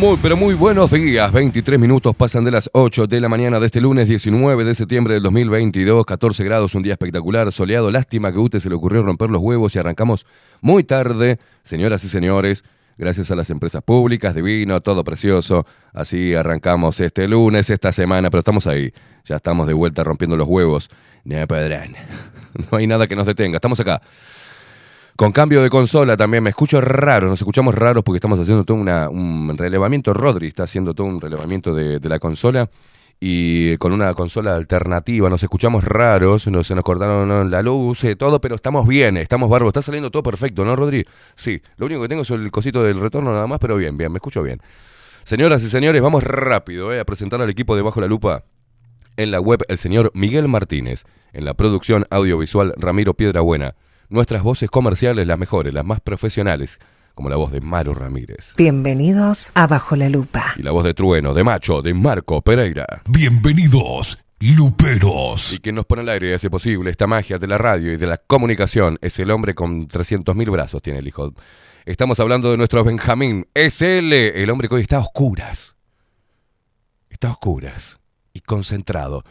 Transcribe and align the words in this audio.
Muy, 0.00 0.16
pero 0.16 0.34
muy 0.34 0.54
buenos 0.54 0.90
días. 0.90 1.30
23 1.30 1.78
minutos 1.78 2.16
pasan 2.16 2.42
de 2.42 2.50
las 2.50 2.70
8 2.72 3.06
de 3.06 3.20
la 3.20 3.28
mañana 3.28 3.60
de 3.60 3.66
este 3.66 3.82
lunes 3.82 4.08
19 4.08 4.64
de 4.64 4.74
septiembre 4.74 5.12
del 5.12 5.22
2022. 5.24 6.06
14 6.06 6.42
grados, 6.42 6.74
un 6.74 6.82
día 6.82 6.94
espectacular, 6.94 7.52
soleado. 7.52 7.90
Lástima 7.90 8.32
que 8.32 8.38
a 8.38 8.40
Ute 8.40 8.60
se 8.60 8.70
le 8.70 8.76
ocurrió 8.76 9.02
romper 9.02 9.28
los 9.28 9.42
huevos 9.42 9.76
y 9.76 9.78
arrancamos 9.78 10.24
muy 10.62 10.84
tarde. 10.84 11.38
Señoras 11.62 12.02
y 12.04 12.08
señores, 12.08 12.64
gracias 12.96 13.30
a 13.30 13.34
las 13.34 13.50
empresas 13.50 13.82
públicas, 13.82 14.34
divino, 14.34 14.80
todo 14.80 15.04
precioso. 15.04 15.66
Así 15.92 16.34
arrancamos 16.34 16.98
este 17.00 17.28
lunes, 17.28 17.68
esta 17.68 17.92
semana, 17.92 18.30
pero 18.30 18.38
estamos 18.38 18.66
ahí. 18.66 18.94
Ya 19.26 19.36
estamos 19.36 19.66
de 19.66 19.74
vuelta 19.74 20.02
rompiendo 20.02 20.34
los 20.34 20.48
huevos. 20.48 20.88
No. 21.24 21.36
No 22.72 22.78
hay 22.78 22.86
nada 22.86 23.06
que 23.06 23.14
nos 23.14 23.26
detenga. 23.26 23.58
Estamos 23.58 23.78
acá. 23.80 24.00
Con 25.20 25.32
cambio 25.32 25.62
de 25.62 25.68
consola 25.68 26.16
también 26.16 26.42
me 26.42 26.48
escucho 26.48 26.80
raro, 26.80 27.28
nos 27.28 27.38
escuchamos 27.38 27.74
raros 27.74 28.02
porque 28.02 28.16
estamos 28.16 28.40
haciendo 28.40 28.64
todo 28.64 28.78
un 28.78 29.54
relevamiento. 29.54 30.14
Rodri 30.14 30.46
está 30.46 30.62
haciendo 30.62 30.94
todo 30.94 31.08
un 31.08 31.20
relevamiento 31.20 31.74
de, 31.74 32.00
la 32.08 32.18
consola 32.18 32.70
y 33.20 33.76
con 33.76 33.92
una 33.92 34.14
consola 34.14 34.56
alternativa 34.56 35.28
nos 35.28 35.42
escuchamos 35.42 35.84
raros, 35.84 36.46
no, 36.46 36.64
se 36.64 36.74
nos 36.74 36.84
cortaron 36.84 37.50
la 37.50 37.60
luz, 37.60 38.02
eh, 38.04 38.16
todo, 38.16 38.40
pero 38.40 38.54
estamos 38.54 38.88
bien, 38.88 39.18
estamos 39.18 39.50
barbos, 39.50 39.68
está 39.68 39.82
saliendo 39.82 40.10
todo 40.10 40.22
perfecto, 40.22 40.64
¿no, 40.64 40.74
Rodri? 40.74 41.04
Sí, 41.34 41.60
lo 41.76 41.84
único 41.84 42.00
que 42.00 42.08
tengo 42.08 42.22
es 42.22 42.30
el 42.30 42.50
cosito 42.50 42.82
del 42.82 42.98
retorno 42.98 43.30
nada 43.30 43.46
más, 43.46 43.58
pero 43.58 43.76
bien, 43.76 43.98
bien, 43.98 44.10
me 44.10 44.16
escucho 44.16 44.42
bien. 44.42 44.62
Señoras 45.24 45.62
y 45.62 45.68
señores, 45.68 46.00
vamos 46.00 46.24
rápido 46.24 46.94
eh, 46.94 47.00
a 47.00 47.04
presentar 47.04 47.42
al 47.42 47.50
equipo 47.50 47.76
de 47.76 47.82
Bajo 47.82 48.00
la 48.00 48.06
Lupa. 48.06 48.44
En 49.18 49.32
la 49.32 49.40
web 49.42 49.66
el 49.68 49.76
señor 49.76 50.12
Miguel 50.14 50.48
Martínez. 50.48 51.04
En 51.34 51.44
la 51.44 51.52
producción 51.52 52.06
audiovisual 52.08 52.72
Ramiro 52.78 53.12
Piedrabuena. 53.12 53.74
Nuestras 54.12 54.42
voces 54.42 54.68
comerciales 54.68 55.24
las 55.28 55.38
mejores, 55.38 55.72
las 55.72 55.84
más 55.84 56.00
profesionales, 56.00 56.80
como 57.14 57.30
la 57.30 57.36
voz 57.36 57.52
de 57.52 57.60
Maru 57.60 57.94
Ramírez. 57.94 58.54
Bienvenidos 58.56 59.52
a 59.54 59.68
Bajo 59.68 59.94
la 59.94 60.08
Lupa. 60.08 60.52
Y 60.56 60.62
la 60.62 60.72
voz 60.72 60.82
de 60.82 60.94
Trueno, 60.94 61.32
de 61.32 61.44
Macho, 61.44 61.80
de 61.80 61.94
Marco 61.94 62.42
Pereira. 62.42 63.02
Bienvenidos, 63.08 64.18
Luperos. 64.40 65.52
Y 65.52 65.58
quien 65.60 65.76
nos 65.76 65.86
pone 65.86 66.02
al 66.02 66.08
aire 66.08 66.30
y 66.30 66.32
hace 66.32 66.50
posible 66.50 66.90
esta 66.90 67.06
magia 67.06 67.38
de 67.38 67.46
la 67.46 67.56
radio 67.56 67.92
y 67.92 67.98
de 67.98 68.06
la 68.08 68.16
comunicación 68.16 68.98
es 69.00 69.16
el 69.20 69.30
hombre 69.30 69.54
con 69.54 69.86
300.000 69.86 70.50
brazos, 70.50 70.82
tiene 70.82 70.98
el 70.98 71.06
hijo. 71.06 71.32
Estamos 71.84 72.18
hablando 72.18 72.50
de 72.50 72.56
nuestro 72.56 72.82
Benjamín. 72.82 73.46
Es 73.54 73.80
él, 73.80 74.12
el 74.12 74.50
hombre 74.50 74.68
que 74.68 74.74
hoy 74.74 74.82
está 74.82 74.96
a 74.96 75.00
oscuras. 75.02 75.76
Está 77.10 77.28
a 77.28 77.30
oscuras 77.30 78.00
y 78.32 78.40
concentrado. 78.40 79.22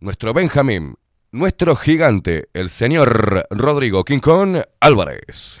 Nuestro 0.00 0.32
Benjamín, 0.32 0.96
nuestro 1.32 1.74
gigante, 1.76 2.48
el 2.52 2.68
señor 2.68 3.46
Rodrigo 3.50 4.04
Quincón 4.04 4.64
Álvarez. 4.80 5.60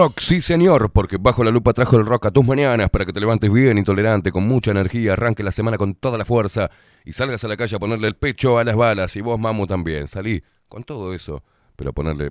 Rock, 0.00 0.20
sí 0.20 0.40
señor, 0.40 0.90
porque 0.92 1.18
Bajo 1.18 1.44
la 1.44 1.50
Lupa 1.50 1.74
trajo 1.74 1.98
el 1.98 2.06
rock 2.06 2.24
a 2.24 2.30
tus 2.30 2.42
mañanas 2.42 2.88
para 2.88 3.04
que 3.04 3.12
te 3.12 3.20
levantes 3.20 3.52
bien, 3.52 3.76
intolerante, 3.76 4.32
con 4.32 4.48
mucha 4.48 4.70
energía, 4.70 5.12
arranque 5.12 5.42
la 5.42 5.52
semana 5.52 5.76
con 5.76 5.94
toda 5.94 6.16
la 6.16 6.24
fuerza 6.24 6.70
y 7.04 7.12
salgas 7.12 7.44
a 7.44 7.48
la 7.48 7.58
calle 7.58 7.76
a 7.76 7.78
ponerle 7.78 8.08
el 8.08 8.16
pecho 8.16 8.56
a 8.56 8.64
las 8.64 8.76
balas 8.76 9.14
y 9.16 9.20
vos, 9.20 9.38
mamu, 9.38 9.66
también. 9.66 10.08
Salí 10.08 10.42
con 10.68 10.84
todo 10.84 11.12
eso, 11.12 11.44
pero 11.76 11.92
ponerle 11.92 12.30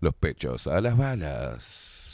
los 0.00 0.12
pechos 0.16 0.66
a 0.66 0.82
las 0.82 0.98
balas. 0.98 2.07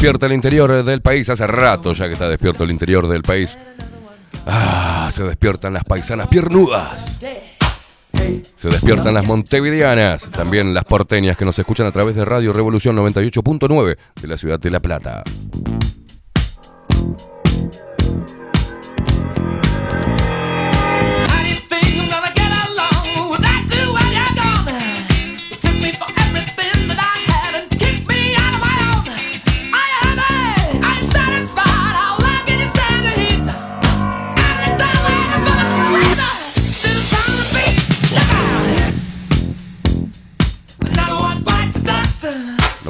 Despierta 0.00 0.24
el 0.24 0.32
interior 0.32 0.82
del 0.82 1.02
país, 1.02 1.28
hace 1.28 1.46
rato 1.46 1.92
ya 1.92 2.06
que 2.06 2.14
está 2.14 2.26
despierto 2.26 2.64
el 2.64 2.70
interior 2.70 3.06
del 3.06 3.20
país. 3.20 3.58
Ah, 4.46 5.10
se 5.12 5.24
despiertan 5.24 5.74
las 5.74 5.84
paisanas 5.84 6.26
piernudas. 6.28 7.18
Se 8.54 8.70
despiertan 8.70 9.12
las 9.12 9.26
montevideanas, 9.26 10.30
también 10.30 10.72
las 10.72 10.84
porteñas 10.84 11.36
que 11.36 11.44
nos 11.44 11.58
escuchan 11.58 11.86
a 11.86 11.92
través 11.92 12.16
de 12.16 12.24
Radio 12.24 12.54
Revolución 12.54 12.96
98.9 12.96 13.98
de 14.22 14.26
la 14.26 14.38
ciudad 14.38 14.58
de 14.58 14.70
La 14.70 14.80
Plata. 14.80 15.22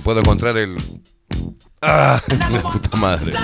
No 0.00 0.04
puedo 0.04 0.21
encontrar 0.21 0.57
el... 0.57 0.78
Ah, 1.83 2.23
la 2.50 2.62
puta 2.62 2.97
madre. 2.97 3.35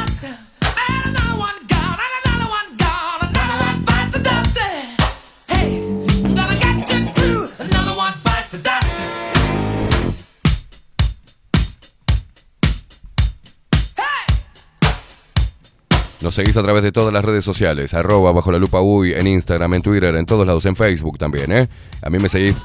Nos 16.23 16.35
seguís 16.35 16.57
a 16.57 16.63
través 16.63 16.83
de 16.83 16.91
todas 16.91 17.13
las 17.13 17.23
redes 17.23 17.45
sociales, 17.45 17.93
arroba 17.93 18.33
bajo 18.33 18.51
la 18.51 18.59
lupa 18.59 18.81
uy, 18.81 19.13
en 19.13 19.27
Instagram, 19.27 19.75
en 19.75 19.83
Twitter, 19.83 20.17
en 20.17 20.25
todos 20.25 20.47
lados, 20.47 20.65
en 20.65 20.75
Facebook 20.75 21.19
también, 21.19 21.53
¿eh? 21.53 21.69
A 22.01 22.09
mí 22.09 22.19
me 22.19 22.31
seguís 22.31 22.57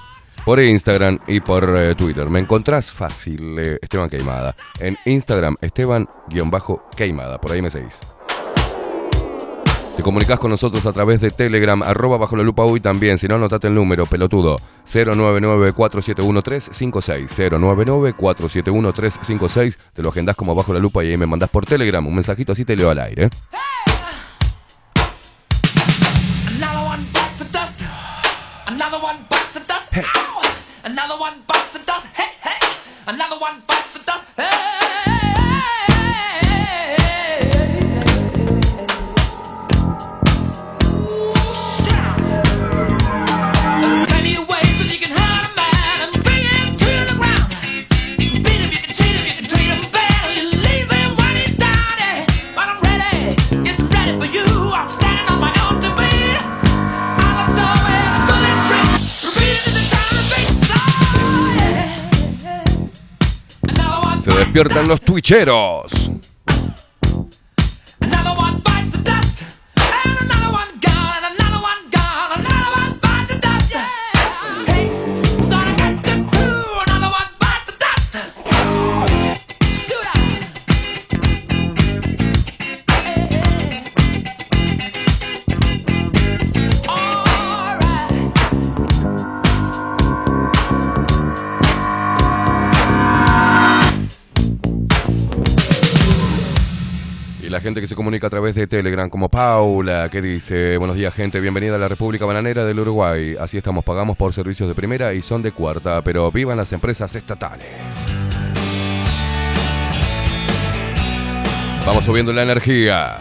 por 0.45 0.60
Instagram 0.60 1.19
y 1.27 1.39
por 1.39 1.75
eh, 1.77 1.95
Twitter. 1.95 2.29
Me 2.29 2.39
encontrás 2.39 2.91
fácil, 2.91 3.57
eh, 3.60 3.77
Esteban 3.81 4.10
Queimada. 4.10 4.55
En 4.79 4.98
Instagram, 5.05 5.55
Esteban-Queimada, 5.62 7.39
por 7.39 7.51
ahí 7.51 7.62
me 7.62 7.69
seguís. 7.69 8.00
Te 9.95 10.01
comunicás 10.03 10.39
con 10.39 10.50
nosotros 10.50 10.83
a 10.86 10.93
través 10.93 11.19
de 11.21 11.31
Telegram, 11.31 11.83
arroba 11.83 12.17
bajo 12.17 12.38
la 12.38 12.43
lupa 12.43 12.65
uy 12.65 12.79
también. 12.79 13.17
Si 13.17 13.27
no, 13.27 13.36
anotate 13.36 13.67
el 13.67 13.75
número, 13.75 14.05
pelotudo. 14.05 14.62
099-471-356. 14.86 17.51
099-471-356. 17.51 19.77
Te 19.93 20.01
lo 20.01 20.10
agendás 20.10 20.36
como 20.36 20.55
bajo 20.55 20.74
la 20.74 20.79
lupa 20.79 21.03
y 21.03 21.10
ahí 21.10 21.17
me 21.17 21.27
mandás 21.27 21.50
por 21.50 21.65
Telegram 21.65 22.07
un 22.07 22.15
mensajito 22.15 22.53
así 22.53 22.65
te 22.65 22.75
leo 22.75 22.89
al 22.89 23.00
aire. 23.00 23.25
¿eh? 23.25 23.29
Another 30.91 31.17
one 31.17 31.41
busts 31.48 31.71
the 31.71 31.79
dust. 31.86 32.05
Hey, 32.07 32.33
hey. 32.43 32.67
Another 33.07 33.39
one 33.39 33.63
busts 33.65 33.98
the 33.98 34.03
dust. 34.03 34.27
Hey. 34.36 34.71
Despiertan 64.41 64.88
los 64.88 65.00
twitcheros. 65.01 66.12
Gente 97.62 97.80
que 97.80 97.88
se 97.88 97.96
comunica 97.96 98.27
a 98.27 98.30
través 98.30 98.56
de 98.56 98.68
Telegram, 98.68 99.10
como 99.10 99.30
Paula, 99.30 100.10
que 100.10 100.22
dice, 100.22 100.77
buenos 100.77 100.98
días 100.98 101.13
gente, 101.13 101.39
bienvenida 101.39 101.75
a 101.75 101.77
la 101.77 101.88
República 101.88 102.25
Bananera 102.25 102.65
del 102.65 102.80
Uruguay. 102.80 103.36
Así 103.39 103.58
estamos, 103.58 103.84
pagamos 103.84 104.18
por 104.18 104.34
servicios 104.34 104.68
de 104.68 104.75
primera 104.75 105.13
y 105.13 105.22
son 105.22 105.41
de 105.41 105.51
cuarta, 105.51 106.01
pero 106.01 106.32
vivan 106.32 106.58
las 106.58 106.74
empresas 106.74 107.15
estatales. 107.15 107.68
Vamos 111.86 112.03
subiendo 112.03 112.34
la 112.34 112.44
energía. 112.44 113.20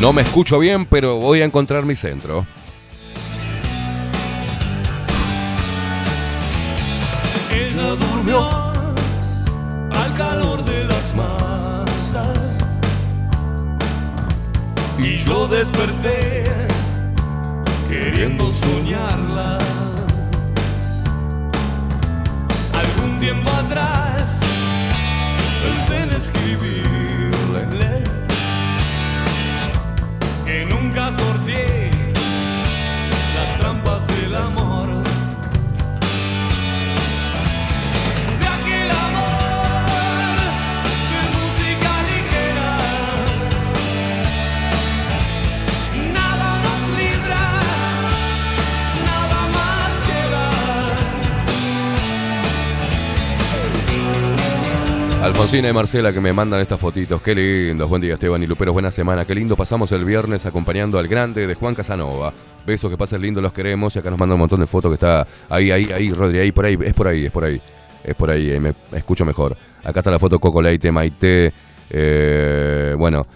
No 0.00 0.12
me 0.12 0.22
escucho 0.22 0.58
bien, 0.58 0.86
pero 0.86 1.16
voy 1.16 1.42
a 1.42 1.44
encontrar 1.44 1.84
mi 1.84 1.94
centro. 1.94 2.46
Ella 7.50 7.90
durmió 7.94 8.75
y 14.98 15.18
yo 15.18 15.46
desperté 15.48 16.44
queriendo 17.88 18.50
soñarla. 18.52 19.58
Algún 22.72 23.20
tiempo 23.20 23.50
atrás 23.50 24.40
pensé 25.62 26.02
en 26.02 26.10
escribirle 26.10 27.15
Alfonsina 55.36 55.68
y 55.68 55.72
Marcela 55.72 56.12
que 56.14 56.20
me 56.20 56.32
mandan 56.32 56.60
estas 56.60 56.80
fotitos. 56.80 57.20
Qué 57.20 57.34
lindos. 57.34 57.88
Buen 57.90 58.00
día, 58.00 58.14
Esteban 58.14 58.42
y 58.42 58.46
Luperos. 58.46 58.72
Buena 58.72 58.90
semana. 58.90 59.26
Qué 59.26 59.34
lindo 59.34 59.54
pasamos 59.54 59.92
el 59.92 60.02
viernes 60.04 60.46
acompañando 60.46 60.98
al 60.98 61.06
grande 61.08 61.46
de 61.46 61.54
Juan 61.54 61.74
Casanova. 61.74 62.32
Besos 62.66 62.90
que 62.90 62.96
pasen 62.96 63.20
lindo, 63.20 63.40
los 63.42 63.52
queremos. 63.52 63.94
Y 63.94 63.98
acá 63.98 64.08
nos 64.10 64.18
manda 64.18 64.34
un 64.34 64.40
montón 64.40 64.60
de 64.60 64.66
fotos 64.66 64.90
que 64.90 64.94
está 64.94 65.26
ahí, 65.50 65.70
ahí, 65.70 65.92
ahí, 65.92 66.10
Rodri, 66.10 66.38
ahí, 66.38 66.52
por 66.52 66.64
ahí. 66.64 66.78
Es 66.82 66.94
por 66.94 67.06
ahí, 67.06 67.26
es 67.26 67.30
por 67.30 67.44
ahí. 67.44 67.60
Es 68.02 68.14
por 68.14 68.30
ahí, 68.30 68.50
eh, 68.50 68.58
me 68.60 68.74
me 68.90 68.98
escucho 68.98 69.24
mejor. 69.26 69.56
Acá 69.84 70.00
está 70.00 70.10
la 70.10 70.18
foto 70.18 70.38
Coco 70.38 70.62
Leite, 70.62 70.90
Maite. 70.90 71.52
eh, 71.90 72.94
bueno. 72.98 73.26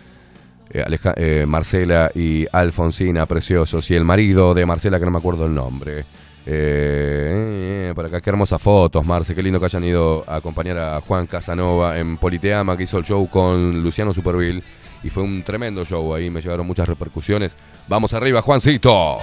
eh, 0.70 0.82
Aleja- 0.84 1.14
eh, 1.16 1.44
Marcela 1.46 2.10
y 2.14 2.46
Alfonsina, 2.50 3.26
preciosos. 3.26 3.88
Y 3.90 3.94
el 3.94 4.04
marido 4.04 4.54
de 4.54 4.64
Marcela, 4.64 4.98
que 4.98 5.04
no 5.04 5.10
me 5.10 5.18
acuerdo 5.18 5.44
el 5.46 5.54
nombre. 5.54 6.06
Eh, 6.52 7.90
eh, 7.90 7.92
por 7.94 8.06
acá, 8.06 8.20
qué 8.20 8.28
hermosas 8.28 8.60
fotos, 8.60 9.04
Marce. 9.06 9.36
Qué 9.36 9.42
lindo 9.42 9.60
que 9.60 9.66
hayan 9.66 9.84
ido 9.84 10.24
a 10.26 10.36
acompañar 10.36 10.78
a 10.78 11.00
Juan 11.00 11.28
Casanova 11.28 11.96
en 11.96 12.16
Politeama, 12.16 12.76
que 12.76 12.82
hizo 12.82 12.98
el 12.98 13.04
show 13.04 13.28
con 13.30 13.80
Luciano 13.84 14.12
Superville. 14.12 14.64
Y 15.04 15.10
fue 15.10 15.22
un 15.22 15.44
tremendo 15.44 15.84
show 15.84 16.12
ahí, 16.12 16.28
me 16.28 16.40
llegaron 16.42 16.66
muchas 16.66 16.88
repercusiones. 16.88 17.56
Vamos 17.86 18.12
arriba, 18.14 18.42
Juancito. 18.42 19.18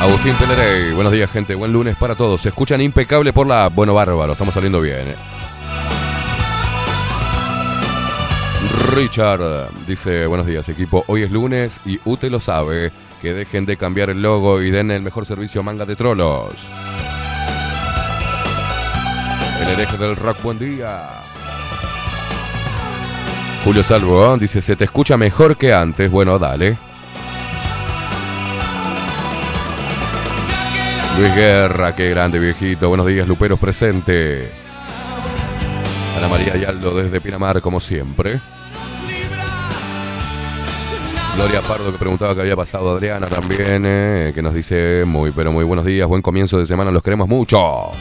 Agustín 0.00 0.34
Pelerey, 0.36 0.94
buenos 0.94 1.12
días, 1.12 1.30
gente. 1.30 1.54
Buen 1.54 1.74
lunes 1.74 1.94
para 1.96 2.14
todos. 2.14 2.40
Se 2.40 2.48
escuchan 2.48 2.80
impecable 2.80 3.34
por 3.34 3.46
la. 3.46 3.68
Bueno, 3.68 3.92
bárbaro, 3.92 4.32
estamos 4.32 4.54
saliendo 4.54 4.80
bien. 4.80 5.08
eh. 5.08 5.16
Richard 8.70 9.70
dice: 9.86 10.26
Buenos 10.26 10.46
días, 10.46 10.68
equipo. 10.68 11.04
Hoy 11.06 11.22
es 11.22 11.30
lunes 11.30 11.80
y 11.84 12.00
Ute 12.04 12.30
lo 12.30 12.40
sabe. 12.40 12.92
Que 13.20 13.34
dejen 13.34 13.66
de 13.66 13.76
cambiar 13.76 14.10
el 14.10 14.22
logo 14.22 14.62
y 14.62 14.70
den 14.70 14.90
el 14.90 15.02
mejor 15.02 15.26
servicio 15.26 15.60
a 15.60 15.64
manga 15.64 15.84
de 15.84 15.94
trolos. 15.94 16.54
El 19.60 19.68
hereje 19.68 19.96
del 19.98 20.16
rock, 20.16 20.42
buen 20.42 20.58
día. 20.58 21.22
Julio 23.64 23.84
Salvo 23.84 24.34
¿eh? 24.34 24.38
dice: 24.40 24.62
Se 24.62 24.76
te 24.76 24.84
escucha 24.84 25.16
mejor 25.16 25.56
que 25.56 25.72
antes. 25.72 26.10
Bueno, 26.10 26.38
dale. 26.38 26.78
Luis 31.18 31.34
Guerra, 31.34 31.94
qué 31.94 32.08
grande 32.08 32.38
viejito. 32.38 32.88
Buenos 32.88 33.06
días, 33.06 33.28
Luperos 33.28 33.58
presente. 33.58 34.50
Ana 36.16 36.28
María 36.28 36.56
Yaldo 36.56 36.94
desde 36.94 37.20
Pinamar, 37.20 37.60
como 37.60 37.80
siempre. 37.80 38.40
Gloria 41.36 41.62
Pardo 41.62 41.90
que 41.90 41.98
preguntaba 41.98 42.34
qué 42.34 42.42
había 42.42 42.56
pasado 42.56 42.90
Adriana 42.90 43.26
también, 43.26 43.84
eh, 43.86 44.32
que 44.34 44.42
nos 44.42 44.54
dice 44.54 45.04
muy 45.06 45.30
pero 45.30 45.52
muy 45.52 45.64
buenos 45.64 45.84
días, 45.84 46.06
buen 46.06 46.22
comienzo 46.22 46.58
de 46.58 46.66
semana, 46.66 46.90
los 46.90 47.02
queremos 47.02 47.28
mucho. 47.28 47.92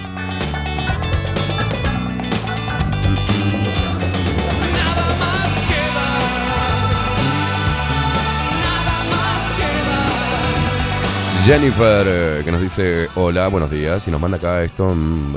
Jennifer, 11.45 12.05
eh, 12.07 12.41
que 12.45 12.51
nos 12.51 12.61
dice 12.61 13.07
hola, 13.15 13.47
buenos 13.47 13.71
días, 13.71 14.07
y 14.07 14.11
nos 14.11 14.21
manda 14.21 14.37
acá 14.37 14.61
esto, 14.63 14.93
mm, 14.93 15.35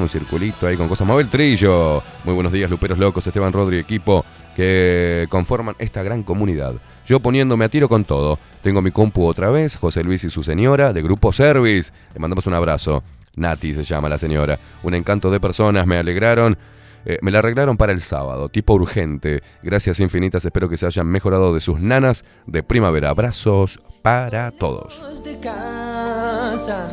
un 0.00 0.08
circulito 0.08 0.68
ahí 0.68 0.76
con 0.76 0.86
cosas. 0.86 1.04
Mabel 1.08 1.28
Trillo, 1.28 2.00
muy 2.22 2.34
buenos 2.34 2.52
días, 2.52 2.70
Luperos 2.70 2.96
Locos, 2.96 3.26
Esteban 3.26 3.52
Rodri, 3.52 3.78
equipo 3.78 4.24
que 4.54 5.26
conforman 5.28 5.74
esta 5.80 6.04
gran 6.04 6.22
comunidad. 6.22 6.74
Yo 7.06 7.20
poniéndome 7.20 7.64
a 7.64 7.68
tiro 7.68 7.88
con 7.88 8.04
todo. 8.04 8.38
Tengo 8.62 8.82
mi 8.82 8.90
compu 8.90 9.26
otra 9.26 9.50
vez, 9.50 9.76
José 9.76 10.04
Luis 10.04 10.24
y 10.24 10.30
su 10.30 10.42
señora, 10.42 10.92
de 10.92 11.02
Grupo 11.02 11.32
Service. 11.32 11.92
Le 12.14 12.20
mandamos 12.20 12.46
un 12.46 12.54
abrazo. 12.54 13.02
Nati 13.34 13.74
se 13.74 13.82
llama 13.82 14.08
la 14.08 14.18
señora. 14.18 14.58
Un 14.82 14.94
encanto 14.94 15.30
de 15.30 15.40
personas, 15.40 15.86
me 15.86 15.98
alegraron. 15.98 16.56
Eh, 17.04 17.18
me 17.20 17.30
la 17.30 17.40
arreglaron 17.40 17.76
para 17.76 17.92
el 17.92 18.00
sábado, 18.00 18.48
tipo 18.48 18.74
urgente. 18.74 19.42
Gracias 19.62 19.98
infinitas, 20.00 20.44
espero 20.44 20.68
que 20.68 20.76
se 20.76 20.86
hayan 20.86 21.08
mejorado 21.08 21.52
de 21.52 21.60
sus 21.60 21.80
nanas 21.80 22.24
de 22.46 22.62
primavera. 22.62 23.10
Abrazos 23.10 23.80
para 24.02 24.50
todos. 24.52 25.24
de 25.24 25.38
casa. 25.40 26.90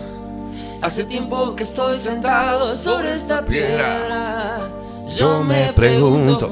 Hace 0.82 1.04
tiempo 1.04 1.56
que 1.56 1.64
estoy 1.64 1.98
sentado 1.98 2.76
sobre 2.76 3.14
esta 3.14 3.46
piedra. 3.46 4.60
Yo 5.18 5.44
me 5.44 5.74
pregunto, 5.76 6.52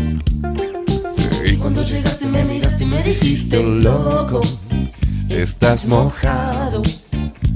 Cuando 1.61 1.83
llegaste 1.83 2.25
me 2.25 2.43
miraste 2.43 2.83
y 2.83 2.87
me 2.87 3.03
dijiste, 3.03 3.61
loco, 3.61 4.41
estás 5.29 5.85
mojado, 5.85 6.81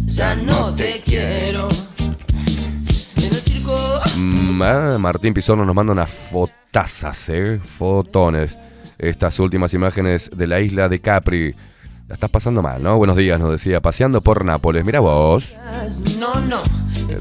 ya 0.06 0.36
no 0.36 0.76
te 0.76 1.02
quiero. 1.04 1.70
En 1.98 3.24
el 3.24 3.34
circo, 3.34 3.76
ah, 3.76 4.98
Martín 5.00 5.34
Pizorno 5.34 5.66
nos 5.66 5.74
manda 5.74 5.92
unas 5.94 6.12
fotazas, 6.12 7.30
¿eh? 7.30 7.60
Fotones. 7.64 8.60
Estas 9.00 9.40
últimas 9.40 9.74
imágenes 9.74 10.30
de 10.34 10.46
la 10.46 10.60
isla 10.60 10.88
de 10.88 11.02
Capri. 11.02 11.56
La 12.08 12.14
estás 12.14 12.30
pasando 12.30 12.62
mal, 12.62 12.84
¿no? 12.84 12.98
Buenos 12.98 13.18
días, 13.18 13.40
nos 13.40 13.52
decía. 13.52 13.82
Paseando 13.82 14.22
por 14.22 14.46
Nápoles. 14.46 14.86
Mira 14.86 15.00
vos. 15.00 15.56
no, 16.20 16.40
no, 16.42 16.62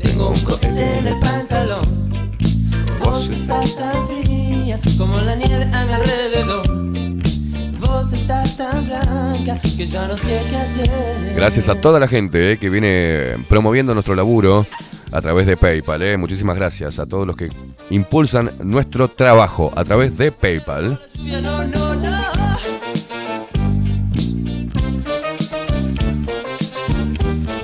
tengo 0.02 0.28
un 0.28 0.40
cohete 0.42 0.98
en 0.98 1.06
el 1.06 1.18
pantalón. 1.18 2.36
Vos 3.02 3.30
estás 3.30 3.74
tan 3.74 4.06
fría 4.06 4.78
como 4.98 5.18
la 5.22 5.34
nieve 5.34 5.64
a 5.72 5.84
mi 5.86 5.92
alrededor. 5.94 6.23
Estás 8.14 8.56
tan 8.56 8.86
blanca 8.86 9.60
que 9.60 9.86
ya 9.86 10.06
no 10.06 10.16
sé 10.16 10.40
qué 10.48 10.56
hacer. 10.56 11.34
Gracias 11.34 11.68
a 11.68 11.80
toda 11.80 11.98
la 12.00 12.08
gente 12.08 12.52
¿eh? 12.52 12.58
que 12.58 12.70
viene 12.70 13.34
promoviendo 13.48 13.92
nuestro 13.94 14.14
laburo 14.14 14.66
a 15.12 15.20
través 15.20 15.46
de 15.46 15.56
PayPal. 15.56 16.02
¿eh? 16.02 16.16
Muchísimas 16.16 16.56
gracias 16.56 16.98
a 16.98 17.06
todos 17.06 17.26
los 17.26 17.36
que 17.36 17.48
impulsan 17.90 18.52
nuestro 18.62 19.08
trabajo 19.08 19.72
a 19.76 19.84
través 19.84 20.16
de 20.16 20.32
PayPal. 20.32 21.00
No, 21.18 21.64
no, 21.64 21.94
no. 21.96 22.14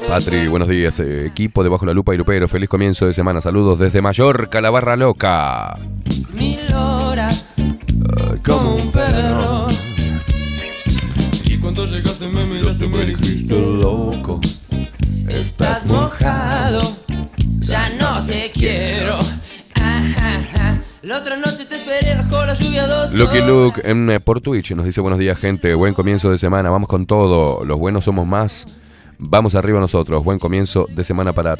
Patri, 0.08 0.48
buenos 0.48 0.66
días. 0.66 0.98
eh, 0.98 1.26
equipo 1.26 1.62
de 1.62 1.68
Bajo 1.68 1.86
la 1.86 1.94
Lupa 1.94 2.12
y 2.12 2.18
Lupero. 2.18 2.48
Feliz 2.48 2.68
comienzo 2.68 3.06
de 3.06 3.12
semana. 3.12 3.40
Saludos 3.40 3.78
desde 3.78 4.02
Mallorca, 4.02 4.60
la 4.60 4.70
barra 4.70 4.96
loca. 4.96 5.78
Mil 6.34 6.74
horas 6.74 7.54
como 8.44 8.74
un 8.74 8.90
perro. 8.90 9.49
Cuando 11.80 11.96
llegaste 11.96 12.28
me 12.28 12.44
miraste 12.44 12.86
me 12.88 13.06
dijiste 13.06 13.58
loco. 13.58 14.38
Estás 15.26 15.86
mojado, 15.86 16.82
ya 17.60 17.88
no 17.98 18.26
te 18.26 18.50
quiero. 18.52 19.14
Ajá, 19.76 20.40
ajá. 20.40 20.82
La 21.00 21.16
otra 21.16 21.38
noche 21.38 21.64
te 21.64 21.76
esperé 21.76 22.16
bajo 22.16 22.44
la 22.44 22.52
lluvia 22.52 22.86
dos 22.86 23.14
Lucky. 23.14 23.38
Luke 23.40 23.80
en, 23.82 24.10
eh, 24.10 24.20
por 24.20 24.42
Twitch 24.42 24.72
nos 24.72 24.84
dice 24.84 25.00
buenos 25.00 25.18
días 25.18 25.38
gente, 25.38 25.72
buen 25.72 25.94
comienzo 25.94 26.30
de 26.30 26.36
semana, 26.36 26.68
vamos 26.68 26.86
con 26.86 27.06
todo, 27.06 27.64
los 27.64 27.78
buenos 27.78 28.04
somos 28.04 28.26
más, 28.26 28.66
vamos 29.16 29.54
arriba 29.54 29.80
nosotros, 29.80 30.22
buen 30.22 30.38
comienzo 30.38 30.86
de 30.94 31.02
semana 31.02 31.32
para 31.32 31.56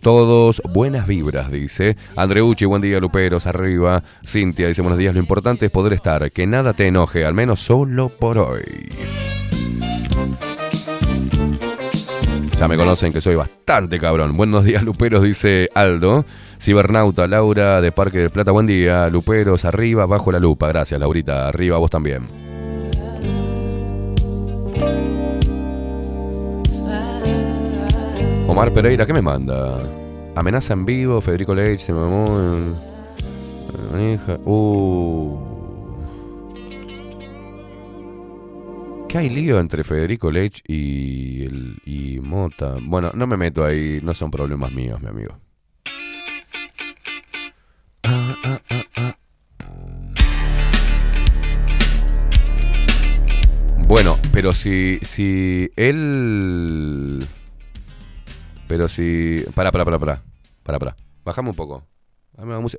todos, 0.00 0.62
buenas 0.72 1.08
vibras, 1.08 1.50
dice. 1.50 1.96
Andreucci, 2.14 2.66
buen 2.66 2.82
día 2.82 3.00
Luperos, 3.00 3.48
arriba. 3.48 4.04
Cintia 4.24 4.68
dice 4.68 4.82
buenos 4.82 4.98
días, 5.00 5.12
lo 5.12 5.18
importante 5.18 5.66
es 5.66 5.72
poder 5.72 5.92
estar, 5.92 6.30
que 6.30 6.46
nada 6.46 6.72
te 6.72 6.86
enoje, 6.86 7.24
al 7.24 7.34
menos 7.34 7.58
solo 7.58 8.10
por 8.10 8.38
hoy. 8.38 8.62
Ya 12.58 12.68
me 12.68 12.76
conocen 12.78 13.12
que 13.12 13.20
soy 13.20 13.34
bastante 13.34 14.00
cabrón. 14.00 14.34
Buenos 14.34 14.64
días, 14.64 14.82
Luperos, 14.82 15.22
dice 15.22 15.68
Aldo. 15.74 16.24
Cibernauta, 16.58 17.26
Laura 17.26 17.82
de 17.82 17.92
Parque 17.92 18.18
del 18.18 18.30
Plata, 18.30 18.50
buen 18.50 18.66
día. 18.66 19.10
Luperos, 19.10 19.66
arriba, 19.66 20.06
bajo 20.06 20.32
la 20.32 20.40
lupa. 20.40 20.68
Gracias, 20.68 20.98
Laurita. 20.98 21.48
Arriba, 21.48 21.76
vos 21.76 21.90
también. 21.90 22.26
Omar 28.48 28.72
Pereira, 28.72 29.04
¿qué 29.04 29.12
me 29.12 29.20
manda? 29.20 29.78
Amenaza 30.34 30.72
en 30.72 30.86
vivo, 30.86 31.20
Federico 31.20 31.54
Leite, 31.54 31.84
se 31.84 31.92
mamó. 31.92 32.26
en 33.94 34.14
hija. 34.14 34.38
Uh. 34.46 35.55
¿Qué 39.08 39.18
hay 39.18 39.30
lío 39.30 39.60
entre 39.60 39.84
Federico 39.84 40.30
Lech 40.30 40.62
y, 40.66 41.44
el- 41.44 41.76
y 41.84 42.18
Mota? 42.20 42.76
Bueno, 42.82 43.12
no 43.14 43.26
me 43.26 43.36
meto 43.36 43.64
ahí, 43.64 44.00
no 44.02 44.14
son 44.14 44.30
problemas 44.30 44.72
míos, 44.72 45.00
mi 45.00 45.08
amigo. 45.08 45.38
Bueno, 53.88 54.18
pero 54.32 54.52
si, 54.52 54.98
si 55.02 55.70
él... 55.76 57.24
Pero 58.66 58.88
si... 58.88 59.44
Pará, 59.54 59.70
pará, 59.70 59.84
pará, 59.84 59.98
pará. 59.98 60.22
Pará, 60.64 60.78
pará. 60.78 60.96
Bajame 61.24 61.50
un 61.50 61.54
poco. 61.54 61.86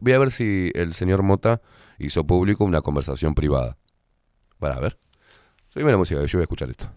Voy 0.01 0.13
a 0.13 0.19
ver 0.19 0.31
si 0.31 0.71
el 0.75 0.93
señor 0.93 1.23
Mota 1.23 1.61
hizo 1.97 2.27
público 2.27 2.65
una 2.65 2.81
conversación 2.81 3.33
privada. 3.33 3.77
Para 4.59 4.75
a 4.75 4.79
ver. 4.79 4.97
Subime 5.77 5.91
la 5.91 5.97
música, 5.97 6.25
yo 6.25 6.39
voy 6.39 6.41
a 6.41 6.45
escuchar 6.45 6.71
esto. 6.71 6.87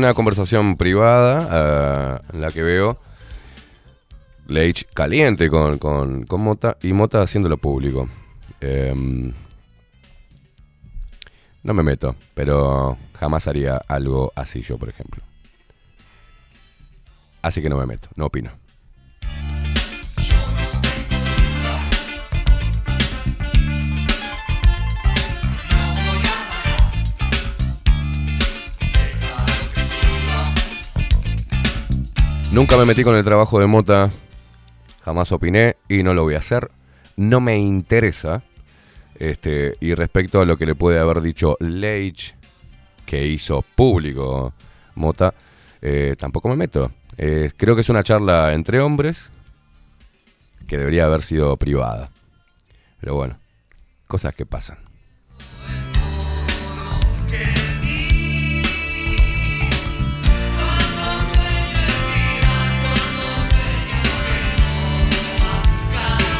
Una 0.00 0.14
conversación 0.14 0.76
privada 0.76 2.20
eh, 2.22 2.32
en 2.32 2.40
la 2.40 2.50
que 2.52 2.62
veo 2.62 2.98
Leich 4.46 4.86
caliente 4.92 5.48
con, 5.48 5.78
con, 5.78 6.24
con 6.24 6.40
Mota 6.40 6.76
y 6.82 6.92
Mota 6.92 7.20
haciéndolo 7.22 7.58
público. 7.58 8.08
Eh, 8.60 9.32
No 11.62 11.74
me 11.74 11.82
meto, 11.82 12.16
pero 12.34 12.96
jamás 13.18 13.46
haría 13.46 13.76
algo 13.86 14.32
así 14.34 14.62
yo, 14.62 14.78
por 14.78 14.88
ejemplo. 14.88 15.22
Así 17.42 17.60
que 17.60 17.68
no 17.68 17.76
me 17.76 17.86
meto, 17.86 18.08
no 18.16 18.26
opino. 18.26 18.50
Nunca 32.52 32.76
me 32.76 32.84
metí 32.84 33.04
con 33.04 33.14
el 33.14 33.22
trabajo 33.22 33.60
de 33.60 33.68
Mota, 33.68 34.10
jamás 35.04 35.30
opiné 35.30 35.76
y 35.88 36.02
no 36.02 36.14
lo 36.14 36.24
voy 36.24 36.34
a 36.34 36.38
hacer. 36.38 36.68
No 37.16 37.40
me 37.40 37.56
interesa. 37.56 38.42
Este, 39.14 39.76
y 39.80 39.94
respecto 39.94 40.40
a 40.40 40.44
lo 40.44 40.56
que 40.56 40.66
le 40.66 40.74
puede 40.74 40.98
haber 40.98 41.20
dicho 41.20 41.56
Leitch, 41.60 42.34
que 43.06 43.24
hizo 43.24 43.62
público 43.62 44.52
Mota, 44.96 45.32
eh, 45.80 46.16
tampoco 46.18 46.48
me 46.48 46.56
meto. 46.56 46.90
Eh, 47.16 47.52
creo 47.56 47.76
que 47.76 47.82
es 47.82 47.88
una 47.88 48.02
charla 48.02 48.52
entre 48.52 48.80
hombres 48.80 49.30
que 50.66 50.76
debería 50.76 51.04
haber 51.04 51.22
sido 51.22 51.56
privada. 51.56 52.10
Pero 53.00 53.14
bueno, 53.14 53.38
cosas 54.08 54.34
que 54.34 54.44
pasan. 54.44 54.89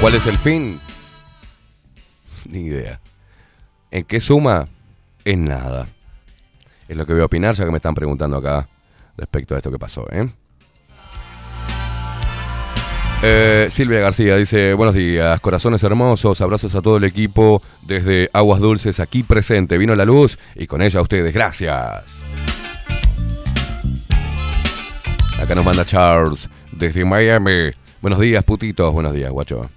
¿Cuál 0.00 0.14
es 0.14 0.26
el 0.26 0.38
fin? 0.38 0.80
Ni 2.48 2.60
idea. 2.60 3.00
¿En 3.90 4.04
qué 4.04 4.18
suma? 4.18 4.66
En 5.26 5.44
nada. 5.44 5.88
Es 6.88 6.96
lo 6.96 7.04
que 7.04 7.12
voy 7.12 7.20
a 7.20 7.26
opinar, 7.26 7.54
ya 7.54 7.66
que 7.66 7.70
me 7.70 7.76
están 7.76 7.94
preguntando 7.94 8.38
acá 8.38 8.66
respecto 9.18 9.54
a 9.54 9.58
esto 9.58 9.70
que 9.70 9.78
pasó, 9.78 10.06
¿eh? 10.10 10.32
Eh, 13.22 13.66
Silvia 13.68 14.00
García 14.00 14.36
dice, 14.36 14.72
buenos 14.72 14.94
días, 14.94 15.38
corazones 15.40 15.82
hermosos, 15.82 16.40
abrazos 16.40 16.74
a 16.74 16.80
todo 16.80 16.96
el 16.96 17.04
equipo 17.04 17.62
desde 17.82 18.30
Aguas 18.32 18.60
Dulces 18.60 18.98
aquí 19.00 19.22
presente. 19.22 19.76
Vino 19.76 19.94
la 19.94 20.06
luz 20.06 20.38
y 20.54 20.66
con 20.66 20.80
ella 20.80 21.00
a 21.00 21.02
ustedes, 21.02 21.34
gracias. 21.34 22.22
Acá 25.38 25.54
nos 25.54 25.64
manda 25.64 25.84
Charles 25.84 26.48
desde 26.72 27.04
Miami. 27.04 27.70
Buenos 28.00 28.18
días, 28.18 28.42
putitos. 28.44 28.90
Buenos 28.94 29.12
días, 29.12 29.30
guacho. 29.30 29.68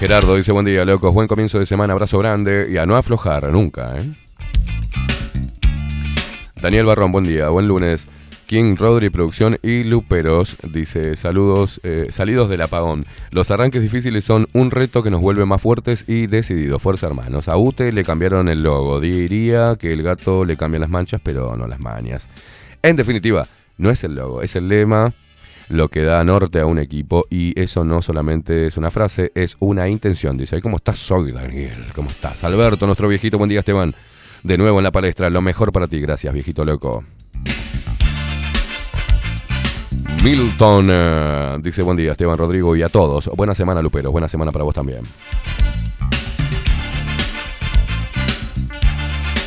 Gerardo 0.00 0.34
dice, 0.34 0.50
buen 0.50 0.64
día, 0.64 0.86
locos. 0.86 1.12
Buen 1.12 1.28
comienzo 1.28 1.58
de 1.58 1.66
semana, 1.66 1.92
abrazo 1.92 2.18
grande 2.18 2.68
y 2.70 2.78
a 2.78 2.86
no 2.86 2.96
aflojar 2.96 3.52
nunca, 3.52 3.98
¿eh? 3.98 4.10
Daniel 6.58 6.86
Barrón, 6.86 7.12
buen 7.12 7.26
día, 7.26 7.50
buen 7.50 7.68
lunes. 7.68 8.08
King, 8.46 8.76
Rodri, 8.78 9.10
Producción 9.10 9.58
y 9.60 9.84
Luperos 9.84 10.56
dice, 10.72 11.16
saludos, 11.16 11.82
eh, 11.84 12.06
salidos 12.08 12.48
del 12.48 12.62
apagón. 12.62 13.04
Los 13.30 13.50
arranques 13.50 13.82
difíciles 13.82 14.24
son 14.24 14.48
un 14.54 14.70
reto 14.70 15.02
que 15.02 15.10
nos 15.10 15.20
vuelve 15.20 15.44
más 15.44 15.60
fuertes 15.60 16.06
y 16.08 16.28
decididos. 16.28 16.80
Fuerza, 16.80 17.06
hermanos. 17.06 17.48
A 17.48 17.58
Ute 17.58 17.92
le 17.92 18.02
cambiaron 18.02 18.48
el 18.48 18.62
logo. 18.62 19.00
Diría 19.00 19.76
que 19.78 19.92
el 19.92 20.02
gato 20.02 20.46
le 20.46 20.56
cambia 20.56 20.80
las 20.80 20.88
manchas, 20.88 21.20
pero 21.22 21.56
no 21.56 21.66
las 21.66 21.78
mañas. 21.78 22.26
En 22.80 22.96
definitiva, 22.96 23.48
no 23.76 23.90
es 23.90 24.02
el 24.02 24.14
logo, 24.14 24.40
es 24.40 24.56
el 24.56 24.66
lema 24.66 25.12
lo 25.70 25.88
que 25.88 26.02
da 26.02 26.22
norte 26.24 26.58
a 26.60 26.66
un 26.66 26.78
equipo 26.78 27.26
y 27.30 27.58
eso 27.58 27.84
no 27.84 28.02
solamente 28.02 28.66
es 28.66 28.76
una 28.76 28.90
frase, 28.90 29.30
es 29.34 29.56
una 29.60 29.88
intención. 29.88 30.36
Dice, 30.36 30.56
"Ay, 30.56 30.62
¿cómo 30.62 30.76
estás? 30.76 30.98
Soy 30.98 31.32
Daniel. 31.32 31.86
¿Cómo 31.94 32.10
estás? 32.10 32.42
Alberto, 32.44 32.86
nuestro 32.86 33.08
viejito. 33.08 33.38
Buen 33.38 33.48
día, 33.48 33.60
Esteban. 33.60 33.94
De 34.42 34.58
nuevo 34.58 34.78
en 34.78 34.84
la 34.84 34.90
palestra. 34.90 35.30
Lo 35.30 35.40
mejor 35.40 35.72
para 35.72 35.86
ti. 35.86 36.00
Gracias, 36.00 36.34
viejito 36.34 36.64
loco. 36.64 37.04
Milton 40.24 40.88
eh, 40.90 41.56
dice 41.62 41.80
buen 41.82 41.96
día 41.96 42.12
Esteban 42.12 42.36
Rodrigo 42.36 42.76
y 42.76 42.82
a 42.82 42.88
todos. 42.90 43.30
Buena 43.34 43.54
semana 43.54 43.80
Lupero, 43.80 44.12
buena 44.12 44.28
semana 44.28 44.52
para 44.52 44.64
vos 44.64 44.74
también. 44.74 45.00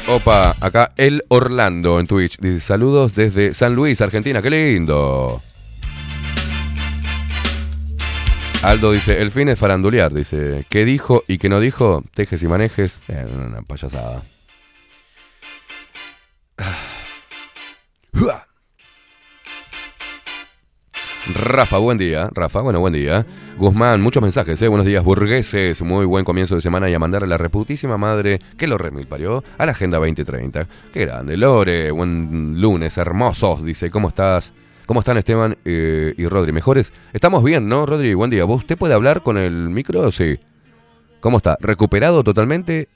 Opa, 0.08 0.56
acá 0.60 0.92
el 0.98 1.24
Orlando 1.28 2.00
en 2.00 2.08
Twitch 2.08 2.38
dice 2.40 2.60
saludos 2.60 3.14
desde 3.14 3.54
San 3.54 3.76
Luis, 3.76 4.02
Argentina, 4.02 4.42
qué 4.42 4.50
lindo. 4.50 5.42
Aldo 8.64 8.94
dice, 8.94 9.22
el 9.22 9.30
fin 9.30 9.50
es 9.50 9.60
farandulear, 9.60 10.14
dice, 10.14 10.66
¿qué 10.70 10.86
dijo 10.86 11.24
y 11.28 11.38
qué 11.38 11.50
no 11.50 11.60
dijo? 11.60 12.02
Tejes 12.14 12.42
y 12.44 12.48
manejes, 12.48 13.00
Eh, 13.10 13.26
una 13.36 13.62
payasada. 13.62 14.22
Rafa, 21.36 21.78
buen 21.78 21.98
día. 21.98 22.30
Rafa, 22.34 22.62
bueno, 22.62 22.80
buen 22.80 22.94
día. 22.94 23.26
Guzmán, 23.58 24.02
muchos 24.02 24.22
mensajes, 24.22 24.62
¿eh? 24.62 24.68
Buenos 24.68 24.86
días, 24.86 25.04
burgueses. 25.04 25.82
Muy 25.82 26.06
buen 26.06 26.26
comienzo 26.26 26.56
de 26.56 26.62
semana 26.62 26.90
y 26.90 26.94
a 26.94 27.00
mandarle 27.00 27.26
a 27.28 27.30
la 27.30 27.38
reputísima 27.38 27.98
madre 27.98 28.40
que 28.58 28.68
lo 28.68 28.78
remil 28.78 29.08
parió 29.08 29.44
a 29.58 29.66
la 29.66 29.72
Agenda 29.72 30.00
2030. 30.00 30.68
Qué 30.94 31.06
grande. 31.06 31.38
Lore, 31.38 31.92
buen 31.92 32.60
lunes, 32.60 32.98
hermosos. 32.98 33.64
Dice, 33.64 33.90
¿cómo 33.90 34.10
estás? 34.10 34.54
¿Cómo 34.86 35.00
están 35.00 35.18
Esteban 35.18 35.58
eh, 35.64 36.14
y 36.18 36.28
Rodri? 36.28 36.52
¿Mejores? 36.52 36.92
Estamos 37.14 37.44
bien, 37.44 37.70
¿no, 37.70 37.86
Rodri? 37.86 38.14
Buen 38.14 38.30
día. 38.30 38.44
¿Vos, 38.44 38.60
¿Usted 38.60 38.78
puede 38.78 38.94
hablar 38.94 39.24
con 39.24 39.38
el 39.38 39.70
micro? 39.70 40.12
Sí. 40.12 40.38
¿Cómo 41.22 41.38
está? 41.38 41.58
¿Recuperado 41.62 42.24
totalmente? 42.24 42.90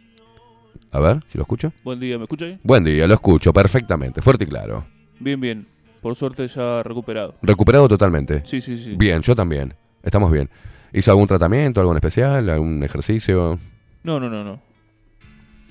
A 0.91 0.99
ver, 0.99 1.23
si 1.27 1.37
lo 1.37 1.43
escucho. 1.43 1.71
Buen 1.83 1.99
día, 1.99 2.17
¿me 2.17 2.25
escucha 2.25 2.45
ahí? 2.45 2.59
Buen 2.61 2.83
día, 2.83 3.07
lo 3.07 3.13
escucho 3.13 3.53
perfectamente, 3.53 4.21
fuerte 4.21 4.43
y 4.43 4.47
claro. 4.47 4.85
Bien, 5.19 5.39
bien. 5.39 5.67
Por 6.01 6.15
suerte 6.15 6.47
ya 6.47 6.83
recuperado. 6.83 7.35
Recuperado 7.41 7.87
totalmente. 7.87 8.41
Sí, 8.45 8.59
sí, 8.59 8.77
sí. 8.77 8.95
Bien, 8.97 9.21
yo 9.21 9.33
también. 9.33 9.73
Estamos 10.03 10.29
bien. 10.29 10.49
¿Hizo 10.91 11.11
algún 11.11 11.27
tratamiento, 11.27 11.79
algo 11.79 11.93
en 11.93 11.97
especial, 11.97 12.49
algún 12.49 12.83
ejercicio? 12.83 13.59
No, 14.03 14.19
no, 14.19 14.29
no, 14.29 14.43
no. 14.43 14.61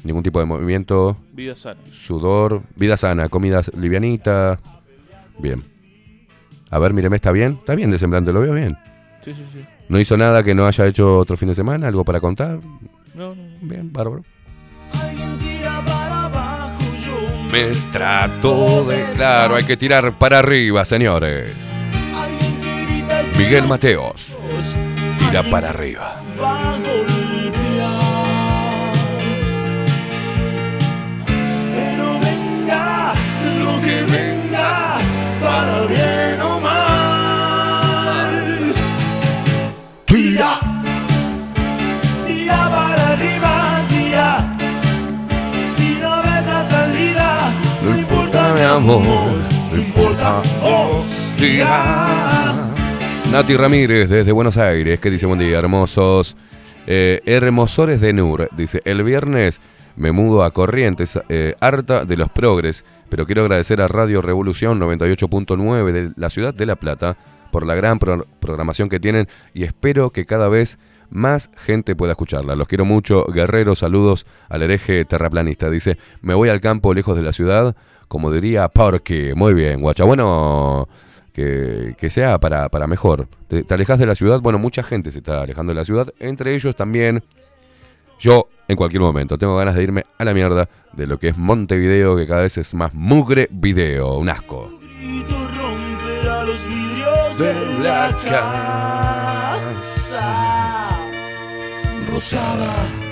¿Ningún 0.03 0.23
tipo 0.23 0.39
de 0.41 0.47
movimiento? 0.47 1.17
Vida 1.33 1.57
sana. 1.57 1.81
¿Sudor? 1.91 2.63
¿Vida 2.75 2.97
sana? 2.97 3.29
¿Comida 3.29 3.61
livianita? 3.77 4.59
Bien. 5.39 5.76
A 6.71 6.79
ver, 6.79 6.93
míreme, 6.93 7.17
¿está 7.17 7.33
bien? 7.33 7.59
Está 7.61 7.75
bien 7.75 7.91
de 7.91 7.99
semblante, 7.99 8.33
lo 8.33 8.41
veo 8.41 8.53
bien. 8.53 8.77
Sí, 9.21 9.35
sí, 9.35 9.45
sí. 9.53 9.65
¿No 9.89 10.01
hizo 10.01 10.17
nada 10.17 10.43
que 10.43 10.55
no 10.55 10.67
haya 10.67 10.87
hecho 10.87 11.19
otro 11.19 11.37
fin 11.37 11.49
de 11.49 11.55
semana? 11.55 11.87
¿Algo 11.87 12.05
para 12.05 12.21
contar? 12.21 12.59
No, 13.15 13.35
no. 13.35 13.43
Bien, 13.61 13.93
bárbaro. 13.93 14.25
Alguien 15.01 15.39
tira 15.39 15.83
para 15.85 16.25
abajo, 16.25 16.83
yo 17.05 17.51
Me 17.53 17.67
trato 17.93 18.85
de... 18.85 19.05
Claro, 19.15 19.55
hay 19.55 19.65
que 19.65 19.77
tirar 19.77 20.13
para 20.19 20.41
arriba, 20.41 20.85
señores. 20.85 21.53
Miguel 23.39 23.67
Mateos. 23.69 24.37
Tira 25.19 25.43
para 25.45 25.71
arriba. 25.71 26.17
va 26.41 26.75
a 26.75 26.79
golpear. 26.79 27.47
Pero 31.75 32.21
venga 32.21 33.13
lo 33.63 33.81
que 33.81 34.03
venga, 34.11 34.99
para 35.41 35.87
bien 35.87 36.56
amor, 48.77 49.03
no 49.73 49.77
importa 49.77 50.43
vos, 50.61 51.33
tira. 51.37 52.55
Nati 53.31 53.57
Ramírez 53.57 54.09
desde 54.09 54.33
Buenos 54.33 54.57
Aires, 54.59 55.01
que 55.01 55.11
dice 55.11 55.27
buen 55.27 55.39
día, 55.39 55.59
hermosos. 55.59 56.37
Eh, 56.87 57.21
hermosores 57.27 58.01
de 58.01 58.13
Nur, 58.13 58.49
dice, 58.57 58.81
el 58.85 59.03
viernes 59.03 59.61
me 59.97 60.13
mudo 60.13 60.45
a 60.45 60.53
Corrientes, 60.53 61.19
eh, 61.29 61.55
harta 61.61 62.05
de 62.05 62.17
los 62.17 62.29
progres, 62.31 62.85
pero 63.09 63.27
quiero 63.27 63.43
agradecer 63.43 63.81
a 63.81 63.89
Radio 63.89 64.21
Revolución 64.21 64.79
98.9 64.79 65.93
de 65.93 66.13
la 66.17 66.31
ciudad 66.31 66.55
de 66.55 66.67
La 66.67 66.77
Plata 66.77 67.17
por 67.51 67.67
la 67.67 67.75
gran 67.75 67.99
pro- 67.99 68.27
programación 68.41 68.89
que 68.89 69.01
tienen 69.01 69.27
y 69.55 69.65
espero 69.65 70.11
que 70.11 70.27
cada 70.27 70.49
vez 70.49 70.79
más 71.09 71.51
gente 71.57 71.97
pueda 71.97 72.13
escucharla. 72.13 72.55
Los 72.57 72.69
quiero 72.69 72.85
mucho, 72.85 73.25
guerreros, 73.25 73.79
saludos 73.81 74.27
al 74.49 74.63
hereje 74.63 75.05
terraplanista. 75.05 75.71
Dice, 75.71 75.99
me 76.21 76.35
voy 76.35 76.51
al 76.51 76.61
campo 76.61 76.93
lejos 76.95 77.17
de 77.17 77.23
la 77.23 77.33
ciudad, 77.33 77.75
como 78.09 78.31
diría 78.33 78.69
Porque. 78.69 79.35
Muy 79.35 79.55
bien, 79.55 79.81
guacha. 79.81 80.05
Bueno, 80.05 80.89
que, 81.33 81.95
que 81.99 82.11
sea 82.11 82.39
para, 82.39 82.69
para 82.69 82.87
mejor. 82.87 83.29
Te, 83.49 83.63
te 83.63 83.75
alejas 83.75 83.99
de 83.99 84.07
la 84.07 84.15
ciudad, 84.15 84.41
bueno, 84.41 84.59
mucha 84.59 84.83
gente 84.83 85.13
se 85.13 85.19
está 85.19 85.43
alejando 85.43 85.71
de 85.73 85.77
la 85.77 85.85
ciudad, 85.85 86.09
entre 86.19 86.55
ellos 86.55 86.75
también 86.75 87.23
yo 88.19 88.49
en 88.69 88.77
cualquier 88.77 89.03
momento. 89.03 89.37
Tengo 89.39 89.57
ganas 89.57 89.75
de 89.75 89.83
irme 89.83 90.05
a 90.19 90.25
la 90.25 90.35
mierda 90.35 90.69
de 90.93 91.07
lo 91.07 91.19
que 91.19 91.29
es 91.29 91.39
Montevideo, 91.39 92.17
que 92.17 92.27
cada 92.27 92.43
vez 92.43 92.57
es 92.59 92.75
más 92.75 92.95
mugre 92.95 93.49
video, 93.51 94.17
un 94.17 94.29
asco. 94.29 94.71
de 97.39 97.55
la 97.83 98.17
casa 98.25 99.37
rosada 102.11 103.06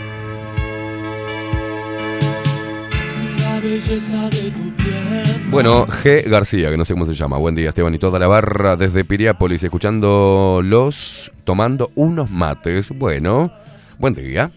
belleza 3.65 4.29
de 4.29 4.51
tu 4.51 4.77
piel. 4.77 5.51
Bueno, 5.51 5.87
G. 5.87 6.29
García, 6.29 6.71
que 6.71 6.77
no 6.77 6.85
sé 6.85 6.93
cómo 6.93 7.07
se 7.07 7.15
llama. 7.15 7.39
Buen 7.39 7.55
día, 7.55 7.71
Esteban 7.71 7.95
y 7.95 7.99
toda 7.99 8.19
la 8.19 8.27
barra 8.27 8.77
desde 8.77 9.05
Piriápolis, 9.05 9.65
escuchándolos, 9.65 11.33
tomando 11.45 11.91
unos 11.95 12.31
mates. 12.31 12.91
Bueno, 12.91 13.51
buen 13.99 14.15
día. 14.15 14.53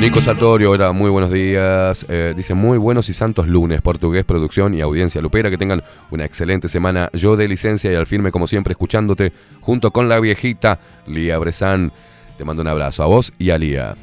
Nico 0.00 0.20
Sartorio, 0.20 0.70
hola, 0.70 0.92
muy 0.92 1.08
buenos 1.08 1.30
días. 1.30 2.04
Eh, 2.08 2.34
dice 2.36 2.52
muy 2.54 2.78
buenos 2.78 3.08
y 3.08 3.14
santos 3.14 3.46
lunes, 3.46 3.80
portugués, 3.80 4.24
producción 4.24 4.74
y 4.74 4.80
audiencia 4.80 5.20
lupera. 5.20 5.50
Que 5.50 5.58
tengan 5.58 5.82
una 6.10 6.24
excelente 6.24 6.68
semana. 6.68 7.10
Yo 7.12 7.36
de 7.36 7.46
licencia 7.48 7.92
y 7.92 7.94
al 7.94 8.06
firme, 8.06 8.30
como 8.30 8.46
siempre, 8.46 8.72
escuchándote 8.72 9.32
junto 9.60 9.92
con 9.92 10.08
la 10.08 10.18
viejita 10.20 10.78
Lía 11.06 11.38
Bresan. 11.38 11.92
Te 12.36 12.44
mando 12.44 12.62
un 12.62 12.68
abrazo 12.68 13.04
a 13.04 13.06
vos 13.06 13.32
y 13.38 13.50
a 13.50 13.58
Lía. 13.58 13.94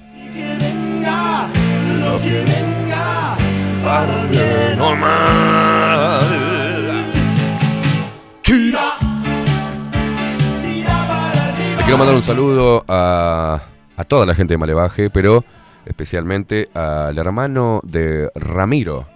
Le 11.78 11.84
quiero 11.84 11.98
mandar 11.98 12.15
un 12.15 12.24
saludo 12.24 12.86
a, 12.88 13.62
toda 14.08 14.26
la 14.26 14.34
gente 14.34 14.54
de 14.54 14.58
Malevaje, 14.58 15.10
pero 15.10 15.44
especialmente 15.86 16.70
al 16.74 17.17
hermano 17.17 17.82
de 17.84 18.30
Ramiro. 18.36 19.08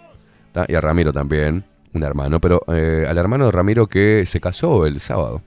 Y 0.68 0.76
a 0.76 0.82
Ramiro 0.82 1.14
también, 1.14 1.64
un 1.94 2.04
hermano, 2.04 2.42
pero 2.42 2.62
eh, 2.68 3.06
al 3.08 3.18
hermano 3.18 3.46
de 3.46 3.52
Ramiro 3.52 3.88
que 3.88 4.26
se 4.26 4.42
casó 4.42 4.86
el 4.86 5.00
sábado. 5.00 5.42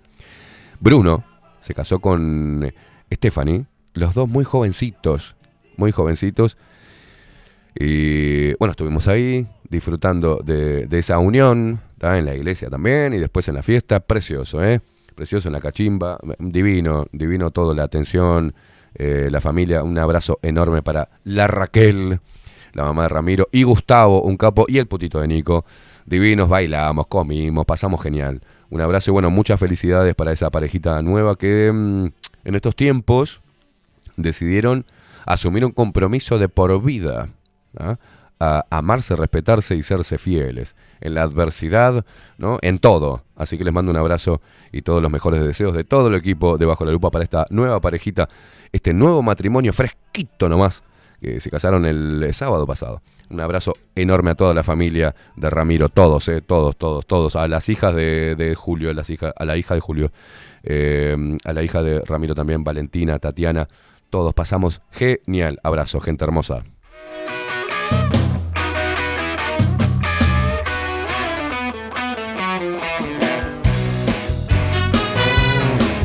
Bruno 0.80 1.24
se 1.60 1.74
casó 1.74 1.98
con 1.98 2.72
Stephanie, 3.12 3.66
los 3.94 4.14
dos 4.14 4.28
muy 4.28 4.44
jovencitos, 4.44 5.36
muy 5.76 5.92
jovencitos. 5.92 6.56
Y 7.74 8.54
bueno, 8.54 8.72
estuvimos 8.72 9.08
ahí 9.08 9.46
disfrutando 9.68 10.40
de, 10.44 10.86
de 10.86 10.98
esa 10.98 11.18
unión, 11.18 11.80
en 12.00 12.24
la 12.24 12.34
iglesia 12.34 12.70
también, 12.70 13.14
y 13.14 13.18
después 13.18 13.48
en 13.48 13.54
la 13.54 13.62
fiesta, 13.62 14.00
precioso, 14.00 14.64
¿eh? 14.64 14.80
Precioso 15.14 15.48
en 15.48 15.52
la 15.52 15.60
cachimba, 15.60 16.18
divino, 16.38 17.06
divino 17.12 17.50
todo, 17.50 17.74
la 17.74 17.82
atención, 17.82 18.54
eh, 18.94 19.28
la 19.30 19.40
familia, 19.40 19.82
un 19.82 19.98
abrazo 19.98 20.38
enorme 20.42 20.82
para 20.82 21.10
la 21.24 21.48
Raquel, 21.48 22.20
la 22.72 22.84
mamá 22.84 23.02
de 23.02 23.08
Ramiro, 23.08 23.48
y 23.50 23.64
Gustavo, 23.64 24.22
un 24.22 24.36
capo, 24.36 24.66
y 24.68 24.78
el 24.78 24.86
putito 24.86 25.20
de 25.20 25.28
Nico. 25.28 25.64
Divinos, 26.08 26.48
bailamos, 26.48 27.06
comimos, 27.06 27.66
pasamos 27.66 28.02
genial. 28.02 28.40
Un 28.70 28.80
abrazo 28.80 29.10
y 29.10 29.12
bueno, 29.12 29.30
muchas 29.30 29.60
felicidades 29.60 30.14
para 30.14 30.32
esa 30.32 30.48
parejita 30.48 31.02
nueva 31.02 31.36
que 31.36 31.70
mm, 31.70 32.06
en 32.44 32.54
estos 32.54 32.74
tiempos 32.74 33.42
decidieron 34.16 34.86
asumir 35.26 35.66
un 35.66 35.72
compromiso 35.72 36.38
de 36.38 36.48
por 36.48 36.82
vida. 36.82 37.28
¿ah? 37.78 37.98
A 38.40 38.64
amarse, 38.70 39.16
respetarse 39.16 39.76
y 39.76 39.82
serse 39.82 40.16
fieles. 40.16 40.76
En 41.02 41.12
la 41.12 41.24
adversidad, 41.24 42.06
¿no? 42.38 42.58
En 42.62 42.78
todo. 42.78 43.22
Así 43.36 43.58
que 43.58 43.64
les 43.64 43.74
mando 43.74 43.90
un 43.90 43.98
abrazo 43.98 44.40
y 44.72 44.80
todos 44.80 45.02
los 45.02 45.10
mejores 45.10 45.42
deseos 45.42 45.74
de 45.74 45.84
todo 45.84 46.08
el 46.08 46.14
equipo 46.14 46.56
de 46.56 46.64
Bajo 46.64 46.86
la 46.86 46.92
Lupa 46.92 47.10
para 47.10 47.24
esta 47.24 47.44
nueva 47.50 47.82
parejita, 47.82 48.30
este 48.72 48.94
nuevo 48.94 49.22
matrimonio 49.22 49.74
fresquito 49.74 50.48
nomás, 50.48 50.82
que 51.20 51.38
se 51.38 51.50
casaron 51.50 51.84
el 51.84 52.22
eh, 52.22 52.32
sábado 52.32 52.66
pasado. 52.66 53.02
Un 53.30 53.40
abrazo 53.40 53.76
enorme 53.94 54.30
a 54.30 54.34
toda 54.34 54.54
la 54.54 54.62
familia 54.62 55.14
de 55.36 55.50
Ramiro, 55.50 55.88
todos, 55.88 56.28
eh, 56.28 56.40
todos, 56.40 56.76
todos, 56.76 57.06
todos, 57.06 57.36
a 57.36 57.46
las 57.46 57.68
hijas 57.68 57.94
de, 57.94 58.36
de 58.36 58.54
Julio, 58.54 58.90
a, 58.90 58.94
las 58.94 59.10
a 59.10 59.44
la 59.44 59.56
hija 59.56 59.74
de 59.74 59.80
Julio, 59.80 60.12
eh, 60.62 61.16
a 61.44 61.52
la 61.52 61.62
hija 61.62 61.82
de 61.82 62.00
Ramiro 62.00 62.34
también, 62.34 62.64
Valentina, 62.64 63.18
Tatiana, 63.18 63.68
todos 64.10 64.32
pasamos 64.32 64.80
genial. 64.90 65.60
Abrazo, 65.62 66.00
gente 66.00 66.24
hermosa. 66.24 66.64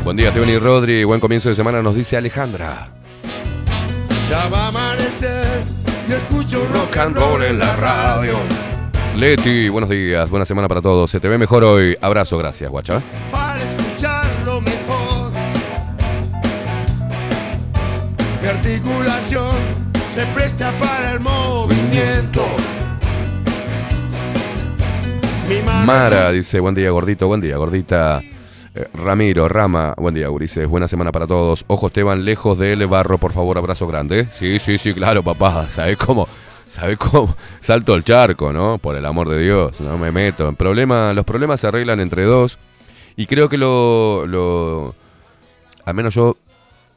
Buen 0.04 0.18
día, 0.18 0.28
Esteban 0.28 0.50
y 0.50 0.58
Rodri. 0.58 1.04
Buen 1.04 1.18
comienzo 1.18 1.48
de 1.48 1.54
semana, 1.54 1.80
nos 1.80 1.94
dice 1.94 2.18
Alejandra. 2.18 2.88
Ya 4.28 4.48
y 6.08 6.12
escucho 6.12 6.66
Rock 6.72 6.96
and 6.98 7.16
roll 7.16 7.42
en 7.42 7.58
la 7.58 7.76
radio. 7.76 8.38
Leti, 9.16 9.68
buenos 9.68 9.90
días, 9.90 10.28
buena 10.28 10.44
semana 10.44 10.68
para 10.68 10.82
todos. 10.82 11.10
Se 11.10 11.20
te 11.20 11.28
ve 11.28 11.38
mejor 11.38 11.64
hoy. 11.64 11.96
Abrazo, 12.00 12.36
gracias, 12.38 12.70
guacha. 12.70 13.00
para 13.30 13.62
escucharlo 13.62 14.60
mejor. 14.60 15.32
Mi 18.42 18.48
articulación 18.48 19.52
se 20.12 20.26
presta 20.26 20.76
para 20.78 21.12
el 21.12 21.20
movimiento. 21.20 22.44
Mara 25.84 26.32
dice, 26.32 26.60
buen 26.60 26.74
día, 26.74 26.90
gordito, 26.90 27.26
buen 27.28 27.40
día, 27.40 27.56
gordita. 27.56 28.22
Eh, 28.76 28.88
Ramiro, 28.92 29.46
Rama, 29.48 29.94
buen 29.96 30.16
día, 30.16 30.26
Gurises, 30.26 30.66
buena 30.66 30.88
semana 30.88 31.12
para 31.12 31.28
todos. 31.28 31.64
Ojo, 31.68 31.86
Esteban, 31.86 32.24
lejos 32.24 32.58
de 32.58 32.72
él, 32.72 32.84
barro, 32.88 33.18
por 33.18 33.32
favor, 33.32 33.56
abrazo 33.56 33.86
grande. 33.86 34.26
Sí, 34.32 34.58
sí, 34.58 34.78
sí, 34.78 34.92
claro, 34.92 35.22
papá. 35.22 35.68
¿Sabes 35.68 35.96
cómo? 35.96 36.26
¿Sabes 36.66 36.98
cómo? 36.98 37.36
Salto 37.60 37.94
el 37.94 38.02
charco, 38.02 38.52
¿no? 38.52 38.78
Por 38.78 38.96
el 38.96 39.06
amor 39.06 39.28
de 39.28 39.40
Dios, 39.40 39.80
no 39.80 39.96
me 39.96 40.10
meto. 40.10 40.48
En 40.48 40.56
problema, 40.56 41.12
los 41.12 41.24
problemas 41.24 41.60
se 41.60 41.68
arreglan 41.68 42.00
entre 42.00 42.24
dos. 42.24 42.58
Y 43.16 43.26
creo 43.26 43.48
que 43.48 43.58
lo, 43.58 44.26
lo. 44.26 44.94
Al 45.84 45.94
menos 45.94 46.14
yo. 46.14 46.36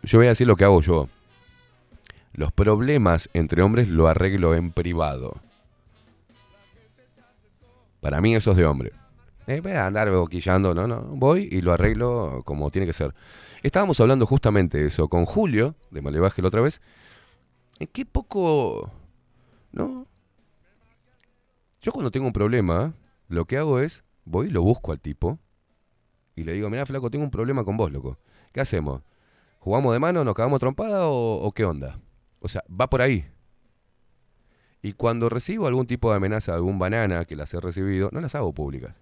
Yo 0.01 0.19
voy 0.19 0.27
a 0.27 0.29
decir 0.29 0.47
lo 0.47 0.55
que 0.55 0.63
hago 0.63 0.81
yo. 0.81 1.09
Los 2.33 2.51
problemas 2.51 3.29
entre 3.33 3.61
hombres 3.61 3.89
lo 3.89 4.07
arreglo 4.07 4.55
en 4.55 4.71
privado. 4.71 5.37
Para 8.01 8.19
mí 8.21 8.35
eso 8.35 8.51
es 8.51 8.57
de 8.57 8.65
hombre. 8.65 8.93
Eh, 9.47 9.61
voy 9.61 9.71
a 9.71 9.85
andar 9.85 10.11
boquillando, 10.11 10.75
no, 10.75 10.87
no. 10.87 11.01
Voy 11.03 11.47
y 11.49 11.61
lo 11.61 11.71
arreglo 11.71 12.43
como 12.45 12.69
tiene 12.69 12.85
que 12.85 12.91
ser. 12.91 13.15
Estábamos 13.63 13.99
hablando 14.01 14.25
justamente 14.25 14.77
de 14.77 14.87
eso 14.87 15.07
con 15.07 15.25
Julio, 15.25 15.75
de 15.89 16.01
Malevaje 16.01 16.41
la 16.41 16.49
otra 16.49 16.59
vez. 16.59 16.81
En 17.79 17.87
qué 17.87 18.05
poco. 18.05 18.91
¿No? 19.71 20.05
Yo 21.81 21.93
cuando 21.93 22.11
tengo 22.11 22.27
un 22.27 22.33
problema, 22.33 22.93
lo 23.29 23.45
que 23.45 23.57
hago 23.57 23.79
es, 23.79 24.03
voy 24.25 24.47
y 24.47 24.49
lo 24.49 24.61
busco 24.63 24.91
al 24.91 24.99
tipo. 24.99 25.39
Y 26.35 26.43
le 26.43 26.51
digo, 26.51 26.69
mira, 26.69 26.85
flaco, 26.85 27.09
tengo 27.09 27.23
un 27.23 27.31
problema 27.31 27.63
con 27.63 27.77
vos, 27.77 27.89
loco. 27.89 28.19
¿Qué 28.51 28.59
hacemos? 28.59 29.01
¿Jugamos 29.59 29.93
de 29.93 29.99
mano, 29.99 30.25
nos 30.25 30.35
cagamos 30.35 30.59
trompada 30.59 31.07
o, 31.07 31.41
o 31.41 31.51
qué 31.53 31.63
onda? 31.63 32.01
O 32.41 32.49
sea, 32.49 32.63
va 32.69 32.89
por 32.89 33.01
ahí. 33.01 33.25
Y 34.81 34.91
cuando 34.91 35.29
recibo 35.29 35.67
algún 35.67 35.87
tipo 35.87 36.09
de 36.09 36.17
amenaza, 36.17 36.53
algún 36.53 36.79
banana 36.79 37.23
que 37.23 37.37
las 37.37 37.53
he 37.53 37.61
recibido, 37.61 38.09
no 38.11 38.19
las 38.19 38.35
hago 38.35 38.53
públicas. 38.53 38.95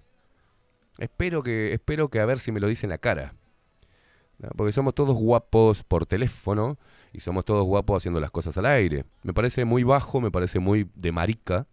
Espero 0.97 1.43
que, 1.43 1.73
espero 1.73 2.09
que 2.09 2.19
a 2.19 2.25
ver 2.25 2.39
si 2.39 2.51
me 2.51 2.59
lo 2.59 2.67
dice 2.67 2.85
en 2.85 2.91
la 2.91 2.97
cara. 2.97 3.35
Porque 4.55 4.71
somos 4.71 4.93
todos 4.93 5.15
guapos 5.15 5.83
por 5.83 6.05
teléfono 6.05 6.77
y 7.13 7.21
somos 7.21 7.45
todos 7.45 7.63
guapos 7.63 7.97
haciendo 7.97 8.19
las 8.19 8.31
cosas 8.31 8.57
al 8.57 8.65
aire. 8.65 9.05
Me 9.23 9.33
parece 9.33 9.65
muy 9.65 9.83
bajo, 9.83 10.19
me 10.21 10.31
parece 10.31 10.59
muy 10.59 10.89
de 10.95 11.11
marica, 11.11 11.67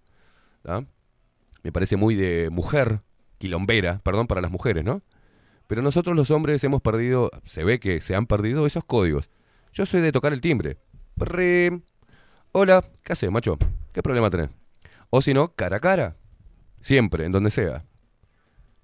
me 1.62 1.72
parece 1.72 1.96
muy 1.96 2.14
de 2.14 2.50
mujer, 2.50 3.00
quilombera, 3.38 4.00
perdón 4.04 4.26
para 4.26 4.40
las 4.40 4.50
mujeres, 4.50 4.85
¿no? 4.85 5.02
Pero 5.66 5.82
nosotros 5.82 6.16
los 6.16 6.30
hombres 6.30 6.62
hemos 6.64 6.82
perdido, 6.82 7.30
se 7.44 7.64
ve 7.64 7.80
que 7.80 8.00
se 8.00 8.14
han 8.14 8.26
perdido 8.26 8.66
esos 8.66 8.85
códigos. 8.85 9.30
Yo 9.72 9.87
soy 9.87 10.00
de 10.00 10.12
tocar 10.12 10.32
el 10.32 10.40
timbre. 10.40 10.76
Hola, 12.52 12.85
¿qué 13.02 13.12
haces, 13.12 13.30
macho? 13.30 13.56
¿Qué 13.92 14.02
problema 14.02 14.30
tenés? 14.30 14.50
O 15.11 15.22
si 15.22 15.35
no, 15.35 15.54
cara 15.54 15.78
a 15.78 15.80
cara. 15.80 16.16
Siempre, 16.80 17.24
en 17.24 17.32
donde 17.32 17.50
sea. 17.50 17.85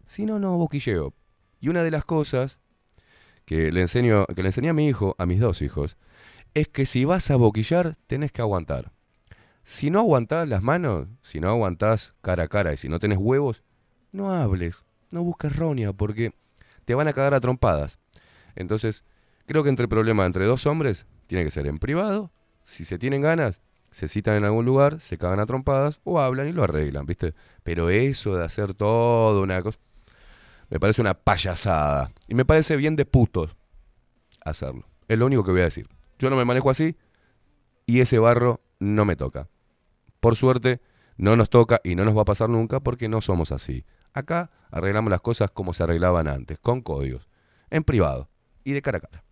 Si 0.08 0.24
no, 0.24 0.38
no 0.38 0.56
boquilleo. 0.56 1.12
Y 1.60 1.68
una 1.68 1.82
de 1.82 1.90
las 1.90 2.06
cosas 2.06 2.60
que 3.44 3.70
le 3.70 3.82
enseño, 3.82 4.24
que 4.24 4.42
le 4.42 4.48
enseñé 4.48 4.70
a 4.70 4.72
mi 4.72 4.88
hijo, 4.88 5.14
a 5.18 5.26
mis 5.26 5.38
dos 5.38 5.60
hijos, 5.60 5.98
es 6.54 6.66
que 6.66 6.86
si 6.86 7.04
vas 7.04 7.30
a 7.30 7.36
boquillar, 7.36 7.94
tenés 8.06 8.32
que 8.32 8.40
aguantar. 8.40 8.90
Si 9.62 9.90
no 9.90 10.00
aguantás 10.00 10.48
las 10.48 10.62
manos, 10.62 11.08
si 11.20 11.40
no 11.40 11.50
aguantás 11.50 12.14
cara 12.22 12.44
a 12.44 12.48
cara 12.48 12.72
y 12.72 12.78
si 12.78 12.88
no 12.88 12.98
tenés 12.98 13.18
huevos, 13.18 13.62
no 14.10 14.32
hables, 14.32 14.82
no 15.10 15.22
busques 15.22 15.54
roña, 15.54 15.92
porque 15.92 16.32
te 16.86 16.94
van 16.94 17.06
a 17.06 17.12
cagar 17.12 17.34
a 17.34 17.40
trompadas. 17.40 17.98
Entonces, 18.56 19.04
creo 19.44 19.62
que 19.62 19.68
entre 19.68 19.82
el 19.84 19.90
problema 19.90 20.24
entre 20.24 20.46
dos 20.46 20.64
hombres 20.64 21.06
tiene 21.26 21.44
que 21.44 21.50
ser 21.50 21.66
en 21.66 21.78
privado. 21.78 22.32
Si 22.64 22.86
se 22.86 22.98
tienen 22.98 23.20
ganas, 23.20 23.60
se 23.90 24.08
citan 24.08 24.36
en 24.36 24.44
algún 24.44 24.64
lugar, 24.64 25.00
se 25.00 25.18
cagan 25.18 25.40
a 25.40 25.46
trompadas 25.46 26.00
o 26.02 26.18
hablan 26.18 26.48
y 26.48 26.52
lo 26.52 26.64
arreglan, 26.64 27.04
¿viste? 27.04 27.34
Pero 27.62 27.90
eso 27.90 28.36
de 28.36 28.44
hacer 28.46 28.72
todo 28.72 29.42
una 29.42 29.62
cosa, 29.62 29.78
me 30.68 30.80
parece 30.80 31.00
una 31.00 31.14
payasada. 31.14 32.12
Y 32.26 32.34
me 32.34 32.44
parece 32.44 32.76
bien 32.76 32.96
de 32.96 33.04
putos 33.04 33.56
hacerlo. 34.44 34.86
Es 35.08 35.18
lo 35.18 35.26
único 35.26 35.44
que 35.44 35.50
voy 35.50 35.60
a 35.60 35.64
decir. 35.64 35.88
Yo 36.18 36.30
no 36.30 36.36
me 36.36 36.44
manejo 36.44 36.70
así 36.70 36.96
y 37.86 38.00
ese 38.00 38.18
barro 38.18 38.60
no 38.78 39.04
me 39.04 39.16
toca. 39.16 39.48
Por 40.20 40.36
suerte, 40.36 40.80
no 41.16 41.36
nos 41.36 41.50
toca 41.50 41.80
y 41.84 41.94
no 41.94 42.04
nos 42.04 42.16
va 42.16 42.22
a 42.22 42.26
pasar 42.26 42.48
nunca 42.48 42.80
porque 42.80 43.08
no 43.08 43.20
somos 43.20 43.52
así. 43.52 43.84
Acá 44.12 44.50
arreglamos 44.70 45.10
las 45.10 45.20
cosas 45.20 45.50
como 45.50 45.72
se 45.72 45.82
arreglaban 45.82 46.28
antes, 46.28 46.58
con 46.58 46.80
códigos, 46.80 47.28
en 47.70 47.84
privado 47.84 48.28
y 48.64 48.72
de 48.72 48.82
cara 48.82 48.98
a 48.98 49.00
cara. 49.00 49.24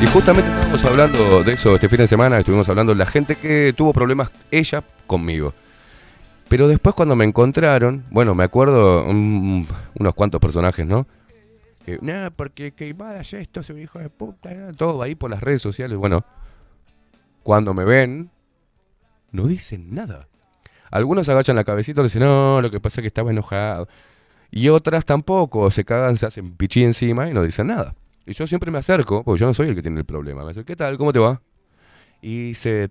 Y 0.00 0.06
justamente 0.06 0.50
estábamos 0.50 0.84
hablando 0.84 1.44
de 1.44 1.52
eso 1.52 1.74
este 1.74 1.88
fin 1.88 1.98
de 1.98 2.06
semana, 2.06 2.38
estuvimos 2.38 2.68
hablando 2.68 2.92
de 2.92 2.98
la 2.98 3.06
gente 3.06 3.36
que 3.36 3.74
tuvo 3.76 3.92
problemas 3.92 4.30
ella 4.50 4.82
conmigo. 5.06 5.52
Pero 6.48 6.68
después 6.68 6.94
cuando 6.94 7.14
me 7.16 7.24
encontraron, 7.24 8.04
bueno, 8.10 8.34
me 8.34 8.44
acuerdo 8.44 9.04
un- 9.04 9.66
unos 9.98 10.14
cuantos 10.14 10.40
personajes, 10.40 10.86
¿no? 10.86 11.06
Que, 11.84 11.98
no, 12.00 12.30
porque 12.34 12.72
Queimada 12.72 13.20
es 13.20 13.32
esto, 13.34 13.60
es 13.60 13.70
un 13.70 13.78
hijo 13.78 13.98
de 13.98 14.08
puta, 14.10 14.50
eh", 14.50 14.72
todo 14.76 15.02
ahí 15.02 15.14
por 15.14 15.30
las 15.30 15.42
redes 15.42 15.62
sociales. 15.62 15.96
Bueno, 15.98 16.24
cuando 17.42 17.74
me 17.74 17.84
ven, 17.84 18.30
no 19.32 19.46
dicen 19.46 19.94
nada. 19.94 20.28
Algunos 20.90 21.28
agachan 21.28 21.56
la 21.56 21.64
cabecita 21.64 22.00
y 22.00 22.04
dicen, 22.04 22.22
no, 22.22 22.60
lo 22.60 22.70
que 22.70 22.80
pasa 22.80 23.00
es 23.00 23.02
que 23.02 23.06
estaba 23.08 23.30
enojado. 23.30 23.86
Y 24.50 24.68
otras 24.70 25.04
tampoco, 25.04 25.70
se 25.70 25.84
cagan, 25.84 26.16
se 26.16 26.26
hacen 26.26 26.52
pichí 26.56 26.82
encima 26.82 27.28
y 27.28 27.34
no 27.34 27.42
dicen 27.44 27.68
nada. 27.68 27.94
Y 28.26 28.32
yo 28.32 28.46
siempre 28.46 28.70
me 28.70 28.78
acerco, 28.78 29.24
porque 29.24 29.40
yo 29.40 29.46
no 29.46 29.54
soy 29.54 29.68
el 29.68 29.74
que 29.74 29.82
tiene 29.82 29.98
el 29.98 30.04
problema. 30.04 30.44
Me 30.44 30.50
acerco, 30.50 30.66
¿qué 30.66 30.76
tal? 30.76 30.96
¿Cómo 30.98 31.12
te 31.12 31.18
va? 31.18 31.40
Y 32.22 32.54
se... 32.54 32.90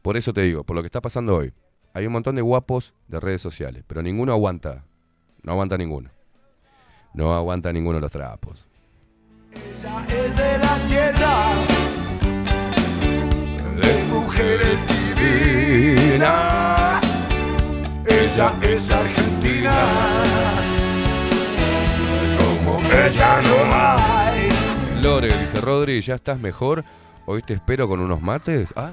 Por 0.00 0.16
eso 0.16 0.32
te 0.32 0.40
digo, 0.42 0.64
por 0.64 0.74
lo 0.74 0.82
que 0.82 0.86
está 0.86 1.00
pasando 1.00 1.36
hoy. 1.36 1.52
Hay 1.94 2.06
un 2.06 2.12
montón 2.12 2.36
de 2.36 2.42
guapos 2.42 2.94
de 3.06 3.20
redes 3.20 3.42
sociales, 3.42 3.84
pero 3.86 4.02
ninguno 4.02 4.32
aguanta. 4.32 4.84
No 5.42 5.52
aguanta 5.52 5.76
ninguno. 5.76 6.10
No 7.14 7.34
aguanta 7.34 7.72
ninguno 7.72 8.00
los 8.00 8.10
trapos. 8.10 8.66
Ella 9.52 10.06
es 10.08 10.36
de 10.36 10.58
la 10.58 10.78
tierra 10.88 11.54
de 13.76 14.04
mujeres 14.04 14.84
divinas. 16.16 17.02
Ella 18.06 18.54
es 18.62 18.90
argentina. 18.90 20.51
Lore, 25.02 25.38
dice 25.38 25.60
Rodri, 25.60 26.00
¿ya 26.00 26.14
estás 26.14 26.38
mejor? 26.38 26.84
Hoy 27.26 27.42
te 27.42 27.54
espero 27.54 27.88
con 27.88 28.00
unos 28.00 28.20
mates. 28.20 28.72
Ah. 28.76 28.92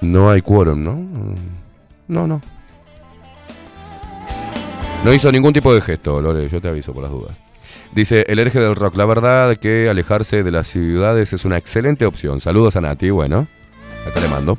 No 0.00 0.30
hay 0.30 0.42
quórum, 0.42 0.82
¿no? 0.82 0.94
No, 2.08 2.26
no. 2.26 2.40
No 5.04 5.12
hizo 5.12 5.30
ningún 5.30 5.52
tipo 5.52 5.74
de 5.74 5.80
gesto, 5.80 6.20
Lore, 6.20 6.48
yo 6.48 6.60
te 6.60 6.68
aviso 6.68 6.92
por 6.92 7.02
las 7.02 7.12
dudas. 7.12 7.40
Dice, 7.92 8.24
el 8.28 8.38
hereje 8.38 8.60
del 8.60 8.74
rock, 8.74 8.96
la 8.96 9.04
verdad 9.04 9.56
que 9.56 9.88
alejarse 9.88 10.42
de 10.42 10.50
las 10.50 10.66
ciudades 10.66 11.32
es 11.32 11.44
una 11.44 11.58
excelente 11.58 12.06
opción. 12.06 12.40
Saludos 12.40 12.76
a 12.76 12.80
Nati, 12.80 13.10
bueno, 13.10 13.46
acá 14.06 14.20
le 14.20 14.28
mando. 14.28 14.58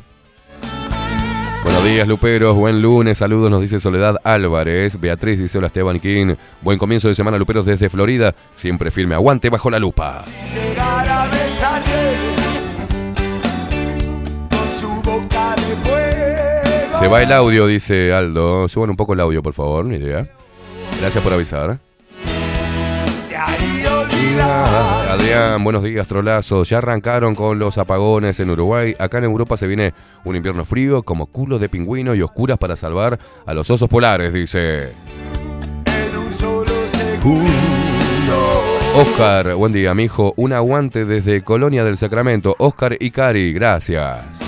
Buenos 1.68 1.84
días, 1.84 2.08
Luperos. 2.08 2.56
Buen 2.56 2.82
lunes. 2.82 3.18
Saludos, 3.18 3.52
nos 3.52 3.60
dice 3.60 3.82
Soledad 3.82 4.16
Álvarez. 4.24 4.98
Beatriz 5.02 5.38
dice: 5.38 5.58
Hola, 5.58 5.68
Esteban 5.68 6.00
King. 6.00 6.36
Buen 6.62 6.80
comienzo 6.80 7.10
de 7.10 7.16
semana, 7.16 7.38
Luperos, 7.38 7.66
desde 7.66 7.90
Florida. 7.90 8.34
Siempre 8.56 8.90
firme. 8.90 9.16
Aguante 9.16 9.50
bajo 9.50 9.70
la 9.70 9.78
lupa. 9.78 10.24
A 10.80 11.28
besarte 11.28 12.14
con 14.50 14.72
su 14.72 14.88
boca 15.02 15.56
de 15.58 15.76
fuego. 15.84 17.00
Se 17.00 17.10
va 17.10 17.22
el 17.22 17.34
audio, 17.34 17.68
dice 17.68 18.14
Aldo. 18.14 18.70
Suban 18.70 18.92
un 18.92 18.96
poco 18.96 19.12
el 19.12 19.20
audio, 19.20 19.44
por 19.44 19.52
favor. 19.52 19.84
Ni 19.84 19.98
idea. 19.98 20.26
Gracias 21.02 21.22
por 21.22 21.34
avisar. 21.34 21.80
Te 23.28 23.36
haría 23.36 23.87
Adrián, 25.10 25.64
buenos 25.64 25.84
días, 25.84 26.08
trolazos. 26.08 26.70
Ya 26.70 26.78
arrancaron 26.78 27.36
con 27.36 27.60
los 27.60 27.78
apagones 27.78 28.40
en 28.40 28.50
Uruguay. 28.50 28.96
Acá 29.00 29.18
en 29.18 29.26
Europa 29.26 29.58
se 29.58 29.68
viene 29.68 29.94
un 30.24 30.36
invierno 30.36 30.66
frío, 30.66 31.04
como 31.04 31.28
culo 31.28 31.60
de 31.60 31.70
pingüino 31.70 32.14
y 32.16 32.22
oscuras 32.22 32.58
para 32.58 32.76
salvar 32.76 33.20
a 33.46 33.54
los 33.54 33.70
osos 33.70 33.90
polares, 33.90 34.34
dice. 34.34 34.94
En 35.86 36.18
un 36.18 36.32
solo 36.32 36.72
segundo. 36.88 38.64
Oscar, 38.96 39.56
buen 39.56 39.74
día, 39.74 39.94
mijo. 39.94 40.34
Un 40.38 40.54
aguante 40.54 41.06
desde 41.06 41.44
Colonia 41.44 41.84
del 41.84 41.98
Sacramento. 41.98 42.56
Oscar 42.60 42.96
y 43.00 43.12
Cari, 43.12 43.54
gracias. 43.54 44.48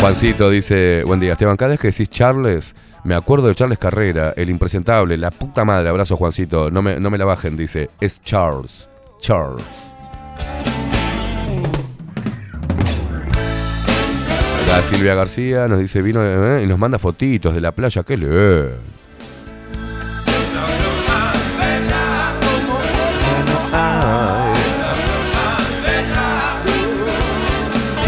Juancito 0.00 0.48
dice, 0.48 1.02
buen 1.04 1.20
día, 1.20 1.32
Esteban, 1.32 1.58
cada 1.58 1.76
que 1.76 1.88
decís 1.88 2.08
Charles, 2.08 2.74
me 3.04 3.14
acuerdo 3.14 3.48
de 3.48 3.54
Charles 3.54 3.78
Carrera, 3.78 4.32
el 4.36 4.50
impresentable, 4.50 5.16
la 5.16 5.30
puta 5.30 5.64
madre, 5.64 5.88
abrazo 5.88 6.16
Juancito, 6.16 6.70
no 6.70 6.82
me, 6.82 7.00
no 7.00 7.10
me 7.10 7.18
la 7.18 7.24
bajen, 7.24 7.56
dice, 7.56 7.90
es 8.00 8.22
Charles, 8.22 8.88
Charles. 9.20 9.92
Acá 14.64 14.82
Silvia 14.82 15.14
García 15.14 15.66
nos 15.66 15.78
dice, 15.78 16.02
vino 16.02 16.20
eh, 16.22 16.62
y 16.62 16.66
nos 16.66 16.78
manda 16.78 16.98
fotitos 16.98 17.54
de 17.54 17.60
la 17.60 17.72
playa, 17.72 18.02
qué 18.02 18.16
le. 18.16 18.99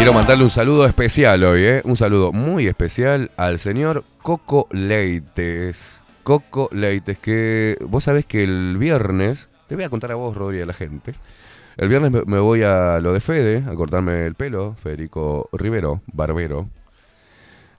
Quiero 0.03 0.15
mandarle 0.15 0.43
un 0.43 0.49
saludo 0.49 0.85
especial 0.85 1.45
hoy, 1.45 1.63
¿eh? 1.63 1.81
Un 1.85 1.95
saludo 1.95 2.33
muy 2.33 2.67
especial 2.67 3.31
al 3.37 3.57
señor 3.57 4.03
Coco 4.21 4.67
Leites. 4.69 6.01
Coco 6.23 6.67
Leites, 6.73 7.17
que 7.19 7.77
vos 7.87 8.03
sabés 8.03 8.25
que 8.25 8.43
el 8.43 8.75
viernes, 8.77 9.47
te 9.69 9.75
voy 9.75 9.85
a 9.85 9.89
contar 9.89 10.11
a 10.11 10.15
vos, 10.15 10.35
Rodri, 10.35 10.59
a 10.59 10.65
la 10.65 10.73
gente. 10.73 11.13
El 11.77 11.87
viernes 11.87 12.11
me, 12.11 12.39
voy 12.39 12.63
a 12.63 12.99
lo 12.99 13.13
de 13.13 13.21
Fede, 13.21 13.63
a 13.65 13.73
cortarme 13.75 14.25
el 14.25 14.35
pelo, 14.35 14.75
Federico 14.77 15.47
Rivero, 15.53 16.01
barbero, 16.11 16.67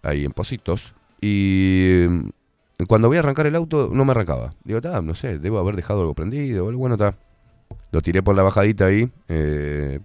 ahí 0.03 0.25
en 0.25 0.33
Positos. 0.33 0.95
Y 1.21 2.07
mm, 2.09 2.85
cuando 2.89 3.09
voy 3.09 3.19
a 3.19 3.21
arrancar 3.21 3.45
el 3.45 3.55
auto, 3.55 3.91
no 3.93 4.07
me 4.07 4.13
arrancaba. 4.13 4.55
Digo, 4.65 4.81
"Ta, 4.81 5.03
no 5.03 5.15
sé, 5.15 5.39
debo 5.39 5.59
haber 5.59 5.77
dejado 5.77 6.01
algo 6.01 6.15
prendido, 6.15 6.73
bueno, 6.73 6.95
está. 6.95 7.19
Lo 7.91 8.01
tiré 8.01 8.23
por 8.23 8.35
la 8.35 8.43
bajadita 8.43 8.87
ahí, 8.87 9.13
eh, 9.29 10.01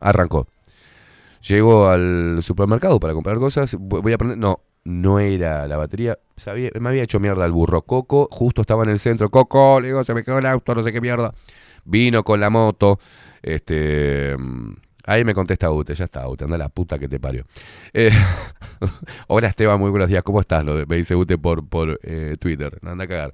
arrancó. 0.00 0.46
Llego 1.46 1.88
al 1.88 2.38
supermercado 2.42 2.98
para 3.00 3.14
comprar 3.14 3.38
cosas, 3.38 3.76
vo- 3.78 4.02
voy 4.02 4.12
a 4.12 4.18
prender, 4.18 4.38
no, 4.38 4.60
no 4.84 5.18
era 5.20 5.66
la 5.68 5.76
batería, 5.76 6.18
me 6.80 6.88
había 6.88 7.02
hecho 7.02 7.20
mierda 7.20 7.44
el 7.46 7.52
burro. 7.52 7.82
Coco, 7.82 8.28
justo 8.30 8.62
estaba 8.62 8.82
en 8.84 8.90
el 8.90 8.98
centro, 8.98 9.30
Coco, 9.30 9.80
le 9.80 9.88
digo, 9.88 10.02
se 10.04 10.14
me 10.14 10.24
quedó 10.24 10.38
el 10.38 10.46
auto, 10.46 10.74
no 10.74 10.82
sé 10.82 10.92
qué 10.92 11.00
mierda. 11.00 11.32
Vino 11.84 12.22
con 12.24 12.40
la 12.40 12.50
moto, 12.50 12.98
este... 13.42 14.36
mm, 14.38 14.72
Ahí 15.06 15.24
me 15.24 15.32
contesta 15.32 15.70
Ute, 15.70 15.94
ya 15.94 16.04
está, 16.04 16.28
Ute, 16.28 16.44
anda 16.44 16.58
la 16.58 16.68
puta 16.68 16.98
que 16.98 17.08
te 17.08 17.18
parió. 17.18 17.46
Eh, 17.94 18.10
Hola 19.28 19.46
Esteban, 19.48 19.80
muy 19.80 19.88
buenos 19.88 20.10
días, 20.10 20.22
¿cómo 20.22 20.38
estás? 20.38 20.62
Lo 20.66 20.74
me 20.86 20.96
dice 20.96 21.14
Ute 21.16 21.38
por, 21.38 21.66
por 21.66 21.98
eh, 22.02 22.36
Twitter, 22.38 22.78
anda 22.82 23.04
a 23.04 23.06
cagar. 23.08 23.32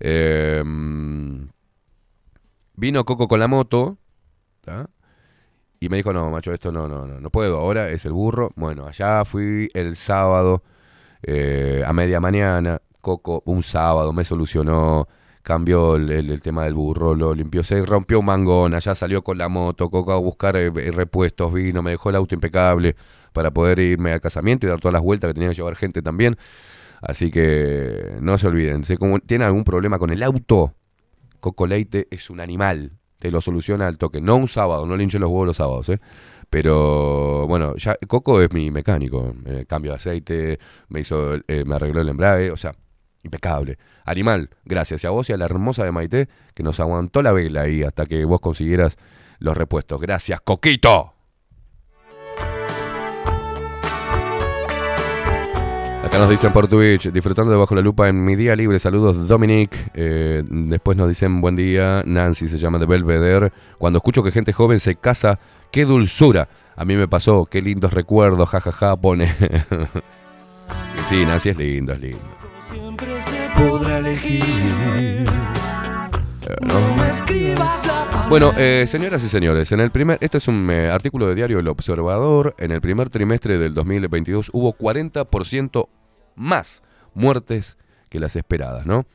Eh, 0.00 0.62
mm, 0.62 1.44
vino 2.74 3.04
Coco 3.04 3.26
con 3.26 3.40
la 3.40 3.48
moto, 3.48 3.96
¿tá? 4.60 4.90
Y 5.80 5.88
me 5.88 5.96
dijo, 5.98 6.12
no, 6.12 6.30
macho, 6.30 6.52
esto 6.52 6.72
no, 6.72 6.88
no, 6.88 7.06
no, 7.06 7.20
no 7.20 7.30
puedo, 7.30 7.58
ahora 7.60 7.88
es 7.90 8.04
el 8.04 8.12
burro. 8.12 8.50
Bueno, 8.56 8.86
allá 8.86 9.24
fui 9.24 9.68
el 9.74 9.94
sábado 9.96 10.62
eh, 11.22 11.82
a 11.86 11.92
media 11.92 12.20
mañana, 12.20 12.80
Coco 13.00 13.42
un 13.46 13.62
sábado 13.62 14.12
me 14.12 14.24
solucionó, 14.24 15.08
cambió 15.42 15.96
el, 15.96 16.10
el- 16.10 16.42
tema 16.42 16.64
del 16.64 16.74
burro, 16.74 17.14
lo 17.14 17.34
limpió, 17.34 17.62
se 17.64 17.84
rompió 17.86 18.20
un 18.20 18.26
mangón, 18.26 18.74
allá 18.74 18.94
salió 18.94 19.22
con 19.24 19.38
la 19.38 19.48
moto, 19.48 19.90
Coco 19.90 20.12
a 20.12 20.18
buscar 20.18 20.56
eh, 20.56 20.66
eh, 20.76 20.90
repuestos, 20.92 21.52
vino, 21.52 21.82
me 21.82 21.92
dejó 21.92 22.10
el 22.10 22.16
auto 22.16 22.34
impecable 22.34 22.96
para 23.32 23.50
poder 23.52 23.78
irme 23.80 24.12
al 24.12 24.20
casamiento 24.20 24.66
y 24.66 24.70
dar 24.70 24.80
todas 24.80 24.92
las 24.94 25.02
vueltas 25.02 25.28
que 25.30 25.34
tenía 25.34 25.50
que 25.50 25.56
llevar 25.56 25.76
gente 25.76 26.02
también. 26.02 26.36
Así 27.02 27.30
que 27.30 28.16
no 28.20 28.38
se 28.38 28.48
olviden, 28.48 28.84
si 28.84 28.96
tienen 29.26 29.46
algún 29.46 29.64
problema 29.64 29.98
con 29.98 30.10
el 30.10 30.22
auto, 30.22 30.74
Coco 31.40 31.66
Leite 31.66 32.08
es 32.10 32.30
un 32.30 32.40
animal. 32.40 32.92
Te 33.18 33.30
lo 33.30 33.40
soluciona 33.40 33.86
al 33.86 33.98
toque. 33.98 34.20
No 34.20 34.36
un 34.36 34.48
sábado, 34.48 34.86
no 34.86 34.96
le 34.96 35.02
hinchen 35.02 35.20
los 35.20 35.30
huevos 35.30 35.46
los 35.46 35.56
sábados, 35.56 35.88
¿eh? 35.88 36.00
Pero 36.50 37.46
bueno, 37.46 37.74
ya 37.76 37.96
Coco 38.06 38.40
es 38.40 38.52
mi 38.52 38.70
mecánico. 38.70 39.34
Cambio 39.66 39.92
de 39.92 39.96
aceite, 39.96 40.58
me 40.88 41.00
hizo, 41.00 41.34
eh, 41.34 41.64
me 41.66 41.74
arregló 41.74 42.00
el 42.00 42.08
embrague, 42.08 42.50
o 42.50 42.56
sea, 42.56 42.74
impecable. 43.22 43.78
Animal, 44.04 44.50
gracias. 44.64 45.04
A 45.04 45.10
vos 45.10 45.28
y 45.28 45.32
a 45.32 45.36
la 45.36 45.44
hermosa 45.44 45.84
de 45.84 45.92
Maite 45.92 46.28
que 46.54 46.62
nos 46.62 46.80
aguantó 46.80 47.22
la 47.22 47.32
vela 47.32 47.62
ahí 47.62 47.82
hasta 47.82 48.06
que 48.06 48.24
vos 48.24 48.40
consiguieras 48.40 48.96
los 49.38 49.56
repuestos. 49.56 50.00
Gracias, 50.00 50.40
Coquito. 50.40 51.17
Acá 56.08 56.16
nos 56.16 56.30
dicen 56.30 56.54
por 56.54 56.68
Twitch, 56.68 57.10
disfrutando 57.10 57.52
de 57.52 57.58
Bajo 57.58 57.74
la 57.74 57.82
Lupa 57.82 58.08
en 58.08 58.24
mi 58.24 58.34
día 58.34 58.56
libre. 58.56 58.78
Saludos, 58.78 59.28
Dominic. 59.28 59.90
Eh, 59.92 60.42
después 60.48 60.96
nos 60.96 61.06
dicen 61.06 61.42
buen 61.42 61.54
día. 61.54 62.02
Nancy 62.06 62.48
se 62.48 62.56
llama 62.56 62.78
de 62.78 62.86
Belvedere. 62.86 63.52
Cuando 63.76 63.98
escucho 63.98 64.22
que 64.22 64.30
gente 64.30 64.54
joven 64.54 64.80
se 64.80 64.94
casa, 64.94 65.38
qué 65.70 65.84
dulzura. 65.84 66.48
A 66.76 66.86
mí 66.86 66.96
me 66.96 67.08
pasó, 67.08 67.44
qué 67.44 67.60
lindos 67.60 67.92
recuerdos, 67.92 68.48
jajaja, 68.48 68.96
pone. 68.96 69.34
que 70.96 71.04
sí, 71.04 71.26
Nancy 71.26 71.50
es 71.50 71.58
lindo, 71.58 71.92
es 71.92 72.00
lindo. 72.00 72.24
Siempre 72.62 73.20
se 73.20 73.50
podrá 73.54 73.98
elegir. 73.98 74.46
No. 76.62 78.28
Bueno, 78.28 78.52
eh, 78.56 78.84
señoras 78.86 79.22
y 79.22 79.28
señores, 79.28 79.72
en 79.72 79.80
el 79.80 79.90
primer, 79.90 80.18
este 80.20 80.38
es 80.38 80.48
un 80.48 80.70
eh, 80.70 80.90
artículo 80.90 81.26
de 81.26 81.34
diario 81.34 81.58
El 81.58 81.68
Observador. 81.68 82.54
En 82.58 82.72
el 82.72 82.80
primer 82.80 83.08
trimestre 83.10 83.58
del 83.58 83.74
2022 83.74 84.50
hubo 84.52 84.76
40% 84.76 85.88
más 86.36 86.82
muertes 87.14 87.76
que 88.08 88.20
las 88.20 88.36
esperadas, 88.36 88.86
¿no? 88.86 89.06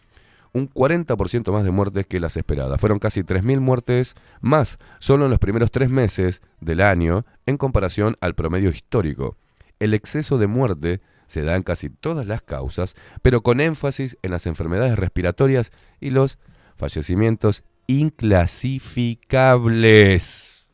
Un 0.51 0.69
40% 0.69 1.51
más 1.51 1.63
de 1.63 1.71
muertes 1.71 2.05
que 2.05 2.19
las 2.19 2.37
esperadas. 2.37 2.79
Fueron 2.79 2.99
casi 2.99 3.21
3.000 3.21 3.59
muertes 3.59 4.15
más 4.41 4.77
solo 4.99 5.25
en 5.25 5.31
los 5.31 5.39
primeros 5.39 5.71
tres 5.71 5.89
meses 5.89 6.41
del 6.59 6.81
año 6.81 7.25
en 7.47 7.57
comparación 7.57 8.17
al 8.21 8.35
promedio 8.35 8.69
histórico. 8.69 9.37
El 9.79 9.95
exceso 9.95 10.37
de 10.37 10.47
muerte 10.47 11.01
se 11.25 11.41
da 11.41 11.55
en 11.55 11.63
casi 11.63 11.89
todas 11.89 12.27
las 12.27 12.43
causas, 12.43 12.95
pero 13.23 13.41
con 13.41 13.59
énfasis 13.59 14.17
en 14.21 14.31
las 14.31 14.45
enfermedades 14.45 14.99
respiratorias 14.99 15.71
y 15.99 16.11
los 16.11 16.37
fallecimientos 16.83 17.63
inclasificables. 17.87 20.65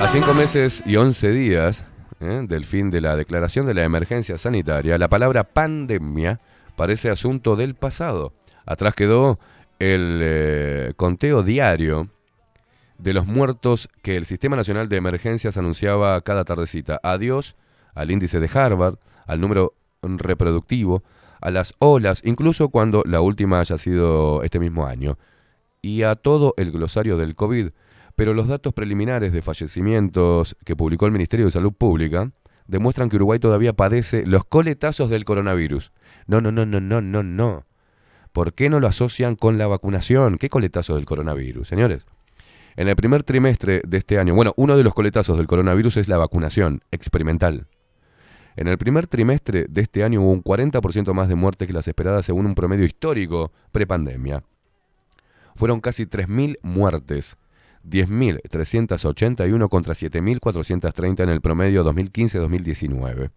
A 0.00 0.06
cinco 0.06 0.32
meses 0.34 0.84
y 0.86 0.94
11 0.94 1.32
días 1.32 1.84
¿eh? 2.20 2.44
del 2.48 2.64
fin 2.64 2.92
de 2.92 3.00
la 3.00 3.16
declaración 3.16 3.66
de 3.66 3.74
la 3.74 3.82
emergencia 3.82 4.38
sanitaria, 4.38 4.96
la 4.98 5.08
palabra 5.08 5.42
pandemia 5.42 6.38
parece 6.76 7.10
asunto 7.10 7.56
del 7.56 7.74
pasado. 7.74 8.32
Atrás 8.64 8.94
quedó 8.94 9.40
el 9.80 10.20
eh, 10.22 10.92
conteo 10.96 11.42
diario 11.42 12.08
de 12.98 13.14
los 13.14 13.26
muertos 13.26 13.88
que 14.02 14.16
el 14.16 14.24
Sistema 14.24 14.54
Nacional 14.54 14.88
de 14.88 14.96
Emergencias 14.96 15.56
anunciaba 15.56 16.20
cada 16.20 16.44
tardecita. 16.44 17.00
Adiós 17.02 17.56
al 17.96 18.12
índice 18.12 18.38
de 18.38 18.48
Harvard, 18.54 18.98
al 19.26 19.40
número 19.40 19.74
reproductivo, 20.02 21.02
a 21.40 21.50
las 21.50 21.74
olas, 21.78 22.22
incluso 22.24 22.68
cuando 22.68 23.02
la 23.06 23.20
última 23.20 23.60
haya 23.60 23.78
sido 23.78 24.42
este 24.42 24.58
mismo 24.58 24.86
año, 24.86 25.18
y 25.82 26.02
a 26.02 26.16
todo 26.16 26.54
el 26.56 26.72
glosario 26.72 27.16
del 27.16 27.34
COVID. 27.34 27.70
Pero 28.16 28.34
los 28.34 28.48
datos 28.48 28.74
preliminares 28.74 29.32
de 29.32 29.42
fallecimientos 29.42 30.56
que 30.64 30.74
publicó 30.74 31.06
el 31.06 31.12
Ministerio 31.12 31.46
de 31.46 31.52
Salud 31.52 31.72
Pública 31.72 32.32
demuestran 32.66 33.08
que 33.08 33.16
Uruguay 33.16 33.38
todavía 33.38 33.72
padece 33.72 34.26
los 34.26 34.44
coletazos 34.44 35.08
del 35.08 35.24
coronavirus. 35.24 35.92
No, 36.26 36.40
no, 36.40 36.50
no, 36.50 36.66
no, 36.66 36.80
no, 36.80 37.00
no, 37.00 37.22
no. 37.22 37.64
¿Por 38.32 38.54
qué 38.54 38.70
no 38.70 38.80
lo 38.80 38.88
asocian 38.88 39.36
con 39.36 39.56
la 39.56 39.68
vacunación? 39.68 40.36
¿Qué 40.36 40.48
coletazos 40.48 40.96
del 40.96 41.06
coronavirus, 41.06 41.68
señores? 41.68 42.06
En 42.76 42.88
el 42.88 42.96
primer 42.96 43.24
trimestre 43.24 43.82
de 43.86 43.98
este 43.98 44.18
año, 44.18 44.34
bueno, 44.34 44.52
uno 44.56 44.76
de 44.76 44.84
los 44.84 44.94
coletazos 44.94 45.36
del 45.38 45.46
coronavirus 45.46 45.96
es 45.96 46.08
la 46.08 46.18
vacunación 46.18 46.82
experimental. 46.90 47.66
En 48.58 48.66
el 48.66 48.76
primer 48.76 49.06
trimestre 49.06 49.66
de 49.68 49.82
este 49.82 50.02
año 50.02 50.20
hubo 50.20 50.32
un 50.32 50.42
40% 50.42 51.14
más 51.14 51.28
de 51.28 51.36
muertes 51.36 51.68
que 51.68 51.72
las 51.72 51.86
esperadas 51.86 52.26
según 52.26 52.44
un 52.44 52.56
promedio 52.56 52.84
histórico 52.84 53.52
prepandemia. 53.70 54.42
Fueron 55.54 55.80
casi 55.80 56.06
3.000 56.06 56.58
muertes, 56.62 57.38
10.381 57.84 59.68
contra 59.68 59.94
7.430 59.94 61.22
en 61.22 61.28
el 61.28 61.40
promedio 61.40 61.84
2015-2019. 61.84 63.30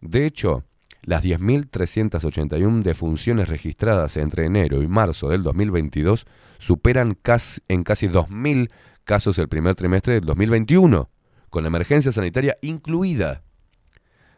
De 0.00 0.26
hecho, 0.26 0.64
las 1.04 1.22
10.381 1.22 2.82
defunciones 2.82 3.48
registradas 3.48 4.16
entre 4.16 4.46
enero 4.46 4.82
y 4.82 4.88
marzo 4.88 5.28
del 5.28 5.44
2022 5.44 6.26
superan 6.58 7.16
en 7.68 7.84
casi 7.84 8.08
2.000 8.08 8.70
casos 9.04 9.38
el 9.38 9.48
primer 9.48 9.76
trimestre 9.76 10.14
del 10.14 10.24
2021, 10.24 11.10
con 11.48 11.62
la 11.62 11.68
emergencia 11.68 12.10
sanitaria 12.10 12.58
incluida. 12.60 13.45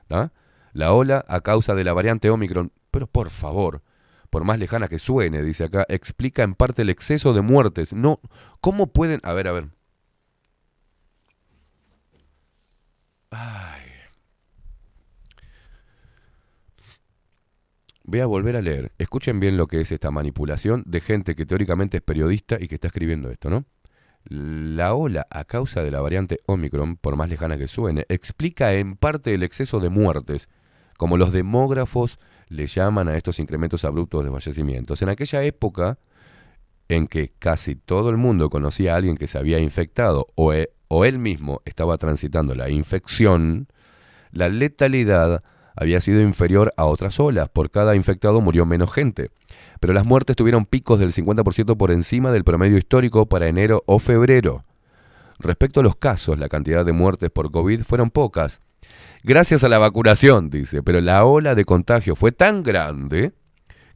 ¿Tá? 0.09 0.33
La 0.73 0.93
ola 0.93 1.25
a 1.29 1.41
causa 1.41 1.75
de 1.75 1.85
la 1.85 1.93
variante 1.93 2.31
Omicron, 2.31 2.73
pero 2.91 3.07
por 3.07 3.31
favor, 3.31 3.83
por 4.31 4.45
más 4.45 4.59
lejana 4.59 4.89
que 4.89 4.99
suene, 4.99 5.43
dice 5.43 5.65
acá, 5.65 5.87
explica 5.89 6.43
en 6.43 6.55
parte 6.55 6.83
el 6.83 6.91
exceso 6.91 7.33
de 7.33 7.43
muertes. 7.43 7.95
No, 7.95 8.21
¿cómo 8.61 8.89
pueden? 8.93 9.21
A 9.23 9.33
ver, 9.33 9.49
a 9.49 9.53
ver. 9.53 9.69
Ay. 13.31 13.83
Voy 18.05 18.21
a 18.21 18.27
volver 18.27 18.57
a 18.57 18.63
leer. 18.63 18.93
Escuchen 18.99 19.39
bien 19.39 19.57
lo 19.59 19.67
que 19.67 19.83
es 19.83 19.93
esta 19.93 20.11
manipulación 20.11 20.83
de 20.87 21.01
gente 21.01 21.35
que 21.35 21.45
teóricamente 21.45 21.99
es 21.99 22.03
periodista 22.03 22.57
y 22.59 22.67
que 22.67 22.77
está 22.77 22.89
escribiendo 22.89 23.31
esto, 23.31 23.51
¿no? 23.51 23.67
La 24.25 24.95
ola 24.95 25.27
a 25.31 25.45
causa 25.45 25.83
de 25.83 25.91
la 25.91 26.01
variante 26.01 26.41
Omicron, 26.47 26.97
por 26.97 27.17
más 27.17 27.29
lejana 27.29 27.57
que 27.57 27.69
suene, 27.69 28.05
explica 28.09 28.75
en 28.75 28.97
parte 28.97 29.33
el 29.35 29.43
exceso 29.43 29.81
de 29.81 29.89
muertes, 29.89 30.49
como 30.99 31.17
los 31.17 31.33
demógrafos 31.33 32.19
le 32.49 32.67
llaman 32.67 33.09
a 33.09 33.17
estos 33.17 33.39
incrementos 33.39 33.85
abruptos 33.85 34.25
de 34.25 34.31
fallecimientos. 34.31 35.01
En 35.03 35.09
aquella 35.09 35.43
época 35.45 35.99
en 36.89 37.07
que 37.07 37.31
casi 37.39 37.77
todo 37.77 38.11
el 38.11 38.17
mundo 38.17 38.51
conocía 38.51 38.95
a 38.95 38.97
alguien 38.97 39.17
que 39.17 39.27
se 39.27 39.39
había 39.39 39.59
infectado 39.59 40.27
o, 40.35 40.53
e- 40.55 40.71
o 40.89 41.05
él 41.05 41.19
mismo 41.19 41.61
estaba 41.67 41.99
transitando 41.99 42.55
la 42.55 42.71
infección, 42.71 43.69
la 44.33 44.49
letalidad 44.49 45.43
había 45.81 46.01
sido 46.01 46.21
inferior 46.21 46.73
a 46.77 46.85
otras 46.87 47.21
olas. 47.21 47.49
Por 47.49 47.71
cada 47.71 47.95
infectado 47.95 48.41
murió 48.41 48.67
menos 48.67 48.93
gente. 48.93 49.31
Pero 49.79 49.93
las 49.93 50.05
muertes 50.05 50.35
tuvieron 50.35 50.67
picos 50.67 50.99
del 50.99 51.13
50% 51.13 51.77
por 51.77 51.93
encima 51.93 52.33
del 52.33 52.43
promedio 52.43 52.79
histórico 52.79 53.27
para 53.27 53.47
enero 53.47 53.85
o 53.87 54.01
febrero. 54.01 54.65
Respecto 55.39 55.79
a 55.79 55.83
los 55.85 55.95
casos, 55.95 56.37
la 56.39 56.49
cantidad 56.49 56.85
de 56.85 56.93
muertes 56.93 57.31
por 57.31 57.53
COVID 57.53 57.83
fueron 57.83 58.11
pocas. 58.11 58.61
Gracias 59.23 59.63
a 59.63 59.69
la 59.69 59.79
vacunación, 59.79 60.51
dice, 60.51 60.83
pero 60.83 61.01
la 61.01 61.25
ola 61.25 61.55
de 61.55 61.65
contagio 61.65 62.17
fue 62.17 62.33
tan 62.33 62.65
grande 62.65 63.33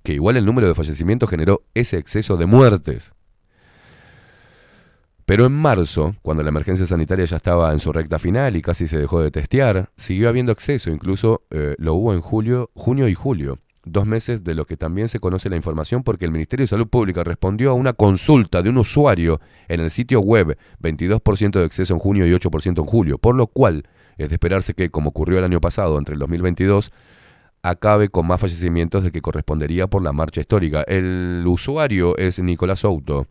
que 0.04 0.12
igual 0.12 0.36
el 0.36 0.46
número 0.46 0.68
de 0.68 0.74
fallecimientos 0.74 1.30
generó 1.30 1.64
ese 1.74 1.98
exceso 1.98 2.36
de 2.36 2.46
muertes. 2.46 3.12
Pero 5.24 5.46
en 5.46 5.52
marzo, 5.52 6.14
cuando 6.22 6.42
la 6.42 6.48
emergencia 6.48 6.86
sanitaria 6.86 7.24
ya 7.24 7.36
estaba 7.36 7.72
en 7.72 7.80
su 7.80 7.92
recta 7.92 8.18
final 8.18 8.56
y 8.56 8.62
casi 8.62 8.86
se 8.86 8.98
dejó 8.98 9.20
de 9.20 9.30
testear, 9.30 9.90
siguió 9.96 10.28
habiendo 10.28 10.52
exceso, 10.52 10.90
incluso 10.90 11.42
eh, 11.50 11.74
lo 11.78 11.94
hubo 11.94 12.12
en 12.12 12.20
julio, 12.20 12.70
junio 12.74 13.06
y 13.08 13.14
julio, 13.14 13.58
dos 13.84 14.06
meses 14.06 14.44
de 14.44 14.54
lo 14.54 14.64
que 14.64 14.76
también 14.76 15.08
se 15.08 15.20
conoce 15.20 15.48
la 15.48 15.56
información 15.56 16.02
porque 16.02 16.24
el 16.24 16.32
Ministerio 16.32 16.64
de 16.64 16.68
Salud 16.68 16.88
Pública 16.88 17.24
respondió 17.24 17.70
a 17.70 17.74
una 17.74 17.92
consulta 17.92 18.62
de 18.62 18.70
un 18.70 18.78
usuario 18.78 19.40
en 19.68 19.80
el 19.80 19.90
sitio 19.90 20.20
web, 20.20 20.56
22% 20.80 21.52
de 21.52 21.64
exceso 21.64 21.94
en 21.94 22.00
junio 22.00 22.26
y 22.26 22.32
8% 22.32 22.78
en 22.78 22.86
julio, 22.86 23.18
por 23.18 23.34
lo 23.34 23.46
cual 23.46 23.84
es 24.18 24.28
de 24.28 24.34
esperarse 24.34 24.74
que, 24.74 24.90
como 24.90 25.10
ocurrió 25.10 25.38
el 25.38 25.44
año 25.44 25.60
pasado, 25.60 25.98
entre 25.98 26.14
el 26.14 26.18
2022, 26.18 26.92
acabe 27.62 28.08
con 28.08 28.26
más 28.26 28.40
fallecimientos 28.40 29.04
de 29.04 29.12
que 29.12 29.22
correspondería 29.22 29.86
por 29.86 30.02
la 30.02 30.12
marcha 30.12 30.40
histórica. 30.40 30.82
El 30.82 31.44
usuario 31.46 32.16
es 32.18 32.40
Nicolás 32.40 32.80
Souto. 32.80 33.26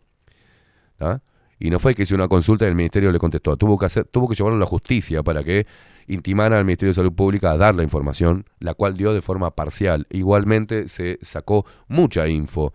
¿tá? 0.96 1.22
Y 1.64 1.70
no 1.70 1.78
fue 1.78 1.94
que 1.94 2.02
hizo 2.02 2.16
una 2.16 2.26
consulta 2.26 2.64
y 2.64 2.68
el 2.68 2.74
ministerio 2.74 3.12
le 3.12 3.20
contestó. 3.20 3.56
Tuvo 3.56 3.78
que, 3.78 3.86
hacer, 3.86 4.04
tuvo 4.06 4.28
que 4.28 4.34
llevarlo 4.34 4.56
a 4.56 4.58
la 4.58 4.66
justicia 4.66 5.22
para 5.22 5.44
que 5.44 5.64
intimara 6.08 6.58
al 6.58 6.64
Ministerio 6.64 6.90
de 6.90 6.96
Salud 6.96 7.12
Pública 7.12 7.52
a 7.52 7.56
dar 7.56 7.76
la 7.76 7.84
información, 7.84 8.46
la 8.58 8.74
cual 8.74 8.96
dio 8.96 9.14
de 9.14 9.22
forma 9.22 9.52
parcial. 9.52 10.08
Igualmente 10.10 10.88
se 10.88 11.20
sacó 11.22 11.64
mucha 11.86 12.26
info 12.26 12.74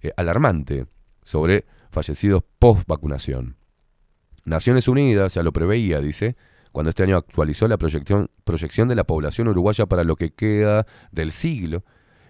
eh, 0.00 0.12
alarmante 0.16 0.86
sobre 1.24 1.64
fallecidos 1.90 2.44
post 2.60 2.86
vacunación. 2.86 3.56
Naciones 4.44 4.86
Unidas 4.86 5.34
ya 5.34 5.42
lo 5.42 5.52
preveía, 5.52 6.00
dice, 6.00 6.36
cuando 6.70 6.90
este 6.90 7.02
año 7.02 7.16
actualizó 7.16 7.66
la 7.66 7.76
proyección, 7.76 8.30
proyección 8.44 8.86
de 8.86 8.94
la 8.94 9.02
población 9.02 9.48
uruguaya 9.48 9.86
para 9.86 10.04
lo 10.04 10.14
que 10.14 10.30
queda 10.30 10.86
del 11.10 11.32
siglo. 11.32 11.82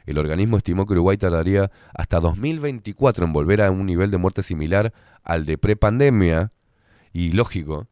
El 0.09 0.17
organismo 0.19 0.57
estimó 0.57 0.87
que 0.87 0.95
Uruguay 0.95 1.19
tardaría 1.19 1.71
hasta 1.95 2.19
2024 2.21 3.27
en 3.27 3.33
volver 3.35 3.61
a 3.61 3.71
un 3.71 3.85
nivel 3.85 4.11
de 4.11 4.17
muerte 4.17 4.43
similar 4.43 4.95
al 5.23 5.45
de 5.45 5.59
prepandemia. 5.59 6.51
Y 7.13 7.33
lógico, 7.33 7.89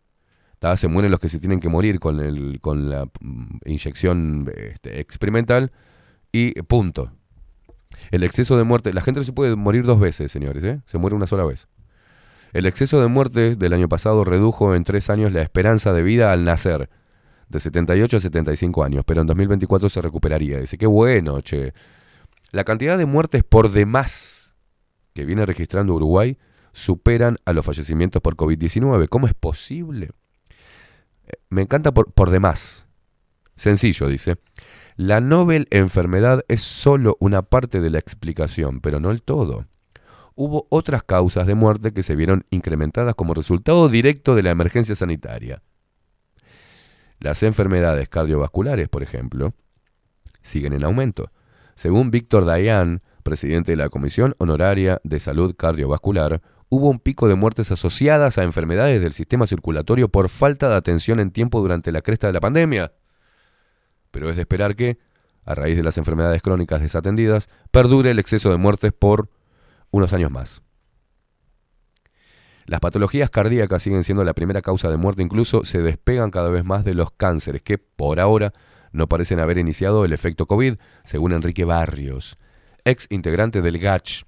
se 0.76 0.88
mueren 0.88 1.10
los 1.10 1.20
que 1.20 1.28
se 1.28 1.38
tienen 1.38 1.60
que 1.60 1.68
morir 1.68 2.00
con, 2.00 2.20
el, 2.20 2.58
con 2.60 2.88
la 2.88 3.04
mm, 3.20 3.58
inyección 3.66 4.50
este, 4.56 4.98
experimental 4.98 5.72
y 6.32 6.60
punto. 6.62 7.12
El 8.10 8.24
exceso 8.24 8.56
de 8.56 8.64
muerte, 8.64 8.94
la 8.94 9.02
gente 9.02 9.20
no 9.20 9.24
se 9.24 9.32
puede 9.32 9.54
morir 9.54 9.84
dos 9.84 10.00
veces, 10.00 10.32
señores, 10.32 10.64
¿eh? 10.64 10.80
se 10.86 10.96
muere 10.98 11.14
una 11.14 11.26
sola 11.26 11.44
vez. 11.44 11.68
El 12.54 12.64
exceso 12.64 13.00
de 13.00 13.08
muertes 13.08 13.58
del 13.58 13.74
año 13.74 13.88
pasado 13.88 14.24
redujo 14.24 14.74
en 14.74 14.84
tres 14.84 15.10
años 15.10 15.32
la 15.32 15.42
esperanza 15.42 15.92
de 15.92 16.02
vida 16.02 16.32
al 16.32 16.44
nacer, 16.44 16.88
de 17.50 17.60
78 17.60 18.16
a 18.16 18.20
75 18.20 18.84
años, 18.84 19.04
pero 19.06 19.20
en 19.20 19.26
2024 19.26 19.90
se 19.90 20.00
recuperaría. 20.00 20.58
Dice, 20.60 20.78
qué 20.78 20.86
bueno, 20.86 21.42
che. 21.42 21.74
La 22.52 22.64
cantidad 22.64 22.96
de 22.96 23.06
muertes 23.06 23.44
por 23.44 23.70
demás 23.70 24.46
que 25.14 25.24
viene 25.24 25.46
registrando 25.46 25.94
Uruguay 25.94 26.38
superan 26.72 27.38
a 27.46 27.52
los 27.54 27.64
fallecimientos 27.64 28.20
por 28.20 28.36
COVID-19. 28.36 29.08
¿Cómo 29.08 29.26
es 29.26 29.34
posible? 29.34 30.10
Eh, 31.26 31.32
Me 31.48 31.62
encanta 31.62 31.92
por, 31.92 32.12
por 32.12 32.30
demás. 32.30 32.86
Sencillo, 33.56 34.08
dice. 34.08 34.36
La 34.96 35.20
Nobel 35.20 35.68
enfermedad 35.70 36.44
es 36.48 36.60
solo 36.60 37.16
una 37.18 37.42
parte 37.42 37.80
de 37.80 37.90
la 37.90 37.98
explicación, 37.98 38.80
pero 38.80 39.00
no 39.00 39.10
el 39.10 39.22
todo. 39.22 39.66
Hubo 40.34 40.66
otras 40.68 41.02
causas 41.02 41.46
de 41.46 41.54
muerte 41.54 41.92
que 41.92 42.02
se 42.02 42.14
vieron 42.14 42.44
incrementadas 42.50 43.14
como 43.14 43.32
resultado 43.32 43.88
directo 43.88 44.34
de 44.34 44.42
la 44.42 44.50
emergencia 44.50 44.94
sanitaria. 44.94 45.62
Las 47.20 47.42
enfermedades 47.42 48.10
cardiovasculares, 48.10 48.90
por 48.90 49.02
ejemplo, 49.02 49.54
siguen 50.42 50.74
en 50.74 50.84
aumento. 50.84 51.30
Según 51.76 52.10
Víctor 52.10 52.46
Dayan, 52.46 53.02
presidente 53.22 53.72
de 53.72 53.76
la 53.76 53.90
Comisión 53.90 54.34
Honoraria 54.38 54.98
de 55.04 55.20
Salud 55.20 55.54
Cardiovascular, 55.54 56.40
hubo 56.70 56.88
un 56.88 56.98
pico 56.98 57.28
de 57.28 57.34
muertes 57.34 57.70
asociadas 57.70 58.38
a 58.38 58.44
enfermedades 58.44 59.02
del 59.02 59.12
sistema 59.12 59.46
circulatorio 59.46 60.08
por 60.08 60.30
falta 60.30 60.70
de 60.70 60.74
atención 60.74 61.20
en 61.20 61.30
tiempo 61.30 61.60
durante 61.60 61.92
la 61.92 62.00
cresta 62.00 62.28
de 62.28 62.32
la 62.32 62.40
pandemia. 62.40 62.94
Pero 64.10 64.30
es 64.30 64.36
de 64.36 64.42
esperar 64.42 64.74
que, 64.74 64.98
a 65.44 65.54
raíz 65.54 65.76
de 65.76 65.82
las 65.82 65.98
enfermedades 65.98 66.40
crónicas 66.40 66.80
desatendidas, 66.80 67.50
perdure 67.70 68.10
el 68.10 68.18
exceso 68.18 68.50
de 68.50 68.56
muertes 68.56 68.92
por 68.98 69.28
unos 69.90 70.14
años 70.14 70.30
más. 70.30 70.62
Las 72.64 72.80
patologías 72.80 73.28
cardíacas 73.28 73.82
siguen 73.82 74.02
siendo 74.02 74.24
la 74.24 74.32
primera 74.32 74.62
causa 74.62 74.88
de 74.88 74.96
muerte, 74.96 75.22
incluso 75.22 75.66
se 75.66 75.82
despegan 75.82 76.30
cada 76.30 76.48
vez 76.48 76.64
más 76.64 76.86
de 76.86 76.94
los 76.94 77.10
cánceres, 77.10 77.60
que 77.60 77.76
por 77.76 78.18
ahora 78.18 78.54
no 78.96 79.08
parecen 79.08 79.40
haber 79.40 79.58
iniciado 79.58 80.04
el 80.04 80.12
efecto 80.12 80.46
COVID, 80.46 80.76
según 81.04 81.32
Enrique 81.32 81.64
Barrios, 81.64 82.38
ex 82.84 83.06
integrante 83.10 83.62
del 83.62 83.78
GACH 83.78 84.22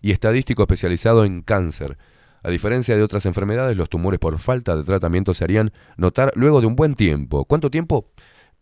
y 0.00 0.12
estadístico 0.12 0.62
especializado 0.62 1.24
en 1.24 1.42
cáncer. 1.42 1.98
A 2.42 2.50
diferencia 2.50 2.96
de 2.96 3.02
otras 3.02 3.26
enfermedades, 3.26 3.76
los 3.76 3.90
tumores 3.90 4.18
por 4.18 4.38
falta 4.38 4.74
de 4.74 4.84
tratamiento 4.84 5.34
se 5.34 5.44
harían 5.44 5.72
notar 5.96 6.32
luego 6.34 6.60
de 6.60 6.66
un 6.66 6.76
buen 6.76 6.94
tiempo. 6.94 7.44
¿Cuánto 7.44 7.70
tiempo? 7.70 8.04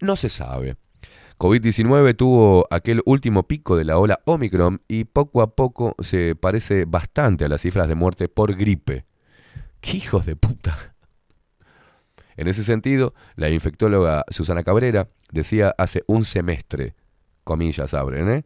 No 0.00 0.16
se 0.16 0.28
sabe. 0.28 0.76
COVID-19 1.38 2.16
tuvo 2.16 2.66
aquel 2.70 3.00
último 3.04 3.46
pico 3.46 3.76
de 3.76 3.84
la 3.84 3.98
ola 3.98 4.18
Omicron 4.24 4.82
y 4.88 5.04
poco 5.04 5.40
a 5.40 5.54
poco 5.54 5.94
se 6.00 6.34
parece 6.34 6.84
bastante 6.84 7.44
a 7.44 7.48
las 7.48 7.62
cifras 7.62 7.86
de 7.86 7.94
muerte 7.94 8.28
por 8.28 8.56
gripe. 8.56 9.04
¡Qué 9.80 9.98
hijos 9.98 10.26
de 10.26 10.34
puta! 10.34 10.96
En 12.36 12.48
ese 12.48 12.64
sentido, 12.64 13.14
la 13.36 13.50
infectóloga 13.50 14.24
Susana 14.30 14.64
Cabrera 14.64 15.08
decía 15.30 15.74
hace 15.78 16.02
un 16.06 16.24
semestre, 16.24 16.94
comillas 17.44 17.94
abren, 17.94 18.30
¿eh? 18.30 18.44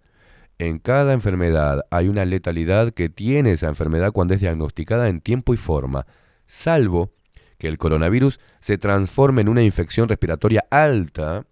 En 0.58 0.78
cada 0.78 1.12
enfermedad 1.12 1.84
hay 1.90 2.08
una 2.08 2.24
letalidad 2.24 2.92
que 2.92 3.08
tiene 3.08 3.52
esa 3.52 3.68
enfermedad 3.68 4.12
cuando 4.12 4.34
es 4.34 4.40
diagnosticada 4.40 5.08
en 5.08 5.20
tiempo 5.20 5.54
y 5.54 5.56
forma, 5.56 6.06
salvo 6.46 7.10
que 7.58 7.68
el 7.68 7.78
coronavirus 7.78 8.40
se 8.60 8.78
transforme 8.78 9.40
en 9.40 9.48
una 9.48 9.62
infección 9.62 10.08
respiratoria 10.08 10.64
alta, 10.70 11.46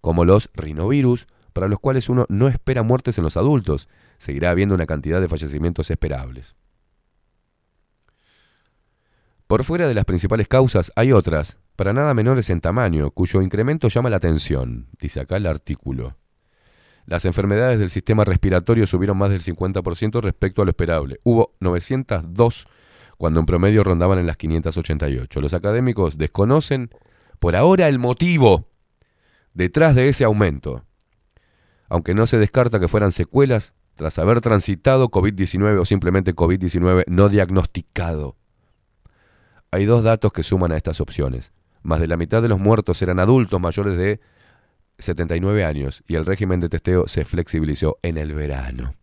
como 0.00 0.24
los 0.24 0.50
rinovirus, 0.54 1.26
para 1.52 1.68
los 1.68 1.80
cuales 1.80 2.08
uno 2.08 2.26
no 2.28 2.48
espera 2.48 2.82
muertes 2.82 3.18
en 3.18 3.24
los 3.24 3.36
adultos. 3.36 3.88
Seguirá 4.18 4.50
habiendo 4.50 4.74
una 4.74 4.86
cantidad 4.86 5.20
de 5.20 5.28
fallecimientos 5.28 5.90
esperables. 5.90 6.54
Por 9.46 9.62
fuera 9.62 9.86
de 9.86 9.94
las 9.94 10.04
principales 10.04 10.48
causas 10.48 10.90
hay 10.96 11.12
otras, 11.12 11.58
para 11.76 11.92
nada 11.92 12.14
menores 12.14 12.50
en 12.50 12.60
tamaño, 12.60 13.12
cuyo 13.12 13.42
incremento 13.42 13.86
llama 13.86 14.10
la 14.10 14.16
atención, 14.16 14.88
dice 14.98 15.20
acá 15.20 15.36
el 15.36 15.46
artículo. 15.46 16.16
Las 17.04 17.24
enfermedades 17.26 17.78
del 17.78 17.90
sistema 17.90 18.24
respiratorio 18.24 18.88
subieron 18.88 19.16
más 19.16 19.30
del 19.30 19.42
50% 19.42 20.20
respecto 20.20 20.62
a 20.62 20.64
lo 20.64 20.70
esperable. 20.70 21.20
Hubo 21.22 21.54
902 21.60 22.66
cuando 23.16 23.38
en 23.38 23.46
promedio 23.46 23.84
rondaban 23.84 24.18
en 24.18 24.26
las 24.26 24.36
588. 24.36 25.40
Los 25.40 25.54
académicos 25.54 26.18
desconocen 26.18 26.90
por 27.38 27.54
ahora 27.54 27.86
el 27.86 28.00
motivo 28.00 28.66
detrás 29.54 29.94
de 29.94 30.08
ese 30.08 30.24
aumento, 30.24 30.84
aunque 31.88 32.14
no 32.14 32.26
se 32.26 32.38
descarta 32.38 32.80
que 32.80 32.88
fueran 32.88 33.12
secuelas 33.12 33.74
tras 33.94 34.18
haber 34.18 34.40
transitado 34.40 35.08
COVID-19 35.08 35.80
o 35.80 35.84
simplemente 35.84 36.34
COVID-19 36.34 37.04
no 37.06 37.28
diagnosticado. 37.28 38.34
Hay 39.70 39.84
dos 39.84 40.02
datos 40.02 40.32
que 40.32 40.42
suman 40.42 40.72
a 40.72 40.76
estas 40.76 41.00
opciones. 41.00 41.52
Más 41.82 42.00
de 42.00 42.06
la 42.06 42.16
mitad 42.16 42.42
de 42.42 42.48
los 42.48 42.58
muertos 42.58 43.00
eran 43.02 43.18
adultos 43.18 43.60
mayores 43.60 43.96
de 43.96 44.20
79 44.98 45.64
años 45.64 46.02
y 46.06 46.14
el 46.14 46.24
régimen 46.24 46.60
de 46.60 46.68
testeo 46.68 47.08
se 47.08 47.24
flexibilizó 47.24 47.98
en 48.02 48.16
el 48.16 48.34
verano. 48.34 48.94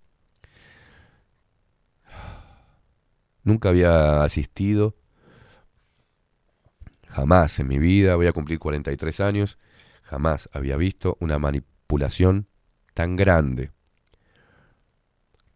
Nunca 3.43 3.69
había 3.69 4.23
asistido, 4.23 4.95
jamás 7.07 7.59
en 7.59 7.67
mi 7.67 7.77
vida, 7.77 8.15
voy 8.15 8.27
a 8.27 8.31
cumplir 8.31 8.57
43 8.57 9.19
años, 9.19 9.57
jamás 10.03 10.49
había 10.53 10.77
visto 10.77 11.17
una 11.19 11.39
manipulación 11.39 12.47
tan 12.93 13.17
grande, 13.17 13.71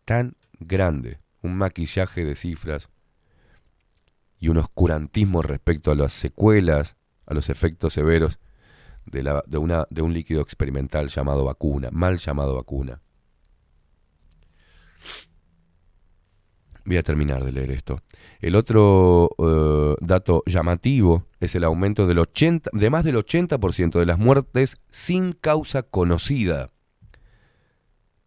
tan 0.03 0.35
grande, 0.59 1.19
un 1.41 1.57
maquillaje 1.57 2.25
de 2.25 2.35
cifras 2.35 2.89
y 4.39 4.49
un 4.49 4.57
oscurantismo 4.57 5.41
respecto 5.41 5.91
a 5.91 5.95
las 5.95 6.13
secuelas, 6.13 6.95
a 7.25 7.33
los 7.33 7.49
efectos 7.49 7.93
severos 7.93 8.39
de, 9.05 9.57
una, 9.57 9.85
de 9.89 10.01
un 10.01 10.13
líquido 10.13 10.41
experimental 10.41 11.07
llamado 11.07 11.45
vacuna, 11.45 11.89
mal 11.91 12.17
llamado 12.17 12.55
vacuna. 12.55 13.01
Voy 16.85 16.95
a 16.95 17.03
terminar 17.03 17.43
de 17.43 17.51
leer 17.51 17.71
esto. 17.71 18.01
El 18.39 18.55
otro 18.55 19.29
eh, 19.37 19.95
dato 19.99 20.41
llamativo 20.45 21.25
es 21.41 21.53
el 21.55 21.65
aumento 21.65 22.07
del 22.07 22.19
80, 22.19 22.69
de 22.71 22.89
más 22.89 23.03
del 23.03 23.17
80% 23.17 23.99
de 23.99 24.05
las 24.05 24.17
muertes 24.17 24.77
sin 24.89 25.33
causa 25.33 25.83
conocida. 25.83 26.69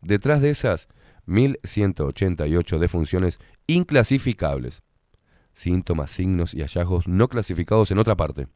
Detrás 0.03 0.43
de 0.43 0.51
esas, 0.51 0.89
1.188 1.27 2.79
defunciones 2.79 3.39
inclasificables. 3.67 4.83
Síntomas, 5.53 6.11
signos 6.11 6.55
y 6.55 6.61
hallazgos 6.61 7.09
no 7.09 7.29
clasificados 7.29 7.91
en 7.91 7.99
otra 7.99 8.17
parte. 8.17 8.49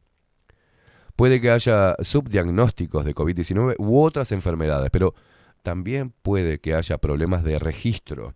Puede 1.15 1.39
que 1.39 1.51
haya 1.51 1.95
subdiagnósticos 1.99 3.05
de 3.05 3.15
COVID-19 3.15 3.75
u 3.77 4.01
otras 4.01 4.31
enfermedades, 4.31 4.89
pero 4.91 5.13
también 5.63 6.13
puede 6.21 6.59
que 6.59 6.75
haya 6.75 6.97
problemas 6.97 7.43
de 7.43 7.57
registro. 7.57 8.35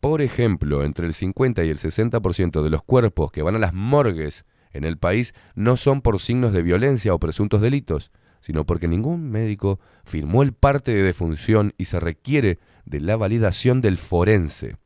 Por 0.00 0.22
ejemplo, 0.22 0.84
entre 0.84 1.06
el 1.06 1.14
50 1.14 1.64
y 1.64 1.68
el 1.68 1.78
60% 1.78 2.62
de 2.62 2.70
los 2.70 2.82
cuerpos 2.82 3.30
que 3.30 3.42
van 3.42 3.56
a 3.56 3.60
las 3.60 3.72
morgues 3.72 4.44
en 4.72 4.84
el 4.84 4.98
país 4.98 5.34
no 5.54 5.76
son 5.76 6.00
por 6.02 6.18
signos 6.18 6.52
de 6.52 6.62
violencia 6.62 7.14
o 7.14 7.20
presuntos 7.20 7.60
delitos, 7.60 8.10
sino 8.40 8.66
porque 8.66 8.88
ningún 8.88 9.30
médico 9.30 9.78
firmó 10.04 10.42
el 10.42 10.52
parte 10.52 10.92
de 10.92 11.02
defunción 11.02 11.74
y 11.78 11.84
se 11.84 12.00
requiere 12.00 12.58
de 12.84 13.00
la 13.00 13.16
validación 13.16 13.80
del 13.80 13.96
forense. 13.96 14.76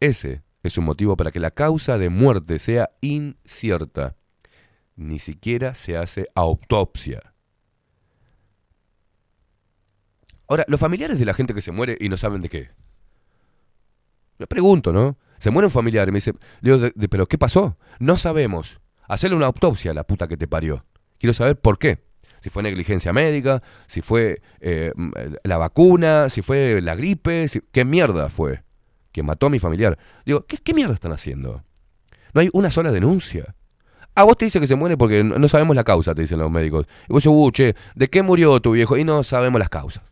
Ese 0.00 0.42
es 0.62 0.76
un 0.78 0.84
motivo 0.84 1.16
para 1.16 1.30
que 1.30 1.40
la 1.40 1.50
causa 1.50 1.98
de 1.98 2.08
muerte 2.10 2.58
sea 2.58 2.90
incierta. 3.00 4.16
Ni 4.96 5.18
siquiera 5.18 5.74
se 5.74 5.96
hace 5.96 6.26
autopsia. 6.34 7.32
Ahora, 10.48 10.64
los 10.68 10.80
familiares 10.80 11.18
de 11.18 11.24
la 11.24 11.34
gente 11.34 11.54
que 11.54 11.62
se 11.62 11.72
muere 11.72 11.96
y 12.00 12.08
no 12.08 12.16
saben 12.16 12.42
de 12.42 12.48
qué. 12.48 12.70
Le 14.38 14.46
pregunto, 14.46 14.92
¿no? 14.92 15.16
Se 15.38 15.50
muere 15.50 15.66
un 15.66 15.72
familiar 15.72 16.08
y 16.08 16.12
me 16.12 16.16
dice, 16.16 16.34
digo, 16.60 16.78
"De- 16.78 17.08
¿pero 17.08 17.26
qué 17.26 17.38
pasó? 17.38 17.76
No 17.98 18.16
sabemos. 18.16 18.80
Hacerle 19.08 19.36
una 19.36 19.46
autopsia 19.46 19.92
a 19.92 19.94
la 19.94 20.04
puta 20.06 20.28
que 20.28 20.36
te 20.36 20.48
parió. 20.48 20.84
Quiero 21.18 21.34
saber 21.34 21.58
por 21.58 21.78
qué. 21.78 22.04
Si 22.40 22.48
fue 22.50 22.62
negligencia 22.62 23.12
médica, 23.12 23.62
si 23.86 24.00
fue 24.00 24.40
eh, 24.60 24.92
la 25.44 25.58
vacuna, 25.58 26.28
si 26.30 26.40
fue 26.42 26.80
la 26.80 26.94
gripe, 26.94 27.46
¿qué 27.70 27.84
mierda 27.84 28.28
fue? 28.30 28.62
Que 29.12 29.22
mató 29.22 29.46
a 29.46 29.50
mi 29.50 29.58
familiar. 29.58 29.98
Digo, 30.24 30.44
¿qué, 30.46 30.74
mierda 30.74 30.94
están 30.94 31.12
haciendo? 31.12 31.64
No 32.32 32.40
hay 32.40 32.48
una 32.52 32.70
sola 32.70 32.92
denuncia. 32.92 33.54
Ah, 34.14 34.24
vos 34.24 34.36
te 34.36 34.44
dice 34.46 34.60
que 34.60 34.66
se 34.66 34.74
muere 34.76 34.96
porque 34.96 35.22
no 35.22 35.48
sabemos 35.48 35.76
la 35.76 35.84
causa, 35.84 36.14
te 36.14 36.22
dicen 36.22 36.38
los 36.38 36.50
médicos. 36.50 36.86
Y 37.08 37.12
vos 37.12 37.22
dices, 37.22 37.32
"Uh, 37.34 37.50
che, 37.52 37.74
¿de 37.94 38.08
qué 38.08 38.22
murió 38.22 38.60
tu 38.60 38.72
viejo? 38.72 38.96
Y 38.96 39.04
no 39.04 39.22
sabemos 39.22 39.58
las 39.58 39.68
causas. 39.68 40.02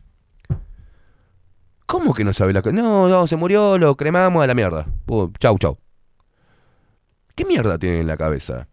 ¿Cómo 1.85 2.13
que 2.13 2.23
no 2.23 2.33
sabe 2.33 2.53
la 2.53 2.61
causa? 2.61 2.79
No, 2.81 3.09
no, 3.09 3.27
se 3.27 3.35
murió, 3.35 3.77
lo 3.77 3.95
cremamos 3.97 4.43
a 4.43 4.47
la 4.47 4.53
mierda. 4.53 4.85
Pu- 5.05 5.35
chau, 5.39 5.57
chau. 5.57 5.77
¿Qué 7.35 7.45
mierda 7.45 7.77
tienen 7.77 8.01
en 8.01 8.07
la 8.07 8.15
cabeza? 8.17 8.67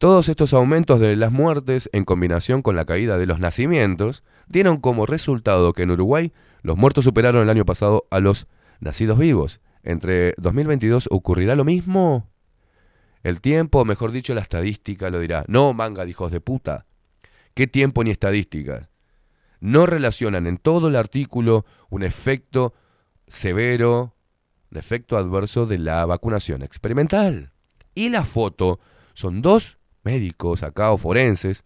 Todos 0.00 0.30
estos 0.30 0.54
aumentos 0.54 0.98
de 0.98 1.14
las 1.14 1.30
muertes, 1.30 1.90
en 1.92 2.06
combinación 2.06 2.62
con 2.62 2.74
la 2.74 2.86
caída 2.86 3.18
de 3.18 3.26
los 3.26 3.38
nacimientos, 3.38 4.24
dieron 4.48 4.78
como 4.78 5.04
resultado 5.04 5.74
que 5.74 5.82
en 5.82 5.90
Uruguay 5.90 6.32
los 6.62 6.78
muertos 6.78 7.04
superaron 7.04 7.42
el 7.42 7.50
año 7.50 7.66
pasado 7.66 8.06
a 8.10 8.18
los 8.18 8.46
nacidos 8.80 9.18
vivos. 9.18 9.60
Entre 9.82 10.32
2022 10.38 11.08
ocurrirá 11.10 11.54
lo 11.54 11.66
mismo. 11.66 12.30
El 13.22 13.42
tiempo, 13.42 13.84
mejor 13.84 14.10
dicho, 14.10 14.34
la 14.34 14.40
estadística 14.40 15.10
lo 15.10 15.20
dirá. 15.20 15.44
No, 15.48 15.74
manga 15.74 16.06
hijos 16.06 16.32
de 16.32 16.40
puta. 16.40 16.86
¿Qué 17.52 17.66
tiempo 17.66 18.02
ni 18.02 18.10
estadísticas? 18.10 18.88
No 19.60 19.84
relacionan 19.84 20.46
en 20.46 20.56
todo 20.56 20.88
el 20.88 20.96
artículo 20.96 21.66
un 21.90 22.04
efecto 22.04 22.72
severo, 23.28 24.16
un 24.70 24.78
efecto 24.78 25.18
adverso 25.18 25.66
de 25.66 25.76
la 25.76 26.06
vacunación 26.06 26.62
experimental. 26.62 27.52
Y 27.94 28.08
la 28.08 28.24
foto 28.24 28.80
son 29.12 29.42
dos 29.42 29.76
médicos 30.02 30.62
acá 30.62 30.92
o 30.92 30.98
forenses 30.98 31.64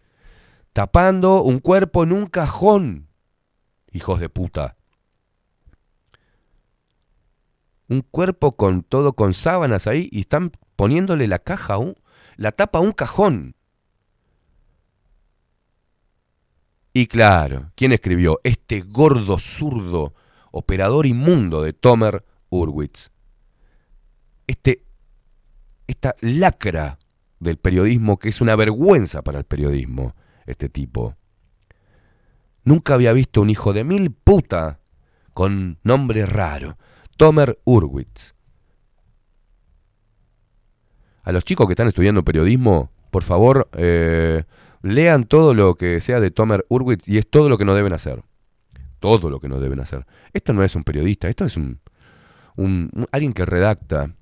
tapando 0.75 1.41
un 1.41 1.59
cuerpo 1.59 2.03
en 2.03 2.11
un 2.11 2.25
cajón. 2.25 3.07
Hijos 3.91 4.19
de 4.19 4.27
puta. 4.27 4.75
Un 7.87 8.01
cuerpo 8.01 8.57
con 8.57 8.83
todo 8.83 9.13
con 9.13 9.33
sábanas 9.33 9.87
ahí 9.87 10.09
y 10.11 10.21
están 10.21 10.51
poniéndole 10.75 11.27
la 11.27 11.39
caja 11.39 11.77
la 12.35 12.51
tapa 12.51 12.79
a 12.79 12.81
un 12.81 12.91
cajón. 12.91 13.55
Y 16.91 17.07
claro, 17.07 17.71
¿quién 17.75 17.93
escribió? 17.93 18.41
Este 18.43 18.81
gordo 18.81 19.39
zurdo, 19.39 20.13
operador 20.51 21.05
inmundo 21.05 21.61
de 21.61 21.71
Tomer 21.71 22.25
Urwitz. 22.49 23.11
Este, 24.47 24.83
esta 25.87 26.15
lacra 26.19 26.99
del 27.39 27.57
periodismo 27.57 28.17
que 28.17 28.29
es 28.29 28.41
una 28.41 28.55
vergüenza 28.55 29.21
para 29.21 29.39
el 29.39 29.45
periodismo, 29.45 30.15
este 30.45 30.69
tipo. 30.69 31.15
Nunca 32.63 32.95
había 32.95 33.13
visto 33.13 33.41
un 33.41 33.49
hijo 33.49 33.73
de 33.73 33.83
mil 33.83 34.11
puta 34.11 34.79
con 35.33 35.79
nombre 35.83 36.25
raro. 36.25 36.77
Tomer 37.17 37.59
Urwitz. 37.63 38.33
A 41.23 41.31
los 41.31 41.43
chicos 41.43 41.67
que 41.67 41.73
están 41.73 41.87
estudiando 41.87 42.23
periodismo, 42.23 42.91
por 43.09 43.23
favor, 43.23 43.69
eh, 43.73 44.43
lean 44.81 45.23
todo 45.23 45.53
lo 45.53 45.75
que 45.75 46.01
sea 46.01 46.19
de 46.19 46.31
Tomer 46.31 46.65
Urwitz 46.69 47.07
y 47.07 47.17
es 47.17 47.29
todo 47.29 47.49
lo 47.49 47.57
que 47.57 47.65
no 47.65 47.73
deben 47.73 47.93
hacer. 47.93 48.23
Todo 48.99 49.29
lo 49.29 49.39
que 49.39 49.47
no 49.47 49.59
deben 49.59 49.79
hacer. 49.79 50.05
Esto 50.33 50.53
no 50.53 50.63
es 50.63 50.75
un 50.75 50.83
periodista, 50.83 51.27
esto 51.29 51.45
es 51.45 51.57
un, 51.57 51.79
alguien 53.11 53.33
que 53.33 53.45
redacta. 53.45 54.13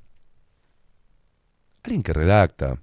Alguien 1.84 2.04
que 2.04 2.14
redacta. 2.14 2.83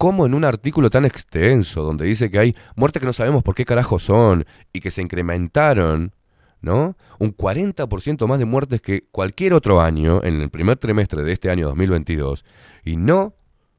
Como 0.00 0.24
en 0.24 0.32
un 0.32 0.46
artículo 0.46 0.88
tan 0.88 1.04
extenso 1.04 1.82
donde 1.82 2.06
dice 2.06 2.30
que 2.30 2.38
hay 2.38 2.56
muertes 2.74 3.00
que 3.00 3.06
no 3.06 3.12
sabemos 3.12 3.42
por 3.42 3.54
qué 3.54 3.66
carajo 3.66 3.98
son 3.98 4.46
y 4.72 4.80
que 4.80 4.90
se 4.90 5.02
incrementaron, 5.02 6.14
¿no? 6.62 6.96
Un 7.18 7.36
40% 7.36 8.26
más 8.26 8.38
de 8.38 8.46
muertes 8.46 8.80
que 8.80 9.04
cualquier 9.12 9.52
otro 9.52 9.82
año 9.82 10.24
en 10.24 10.40
el 10.40 10.48
primer 10.48 10.78
trimestre 10.78 11.22
de 11.22 11.32
este 11.32 11.50
año 11.50 11.66
2022 11.66 12.46
y 12.82 12.96
no 12.96 13.34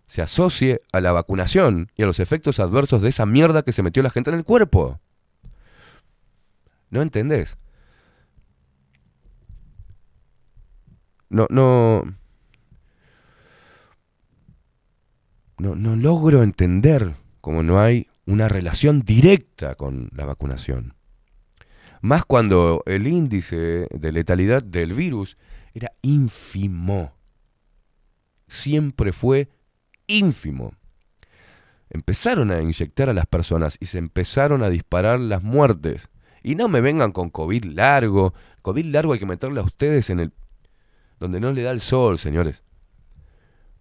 se 0.05 0.21
asocie 0.21 0.81
a 0.91 1.01
la 1.01 1.11
vacunación 1.11 1.91
y 1.95 2.03
a 2.03 2.05
los 2.05 2.19
efectos 2.19 2.59
adversos 2.59 3.01
de 3.01 3.09
esa 3.09 3.25
mierda 3.25 3.63
que 3.63 3.71
se 3.71 3.81
metió 3.81 4.03
la 4.03 4.11
gente 4.11 4.29
en 4.29 4.37
el 4.37 4.45
cuerpo. 4.45 4.99
¿No 6.91 7.01
entendés? 7.01 7.57
No, 11.29 11.47
no. 11.49 12.20
No, 15.61 15.75
no 15.75 15.95
logro 15.95 16.41
entender 16.41 17.13
cómo 17.39 17.61
no 17.61 17.79
hay 17.79 18.07
una 18.25 18.47
relación 18.47 19.01
directa 19.01 19.75
con 19.75 20.09
la 20.15 20.25
vacunación. 20.25 20.95
Más 22.01 22.25
cuando 22.25 22.81
el 22.87 23.05
índice 23.05 23.87
de 23.91 24.11
letalidad 24.11 24.63
del 24.63 24.95
virus 24.95 25.37
era 25.75 25.91
ínfimo. 26.01 27.13
Siempre 28.47 29.11
fue 29.11 29.49
ínfimo. 30.07 30.73
Empezaron 31.91 32.49
a 32.49 32.59
inyectar 32.59 33.11
a 33.11 33.13
las 33.13 33.27
personas 33.27 33.77
y 33.79 33.85
se 33.85 33.99
empezaron 33.99 34.63
a 34.63 34.69
disparar 34.69 35.19
las 35.19 35.43
muertes. 35.43 36.09
Y 36.41 36.55
no 36.55 36.69
me 36.69 36.81
vengan 36.81 37.11
con 37.11 37.29
COVID 37.29 37.65
largo. 37.65 38.33
COVID 38.63 38.85
largo 38.85 39.13
hay 39.13 39.19
que 39.19 39.27
meterle 39.27 39.59
a 39.59 39.63
ustedes 39.63 40.09
en 40.09 40.21
el... 40.21 40.33
donde 41.19 41.39
no 41.39 41.51
le 41.53 41.61
da 41.61 41.69
el 41.69 41.81
sol, 41.81 42.17
señores. 42.17 42.63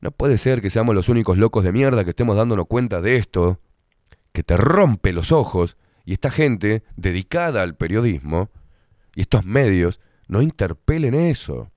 No 0.00 0.10
puede 0.10 0.38
ser 0.38 0.62
que 0.62 0.70
seamos 0.70 0.94
los 0.94 1.08
únicos 1.08 1.36
locos 1.36 1.64
de 1.64 1.72
mierda 1.72 2.04
que 2.04 2.10
estemos 2.10 2.36
dándonos 2.36 2.66
cuenta 2.66 3.00
de 3.00 3.16
esto, 3.16 3.60
que 4.32 4.42
te 4.42 4.56
rompe 4.56 5.12
los 5.12 5.32
ojos, 5.32 5.76
y 6.04 6.14
esta 6.14 6.30
gente 6.30 6.82
dedicada 6.96 7.62
al 7.62 7.76
periodismo, 7.76 8.48
y 9.14 9.22
estos 9.22 9.44
medios, 9.44 10.00
no 10.28 10.40
interpelen 10.40 11.14
eso. 11.14 11.70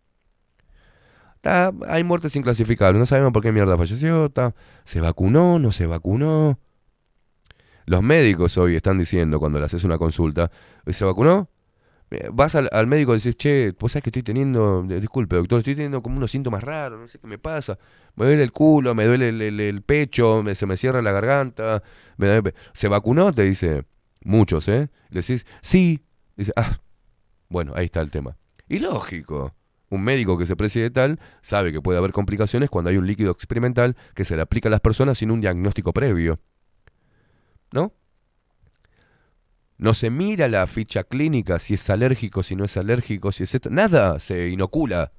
Hay 1.44 2.04
muertes 2.06 2.36
inclasificables, 2.38 3.00
no 3.00 3.06
sabemos 3.06 3.34
por 3.34 3.44
qué 3.44 3.52
mierda 3.52 3.78
falleció, 3.78 4.32
se 4.86 5.02
vacunó, 5.02 5.60
no 5.60 5.72
se 5.72 5.86
vacunó. 5.86 6.60
Los 7.86 8.02
médicos 8.02 8.58
hoy 8.58 8.78
están 8.78 8.98
diciendo 8.98 9.40
cuando 9.40 9.60
le 9.60 9.66
haces 9.66 9.84
una 9.84 9.98
consulta, 9.98 10.52
¿se 10.88 11.04
vacunó? 11.04 11.50
Vas 12.34 12.56
al, 12.56 12.70
al 12.72 12.88
médico 12.88 13.14
y 13.14 13.16
dices, 13.16 13.36
che, 13.38 13.74
vos 13.80 13.92
sabés 13.92 14.04
que 14.04 14.10
estoy 14.10 14.24
teniendo, 14.24 14.86
eh, 14.90 15.00
disculpe 15.00 15.36
doctor, 15.36 15.60
estoy 15.60 15.76
teniendo 15.76 16.02
como 16.02 16.18
unos 16.18 16.32
síntomas 16.32 16.64
raros, 16.64 17.00
no 17.00 17.08
sé 17.08 17.20
qué 17.20 17.28
me 17.28 17.38
pasa, 17.38 17.78
me 18.16 18.26
duele 18.26 18.44
el 18.44 18.52
culo, 18.52 18.94
me 18.96 19.06
duele 19.06 19.30
el, 19.30 19.42
el- 19.60 19.82
pecho, 19.82 20.44
me- 20.44 20.56
se 20.56 20.66
me 20.66 20.78
cierra 20.78 21.02
la 21.02 21.12
garganta, 21.12 21.84
me 22.18 22.28
da- 22.28 22.42
¿se 22.74 22.88
vacunó? 22.88 23.32
Te 23.34 23.44
dice, 23.44 23.86
muchos, 24.24 24.68
¿eh? 24.68 24.90
Le 25.10 25.22
decís, 25.22 25.46
sí, 25.62 26.02
dice, 26.36 26.54
ah, 26.56 26.80
bueno, 27.50 27.74
ahí 27.76 27.86
está 27.86 28.02
el 28.02 28.12
tema. 28.12 28.38
Y 28.68 28.80
lógico, 28.80 29.54
un 29.90 30.04
médico 30.04 30.38
que 30.38 30.46
se 30.46 30.56
preside 30.56 30.90
tal 30.90 31.20
sabe 31.42 31.72
que 31.72 31.82
puede 31.82 31.98
haber 32.00 32.12
complicaciones 32.12 32.70
cuando 32.70 32.90
hay 32.90 32.98
un 32.98 33.06
líquido 33.08 33.32
experimental 33.32 33.96
que 34.16 34.26
se 34.26 34.36
le 34.36 34.42
aplica 34.42 34.70
a 34.70 34.72
las 34.72 34.80
personas 34.82 35.18
sin 35.20 35.32
un 35.32 35.42
diagnóstico 35.42 35.94
previo. 35.94 36.40
¿No? 37.72 37.94
No 39.78 39.94
se 39.94 40.10
mira 40.10 40.48
la 40.48 40.68
ficha 40.68 41.04
clínica 41.04 41.60
si 41.60 41.74
es 41.74 41.90
alérgico, 41.90 42.44
si 42.44 42.56
no 42.56 42.66
es 42.66 42.78
alérgico, 42.78 43.32
si 43.32 43.44
es 43.44 43.56
esto. 43.56 43.70
Nada, 43.70 44.20
se 44.20 44.50
inocula. 44.50 45.12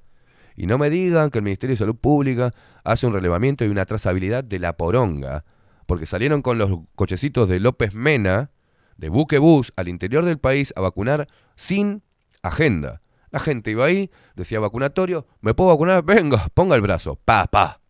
Y 0.55 0.67
no 0.67 0.77
me 0.77 0.89
digan 0.89 1.29
que 1.29 1.39
el 1.39 1.43
Ministerio 1.43 1.73
de 1.73 1.79
Salud 1.79 1.95
Pública 1.95 2.51
hace 2.83 3.05
un 3.05 3.13
relevamiento 3.13 3.65
y 3.65 3.67
una 3.67 3.85
trazabilidad 3.85 4.43
de 4.43 4.59
la 4.59 4.77
poronga. 4.77 5.43
Porque 5.85 6.05
salieron 6.05 6.41
con 6.41 6.57
los 6.57 6.79
cochecitos 6.95 7.49
de 7.49 7.59
López 7.59 7.93
Mena, 7.93 8.51
de 8.97 9.09
buquebús, 9.09 9.73
al 9.75 9.89
interior 9.89 10.23
del 10.25 10.39
país 10.39 10.73
a 10.75 10.81
vacunar 10.81 11.27
sin 11.55 12.03
agenda. 12.41 13.01
La 13.31 13.39
gente 13.39 13.71
iba 13.71 13.85
ahí, 13.85 14.09
decía 14.35 14.61
vacunatorio, 14.61 15.27
¿me 15.41 15.53
puedo 15.53 15.71
vacunar? 15.71 16.03
Venga, 16.03 16.47
ponga 16.53 16.75
el 16.75 16.81
brazo, 16.81 17.17
pa, 17.17 17.47
pa. 17.47 17.81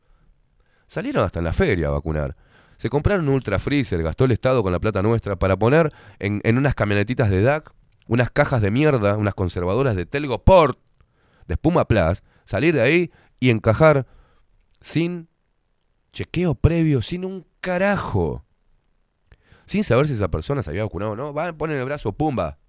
Salieron 0.88 1.24
hasta 1.24 1.40
en 1.40 1.46
la 1.46 1.54
feria 1.54 1.88
a 1.88 1.92
vacunar. 1.92 2.36
Se 2.78 2.90
compraron 2.90 3.28
un 3.28 3.36
ultra 3.36 3.60
freezer, 3.60 4.02
gastó 4.04 4.26
el 4.26 4.32
Estado 4.32 4.64
con 4.64 4.72
la 4.72 4.80
plata 4.80 5.02
nuestra 5.02 5.36
para 5.38 5.58
poner 5.58 5.92
en, 6.20 6.42
en 6.44 6.58
unas 6.58 6.76
camionetitas 6.76 7.30
de 7.30 7.42
DAC 7.42 7.74
unas 8.08 8.32
cajas 8.32 8.62
de 8.62 8.72
mierda, 8.72 9.18
unas 9.18 9.34
conservadoras 9.34 9.96
de 9.96 10.06
Telgo 10.06 10.44
Port, 10.44 10.78
de 11.48 11.56
Espuma 11.56 11.88
Plus, 11.88 12.24
salir 12.44 12.74
de 12.74 12.82
ahí 12.82 13.12
y 13.40 13.50
encajar 13.50 14.06
sin 14.80 15.30
chequeo 16.12 16.56
previo, 16.56 17.02
sin 17.02 17.26
un 17.26 17.46
carajo. 17.60 18.46
Sin 19.66 19.84
saber 19.84 20.08
si 20.08 20.14
esa 20.14 20.30
persona 20.30 20.62
se 20.62 20.70
había 20.70 20.84
vacunado 20.84 21.14
o 21.14 21.16
no. 21.16 21.34
Van, 21.34 21.58
ponen 21.58 21.78
el 21.78 21.86
brazo, 21.86 22.14
pumba. 22.14 22.60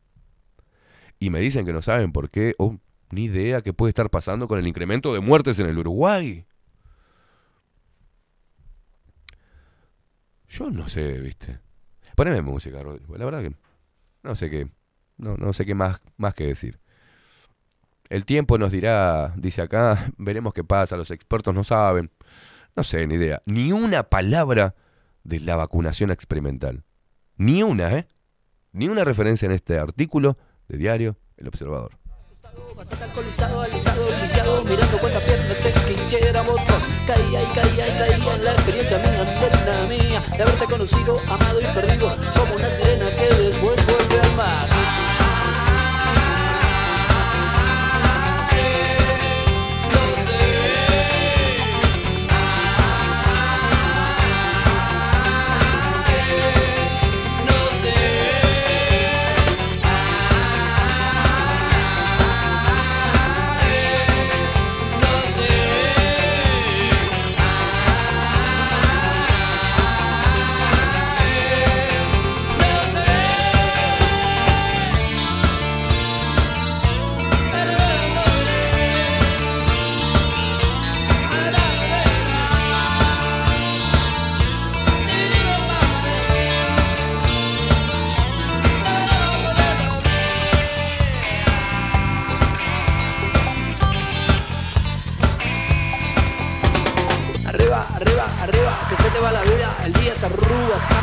Y 1.18 1.30
me 1.30 1.40
dicen 1.40 1.66
que 1.66 1.72
no 1.72 1.82
saben 1.82 2.12
por 2.12 2.30
qué, 2.30 2.54
o 2.59 2.78
ni 3.11 3.24
idea 3.24 3.62
qué 3.62 3.72
puede 3.72 3.90
estar 3.90 4.11
pasando 4.11 4.48
con 4.48 4.59
el 4.59 4.66
incremento 4.66 5.12
de 5.12 5.20
muertes 5.20 5.59
en 5.59 5.68
el 5.68 5.78
Uruguay. 5.78 6.46
Yo 10.57 10.70
no 10.70 10.88
sé, 10.88 11.18
viste. 11.18 11.59
Poneme 12.14 12.40
música, 12.40 12.82
Rodrigo. 12.82 13.18
La 13.18 13.26
verdad 13.26 13.42
que 13.42 13.52
no 14.22 14.34
sé 14.34 14.48
qué, 14.48 14.70
no, 15.18 15.36
no 15.36 15.52
sé 15.52 15.66
qué 15.66 15.74
más, 15.74 16.00
más 16.16 16.32
que 16.32 16.46
decir. 16.46 16.80
El 18.09 18.24
tiempo 18.24 18.57
nos 18.57 18.72
dirá, 18.72 19.34
dice 19.36 19.61
acá, 19.61 20.11
veremos 20.16 20.54
qué 20.54 20.64
pasa, 20.64 20.96
los 20.96 21.11
expertos 21.11 21.54
no 21.54 21.62
saben. 21.62 22.11
No 22.74 22.82
sé, 22.84 23.07
ni 23.07 23.16
idea. 23.16 23.42
Ni 23.44 23.72
una 23.72 24.04
palabra 24.04 24.74
de 25.24 25.40
la 25.40 25.57
vacunación 25.57 26.11
experimental. 26.11 26.84
Ni 27.36 27.62
una, 27.62 27.92
¿eh? 27.92 28.09
Ni 28.72 28.88
una 28.88 29.04
referencia 29.04 29.44
en 29.44 29.52
este 29.52 29.78
artículo 29.78 30.36
de 30.68 30.78
diario 30.78 31.18
El 31.36 31.48
Observador. 31.48 31.98
Mirando 34.64 34.98
De 40.35 40.43
haberte 40.43 40.64
conocido, 40.66 41.16
amado 41.29 41.61
y 41.61 41.64
perdido 41.66 42.11
Como 42.37 42.55
una 42.57 42.70
sirena 42.70 43.07
que 43.11 43.35
después 43.35 43.87
vuelve 43.87 44.20
al 44.20 44.37
mar 44.37 44.76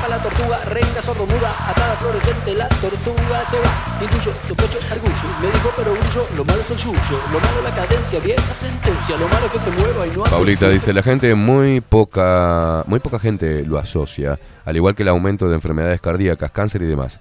la 0.10 0.22
tortuga, 0.22 0.58
reina 0.66 1.02
sordomuda, 1.02 1.54
atada 1.68 1.96
fluorescente, 1.98 2.54
la 2.56 2.68
tortuga 2.68 3.46
se 3.46 3.58
va. 3.60 4.02
Intuyo, 4.02 4.32
sospecho, 4.48 4.80
argullo, 4.92 5.16
me 5.42 5.48
dijo 5.48 5.72
pero 5.78 5.94
brillo, 5.94 6.28
lo 6.36 6.46
malo 6.46 6.62
es 6.62 6.70
el 6.72 6.78
yuyo, 6.78 7.20
lo 7.32 7.40
malo 7.40 7.62
la 7.64 7.76
cadencia, 7.76 8.20
vieja 8.20 8.54
sentencia, 8.54 9.18
lo 9.18 9.28
malo 9.28 9.46
es 9.46 9.52
que 9.52 9.60
se 9.60 9.72
mueva 9.72 10.08
y 10.08 10.12
no 10.12 10.24
Paulita 10.24 10.70
dice, 10.70 10.94
la 10.94 11.04
gente 11.04 11.36
muy 11.36 11.82
poca, 11.82 12.84
muy 12.88 13.00
poca 13.00 13.20
gente 13.20 13.64
lo 13.66 13.78
asocia, 13.78 14.40
al 14.66 14.76
igual 14.76 14.96
que 14.96 15.04
el 15.04 15.10
aumento 15.10 15.48
de 15.48 15.56
enfermedades 15.56 16.02
cardíacas, 16.02 16.52
cáncer 16.52 16.82
y 16.82 16.88
demás. 16.88 17.20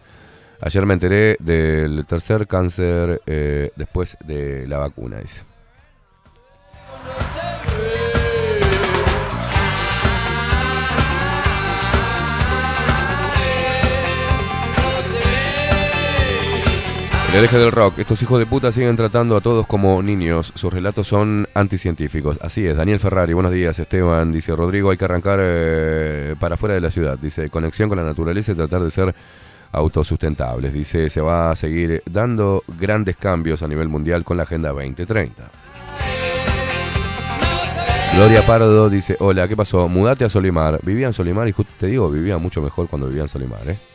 Ayer 0.61 0.87
me 0.87 0.95
enteré 0.95 1.37
del 1.41 2.07
tercer 2.07 2.47
cáncer 2.47 3.21
eh, 3.27 3.71
después 3.77 4.17
de 4.25 4.67
la 4.67 4.79
vacuna, 4.79 5.19
dice. 5.19 5.43
El 17.33 17.39
hereje 17.39 17.57
del 17.57 17.73
rock. 17.73 17.99
Estos 17.99 18.21
hijos 18.21 18.39
de 18.39 18.45
puta 18.45 18.71
siguen 18.73 18.95
tratando 18.95 19.39
a 19.39 19.41
todos 19.41 19.67
como 19.67 20.03
niños. 20.03 20.53
Sus 20.55 20.71
relatos 20.71 21.07
son 21.07 21.49
anticientíficos. 21.55 22.39
Así 22.43 22.67
es. 22.67 22.77
Daniel 22.77 22.99
Ferrari, 22.99 23.33
buenos 23.33 23.53
días. 23.53 23.79
Esteban, 23.79 24.31
dice 24.31 24.55
Rodrigo, 24.55 24.91
hay 24.91 24.99
que 24.99 25.07
arrancar 25.07 25.39
eh, 25.41 26.37
para 26.39 26.57
afuera 26.57 26.75
de 26.75 26.83
la 26.83 26.91
ciudad. 26.91 27.19
Dice, 27.19 27.49
conexión 27.49 27.89
con 27.89 27.97
la 27.97 28.05
naturaleza 28.05 28.53
y 28.53 28.55
tratar 28.55 28.83
de 28.83 28.91
ser 28.91 29.15
autosustentables. 29.73 30.75
Dice, 30.75 31.09
se 31.09 31.23
va 31.23 31.51
a 31.51 31.57
seguir 31.57 32.03
dando 32.05 32.65
grandes 32.79 33.17
cambios 33.17 33.63
a 33.63 33.69
nivel 33.69 33.89
mundial 33.89 34.25
con 34.25 34.37
la 34.37 34.43
Agenda 34.43 34.69
2030. 34.69 35.51
Gloria 38.15 38.45
Pardo 38.45 38.91
dice, 38.91 39.17
hola, 39.21 39.49
¿qué 39.49 39.57
pasó? 39.57 39.89
Mudate 39.89 40.27
a 40.27 40.29
Solimar. 40.29 40.81
Vivía 40.83 41.07
en 41.07 41.15
Solimar 41.15 41.49
y 41.49 41.53
justo 41.53 41.73
te 41.81 41.87
digo, 41.87 42.11
vivía 42.11 42.37
mucho 42.37 42.61
mejor 42.61 42.89
cuando 42.89 43.09
vivía 43.09 43.23
en 43.23 43.29
Solimar, 43.29 43.67
¿eh? 43.71 43.92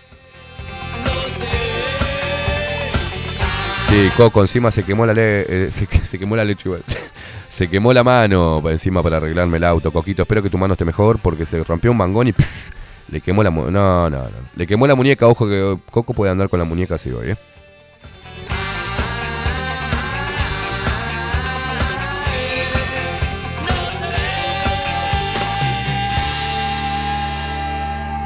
Sí, 3.90 4.10
Coco, 4.18 4.42
encima 4.42 4.70
se 4.70 4.84
quemó 4.84 5.06
la 5.06 5.14
le 5.14 5.68
eh, 5.68 5.72
se, 5.72 5.88
que- 5.88 6.00
se 6.00 6.20
quemó 6.20 6.36
la 6.36 6.44
leche, 6.44 6.64
igual. 6.68 6.84
se 7.48 7.70
quemó 7.70 7.94
la 7.94 8.04
mano 8.04 8.62
encima 8.70 9.02
para 9.02 9.18
arreglarme 9.18 9.58
el 9.58 9.64
auto. 9.64 9.92
Coquito, 9.92 10.24
espero 10.24 10.44
que 10.44 10.50
tu 10.50 10.58
mano 10.58 10.74
esté 10.74 10.84
mejor 10.84 11.20
porque 11.20 11.46
se 11.46 11.64
rompió 11.64 11.92
un 11.92 11.98
mangón 11.98 12.28
y 12.28 12.34
pss, 12.34 12.72
le 13.10 13.22
quemó 13.22 13.44
la 13.44 13.50
mu- 13.50 13.72
no, 13.72 14.10
no, 14.10 14.24
no. 14.24 14.30
Le 14.56 14.68
quemó 14.68 14.88
la 14.88 14.96
muñeca, 14.96 15.26
ojo 15.28 15.48
que 15.48 15.78
Coco 15.90 16.14
puede 16.14 16.32
andar 16.32 16.50
con 16.50 16.60
la 16.60 16.66
muñeca 16.66 16.96
así 16.96 17.12
hoy, 17.12 17.32
¿eh? 17.32 17.38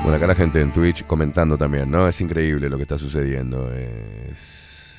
Bueno, 0.04 0.18
acá 0.18 0.26
la 0.26 0.34
gente 0.36 0.60
en 0.60 0.72
Twitch 0.72 1.06
comentando 1.06 1.58
también, 1.58 1.90
¿no? 1.92 2.08
Es 2.08 2.20
increíble 2.22 2.68
lo 2.70 2.78
que 2.78 2.84
está 2.84 2.98
sucediendo. 2.98 3.72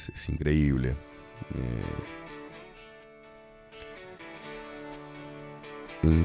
Es, 0.08 0.28
increíble. 0.28 0.96
Eh, 1.54 2.22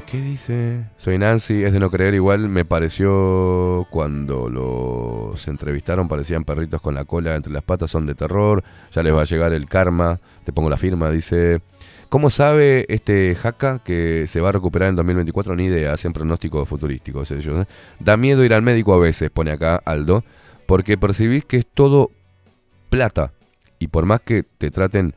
¿Qué 0.06 0.20
dice? 0.20 0.84
Soy 0.96 1.18
Nancy, 1.18 1.62
es 1.62 1.72
de 1.72 1.78
no 1.78 1.90
creer 1.90 2.14
igual. 2.14 2.48
Me 2.48 2.64
pareció 2.64 3.86
cuando 3.90 4.48
los 4.48 5.46
entrevistaron, 5.46 6.08
parecían 6.08 6.44
perritos 6.44 6.80
con 6.80 6.94
la 6.94 7.04
cola 7.04 7.36
entre 7.36 7.52
las 7.52 7.62
patas, 7.62 7.90
son 7.90 8.06
de 8.06 8.14
terror. 8.14 8.64
Ya 8.92 9.02
les 9.02 9.14
va 9.14 9.22
a 9.22 9.24
llegar 9.24 9.52
el 9.52 9.66
karma. 9.66 10.18
Te 10.44 10.52
pongo 10.52 10.68
la 10.68 10.76
firma, 10.76 11.10
dice. 11.10 11.60
¿Cómo 12.08 12.30
sabe 12.30 12.86
este 12.88 13.34
Jaca 13.34 13.80
que 13.84 14.26
se 14.26 14.40
va 14.40 14.48
a 14.48 14.52
recuperar 14.52 14.88
en 14.88 14.96
2024? 14.96 15.54
Ni 15.54 15.66
idea, 15.66 15.92
hacen 15.92 16.14
pronósticos 16.14 16.66
futurísticos. 16.66 17.30
¿eh? 17.30 17.66
Da 18.00 18.16
miedo 18.16 18.42
ir 18.44 18.54
al 18.54 18.62
médico 18.62 18.94
a 18.94 18.98
veces, 18.98 19.30
pone 19.30 19.50
acá 19.50 19.76
Aldo, 19.84 20.24
porque 20.66 20.96
percibís 20.96 21.44
que 21.44 21.58
es 21.58 21.66
todo 21.66 22.10
plata. 22.88 23.32
Y 23.78 23.88
por 23.88 24.06
más 24.06 24.20
que 24.20 24.42
te 24.42 24.70
traten 24.70 25.14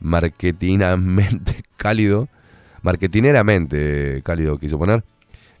marketinamente 0.00 1.62
cálido, 1.76 2.28
marketineramente 2.82 4.20
cálido 4.24 4.58
quiso 4.58 4.78
poner, 4.78 5.04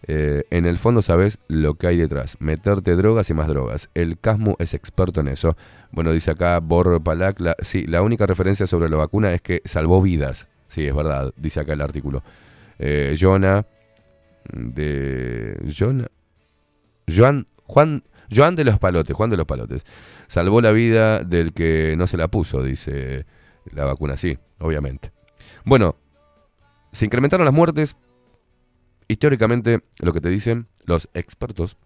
eh, 0.06 0.44
en 0.50 0.66
el 0.66 0.76
fondo 0.76 1.00
sabes 1.00 1.38
lo 1.48 1.74
que 1.74 1.86
hay 1.86 1.96
detrás. 1.96 2.36
Meterte 2.40 2.94
drogas 2.96 3.30
y 3.30 3.34
más 3.34 3.48
drogas. 3.48 3.88
El 3.94 4.18
Casmu 4.18 4.54
es 4.58 4.74
experto 4.74 5.20
en 5.20 5.28
eso. 5.28 5.56
Bueno, 5.92 6.12
dice 6.12 6.32
acá 6.32 6.58
Bor 6.60 7.02
Palak, 7.02 7.40
la, 7.40 7.56
sí, 7.60 7.86
la 7.86 8.02
única 8.02 8.26
referencia 8.26 8.66
sobre 8.66 8.90
la 8.90 8.96
vacuna 8.96 9.32
es 9.32 9.40
que 9.40 9.62
salvó 9.64 10.02
vidas. 10.02 10.48
Sí, 10.68 10.86
es 10.86 10.94
verdad, 10.94 11.32
dice 11.36 11.60
acá 11.60 11.72
el 11.72 11.80
artículo. 11.80 12.22
Eh, 12.78 13.16
Jonah, 13.18 13.64
de... 14.52 15.56
Jonah... 15.76 16.08
Joan, 17.06 17.46
Juan, 17.64 18.02
Joan 18.34 18.56
de 18.56 18.64
los 18.64 18.78
Palotes, 18.78 19.14
Juan 19.14 19.30
de 19.30 19.36
los 19.36 19.46
Palotes. 19.46 19.84
Salvó 20.26 20.60
la 20.60 20.72
vida 20.72 21.20
del 21.20 21.52
que 21.52 21.94
no 21.96 22.06
se 22.06 22.16
la 22.16 22.28
puso, 22.28 22.62
dice 22.62 23.26
la 23.72 23.84
vacuna, 23.84 24.16
sí, 24.16 24.38
obviamente. 24.58 25.12
Bueno, 25.64 25.96
se 26.92 27.04
incrementaron 27.04 27.44
las 27.44 27.54
muertes. 27.54 27.96
Y 29.06 29.16
teóricamente 29.16 29.84
lo 29.98 30.14
que 30.14 30.20
te 30.22 30.30
dicen 30.30 30.66
los 30.84 31.10
expertos 31.12 31.76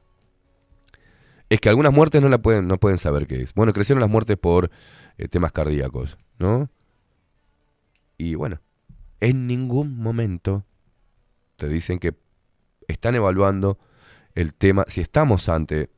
es 1.49 1.61
que 1.61 1.69
algunas 1.69 1.93
muertes 1.93 2.23
no 2.23 2.29
la 2.29 2.39
pueden, 2.39 2.69
no 2.69 2.79
pueden 2.79 2.99
saber 2.99 3.27
qué 3.27 3.43
es. 3.43 3.55
Bueno, 3.55 3.73
crecieron 3.73 4.01
las 4.01 4.11
muertes 4.11 4.37
por 4.37 4.71
eh, 5.17 5.29
temas 5.29 5.51
cardíacos, 5.51 6.19
¿no? 6.39 6.71
Y 8.19 8.35
bueno, 8.35 8.61
en 9.21 9.47
ningún 9.47 9.99
momento 9.99 10.65
te 11.57 11.69
dicen 11.69 11.99
que 11.99 12.15
están 12.87 13.15
evaluando 13.15 13.79
el 14.35 14.55
tema, 14.55 14.85
si 14.87 15.01
estamos 15.01 15.49
ante 15.49 15.91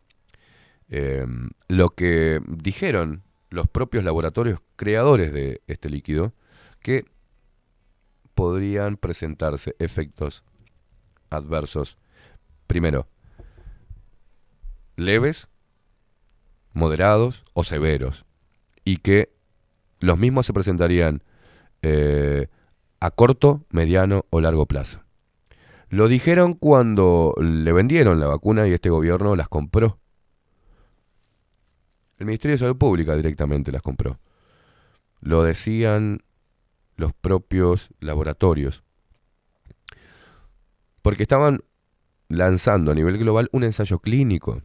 eh, 0.90 1.24
lo 1.68 1.90
que 1.90 2.40
dijeron 2.46 3.22
los 3.48 3.68
propios 3.68 4.04
laboratorios 4.04 4.60
creadores 4.76 5.32
de 5.32 5.62
este 5.66 5.88
líquido, 5.88 6.34
que 6.80 7.04
podrían 8.34 8.96
presentarse 8.96 9.76
efectos 9.78 10.44
adversos, 11.30 11.98
primero, 12.66 13.06
leves, 14.96 15.48
moderados 16.72 17.44
o 17.52 17.64
severos, 17.64 18.24
y 18.84 18.98
que 18.98 19.32
los 20.00 20.18
mismos 20.18 20.46
se 20.46 20.52
presentarían 20.52 21.22
eh, 21.82 22.48
a 23.00 23.10
corto, 23.10 23.64
mediano 23.70 24.26
o 24.30 24.40
largo 24.40 24.66
plazo. 24.66 25.02
Lo 25.88 26.08
dijeron 26.08 26.54
cuando 26.54 27.34
le 27.40 27.72
vendieron 27.72 28.20
la 28.20 28.26
vacuna 28.26 28.68
y 28.68 28.72
este 28.72 28.90
gobierno 28.90 29.36
las 29.36 29.48
compró. 29.48 29.99
El 32.20 32.26
Ministerio 32.26 32.52
de 32.52 32.58
Salud 32.58 32.76
Pública 32.76 33.16
directamente 33.16 33.72
las 33.72 33.80
compró. 33.80 34.20
Lo 35.20 35.42
decían 35.42 36.22
los 36.96 37.14
propios 37.14 37.88
laboratorios. 37.98 38.84
Porque 41.00 41.22
estaban 41.22 41.64
lanzando 42.28 42.92
a 42.92 42.94
nivel 42.94 43.16
global 43.16 43.48
un 43.52 43.64
ensayo 43.64 44.00
clínico. 44.00 44.62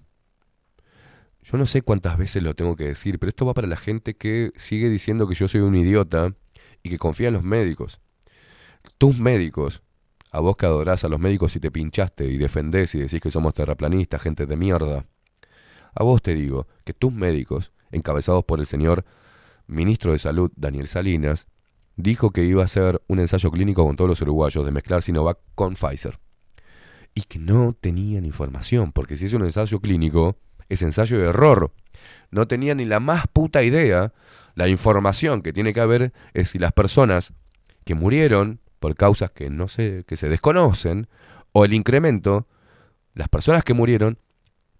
Yo 1.43 1.57
no 1.57 1.65
sé 1.65 1.81
cuántas 1.81 2.17
veces 2.17 2.43
lo 2.43 2.55
tengo 2.55 2.75
que 2.75 2.87
decir, 2.87 3.19
pero 3.19 3.29
esto 3.29 3.45
va 3.45 3.53
para 3.53 3.69
la 3.69 3.77
gente 3.77 4.17
que 4.17 4.51
sigue 4.57 4.89
diciendo 4.89 5.25
que 5.25 5.35
yo 5.35 5.47
soy 5.47 5.61
un 5.61 5.75
idiota 5.75 6.35
y 6.83 6.89
que 6.89 6.97
confía 6.97 7.29
en 7.29 7.35
los 7.35 7.43
médicos. 7.43 8.01
Tus 8.97 9.17
médicos, 9.17 9.81
a 10.29 10.41
vos 10.41 10.57
que 10.57 10.65
adorás 10.65 11.05
a 11.05 11.07
los 11.07 11.21
médicos 11.21 11.55
y 11.55 11.61
te 11.61 11.71
pinchaste 11.71 12.25
y 12.25 12.37
defendés 12.37 12.95
y 12.95 12.99
decís 12.99 13.21
que 13.21 13.31
somos 13.31 13.53
terraplanistas, 13.53 14.21
gente 14.21 14.45
de 14.45 14.57
mierda. 14.57 15.05
A 15.95 16.03
vos 16.03 16.21
te 16.21 16.35
digo 16.35 16.67
que 16.83 16.93
tus 16.93 17.11
médicos, 17.11 17.71
encabezados 17.91 18.43
por 18.43 18.59
el 18.59 18.65
señor 18.65 19.05
ministro 19.65 20.11
de 20.11 20.19
Salud, 20.19 20.51
Daniel 20.55 20.87
Salinas, 20.87 21.47
dijo 21.95 22.31
que 22.31 22.43
iba 22.43 22.61
a 22.61 22.65
hacer 22.65 23.01
un 23.07 23.19
ensayo 23.19 23.49
clínico 23.49 23.85
con 23.85 23.95
todos 23.95 24.09
los 24.09 24.21
uruguayos 24.21 24.65
de 24.65 24.71
mezclar 24.71 25.01
Sinovac 25.01 25.39
con 25.55 25.75
Pfizer. 25.75 26.19
Y 27.13 27.21
que 27.21 27.39
no 27.39 27.73
tenían 27.79 28.25
información, 28.25 28.91
porque 28.91 29.15
si 29.15 29.25
es 29.25 29.33
un 29.33 29.45
ensayo 29.45 29.79
clínico, 29.79 30.37
es 30.67 30.81
ensayo 30.81 31.17
de 31.17 31.29
error. 31.29 31.71
No 32.29 32.45
tenía 32.45 32.75
ni 32.75 32.83
la 32.83 32.99
más 32.99 33.27
puta 33.31 33.63
idea. 33.63 34.13
La 34.55 34.67
información 34.67 35.41
que 35.41 35.53
tiene 35.53 35.73
que 35.73 35.79
haber 35.79 36.11
es 36.33 36.49
si 36.49 36.59
las 36.59 36.73
personas 36.73 37.33
que 37.85 37.95
murieron 37.95 38.59
por 38.79 38.95
causas 38.95 39.31
que 39.31 39.49
no 39.49 39.69
sé, 39.69 40.03
que 40.05 40.17
se 40.17 40.27
desconocen, 40.27 41.07
o 41.53 41.63
el 41.63 41.73
incremento, 41.73 42.47
las 43.13 43.29
personas 43.29 43.63
que 43.63 43.73
murieron, 43.73 44.19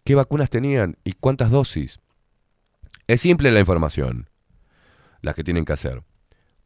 qué 0.06 0.16
vacunas 0.16 0.50
tenían 0.50 0.98
y 1.04 1.14
cuántas 1.14 1.50
dosis. 1.52 2.00
Es 3.08 3.22
simple 3.22 3.52
la 3.52 3.60
información, 3.60 4.30
las 5.22 5.36
que 5.36 5.44
tienen 5.44 5.66
que 5.66 5.74
hacer. 5.74 6.04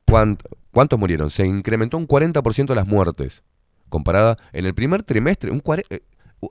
¿Cuánt- 0.06 0.44
¿Cuántos 0.72 1.00
murieron? 1.00 1.32
Se 1.32 1.46
incrementó 1.46 1.98
un 1.98 2.08
40% 2.08 2.76
las 2.76 2.88
muertes, 2.88 3.44
comparada 3.90 4.38
en 4.54 4.66
el 4.66 4.76
primer 4.76 5.04
trimestre. 5.04 5.52
Un 5.52 5.64
eh, 5.90 6.02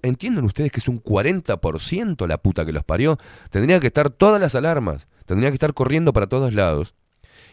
¿Entienden 0.03 0.45
ustedes 0.45 0.70
que 0.72 0.80
es 0.80 0.89
un 0.89 1.03
40% 1.03 2.26
la 2.26 2.39
puta 2.39 2.66
que 2.66 2.72
los 2.72 2.84
parió? 2.84 3.18
Tendrían 3.51 3.80
que 3.80 3.86
estar 3.86 4.11
todas 4.11 4.41
las 4.41 4.55
alarmas, 4.55 5.09
tendrían 5.24 5.53
que 5.53 5.57
estar 5.57 5.72
corriendo 5.74 6.12
para 6.12 6.26
todos 6.26 6.53
lados 6.53 6.95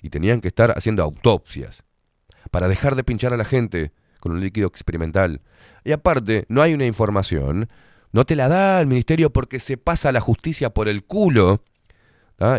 y 0.01 0.09
tenían 0.09 0.41
que 0.41 0.47
estar 0.49 0.71
haciendo 0.77 1.03
autopsias 1.03 1.83
para 2.51 2.67
dejar 2.67 2.95
de 2.95 3.03
pinchar 3.03 3.33
a 3.33 3.37
la 3.37 3.45
gente 3.45 3.93
con 4.19 4.33
un 4.33 4.41
líquido 4.41 4.67
experimental. 4.67 5.41
Y 5.83 5.91
aparte, 5.93 6.45
no 6.49 6.61
hay 6.61 6.73
una 6.73 6.85
información 6.85 7.69
No 8.15 8.23
te 8.23 8.37
la 8.37 8.47
da 8.47 8.79
el 8.79 8.87
ministerio 8.87 9.29
porque 9.29 9.59
se 9.59 9.75
pasa 9.75 10.13
la 10.13 10.21
justicia 10.21 10.69
por 10.69 10.87
el 10.87 11.03
culo. 11.03 11.61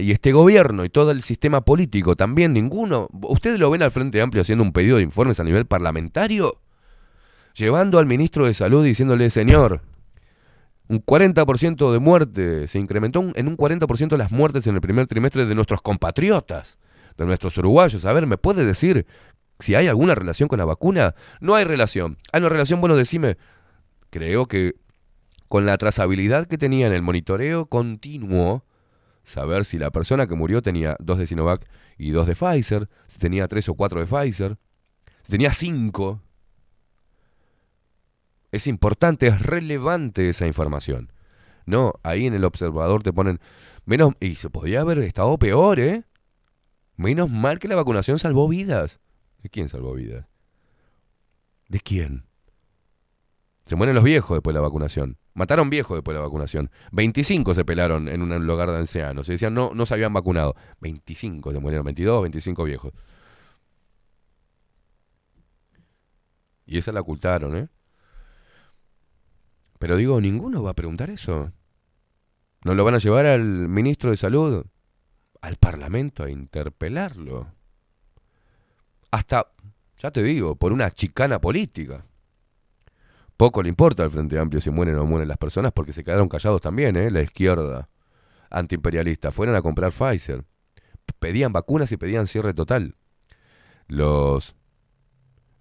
Y 0.03 0.13
este 0.13 0.33
gobierno 0.33 0.85
y 0.85 0.91
todo 0.91 1.13
el 1.13 1.23
sistema 1.23 1.63
político 1.63 2.15
también, 2.15 2.53
ninguno. 2.53 3.09
¿Ustedes 3.23 3.59
lo 3.59 3.71
ven 3.71 3.83
al 3.83 3.91
Frente 3.91 4.21
Amplio 4.21 4.43
haciendo 4.43 4.63
un 4.63 4.75
pedido 4.75 4.99
de 4.99 5.05
informes 5.05 5.41
a 5.41 5.45
nivel 5.45 5.65
parlamentario? 5.65 6.61
Llevando 7.55 7.99
al 7.99 8.05
ministro 8.05 8.45
de 8.45 8.53
Salud 8.53 8.85
diciéndole, 8.85 9.31
señor, 9.31 9.81
un 10.89 11.03
40% 11.03 11.91
de 11.91 11.99
muerte, 12.01 12.69
se 12.69 12.79
incrementó 12.79 13.25
en 13.35 13.49
un 13.49 13.57
40% 13.57 14.15
las 14.19 14.33
muertes 14.33 14.67
en 14.67 14.75
el 14.75 14.83
primer 14.83 15.07
trimestre 15.07 15.47
de 15.47 15.55
nuestros 15.55 15.81
compatriotas, 15.81 16.77
de 17.17 17.25
nuestros 17.25 17.57
uruguayos. 17.57 18.05
A 18.05 18.13
ver, 18.13 18.27
¿me 18.27 18.37
puede 18.37 18.67
decir 18.67 19.07
si 19.59 19.75
hay 19.75 19.87
alguna 19.87 20.15
relación 20.15 20.51
con 20.51 20.59
la 20.59 20.67
vacuna? 20.67 21.15
No 21.41 21.55
hay 21.55 21.65
relación. 21.65 22.19
¿Hay 22.31 22.41
una 22.41 22.51
relación? 22.51 22.83
Bueno, 22.83 22.95
decime. 22.95 23.39
Creo 24.11 24.49
que 24.49 24.75
con 25.49 25.67
la 25.67 25.79
trazabilidad 25.79 26.47
que 26.47 26.59
tenía 26.59 26.87
en 26.87 26.93
el 26.93 27.03
monitoreo 27.03 27.67
continuo, 27.67 28.65
saber 29.23 29.65
si 29.65 29.79
la 29.79 29.91
persona 29.91 30.27
que 30.27 30.35
murió 30.35 30.63
tenía 30.63 30.97
dos 31.01 31.19
de 31.19 31.27
Sinovac 31.27 31.69
y 31.99 32.11
dos 32.11 32.27
de 32.27 32.35
Pfizer, 32.35 32.89
si 33.07 33.19
tenía 33.19 33.49
tres 33.49 33.69
o 33.69 33.75
cuatro 33.75 34.01
de 34.01 34.07
Pfizer, 34.07 34.59
si 35.23 35.33
tenía 35.33 35.53
cinco. 35.53 36.23
Es 38.53 38.67
importante, 38.67 39.27
es 39.27 39.43
relevante 39.43 40.29
esa 40.29 40.47
información. 40.47 41.13
No, 41.67 41.95
ahí 42.05 42.27
en 42.27 42.35
el 42.35 42.45
observador 42.45 43.03
te 43.03 43.13
ponen 43.13 43.41
menos 43.85 44.15
y 44.21 44.37
se 44.37 44.51
podía 44.51 44.83
haber 44.83 44.99
estado 44.99 45.37
peor, 45.39 45.81
¿eh? 45.81 46.05
Menos 46.97 47.29
mal 47.29 47.59
que 47.59 47.69
la 47.69 47.77
vacunación 47.77 48.19
salvó 48.19 48.49
vidas. 48.49 49.01
¿De 49.43 49.51
quién 49.51 49.69
salvó 49.69 49.95
vidas? 49.95 50.27
¿De 51.69 51.81
quién? 51.81 52.25
Se 53.67 53.75
mueren 53.75 53.97
los 53.97 54.05
viejos 54.05 54.37
después 54.37 54.55
de 54.55 54.61
la 54.61 54.63
vacunación. 54.63 55.19
Mataron 55.35 55.69
viejos 55.71 55.97
después 55.97 56.15
de 56.15 56.21
la 56.21 56.27
vacunación. 56.27 56.71
25 56.93 57.53
se 57.53 57.65
pelaron 57.65 58.09
en 58.09 58.23
un 58.23 58.47
lugar 58.47 58.71
de 58.71 58.79
ancianos. 58.79 59.27
Se 59.27 59.33
decían 59.33 59.55
no, 59.55 59.73
no 59.75 59.87
se 59.87 59.95
habían 59.95 60.13
vacunado. 60.13 60.55
25 60.81 61.53
se 61.53 61.59
murieron, 61.59 61.85
22, 61.85 62.23
25 62.23 62.65
viejos. 62.65 62.93
Y 66.65 66.79
esa 66.79 66.93
la 66.93 67.01
ocultaron, 67.01 67.57
¿eh? 67.57 67.69
Pero 69.81 69.97
digo, 69.97 70.21
ninguno 70.21 70.63
va 70.63 70.71
a 70.71 70.75
preguntar 70.75 71.11
eso. 71.11 71.53
¿No 72.63 72.75
lo 72.75 72.85
van 72.85 72.95
a 72.95 72.99
llevar 72.99 73.27
al 73.27 73.69
ministro 73.69 74.11
de 74.11 74.17
Salud? 74.17 74.65
Al 75.41 75.57
Parlamento 75.57 76.23
a 76.23 76.31
interpelarlo. 76.31 77.49
Hasta, 79.11 79.49
ya 79.99 80.13
te 80.13 80.23
digo, 80.23 80.55
por 80.55 80.73
una 80.73 80.91
chicana 80.91 81.41
política. 81.41 82.05
Poco 83.37 83.63
le 83.63 83.69
importa 83.69 84.03
al 84.03 84.11
Frente 84.11 84.39
Amplio 84.39 84.61
si 84.61 84.71
mueren 84.71 84.95
o 84.95 84.99
no 84.99 85.07
mueren 85.07 85.29
las 85.29 85.37
personas 85.37 85.73
porque 85.73 85.93
se 85.93 86.03
quedaron 86.03 86.29
callados 86.29 86.61
también, 86.63 86.97
¿eh? 86.97 87.11
La 87.11 87.23
izquierda 87.23 87.91
antiimperialista. 88.51 89.31
Fueron 89.31 89.55
a 89.55 89.63
comprar 89.63 89.93
Pfizer. 89.93 90.45
Pedían 91.19 91.53
vacunas 91.53 91.93
y 91.93 91.97
pedían 91.97 92.27
cierre 92.27 92.55
total. 92.55 92.97
Los... 93.89 94.57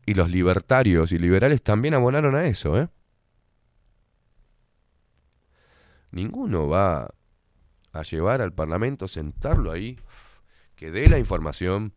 Y 0.06 0.14
los 0.14 0.30
libertarios 0.30 1.12
y 1.12 1.18
liberales 1.18 1.64
también 1.64 1.96
abonaron 1.96 2.36
a 2.36 2.46
eso, 2.46 2.80
¿eh? 2.80 2.88
Ninguno 6.12 6.68
va 6.68 7.14
a 7.92 8.04
llevar 8.04 8.42
al 8.42 8.54
Parlamento, 8.54 9.08
sentarlo 9.08 9.72
ahí, 9.72 10.00
que 10.76 10.92
dé 10.92 11.10
la 11.10 11.18
información 11.18 11.94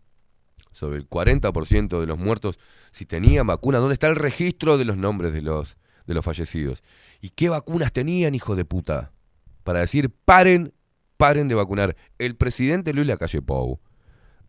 sobre 0.79 0.99
el 0.99 1.11
40% 1.11 1.99
de 1.99 2.07
los 2.07 2.18
muertos, 2.18 2.61
si 2.93 3.05
tenían 3.05 3.49
vacuna, 3.49 3.79
¿dónde 3.79 3.95
está 3.95 4.07
el 4.07 4.14
registro 4.14 4.79
de 4.79 4.85
los 4.85 4.97
nombres 4.97 5.33
de 5.33 5.43
los, 5.43 5.76
de 6.07 6.14
los 6.14 6.24
fallecidos? 6.24 6.85
¿Y 7.20 7.31
qué 7.31 7.49
vacunas 7.49 7.93
tenían, 7.93 8.37
hijo 8.37 8.55
de 8.55 8.64
puta? 8.64 9.11
Para 9.64 9.81
decir, 9.81 10.11
paren, 10.24 10.72
paren 11.16 11.49
de 11.49 11.57
vacunar. 11.57 11.97
El 12.18 12.37
presidente 12.37 12.93
Luis 12.93 13.09
Lacalle 13.09 13.43
Pou, 13.43 13.81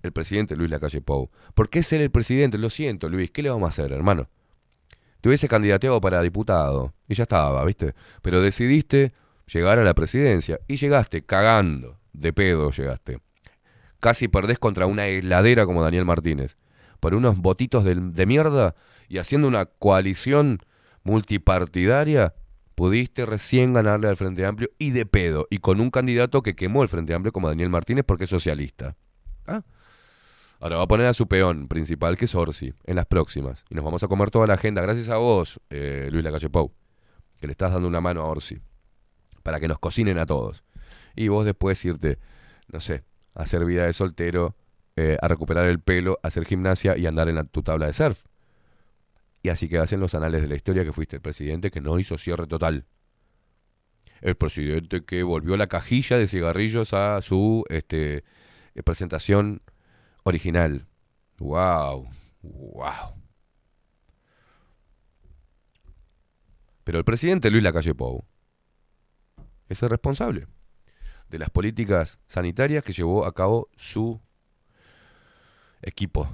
el 0.03 0.11
presidente 0.11 0.55
Luis 0.55 0.69
Lacalle 0.69 1.01
Pou, 1.01 1.31
¿por 1.55 1.67
qué 1.69 1.81
ser 1.81 1.99
el 1.99 2.11
presidente? 2.11 2.59
Lo 2.59 2.69
siento, 2.69 3.09
Luis, 3.09 3.31
¿qué 3.31 3.41
le 3.41 3.49
vamos 3.49 3.65
a 3.65 3.69
hacer, 3.69 3.91
hermano? 3.91 4.29
Te 5.21 5.29
hubiese 5.29 5.47
candidateado 5.47 5.99
para 5.99 6.21
diputado 6.21 6.93
y 7.07 7.15
ya 7.15 7.23
estaba, 7.23 7.65
¿viste? 7.65 7.95
Pero 8.21 8.39
decidiste 8.39 9.13
llegar 9.51 9.79
a 9.79 9.83
la 9.83 9.95
presidencia 9.95 10.59
y 10.67 10.77
llegaste 10.77 11.23
cagando, 11.23 11.97
de 12.13 12.33
pedo 12.33 12.69
llegaste. 12.69 13.19
Casi 13.99 14.27
perdés 14.27 14.59
contra 14.59 14.85
una 14.85 15.07
heladera 15.07 15.65
como 15.65 15.83
Daniel 15.83 16.05
Martínez, 16.05 16.57
por 16.99 17.13
unos 17.13 17.37
votitos 17.37 17.83
de, 17.83 17.95
de 17.95 18.25
mierda 18.25 18.75
y 19.07 19.17
haciendo 19.17 19.47
una 19.47 19.65
coalición 19.65 20.59
multipartidaria, 21.03 22.33
pudiste 22.75 23.25
recién 23.25 23.73
ganarle 23.73 24.07
al 24.07 24.15
Frente 24.15 24.45
Amplio 24.45 24.69
y 24.77 24.91
de 24.91 25.05
pedo, 25.05 25.47
y 25.49 25.57
con 25.57 25.81
un 25.81 25.91
candidato 25.91 26.41
que 26.41 26.55
quemó 26.55 26.83
el 26.83 26.89
Frente 26.89 27.13
Amplio 27.13 27.33
como 27.33 27.49
Daniel 27.49 27.69
Martínez 27.69 28.05
porque 28.05 28.23
es 28.23 28.29
socialista. 28.29 28.95
¿Ah? 29.47 29.63
Ahora 30.61 30.77
va 30.77 30.83
a 30.83 30.87
poner 30.87 31.07
a 31.07 31.13
su 31.13 31.27
peón 31.27 31.67
principal, 31.67 32.17
que 32.17 32.25
es 32.25 32.35
Orsi, 32.35 32.73
en 32.83 32.95
las 32.97 33.05
próximas. 33.05 33.63
Y 33.69 33.75
nos 33.75 33.83
vamos 33.83 34.03
a 34.03 34.07
comer 34.07 34.29
toda 34.29 34.45
la 34.45 34.55
agenda, 34.55 34.81
gracias 34.81 35.09
a 35.09 35.17
vos, 35.17 35.59
eh, 35.69 36.09
Luis 36.11 36.23
Lacalle 36.23 36.49
Pou, 36.49 36.73
que 37.39 37.47
le 37.47 37.51
estás 37.51 37.71
dando 37.71 37.87
una 37.87 38.01
mano 38.01 38.21
a 38.21 38.25
Orsi, 38.25 38.59
para 39.41 39.59
que 39.59 39.67
nos 39.69 39.79
cocinen 39.79 40.17
a 40.17 40.25
todos. 40.25 40.63
Y 41.15 41.29
vos 41.29 41.45
después 41.45 41.83
irte, 41.85 42.19
no 42.67 42.81
sé, 42.81 43.03
a 43.39 43.43
hacer 43.43 43.63
vida 43.63 43.85
de 43.85 43.93
soltero, 43.93 44.55
eh, 44.97 45.17
a 45.21 45.27
recuperar 45.29 45.67
el 45.67 45.79
pelo, 45.79 46.19
a 46.23 46.27
hacer 46.27 46.45
gimnasia 46.45 46.97
y 46.97 47.07
andar 47.07 47.29
en 47.29 47.35
la- 47.35 47.45
tu 47.45 47.63
tabla 47.63 47.85
de 47.87 47.93
surf. 47.93 48.25
Y 49.41 49.47
así 49.47 49.69
quedas 49.69 49.93
en 49.93 50.01
los 50.01 50.13
anales 50.13 50.41
de 50.41 50.49
la 50.49 50.55
historia 50.55 50.83
que 50.83 50.91
fuiste 50.91 51.15
el 51.15 51.21
presidente 51.21 51.71
que 51.71 51.79
no 51.79 51.97
hizo 51.99 52.17
cierre 52.17 52.47
total. 52.47 52.85
El 54.19 54.35
presidente 54.35 55.05
que 55.05 55.23
volvió 55.23 55.55
la 55.55 55.67
cajilla 55.67 56.17
de 56.17 56.27
cigarrillos 56.27 56.93
a 56.93 57.21
su 57.21 57.63
este, 57.69 58.25
eh, 58.75 58.83
presentación 58.83 59.61
original. 60.23 60.85
¡Wow! 61.37 62.09
¡Wow! 62.41 63.13
Pero 66.83 66.97
el 66.97 67.05
presidente 67.05 67.49
Luis 67.51 67.63
Lacalle 67.63 67.95
Pou 67.95 68.25
es 69.69 69.81
el 69.81 69.89
responsable 69.89 70.47
de 71.29 71.39
las 71.39 71.49
políticas 71.49 72.19
sanitarias 72.27 72.83
que 72.83 72.93
llevó 72.93 73.25
a 73.25 73.33
cabo 73.33 73.69
su 73.75 74.19
equipo. 75.81 76.29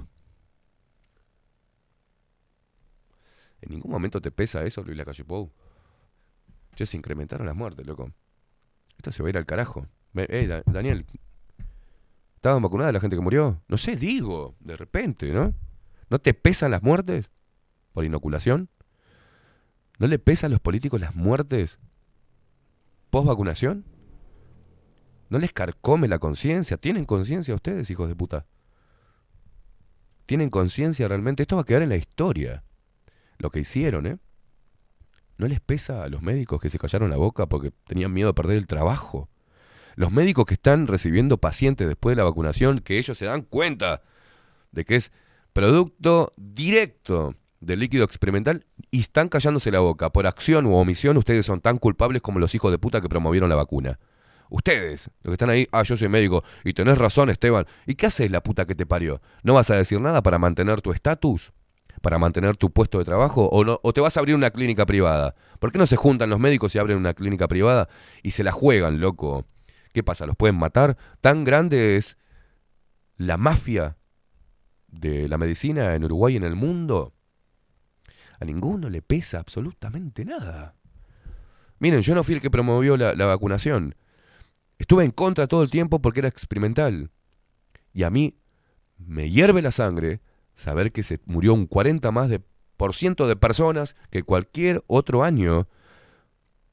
En 3.60 3.70
ningún 3.70 3.90
momento 3.90 4.20
te 4.20 4.30
pesa 4.30 4.64
eso, 4.64 4.82
Luis 4.82 4.96
Lacalle 4.98 5.24
Pou. 5.24 5.50
Ya 6.76 6.86
se 6.86 6.96
incrementaron 6.96 7.46
las 7.46 7.56
muertes, 7.56 7.86
loco. 7.86 8.12
Esto 8.96 9.10
se 9.12 9.22
va 9.22 9.28
a 9.28 9.30
ir 9.30 9.38
al 9.38 9.46
carajo. 9.46 9.86
Da- 10.12 10.62
Daniel, 10.66 11.06
¿estaban 12.36 12.62
vacunadas 12.62 12.92
la 12.92 13.00
gente 13.00 13.16
que 13.16 13.22
murió? 13.22 13.62
No 13.68 13.76
sé, 13.78 13.96
digo, 13.96 14.56
de 14.60 14.76
repente, 14.76 15.32
¿no? 15.32 15.54
¿No 16.08 16.18
te 16.18 16.32
pesan 16.34 16.70
las 16.70 16.82
muertes 16.82 17.30
por 17.92 18.04
inoculación? 18.04 18.68
¿No 19.98 20.06
le 20.06 20.18
pesan 20.18 20.50
a 20.50 20.52
los 20.52 20.60
políticos 20.60 21.00
las 21.00 21.14
muertes 21.14 21.80
post 23.10 23.26
vacunación? 23.26 23.84
¿No 25.28 25.38
les 25.38 25.52
carcome 25.52 26.08
la 26.08 26.18
conciencia? 26.18 26.76
¿Tienen 26.76 27.04
conciencia 27.04 27.54
ustedes, 27.54 27.90
hijos 27.90 28.08
de 28.08 28.14
puta? 28.14 28.46
¿Tienen 30.26 30.50
conciencia 30.50 31.08
realmente? 31.08 31.42
Esto 31.42 31.56
va 31.56 31.62
a 31.62 31.64
quedar 31.64 31.82
en 31.82 31.88
la 31.88 31.96
historia. 31.96 32.64
Lo 33.38 33.50
que 33.50 33.60
hicieron, 33.60 34.06
¿eh? 34.06 34.18
¿No 35.38 35.46
les 35.46 35.60
pesa 35.60 36.02
a 36.02 36.08
los 36.08 36.22
médicos 36.22 36.60
que 36.60 36.70
se 36.70 36.78
callaron 36.78 37.10
la 37.10 37.16
boca 37.16 37.46
porque 37.46 37.70
tenían 37.86 38.12
miedo 38.12 38.28
de 38.28 38.34
perder 38.34 38.56
el 38.56 38.66
trabajo? 38.66 39.28
Los 39.94 40.10
médicos 40.10 40.46
que 40.46 40.54
están 40.54 40.86
recibiendo 40.86 41.38
pacientes 41.38 41.86
después 41.86 42.16
de 42.16 42.22
la 42.22 42.28
vacunación, 42.28 42.80
que 42.80 42.98
ellos 42.98 43.16
se 43.18 43.26
dan 43.26 43.42
cuenta 43.42 44.02
de 44.72 44.84
que 44.84 44.96
es 44.96 45.12
producto 45.52 46.32
directo 46.36 47.34
del 47.60 47.80
líquido 47.80 48.04
experimental 48.04 48.66
y 48.90 49.00
están 49.00 49.28
callándose 49.28 49.70
la 49.70 49.80
boca. 49.80 50.10
Por 50.10 50.26
acción 50.26 50.66
u 50.66 50.74
omisión, 50.74 51.16
ustedes 51.16 51.46
son 51.46 51.60
tan 51.60 51.78
culpables 51.78 52.22
como 52.22 52.38
los 52.38 52.54
hijos 52.54 52.70
de 52.70 52.78
puta 52.78 53.00
que 53.00 53.08
promovieron 53.08 53.48
la 53.48 53.56
vacuna. 53.56 53.98
Ustedes, 54.48 55.10
los 55.22 55.30
que 55.30 55.32
están 55.32 55.50
ahí, 55.50 55.66
ah, 55.72 55.82
yo 55.82 55.96
soy 55.96 56.08
médico, 56.08 56.44
y 56.64 56.72
tenés 56.72 56.98
razón, 56.98 57.30
Esteban. 57.30 57.66
¿Y 57.86 57.94
qué 57.94 58.06
haces 58.06 58.30
la 58.30 58.42
puta 58.42 58.66
que 58.66 58.74
te 58.74 58.86
parió? 58.86 59.20
¿No 59.42 59.54
vas 59.54 59.70
a 59.70 59.76
decir 59.76 60.00
nada 60.00 60.22
para 60.22 60.38
mantener 60.38 60.80
tu 60.80 60.92
estatus? 60.92 61.52
¿Para 62.02 62.18
mantener 62.18 62.56
tu 62.56 62.70
puesto 62.70 62.98
de 62.98 63.04
trabajo? 63.04 63.48
¿O, 63.50 63.64
no, 63.64 63.80
¿O 63.82 63.92
te 63.92 64.00
vas 64.00 64.16
a 64.16 64.20
abrir 64.20 64.36
una 64.36 64.50
clínica 64.50 64.86
privada? 64.86 65.34
¿Por 65.58 65.72
qué 65.72 65.78
no 65.78 65.86
se 65.86 65.96
juntan 65.96 66.30
los 66.30 66.38
médicos 66.38 66.74
y 66.74 66.78
abren 66.78 66.98
una 66.98 67.14
clínica 67.14 67.48
privada 67.48 67.88
y 68.22 68.32
se 68.32 68.44
la 68.44 68.52
juegan, 68.52 69.00
loco? 69.00 69.46
¿Qué 69.92 70.02
pasa? 70.02 70.26
¿Los 70.26 70.36
pueden 70.36 70.56
matar? 70.56 70.96
¿Tan 71.20 71.44
grande 71.44 71.96
es 71.96 72.18
la 73.16 73.38
mafia 73.38 73.96
de 74.88 75.28
la 75.28 75.38
medicina 75.38 75.94
en 75.94 76.04
Uruguay 76.04 76.34
y 76.34 76.36
en 76.36 76.44
el 76.44 76.54
mundo? 76.54 77.14
A 78.38 78.44
ninguno 78.44 78.90
le 78.90 79.00
pesa 79.00 79.38
absolutamente 79.38 80.24
nada. 80.24 80.74
Miren, 81.78 82.02
yo 82.02 82.14
no 82.14 82.22
fui 82.22 82.34
el 82.34 82.40
que 82.40 82.50
promovió 82.50 82.96
la, 82.96 83.14
la 83.14 83.26
vacunación. 83.26 83.94
Estuve 84.78 85.04
en 85.04 85.10
contra 85.10 85.46
todo 85.46 85.62
el 85.62 85.70
tiempo 85.70 86.00
porque 86.00 86.20
era 86.20 86.28
experimental. 86.28 87.10
Y 87.92 88.02
a 88.02 88.10
mí 88.10 88.38
me 88.98 89.30
hierve 89.30 89.62
la 89.62 89.70
sangre 89.70 90.20
saber 90.54 90.92
que 90.92 91.02
se 91.02 91.20
murió 91.26 91.54
un 91.54 91.66
40 91.66 92.10
más 92.10 92.28
de 92.28 92.42
por 92.76 92.94
ciento 92.94 93.26
de 93.26 93.36
personas 93.36 93.96
que 94.10 94.22
cualquier 94.22 94.84
otro 94.86 95.24
año 95.24 95.68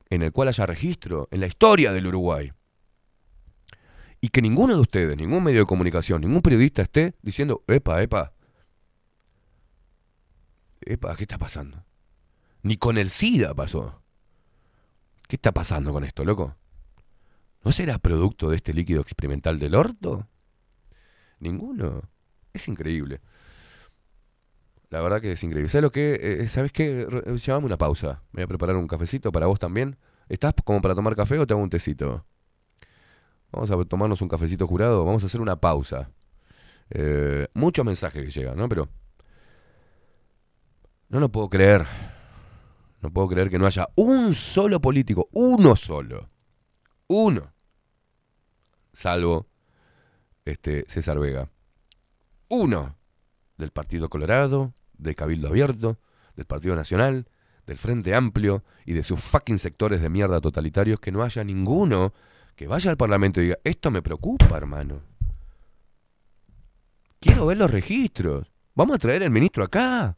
en 0.10 0.22
el 0.22 0.32
cual 0.32 0.50
haya 0.50 0.66
registro 0.66 1.28
en 1.32 1.40
la 1.40 1.48
historia 1.48 1.92
del 1.92 2.08
Uruguay. 2.08 2.52
Y 4.22 4.30
que 4.30 4.42
ninguno 4.42 4.76
de 4.76 4.80
ustedes, 4.80 5.18
ningún 5.18 5.44
medio 5.44 5.60
de 5.60 5.66
comunicación, 5.66 6.22
ningún 6.22 6.42
periodista 6.42 6.82
esté 6.82 7.14
diciendo, 7.22 7.64
epa, 7.68 8.02
epa, 8.02 8.34
epa, 10.82 11.16
¿qué 11.16 11.24
está 11.24 11.38
pasando? 11.38 11.84
Ni 12.62 12.78
con 12.78 12.98
el 12.98 13.10
SIDA 13.10 13.54
pasó. 13.54 14.02
¿Qué 15.28 15.36
está 15.36 15.52
pasando 15.52 15.92
con 15.92 16.04
esto, 16.04 16.24
loco? 16.24 16.56
¿No 17.64 17.72
será 17.72 17.98
producto 17.98 18.50
de 18.50 18.58
este 18.58 18.74
líquido 18.74 19.02
experimental 19.02 19.58
del 19.60 19.76
orto? 19.76 20.28
Ninguno. 21.40 22.02
Es 22.54 22.68
increíble. 22.68 23.22
La 24.90 25.02
verdad 25.02 25.22
que 25.22 25.32
es 25.32 25.44
increíble. 25.44 25.70
¿Sabes 25.70 25.84
lo 25.84 25.92
que? 25.92 26.20
eh, 26.22 26.48
¿Sabes 26.48 26.72
qué? 26.72 27.06
Re- 27.10 27.38
Llamame 27.38 27.66
una 27.66 27.78
pausa. 27.78 28.22
Voy 28.32 28.44
a 28.44 28.48
preparar 28.48 28.76
un 28.76 28.88
cafecito 28.88 29.32
para 29.32 29.48
vos 29.48 29.60
también. 29.60 29.98
¿Estás 30.30 30.54
como 30.64 30.82
para 30.82 30.94
tomar 30.96 31.16
café 31.16 31.40
o 31.40 31.48
te 31.48 31.54
hago 31.54 31.64
un 31.64 31.70
tecito? 31.70 32.26
Vamos 33.52 33.72
a 33.72 33.86
tomarnos 33.86 34.22
un 34.22 34.28
cafecito 34.28 34.68
jurado. 34.68 35.06
Vamos 35.06 35.24
a 35.24 35.28
hacer 35.28 35.42
una 35.42 35.56
pausa. 35.56 36.12
Eh, 36.90 37.48
muchos 37.54 37.86
mensajes 37.86 38.24
que 38.24 38.32
llegan, 38.32 38.58
¿no? 38.58 38.68
Pero. 38.70 38.90
No 41.10 41.20
lo 41.20 41.30
puedo 41.30 41.50
creer. 41.50 41.86
No 43.02 43.12
puedo 43.12 43.28
creer 43.30 43.50
que 43.50 43.60
no 43.60 43.66
haya 43.66 43.88
un 43.96 44.34
solo 44.34 44.80
político. 44.82 45.30
Uno 45.34 45.76
solo. 45.76 46.30
Uno. 47.08 47.53
Salvo. 48.94 49.48
Este. 50.46 50.86
César 50.88 51.20
Vega. 51.20 51.50
Uno. 52.48 52.98
Del 53.58 53.72
Partido 53.72 54.10
Colorado. 54.10 54.74
De 54.94 55.16
Cabildo 55.16 55.50
Abierto. 55.50 56.00
Del 56.36 56.46
Partido 56.46 56.76
Nacional. 56.76 57.28
Del 57.66 57.78
Frente 57.78 58.16
Amplio. 58.16 58.64
Y 58.86 58.94
de 58.94 59.04
sus 59.04 59.20
fucking 59.20 59.60
sectores 59.60 60.02
de 60.02 60.10
mierda 60.10 60.40
totalitarios. 60.40 61.00
Que 61.00 61.12
no 61.12 61.24
haya 61.24 61.44
ninguno 61.44 62.14
que 62.56 62.68
vaya 62.68 62.92
al 62.92 62.98
Parlamento 62.98 63.42
y 63.42 63.46
diga: 63.46 63.58
Esto 63.64 63.92
me 63.92 64.02
preocupa, 64.02 64.56
hermano. 64.58 65.02
Quiero 67.20 67.46
ver 67.46 67.58
los 67.58 67.72
registros. 67.72 68.52
Vamos 68.76 68.96
a 68.96 69.00
traer 69.00 69.24
al 69.24 69.32
ministro 69.32 69.64
acá. 69.64 70.18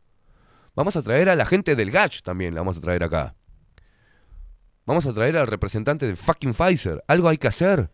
Vamos 0.75 0.95
a 0.95 1.03
traer 1.03 1.29
a 1.29 1.35
la 1.35 1.45
gente 1.45 1.75
del 1.75 1.91
GACH 1.91 2.21
también, 2.21 2.53
la 2.53 2.61
vamos 2.61 2.77
a 2.77 2.81
traer 2.81 3.03
acá. 3.03 3.35
Vamos 4.85 5.05
a 5.05 5.13
traer 5.13 5.37
al 5.37 5.47
representante 5.47 6.05
de 6.05 6.15
fucking 6.15 6.53
Pfizer. 6.53 7.03
Algo 7.07 7.29
hay 7.29 7.37
que 7.37 7.47
hacer. 7.47 7.89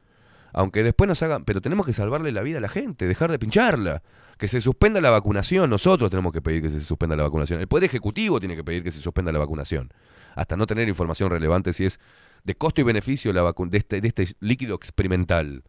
Aunque 0.54 0.84
después 0.84 1.08
nos 1.08 1.22
hagan. 1.24 1.46
Pero 1.46 1.62
tenemos 1.62 1.86
que 1.86 1.94
salvarle 1.94 2.32
la 2.32 2.42
vida 2.42 2.58
a 2.58 2.62
la 2.62 2.70
gente, 2.70 3.08
dejar 3.08 3.32
de 3.32 3.40
pincharla. 3.40 4.04
Que 4.38 4.48
se 4.48 4.60
suspenda 4.62 5.02
la 5.02 5.12
vacunación. 5.12 5.70
Nosotros 5.70 6.10
tenemos 6.10 6.32
que 6.34 6.42
pedir 6.42 6.62
que 6.62 6.70
se 6.70 6.82
suspenda 6.82 7.16
la 7.16 7.24
vacunación. 7.24 7.60
El 7.60 7.68
Poder 7.68 7.86
Ejecutivo 7.86 8.40
tiene 8.40 8.56
que 8.56 8.64
pedir 8.64 8.84
que 8.84 8.92
se 8.92 9.00
suspenda 9.00 9.32
la 9.32 9.40
vacunación. 9.40 9.94
Hasta 10.36 10.56
no 10.58 10.66
tener 10.66 10.88
información 10.88 11.30
relevante 11.30 11.74
si 11.74 11.86
es 11.86 12.00
de 12.44 12.56
costo 12.56 12.82
y 12.82 12.84
beneficio 12.84 13.32
la 13.34 13.44
de, 13.44 13.78
este, 13.78 14.02
de 14.02 14.08
este 14.08 14.28
líquido 14.40 14.76
experimental. 14.76 15.64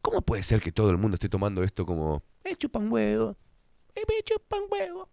¿Cómo 0.00 0.22
puede 0.22 0.42
ser 0.42 0.60
que 0.60 0.72
todo 0.72 0.90
el 0.90 0.96
mundo 0.96 1.16
esté 1.16 1.28
tomando 1.28 1.62
esto 1.62 1.84
como. 1.84 2.22
¡Eh, 2.44 2.56
chupan 2.56 2.90
huevo! 2.90 3.36
¡Eh, 3.94 4.02
me 4.08 4.22
chupan 4.22 4.62
huevo! 4.70 5.10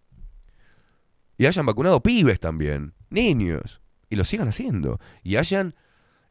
Y 1.38 1.48
hayan 1.48 1.66
vacunado 1.66 2.02
pibes 2.02 2.40
también, 2.40 2.94
niños, 3.10 3.82
y 4.10 4.16
lo 4.16 4.24
sigan 4.24 4.48
haciendo. 4.48 5.00
Y 5.24 5.36
hayan 5.36 5.76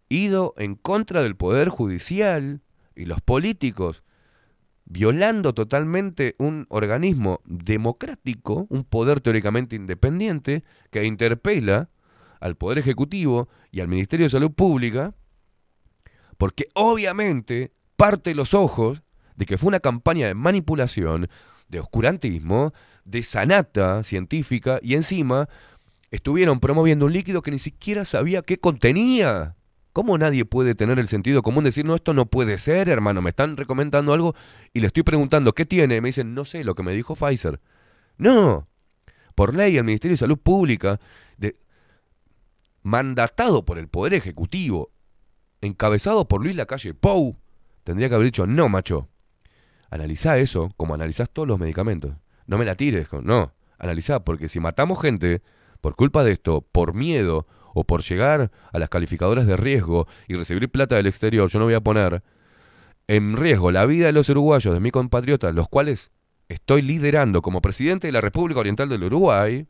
ido 0.09 0.55
en 0.57 0.75
contra 0.75 1.23
del 1.23 1.37
poder 1.37 1.69
judicial 1.69 2.63
y 2.95 3.07
los 3.07 3.21
políticos, 3.21 4.03
violando 4.85 5.55
totalmente 5.55 6.35
un 6.39 6.67
organismo 6.69 7.41
democrático, 7.45 8.67
un 8.69 8.85
poder 8.85 9.21
teóricamente 9.21 9.77
independiente, 9.77 10.65
que 10.91 11.05
interpela 11.05 11.91
al 12.41 12.57
Poder 12.57 12.79
Ejecutivo 12.79 13.49
y 13.71 13.81
al 13.81 13.89
Ministerio 13.89 14.27
de 14.27 14.31
Salud 14.31 14.53
Pública, 14.53 15.15
porque 16.37 16.67
obviamente 16.75 17.73
parte 17.97 18.35
los 18.35 18.53
ojos 18.55 19.03
de 19.37 19.47
que 19.47 19.59
fue 19.59 19.69
una 19.69 19.81
campaña 19.81 20.27
de 20.27 20.35
manipulación, 20.35 21.29
de 21.69 21.81
oscurantismo, 21.81 22.73
de 23.05 23.23
sanata 23.23 24.03
científica 24.03 24.79
y 24.83 24.95
encima 24.95 25.49
estuvieron 26.11 26.61
promoviendo 26.61 27.07
un 27.07 27.13
líquido 27.13 27.43
que 27.43 27.51
ni 27.51 27.59
siquiera 27.59 28.05
sabía 28.05 28.43
qué 28.43 28.59
contenía. 28.59 29.57
¿Cómo 29.95 30.19
nadie 30.19 30.45
puede 30.45 30.75
tener 30.75 30.99
el 30.99 31.07
sentido 31.07 31.41
común 31.43 31.63
de 31.63 31.69
decir, 31.69 31.85
no, 31.87 31.95
esto 31.95 32.15
no 32.15 32.27
puede 32.27 32.59
ser, 32.59 32.89
hermano, 32.89 33.23
me 33.23 33.31
están 33.31 33.57
recomendando 33.57 34.13
algo 34.13 34.35
y 34.73 34.81
le 34.81 34.89
estoy 34.89 35.05
preguntando, 35.05 35.53
¿qué 35.53 35.65
tiene? 35.67 35.95
Y 35.95 36.01
me 36.01 36.09
dicen, 36.09 36.35
no 36.35 36.45
sé, 36.45 36.65
lo 36.65 36.75
que 36.75 36.83
me 36.83 36.93
dijo 36.93 37.15
Pfizer. 37.15 37.61
No, 38.19 38.67
por 39.37 39.55
ley 39.55 39.77
el 39.77 39.85
Ministerio 39.85 40.15
de 40.15 40.19
Salud 40.19 40.37
Pública, 40.37 40.99
de- 41.39 41.55
mandatado 42.83 43.65
por 43.65 43.79
el 43.79 43.87
Poder 43.87 44.15
Ejecutivo, 44.15 44.91
encabezado 45.61 46.27
por 46.27 46.43
Luis 46.43 46.57
Lacalle 46.57 46.93
Pou, 46.93 47.37
tendría 47.85 48.09
que 48.09 48.17
haber 48.17 48.27
dicho, 48.27 48.49
no, 48.49 48.69
macho, 48.69 49.09
analizá 49.91 50.39
eso 50.39 50.73
como 50.77 50.95
analizás 50.95 51.31
todos 51.31 51.47
los 51.47 51.61
medicamentos. 51.61 52.15
No 52.49 52.59
me 52.59 52.65
la 52.65 52.75
tires, 52.75 53.07
no, 53.23 53.53
analizá, 53.79 54.25
porque 54.25 54.49
si 54.49 54.59
matamos 54.59 55.01
gente 55.01 55.41
por 55.81 55.95
culpa 55.95 56.25
de 56.25 56.33
esto, 56.33 56.63
por 56.63 56.95
miedo 56.95 57.47
o 57.75 57.85
por 57.85 58.03
llegar 58.03 58.51
a 58.73 58.79
las 58.79 58.89
calificadoras 58.89 59.47
de 59.47 59.57
riesgo 59.57 60.07
y 60.27 60.35
recibir 60.35 60.71
plata 60.71 60.97
del 60.97 61.07
exterior, 61.07 61.51
yo 61.51 61.59
no 61.59 61.67
voy 61.67 61.75
a 61.75 61.81
poner 61.83 62.23
en 63.07 63.37
riesgo 63.37 63.71
la 63.71 63.85
vida 63.85 64.07
de 64.07 64.13
los 64.13 64.29
uruguayos, 64.31 64.73
de 64.73 64.81
mis 64.81 64.93
compatriotas, 64.93 65.55
los 65.55 65.69
cuales 65.69 66.11
estoy 66.49 66.83
liderando 66.83 67.43
como 67.43 67.61
presidente 67.61 68.09
de 68.09 68.13
la 68.13 68.21
República 68.21 68.61
Oriental 68.61 68.89
del 68.89 69.05
Uruguay, 69.05 69.67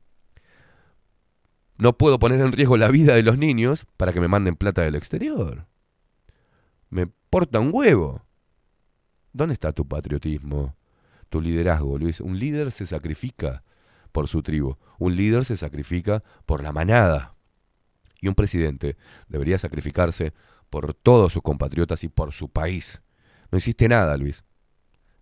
no 1.76 1.98
puedo 1.98 2.18
poner 2.18 2.40
en 2.40 2.52
riesgo 2.52 2.76
la 2.76 2.88
vida 2.88 3.14
de 3.14 3.22
los 3.22 3.36
niños 3.36 3.86
para 3.96 4.12
que 4.12 4.20
me 4.20 4.28
manden 4.28 4.54
plata 4.54 4.82
del 4.82 4.94
exterior. 4.94 5.66
Me 6.88 7.08
porta 7.08 7.58
un 7.58 7.70
huevo. 7.72 8.24
¿Dónde 9.32 9.54
está 9.54 9.72
tu 9.72 9.86
patriotismo? 9.86 10.76
Tu 11.28 11.40
liderazgo, 11.40 11.98
Luis. 11.98 12.20
Un 12.20 12.38
líder 12.38 12.70
se 12.70 12.86
sacrifica 12.86 13.64
por 14.12 14.28
su 14.28 14.42
tribu. 14.42 14.76
Un 14.98 15.16
líder 15.16 15.44
se 15.44 15.56
sacrifica 15.56 16.22
por 16.46 16.62
la 16.62 16.72
manada. 16.72 17.33
Y 18.24 18.28
un 18.28 18.34
presidente 18.34 18.96
debería 19.28 19.58
sacrificarse 19.58 20.32
por 20.70 20.94
todos 20.94 21.34
sus 21.34 21.42
compatriotas 21.42 22.04
y 22.04 22.08
por 22.08 22.32
su 22.32 22.48
país. 22.48 23.02
No 23.50 23.58
hiciste 23.58 23.86
nada, 23.86 24.16
Luis. 24.16 24.44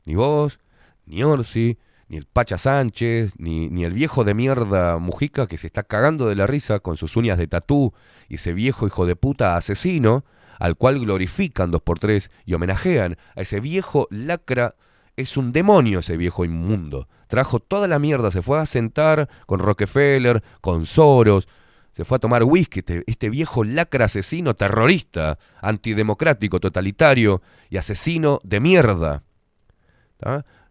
Ni 0.04 0.14
vos, 0.14 0.60
ni 1.04 1.24
Orsi, 1.24 1.80
ni 2.06 2.16
el 2.16 2.26
Pacha 2.26 2.58
Sánchez, 2.58 3.32
ni, 3.38 3.68
ni 3.70 3.82
el 3.82 3.92
viejo 3.92 4.22
de 4.22 4.34
mierda 4.34 4.98
Mujica 4.98 5.48
que 5.48 5.58
se 5.58 5.66
está 5.66 5.82
cagando 5.82 6.28
de 6.28 6.36
la 6.36 6.46
risa 6.46 6.78
con 6.78 6.96
sus 6.96 7.16
uñas 7.16 7.38
de 7.38 7.48
tatú 7.48 7.92
y 8.28 8.36
ese 8.36 8.52
viejo 8.52 8.86
hijo 8.86 9.04
de 9.04 9.16
puta 9.16 9.56
asesino 9.56 10.24
al 10.60 10.76
cual 10.76 11.00
glorifican 11.00 11.72
dos 11.72 11.82
por 11.82 11.98
tres 11.98 12.30
y 12.44 12.54
homenajean 12.54 13.16
a 13.34 13.40
ese 13.40 13.58
viejo 13.58 14.06
lacra. 14.12 14.76
Es 15.16 15.36
un 15.36 15.50
demonio 15.50 15.98
ese 15.98 16.16
viejo 16.16 16.44
inmundo. 16.44 17.08
Trajo 17.26 17.58
toda 17.58 17.88
la 17.88 17.98
mierda, 17.98 18.30
se 18.30 18.42
fue 18.42 18.60
a 18.60 18.66
sentar 18.66 19.28
con 19.46 19.58
Rockefeller, 19.58 20.44
con 20.60 20.86
Soros, 20.86 21.48
se 21.92 22.04
fue 22.04 22.16
a 22.16 22.20
tomar 22.20 22.44
whisky, 22.44 22.80
este, 22.80 23.04
este 23.06 23.28
viejo 23.28 23.64
lacra 23.64 24.06
asesino 24.06 24.54
terrorista, 24.54 25.38
antidemocrático, 25.60 26.58
totalitario 26.58 27.42
y 27.68 27.76
asesino 27.76 28.40
de 28.44 28.60
mierda. 28.60 29.22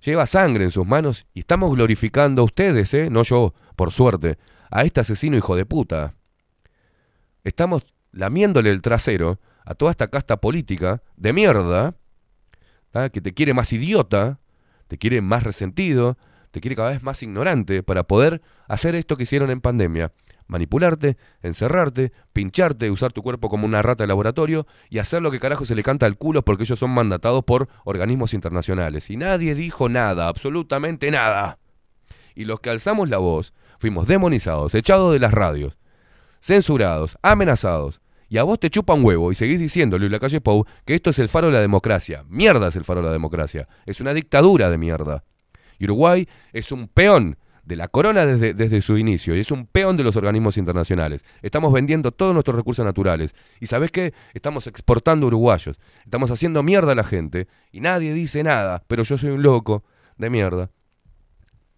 Lleva 0.01 0.25
sangre 0.25 0.63
en 0.63 0.71
sus 0.71 0.85
manos 0.85 1.27
y 1.33 1.41
estamos 1.41 1.71
glorificando 1.75 2.41
a 2.41 2.45
ustedes, 2.45 2.93
¿eh? 2.93 3.09
no 3.09 3.23
yo, 3.23 3.53
por 3.75 3.91
suerte, 3.91 4.39
a 4.71 4.83
este 4.83 5.01
asesino 5.01 5.37
hijo 5.37 5.55
de 5.55 5.65
puta. 5.65 6.15
Estamos 7.43 7.85
lamiéndole 8.11 8.71
el 8.71 8.81
trasero 8.81 9.39
a 9.63 9.75
toda 9.75 9.91
esta 9.91 10.09
casta 10.09 10.37
política 10.37 11.03
de 11.17 11.33
mierda, 11.33 11.95
que 13.11 13.21
te 13.21 13.33
quiere 13.33 13.53
más 13.53 13.71
idiota, 13.73 14.39
te 14.87 14.97
quiere 14.97 15.21
más 15.21 15.43
resentido, 15.43 16.17
te 16.51 16.61
quiere 16.61 16.75
cada 16.75 16.89
vez 16.89 17.03
más 17.03 17.21
ignorante 17.23 17.83
para 17.83 18.03
poder 18.03 18.41
hacer 18.67 18.95
esto 18.95 19.15
que 19.15 19.23
hicieron 19.23 19.49
en 19.51 19.61
pandemia. 19.61 20.11
Manipularte, 20.51 21.15
encerrarte, 21.41 22.11
pincharte, 22.33 22.91
usar 22.91 23.13
tu 23.13 23.23
cuerpo 23.23 23.47
como 23.47 23.65
una 23.65 23.81
rata 23.81 24.03
de 24.03 24.09
laboratorio 24.09 24.67
y 24.89 24.99
hacer 24.99 25.21
lo 25.21 25.31
que 25.31 25.39
carajo 25.39 25.63
se 25.63 25.75
le 25.75 25.81
canta 25.81 26.05
al 26.05 26.17
culo 26.17 26.43
porque 26.43 26.63
ellos 26.63 26.77
son 26.77 26.91
mandatados 26.91 27.45
por 27.45 27.69
organismos 27.85 28.33
internacionales. 28.33 29.09
Y 29.09 29.15
nadie 29.15 29.55
dijo 29.55 29.87
nada, 29.87 30.27
absolutamente 30.27 31.09
nada. 31.09 31.57
Y 32.35 32.43
los 32.43 32.59
que 32.59 32.69
alzamos 32.69 33.07
la 33.07 33.17
voz 33.17 33.53
fuimos 33.79 34.07
demonizados, 34.07 34.75
echados 34.75 35.13
de 35.13 35.19
las 35.19 35.33
radios, 35.33 35.77
censurados, 36.41 37.17
amenazados. 37.21 38.01
Y 38.27 38.37
a 38.37 38.43
vos 38.43 38.59
te 38.59 38.69
chupa 38.69 38.93
un 38.93 39.05
huevo 39.05 39.31
y 39.31 39.35
seguís 39.35 39.59
diciendo, 39.61 39.97
Luis 39.97 40.11
Lacalle 40.11 40.41
Pou, 40.41 40.65
que 40.83 40.95
esto 40.95 41.11
es 41.11 41.19
el 41.19 41.29
faro 41.29 41.47
de 41.47 41.53
la 41.53 41.61
democracia. 41.61 42.25
Mierda 42.27 42.67
es 42.67 42.75
el 42.75 42.83
faro 42.83 42.99
de 42.99 43.07
la 43.07 43.13
democracia. 43.13 43.69
Es 43.85 44.01
una 44.01 44.13
dictadura 44.13 44.69
de 44.69 44.77
mierda. 44.77 45.23
Y 45.79 45.85
Uruguay 45.85 46.27
es 46.51 46.73
un 46.73 46.89
peón 46.89 47.37
de 47.71 47.77
la 47.77 47.87
corona 47.87 48.25
desde, 48.25 48.53
desde 48.53 48.81
su 48.81 48.97
inicio 48.97 49.33
y 49.33 49.39
es 49.39 49.49
un 49.49 49.65
peón 49.65 49.95
de 49.95 50.03
los 50.03 50.17
organismos 50.17 50.57
internacionales. 50.57 51.23
Estamos 51.41 51.71
vendiendo 51.71 52.11
todos 52.11 52.33
nuestros 52.33 52.57
recursos 52.57 52.85
naturales. 52.85 53.33
Y 53.61 53.67
¿sabés 53.67 53.91
qué? 53.91 54.13
Estamos 54.33 54.67
exportando 54.67 55.27
uruguayos. 55.27 55.79
Estamos 56.03 56.31
haciendo 56.31 56.63
mierda 56.63 56.91
a 56.91 56.95
la 56.95 57.05
gente 57.05 57.47
y 57.71 57.79
nadie 57.79 58.13
dice 58.13 58.43
nada, 58.43 58.83
pero 58.87 59.03
yo 59.03 59.17
soy 59.17 59.29
un 59.29 59.41
loco 59.41 59.85
de 60.17 60.29
mierda. 60.29 60.69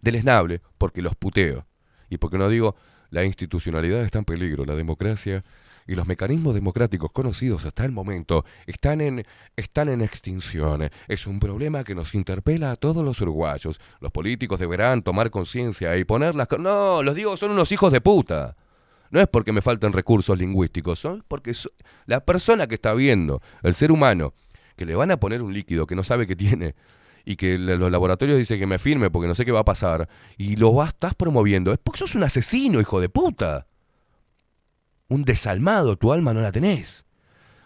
Deleznable, 0.02 0.62
porque 0.80 1.04
los 1.04 1.16
puteo. 1.16 1.68
Y 2.10 2.18
porque 2.18 2.40
no 2.40 2.50
digo, 2.50 2.76
la 3.12 3.24
institucionalidad 3.24 4.02
está 4.02 4.18
en 4.18 4.26
peligro, 4.26 4.66
la 4.66 4.74
democracia 4.74 5.44
y 5.88 5.96
los 5.96 6.08
mecanismos 6.08 6.54
democráticos 6.54 7.12
conocidos 7.12 7.66
hasta 7.66 7.86
el 7.86 7.92
momento 7.92 8.46
están 8.68 9.02
en, 9.02 9.26
están 9.56 9.90
en 9.90 10.02
extinción. 10.02 10.90
Es 11.08 11.28
un 11.28 11.40
problema 11.40 11.84
que 11.84 11.96
nos 11.96 12.16
interpela 12.16 12.72
a 12.72 12.76
todos 12.76 13.04
los 13.04 13.20
uruguayos. 13.22 13.80
Los 14.00 14.12
políticos 14.12 14.60
deberán 14.60 15.02
tomar 15.02 15.30
conciencia 15.30 15.96
y 15.98 16.04
poner 16.04 16.36
las... 16.36 16.48
co- 16.48 16.58
No, 16.58 17.04
los 17.04 17.16
digo, 17.16 17.36
son 17.38 17.52
unos 17.52 17.72
hijos 17.72 17.92
de 17.92 18.02
puta. 18.02 18.56
No 19.12 19.20
es 19.20 19.28
porque 19.28 19.52
me 19.52 19.62
falten 19.62 19.94
recursos 19.94 20.38
lingüísticos, 20.38 21.00
son 21.00 21.24
porque 21.28 21.54
so- 21.54 21.70
la 22.06 22.22
persona 22.26 22.66
que 22.68 22.76
está 22.76 22.94
viendo, 22.94 23.42
el 23.62 23.74
ser 23.76 23.92
humano, 23.92 24.34
que 24.76 24.86
le 24.86 24.96
van 24.96 25.12
a 25.12 25.18
poner 25.20 25.42
un 25.44 25.54
líquido 25.54 25.86
que 25.86 25.96
no 25.96 26.04
sabe 26.04 26.26
que 26.26 26.36
tiene 26.36 26.74
y 27.26 27.36
que 27.36 27.58
los 27.60 27.92
laboratorios 27.92 28.38
dicen 28.40 28.60
que 28.60 28.66
me 28.68 28.80
firme 28.80 29.12
porque 29.12 29.28
no 29.28 29.36
sé 29.36 29.46
qué 29.46 29.52
va 29.52 29.60
a 29.60 29.66
pasar 29.66 30.10
y 30.38 30.56
lo 30.56 30.74
vas, 30.74 30.90
estás 30.90 31.14
promoviendo, 31.14 31.72
es 31.72 31.78
porque 31.82 32.00
sos 32.00 32.16
un 32.16 32.24
asesino, 32.24 32.82
hijo 32.82 33.00
de 33.00 33.08
puta. 33.10 33.68
Un 35.10 35.24
desalmado, 35.24 35.96
tu 35.96 36.12
alma 36.12 36.34
no 36.34 36.42
la 36.42 36.52
tenés. 36.52 37.06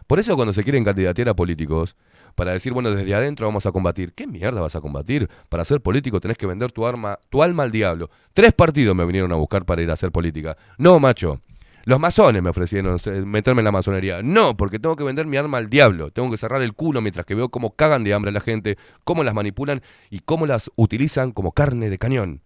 Por 0.07 0.19
eso 0.19 0.35
cuando 0.35 0.53
se 0.53 0.63
quieren 0.63 0.83
candidatear 0.83 1.29
a 1.29 1.35
políticos, 1.35 1.95
para 2.38 2.53
decir, 2.53 2.71
bueno, 2.71 2.91
desde 2.91 3.15
adentro 3.15 3.47
vamos 3.47 3.65
a 3.65 3.71
combatir. 3.71 4.13
¿Qué 4.13 4.27
mierda 4.27 4.61
vas 4.61 4.75
a 4.75 4.81
combatir? 4.81 5.27
Para 5.49 5.65
ser 5.65 5.81
político 5.81 6.21
tenés 6.21 6.38
que 6.38 6.45
vender 6.45 6.71
tu 6.71 6.85
arma, 6.85 7.17
tu 7.29 7.41
alma 7.41 7.63
al 7.63 7.71
diablo. 7.71 8.11
Tres 8.31 8.53
partidos 8.53 8.95
me 8.95 9.05
vinieron 9.05 9.31
a 9.31 9.35
buscar 9.35 9.65
para 9.65 9.81
ir 9.81 9.89
a 9.89 9.93
hacer 9.93 10.11
política. 10.11 10.55
No, 10.77 10.99
macho. 10.99 11.41
Los 11.85 11.99
masones 11.99 12.43
me 12.43 12.51
ofrecieron 12.51 12.99
meterme 13.25 13.61
en 13.61 13.65
la 13.65 13.71
masonería. 13.71 14.21
No, 14.21 14.55
porque 14.55 14.77
tengo 14.77 14.95
que 14.95 15.03
vender 15.03 15.25
mi 15.25 15.38
arma 15.38 15.57
al 15.57 15.67
diablo. 15.67 16.11
Tengo 16.11 16.29
que 16.29 16.38
cerrar 16.38 16.61
el 16.61 16.73
culo 16.73 17.01
mientras 17.01 17.25
que 17.25 17.33
veo 17.33 17.49
cómo 17.49 17.75
cagan 17.75 18.03
de 18.03 18.13
hambre 18.13 18.29
a 18.29 18.33
la 18.33 18.41
gente, 18.41 18.77
cómo 19.03 19.23
las 19.23 19.33
manipulan 19.33 19.81
y 20.11 20.19
cómo 20.19 20.45
las 20.45 20.69
utilizan 20.75 21.31
como 21.31 21.53
carne 21.53 21.89
de 21.89 21.97
cañón. 21.97 22.43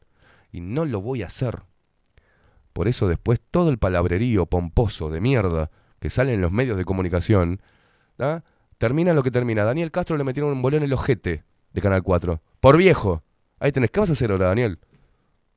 Y 0.54 0.62
no 0.62 0.86
lo 0.86 1.02
voy 1.02 1.24
a 1.24 1.26
hacer. 1.26 1.64
Por 2.74 2.88
eso 2.88 3.08
después 3.08 3.40
todo 3.52 3.70
el 3.70 3.78
palabrerío 3.78 4.46
pomposo 4.46 5.10
de 5.10 5.22
mierda 5.22 5.70
que 6.00 6.10
sale 6.10 6.34
en 6.34 6.42
los 6.42 6.52
medios 6.52 6.78
de 6.78 6.86
comunicación, 6.86 7.62
¿ah? 8.20 8.44
termina 8.78 9.14
lo 9.14 9.24
que 9.24 9.32
termina. 9.32 9.64
Daniel 9.64 9.92
Castro 9.92 10.18
le 10.18 10.24
metieron 10.24 10.52
un 10.52 10.62
bolón 10.62 10.80
en 10.80 10.86
el 10.86 10.94
ojete 10.94 11.44
de 11.74 11.82
Canal 11.82 12.02
4. 12.04 12.42
Por 12.60 12.78
viejo. 12.78 13.24
Ahí 13.60 13.72
tenés. 13.72 13.92
¿Qué 13.92 14.00
vas 14.00 14.10
a 14.10 14.14
hacer 14.14 14.32
ahora, 14.32 14.48
Daniel? 14.48 14.80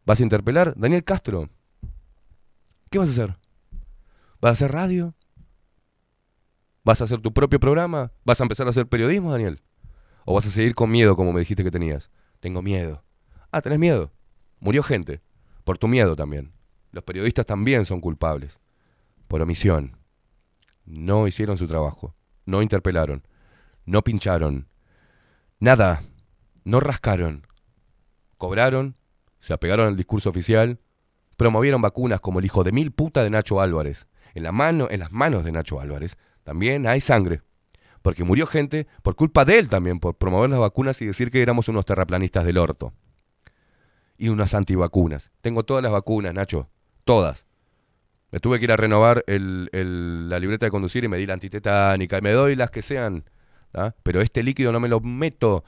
¿Vas 0.04 0.20
a 0.20 0.22
interpelar? 0.22 0.74
Daniel 0.76 1.04
Castro. 1.04 1.48
¿Qué 2.90 2.98
vas 2.98 3.08
a 3.08 3.12
hacer? 3.12 3.36
¿Vas 4.40 4.50
a 4.50 4.52
hacer 4.52 4.72
radio? 4.72 5.14
¿Vas 6.84 7.00
a 7.00 7.04
hacer 7.04 7.20
tu 7.20 7.32
propio 7.32 7.58
programa? 7.58 8.12
¿Vas 8.24 8.40
a 8.40 8.44
empezar 8.44 8.66
a 8.66 8.70
hacer 8.70 8.86
periodismo, 8.86 9.32
Daniel? 9.32 9.62
¿O 10.26 10.34
vas 10.34 10.46
a 10.46 10.50
seguir 10.50 10.74
con 10.74 10.90
miedo 10.90 11.16
como 11.16 11.32
me 11.32 11.40
dijiste 11.40 11.64
que 11.64 11.70
tenías? 11.70 12.10
Tengo 12.40 12.60
miedo. 12.60 13.02
Ah, 13.50 13.62
tenés 13.62 13.78
miedo. 13.78 14.12
Murió 14.60 14.82
gente. 14.82 15.22
Por 15.64 15.78
tu 15.78 15.88
miedo 15.88 16.14
también. 16.14 16.52
Los 16.94 17.02
periodistas 17.02 17.44
también 17.44 17.86
son 17.86 18.00
culpables. 18.00 18.60
Por 19.26 19.42
omisión. 19.42 19.96
No 20.84 21.26
hicieron 21.26 21.58
su 21.58 21.66
trabajo. 21.66 22.14
No 22.46 22.62
interpelaron. 22.62 23.26
No 23.84 24.02
pincharon. 24.02 24.68
Nada. 25.58 26.04
No 26.62 26.78
rascaron. 26.78 27.48
Cobraron. 28.38 28.94
Se 29.40 29.52
apegaron 29.52 29.88
al 29.88 29.96
discurso 29.96 30.30
oficial. 30.30 30.78
Promovieron 31.36 31.82
vacunas 31.82 32.20
como 32.20 32.38
el 32.38 32.44
hijo 32.44 32.62
de 32.62 32.70
mil 32.70 32.92
puta 32.92 33.24
de 33.24 33.30
Nacho 33.30 33.60
Álvarez. 33.60 34.06
En, 34.32 34.44
la 34.44 34.52
mano, 34.52 34.86
en 34.88 35.00
las 35.00 35.10
manos 35.10 35.44
de 35.44 35.50
Nacho 35.50 35.80
Álvarez 35.80 36.16
también 36.44 36.86
hay 36.86 37.00
sangre. 37.00 37.42
Porque 38.02 38.22
murió 38.22 38.46
gente 38.46 38.86
por 39.02 39.16
culpa 39.16 39.44
de 39.44 39.58
él 39.58 39.68
también, 39.68 39.98
por 39.98 40.16
promover 40.16 40.48
las 40.48 40.60
vacunas 40.60 41.02
y 41.02 41.06
decir 41.06 41.32
que 41.32 41.42
éramos 41.42 41.68
unos 41.68 41.86
terraplanistas 41.86 42.44
del 42.44 42.58
orto. 42.58 42.92
Y 44.16 44.28
unas 44.28 44.54
antivacunas. 44.54 45.32
Tengo 45.40 45.64
todas 45.64 45.82
las 45.82 45.90
vacunas, 45.90 46.32
Nacho. 46.32 46.68
Todas. 47.04 47.46
Me 48.30 48.40
tuve 48.40 48.58
que 48.58 48.64
ir 48.64 48.72
a 48.72 48.76
renovar 48.76 49.22
el- 49.26 50.28
la 50.28 50.40
libreta 50.40 50.66
de 50.66 50.70
conducir 50.70 51.04
y 51.04 51.08
me 51.08 51.18
di 51.18 51.26
la 51.26 51.34
antitetánica. 51.34 52.18
Y 52.18 52.20
me 52.20 52.32
doy 52.32 52.56
las 52.56 52.70
que 52.70 52.82
sean. 52.82 53.24
¿ah? 53.74 53.94
Pero 54.02 54.20
este 54.20 54.42
líquido 54.42 54.72
no 54.72 54.80
me 54.80 54.88
lo 54.88 55.00
meto. 55.00 55.64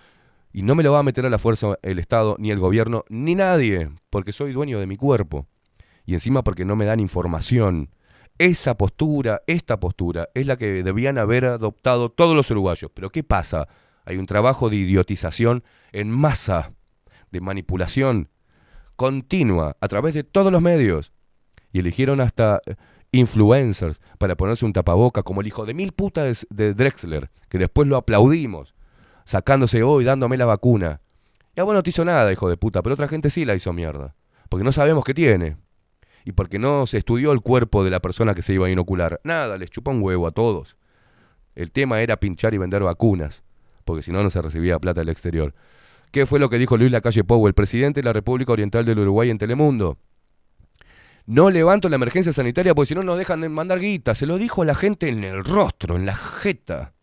Y 0.52 0.62
no 0.62 0.74
me 0.74 0.82
lo 0.82 0.92
va 0.92 1.00
a 1.00 1.02
meter 1.02 1.26
a 1.26 1.30
la 1.30 1.38
fuerza 1.38 1.76
el 1.82 1.98
Estado, 1.98 2.36
ni 2.38 2.50
el 2.50 2.58
gobierno, 2.58 3.04
ni 3.08 3.34
nadie. 3.34 3.90
Porque 4.10 4.32
soy 4.32 4.52
dueño 4.52 4.80
de 4.80 4.86
mi 4.86 4.96
cuerpo. 4.96 5.46
Y 6.06 6.14
encima 6.14 6.42
porque 6.42 6.64
no 6.64 6.76
me 6.76 6.86
dan 6.86 6.98
información. 7.00 7.90
Esa 8.38 8.76
postura, 8.76 9.42
esta 9.46 9.78
postura, 9.78 10.28
es 10.34 10.46
la 10.46 10.56
que 10.56 10.82
debían 10.82 11.18
haber 11.18 11.44
adoptado 11.44 12.10
todos 12.10 12.34
los 12.34 12.50
uruguayos. 12.50 12.90
Pero 12.94 13.10
¿qué 13.10 13.22
pasa? 13.22 13.68
Hay 14.04 14.16
un 14.16 14.26
trabajo 14.26 14.70
de 14.70 14.76
idiotización 14.76 15.62
en 15.92 16.10
masa, 16.10 16.72
de 17.30 17.40
manipulación 17.40 18.28
continua 18.94 19.76
a 19.80 19.88
través 19.88 20.14
de 20.14 20.24
todos 20.24 20.50
los 20.50 20.62
medios. 20.62 21.12
Y 21.76 21.80
eligieron 21.80 22.22
hasta 22.22 22.62
eh, 22.64 22.74
influencers 23.12 24.00
para 24.16 24.34
ponerse 24.34 24.64
un 24.64 24.72
tapaboca, 24.72 25.22
como 25.22 25.42
el 25.42 25.46
hijo 25.46 25.66
de 25.66 25.74
mil 25.74 25.92
putas 25.92 26.46
de 26.48 26.72
Drexler, 26.72 27.30
que 27.50 27.58
después 27.58 27.86
lo 27.86 27.98
aplaudimos, 27.98 28.74
sacándose 29.26 29.82
hoy, 29.82 30.02
dándome 30.02 30.38
la 30.38 30.46
vacuna. 30.46 31.02
Ya 31.54 31.64
bueno, 31.64 31.80
no 31.80 31.82
te 31.82 31.90
hizo 31.90 32.02
nada, 32.06 32.32
hijo 32.32 32.48
de 32.48 32.56
puta, 32.56 32.80
pero 32.80 32.94
otra 32.94 33.08
gente 33.08 33.28
sí 33.28 33.44
la 33.44 33.54
hizo 33.54 33.74
mierda. 33.74 34.14
Porque 34.48 34.64
no 34.64 34.72
sabemos 34.72 35.04
qué 35.04 35.12
tiene. 35.12 35.58
Y 36.24 36.32
porque 36.32 36.58
no 36.58 36.86
se 36.86 36.96
estudió 36.96 37.30
el 37.32 37.42
cuerpo 37.42 37.84
de 37.84 37.90
la 37.90 38.00
persona 38.00 38.34
que 38.34 38.40
se 38.40 38.54
iba 38.54 38.68
a 38.68 38.70
inocular. 38.70 39.20
Nada, 39.22 39.58
les 39.58 39.68
chupa 39.68 39.90
un 39.90 40.02
huevo 40.02 40.26
a 40.26 40.30
todos. 40.30 40.78
El 41.54 41.72
tema 41.72 42.00
era 42.00 42.16
pinchar 42.16 42.54
y 42.54 42.58
vender 42.58 42.82
vacunas, 42.82 43.42
porque 43.84 44.02
si 44.02 44.12
no, 44.12 44.22
no 44.22 44.30
se 44.30 44.40
recibía 44.40 44.78
plata 44.78 45.02
del 45.02 45.10
exterior. 45.10 45.52
¿Qué 46.10 46.24
fue 46.24 46.38
lo 46.38 46.48
que 46.48 46.56
dijo 46.56 46.78
Luis 46.78 46.90
Lacalle 46.90 47.22
Pou, 47.22 47.46
el 47.46 47.52
presidente 47.52 48.00
de 48.00 48.06
la 48.06 48.14
República 48.14 48.52
Oriental 48.52 48.86
del 48.86 49.00
Uruguay 49.00 49.28
en 49.28 49.36
Telemundo? 49.36 49.98
No 51.26 51.50
levanto 51.50 51.88
la 51.88 51.96
emergencia 51.96 52.32
sanitaria 52.32 52.74
porque 52.74 52.86
si 52.88 52.94
no 52.94 53.02
nos 53.02 53.18
dejan 53.18 53.40
de 53.40 53.48
mandar 53.48 53.80
guita. 53.80 54.14
Se 54.14 54.26
lo 54.26 54.38
dijo 54.38 54.62
a 54.62 54.64
la 54.64 54.74
gente 54.74 55.08
en 55.08 55.24
el 55.24 55.44
rostro, 55.44 55.96
en 55.96 56.06
la 56.06 56.14
jeta. 56.14 56.94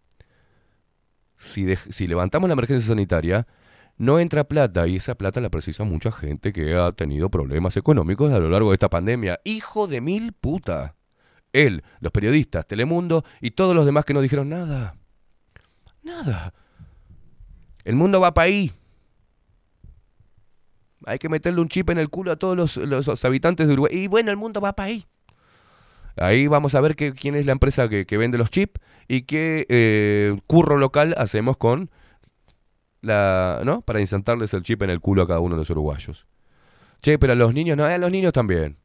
Si, 1.36 1.76
si 1.76 2.08
levantamos 2.08 2.48
la 2.48 2.54
emergencia 2.54 2.88
sanitaria, 2.88 3.46
no 3.98 4.20
entra 4.20 4.46
plata 4.46 4.88
y 4.88 4.96
esa 4.96 5.16
plata 5.16 5.42
la 5.42 5.50
precisa 5.50 5.84
mucha 5.84 6.12
gente 6.12 6.54
que 6.54 6.74
ha 6.74 6.94
tenido 6.94 7.30
problemas 7.30 7.76
económicos 7.76 8.32
a 8.32 8.40
lo 8.40 8.50
largo 8.50 8.70
de 8.70 8.76
esta 8.76 8.90
pandemia. 8.90 9.42
Hijo 9.44 9.88
de 9.88 10.00
mil 10.00 10.32
puta. 10.32 10.96
Él, 11.52 11.84
los 12.00 12.12
periodistas, 12.12 12.66
Telemundo 12.66 13.24
y 13.42 13.52
todos 13.52 13.76
los 13.76 13.86
demás 13.86 14.06
que 14.06 14.14
no 14.14 14.22
dijeron 14.22 14.50
nada. 14.50 14.96
Nada. 16.02 16.54
El 17.84 17.96
mundo 17.96 18.22
va 18.22 18.34
para 18.34 18.48
ahí. 18.48 18.72
Hay 21.06 21.20
que 21.20 21.30
meterle 21.30 21.62
un 21.62 21.68
chip 21.68 21.90
en 21.90 21.98
el 21.98 22.10
culo 22.10 22.32
a 22.32 22.36
todos 22.36 22.56
los, 22.56 22.78
los 22.78 23.26
habitantes 23.26 23.68
de 23.68 23.74
Uruguay. 23.74 23.94
Y 23.94 24.08
bueno, 24.08 24.32
el 24.32 24.38
mundo 24.38 24.62
va 24.62 24.74
para 24.74 24.88
ahí. 24.88 25.06
Ahí 26.16 26.48
vamos 26.48 26.76
a 26.76 26.82
ver 26.82 26.96
quién 26.96 27.36
es 27.36 27.46
la 27.46 27.54
empresa 27.54 27.90
que, 27.90 28.06
que 28.06 28.18
vende 28.18 28.38
los 28.38 28.52
chips 28.52 28.80
y 29.08 29.24
qué 29.24 29.66
eh, 29.70 30.36
curro 30.46 30.78
local 30.78 31.16
hacemos 31.18 31.58
con 31.58 31.90
la, 33.02 33.62
¿no? 33.66 33.82
Para 33.82 34.00
insertarles 34.00 34.54
el 34.54 34.64
chip 34.64 34.82
en 34.84 34.90
el 34.92 35.00
culo 35.00 35.24
a 35.24 35.28
cada 35.28 35.40
uno 35.40 35.56
de 35.56 35.62
los 35.62 35.70
uruguayos. 35.70 36.28
Che, 37.02 37.18
pero 37.20 37.34
a 37.34 37.36
los 37.36 37.54
niños 37.54 37.76
no, 37.76 37.84
a 37.84 37.98
los 37.98 38.12
niños 38.12 38.32
también. 38.32 38.78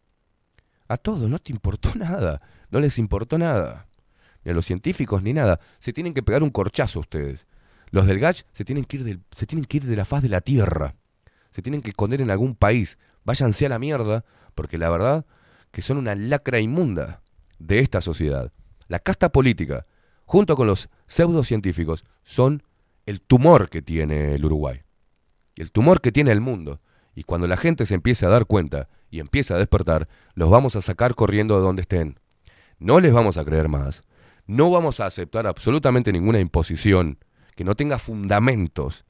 A 0.88 0.96
todos, 0.96 1.28
no 1.28 1.38
te 1.38 1.52
importó 1.52 1.90
nada. 1.94 2.40
No 2.70 2.80
les 2.80 2.98
importó 2.98 3.38
nada. 3.38 3.86
Ni 4.44 4.50
a 4.50 4.54
los 4.54 4.64
científicos 4.64 5.22
ni 5.22 5.32
nada. 5.32 5.58
Se 5.78 5.92
tienen 5.92 6.14
que 6.14 6.22
pegar 6.22 6.42
un 6.42 6.50
corchazo 6.50 7.00
ustedes. 7.00 7.46
Los 7.90 8.06
del 8.06 8.18
GACH 8.18 8.44
se 8.52 8.64
tienen 8.64 8.84
que 8.84 8.98
ir 8.98 9.20
se 9.30 9.46
tienen 9.46 9.64
que 9.64 9.78
ir 9.78 9.84
de 9.84 9.96
la 9.96 10.04
faz 10.04 10.22
de 10.22 10.28
la 10.28 10.40
tierra. 10.40 10.94
Se 11.59 11.62
tienen 11.62 11.82
que 11.82 11.90
esconder 11.90 12.20
en 12.20 12.30
algún 12.30 12.55
país. 12.55 13.01
Váyanse 13.24 13.66
a 13.66 13.68
la 13.68 13.80
mierda, 13.80 14.24
porque 14.55 14.78
la 14.78 14.90
verdad 14.90 15.26
que 15.72 15.82
son 15.82 15.97
una 15.97 16.14
lacra 16.14 16.60
inmunda 16.60 17.20
de 17.59 17.80
esta 17.80 18.01
sociedad. 18.01 18.52
La 18.86 19.01
casta 19.01 19.32
política, 19.32 19.85
junto 20.24 20.55
con 20.55 20.68
los 20.68 20.89
pseudocientíficos, 21.09 22.05
son 22.22 22.62
el 23.06 23.20
tumor 23.20 23.70
que 23.70 23.82
tiene 23.82 24.36
el 24.36 24.44
Uruguay. 24.44 24.82
El 25.56 25.72
tumor 25.72 26.01
que 26.01 26.12
tiene 26.12 26.30
el 26.30 26.40
mundo. 26.40 26.80
Y 27.16 27.24
cuando 27.24 27.48
la 27.48 27.56
gente 27.56 27.86
se 27.86 27.94
empiece 27.97 28.24
a 28.24 28.28
dar 28.28 28.47
cuenta 28.47 28.89
y 29.10 29.18
empieza 29.18 29.56
a 29.56 29.59
despertar, 29.59 30.06
los 30.35 30.51
vamos 30.51 30.76
a 30.76 30.80
sacar 30.80 31.16
corriendo 31.16 31.56
de 31.56 31.62
donde 31.62 31.82
estén. 31.82 32.20
No 32.78 33.01
les 33.01 33.12
vamos 33.12 33.36
a 33.36 33.44
creer 33.44 33.68
más. 33.68 34.02
No 34.47 34.70
vamos 34.70 35.01
a 35.01 35.06
aceptar 35.06 35.48
absolutamente 35.48 36.12
ninguna 36.12 36.39
imposición 36.39 37.18
que 37.56 37.64
no 37.64 37.74
tenga 37.74 37.98
fundamentos, 37.98 39.05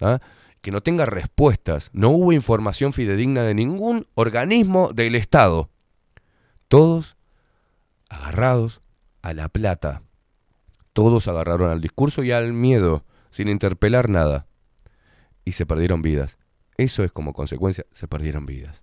¿ah? 0.00 0.20
Que 0.66 0.72
no 0.72 0.80
tenga 0.80 1.06
respuestas. 1.06 1.90
No 1.92 2.10
hubo 2.10 2.32
información 2.32 2.92
fidedigna 2.92 3.44
de 3.44 3.54
ningún 3.54 4.08
organismo 4.16 4.90
del 4.92 5.14
Estado. 5.14 5.70
Todos 6.66 7.16
agarrados 8.08 8.80
a 9.22 9.32
la 9.32 9.48
plata. 9.48 10.02
Todos 10.92 11.28
agarraron 11.28 11.70
al 11.70 11.80
discurso 11.80 12.24
y 12.24 12.32
al 12.32 12.52
miedo, 12.52 13.04
sin 13.30 13.46
interpelar 13.46 14.08
nada. 14.08 14.48
Y 15.44 15.52
se 15.52 15.66
perdieron 15.66 16.02
vidas. 16.02 16.36
Eso 16.76 17.04
es 17.04 17.12
como 17.12 17.32
consecuencia, 17.32 17.86
se 17.92 18.08
perdieron 18.08 18.44
vidas. 18.44 18.82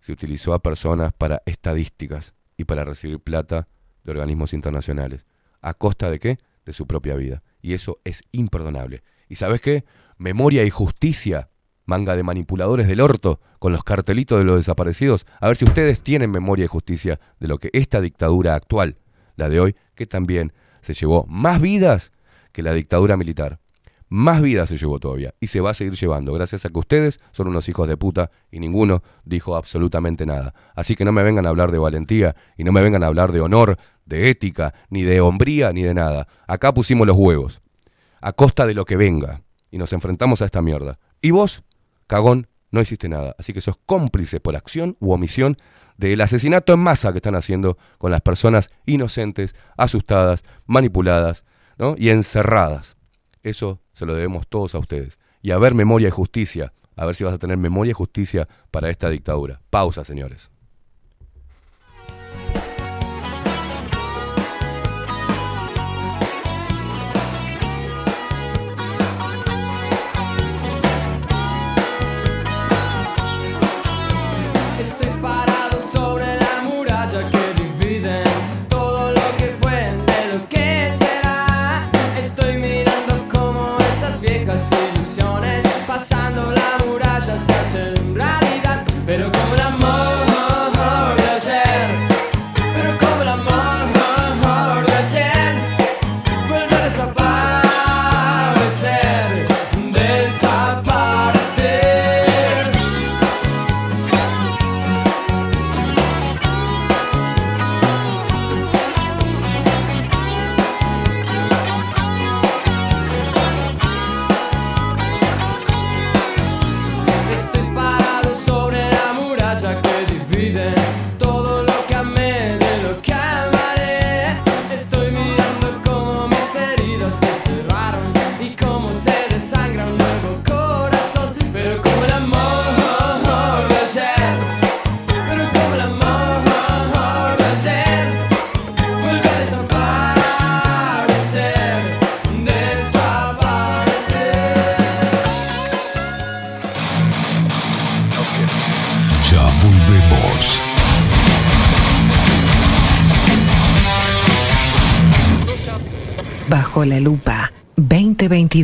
Se 0.00 0.10
utilizó 0.10 0.54
a 0.54 0.62
personas 0.62 1.12
para 1.12 1.42
estadísticas 1.44 2.32
y 2.56 2.64
para 2.64 2.86
recibir 2.86 3.20
plata 3.20 3.68
de 4.04 4.10
organismos 4.10 4.54
internacionales. 4.54 5.26
¿A 5.60 5.74
costa 5.74 6.10
de 6.10 6.18
qué? 6.18 6.38
De 6.64 6.72
su 6.72 6.86
propia 6.86 7.14
vida. 7.14 7.42
Y 7.60 7.74
eso 7.74 8.00
es 8.04 8.22
imperdonable. 8.32 9.02
¿Y 9.28 9.34
sabes 9.34 9.60
qué? 9.60 9.84
Memoria 10.18 10.64
y 10.64 10.70
justicia 10.70 11.50
manga 11.86 12.16
de 12.16 12.22
manipuladores 12.22 12.88
del 12.88 13.00
orto, 13.00 13.40
con 13.58 13.72
los 13.72 13.84
cartelitos 13.84 14.38
de 14.38 14.44
los 14.44 14.56
desaparecidos, 14.56 15.26
a 15.40 15.46
ver 15.46 15.56
si 15.56 15.64
ustedes 15.64 16.02
tienen 16.02 16.30
memoria 16.30 16.64
y 16.64 16.68
justicia 16.68 17.18
de 17.40 17.48
lo 17.48 17.58
que 17.58 17.70
esta 17.72 18.00
dictadura 18.00 18.54
actual, 18.54 18.98
la 19.36 19.48
de 19.48 19.60
hoy, 19.60 19.76
que 19.94 20.06
también 20.06 20.52
se 20.82 20.92
llevó 20.92 21.24
más 21.28 21.60
vidas 21.60 22.12
que 22.52 22.62
la 22.62 22.72
dictadura 22.72 23.16
militar. 23.16 23.60
Más 24.08 24.40
vidas 24.40 24.68
se 24.68 24.76
llevó 24.76 25.00
todavía 25.00 25.34
y 25.40 25.48
se 25.48 25.60
va 25.60 25.70
a 25.70 25.74
seguir 25.74 25.94
llevando, 25.94 26.32
gracias 26.32 26.64
a 26.64 26.68
que 26.68 26.78
ustedes 26.78 27.18
son 27.32 27.48
unos 27.48 27.68
hijos 27.68 27.88
de 27.88 27.96
puta 27.96 28.30
y 28.52 28.60
ninguno 28.60 29.02
dijo 29.24 29.56
absolutamente 29.56 30.26
nada. 30.26 30.52
Así 30.76 30.94
que 30.94 31.04
no 31.04 31.10
me 31.10 31.24
vengan 31.24 31.46
a 31.46 31.48
hablar 31.48 31.72
de 31.72 31.78
valentía 31.78 32.36
y 32.56 32.62
no 32.62 32.70
me 32.70 32.82
vengan 32.82 33.02
a 33.02 33.06
hablar 33.06 33.32
de 33.32 33.40
honor, 33.40 33.76
de 34.04 34.30
ética, 34.30 34.74
ni 34.90 35.02
de 35.02 35.20
hombría, 35.20 35.72
ni 35.72 35.82
de 35.82 35.94
nada. 35.94 36.26
Acá 36.46 36.72
pusimos 36.72 37.04
los 37.06 37.16
huevos, 37.16 37.62
a 38.20 38.32
costa 38.32 38.64
de 38.64 38.74
lo 38.74 38.84
que 38.84 38.96
venga, 38.96 39.42
y 39.76 39.78
nos 39.78 39.92
enfrentamos 39.92 40.40
a 40.40 40.46
esta 40.46 40.62
mierda. 40.62 40.98
Y 41.20 41.32
vos, 41.32 41.62
cagón, 42.06 42.48
no 42.70 42.80
hiciste 42.80 43.10
nada. 43.10 43.36
Así 43.38 43.52
que 43.52 43.60
sos 43.60 43.76
cómplice 43.84 44.40
por 44.40 44.56
acción 44.56 44.96
u 45.00 45.12
omisión 45.12 45.58
del 45.98 46.18
asesinato 46.22 46.72
en 46.72 46.80
masa 46.80 47.12
que 47.12 47.18
están 47.18 47.34
haciendo 47.34 47.76
con 47.98 48.10
las 48.10 48.22
personas 48.22 48.70
inocentes, 48.86 49.54
asustadas, 49.76 50.44
manipuladas 50.64 51.44
¿no? 51.76 51.94
y 51.98 52.08
encerradas. 52.08 52.96
Eso 53.42 53.82
se 53.92 54.06
lo 54.06 54.14
debemos 54.14 54.48
todos 54.48 54.74
a 54.74 54.78
ustedes. 54.78 55.18
Y 55.42 55.50
a 55.50 55.58
ver 55.58 55.74
memoria 55.74 56.08
y 56.08 56.10
justicia. 56.10 56.72
A 56.96 57.04
ver 57.04 57.14
si 57.14 57.24
vas 57.24 57.34
a 57.34 57.38
tener 57.38 57.58
memoria 57.58 57.90
y 57.90 57.94
justicia 57.94 58.48
para 58.70 58.88
esta 58.88 59.10
dictadura. 59.10 59.60
Pausa, 59.68 60.04
señores. 60.04 60.50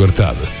2 0.07 0.60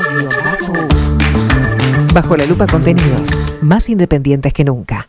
Bajo 2.13 2.35
la 2.35 2.45
Lupa 2.45 2.67
contenidos 2.67 3.29
más 3.61 3.87
independientes 3.87 4.53
que 4.53 4.65
nunca. 4.65 5.07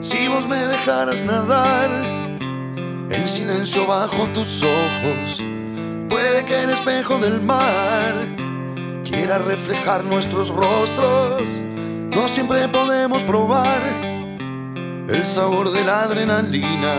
Si 0.00 0.28
vos 0.28 0.46
me 0.46 0.56
dejaras 0.56 1.24
nadar 1.24 1.90
en 3.10 3.26
silencio 3.26 3.88
bajo 3.88 4.28
tus 4.34 4.62
ojos, 4.62 5.42
puede 6.08 6.44
que 6.44 6.62
el 6.62 6.70
espejo 6.70 7.18
del 7.18 7.40
mar 7.42 8.14
quiera 9.02 9.38
reflejar 9.38 10.04
nuestros 10.04 10.48
rostros. 10.48 11.64
No 12.14 12.28
siempre 12.28 12.68
podemos 12.68 13.24
probar 13.24 13.80
el 15.08 15.24
sabor 15.24 15.72
de 15.72 15.82
la 15.82 16.02
adrenalina, 16.02 16.94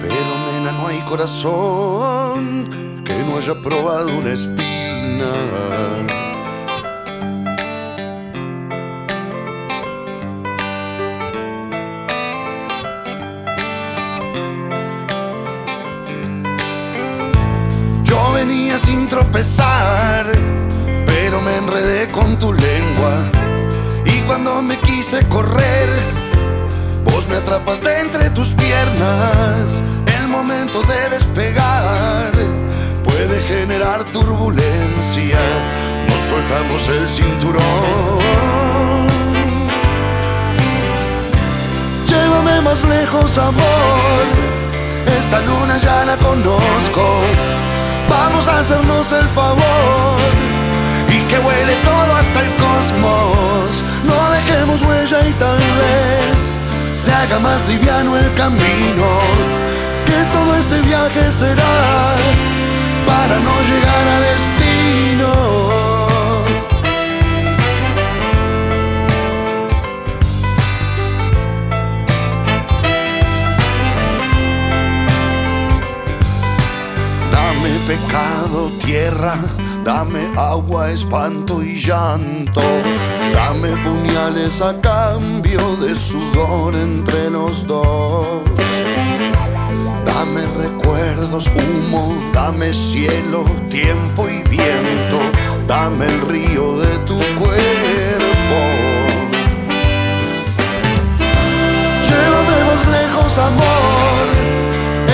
pero 0.00 0.38
nena, 0.46 0.72
no 0.72 0.86
hay 0.86 1.02
corazón 1.02 3.02
que 3.04 3.12
no 3.24 3.36
haya 3.36 3.54
probado 3.62 4.08
una 4.16 4.32
espina. 4.32 5.30
Yo 18.04 18.32
venía 18.32 18.78
sin 18.78 19.06
tropezar, 19.06 20.24
pero 21.06 21.42
me 21.42 21.56
enredé 21.56 22.10
con 22.10 22.38
tu 22.38 22.54
lengua. 22.54 23.37
Cuando 24.28 24.60
me 24.60 24.76
quise 24.80 25.26
correr, 25.30 25.88
vos 27.06 27.26
me 27.28 27.36
atrapaste 27.36 27.98
entre 27.98 28.28
tus 28.28 28.48
piernas. 28.48 29.82
El 30.20 30.28
momento 30.28 30.82
de 30.82 31.08
despegar 31.08 32.30
puede 33.04 33.40
generar 33.44 34.04
turbulencia. 34.12 35.38
Nos 36.08 36.20
soltamos 36.28 36.88
el 36.88 37.08
cinturón. 37.08 37.62
Llévame 42.06 42.60
más 42.60 42.84
lejos, 42.84 43.38
amor. 43.38 44.24
Esta 45.18 45.40
luna 45.40 45.78
ya 45.78 46.04
la 46.04 46.16
conozco. 46.18 47.04
Vamos 48.10 48.46
a 48.46 48.58
hacernos 48.58 49.10
el 49.10 49.26
favor 49.28 50.20
y 51.08 51.18
que 51.30 51.38
huele 51.38 51.74
todo 51.82 52.14
hasta 52.14 52.40
el 52.42 52.50
cosmos. 52.56 53.87
No 54.04 54.30
dejemos 54.30 54.82
huella 54.82 55.28
y 55.28 55.32
tal 55.32 55.56
vez 55.56 56.52
se 56.96 57.12
haga 57.12 57.38
más 57.38 57.66
liviano 57.68 58.16
el 58.16 58.32
camino. 58.34 59.08
Que 60.06 60.24
todo 60.32 60.56
este 60.56 60.80
viaje 60.82 61.30
será 61.30 62.14
para 63.06 63.38
no 63.38 63.54
llegar 63.70 64.08
a 64.08 64.20
destino. 64.20 65.58
Dame 77.32 77.70
pecado, 77.86 78.70
tierra, 78.84 79.36
dame 79.84 80.28
agua, 80.36 80.90
espanto 80.90 81.62
y 81.62 81.78
llanto. 81.78 82.62
Dame 83.38 83.70
puñales 83.84 84.60
a 84.60 84.74
cambio 84.80 85.76
de 85.76 85.94
sudor 85.94 86.74
entre 86.74 87.30
los 87.30 87.64
dos. 87.68 88.42
Dame 90.04 90.42
recuerdos, 90.64 91.48
humo, 91.54 92.14
dame 92.34 92.74
cielo, 92.74 93.44
tiempo 93.70 94.28
y 94.28 94.42
viento. 94.48 95.18
Dame 95.68 96.06
el 96.06 96.20
río 96.22 96.78
de 96.80 96.98
tu 97.06 97.16
cuerpo. 97.38 98.58
Llévame 102.08 102.56
más 102.68 102.82
lejos, 102.98 103.38
amor. 103.38 104.24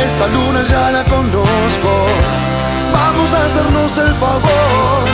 Esta 0.06 0.26
luna 0.28 0.62
ya 0.62 0.90
la 0.92 1.04
conozco. 1.04 1.92
Vamos 2.90 3.34
a 3.34 3.44
hacernos 3.44 3.98
el 3.98 4.14
favor 4.14 5.04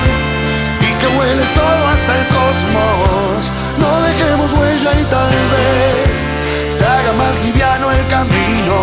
y 0.80 0.90
que 1.00 1.06
huele 1.18 1.44
todo 1.56 1.79
cosmos. 2.28 3.50
No 3.78 4.02
dejemos 4.02 4.52
huella 4.52 4.92
y 5.00 5.04
tal 5.04 5.34
vez 5.54 6.74
se 6.74 6.84
haga 6.84 7.12
más 7.12 7.34
liviano 7.44 7.90
el 7.90 8.06
camino. 8.08 8.76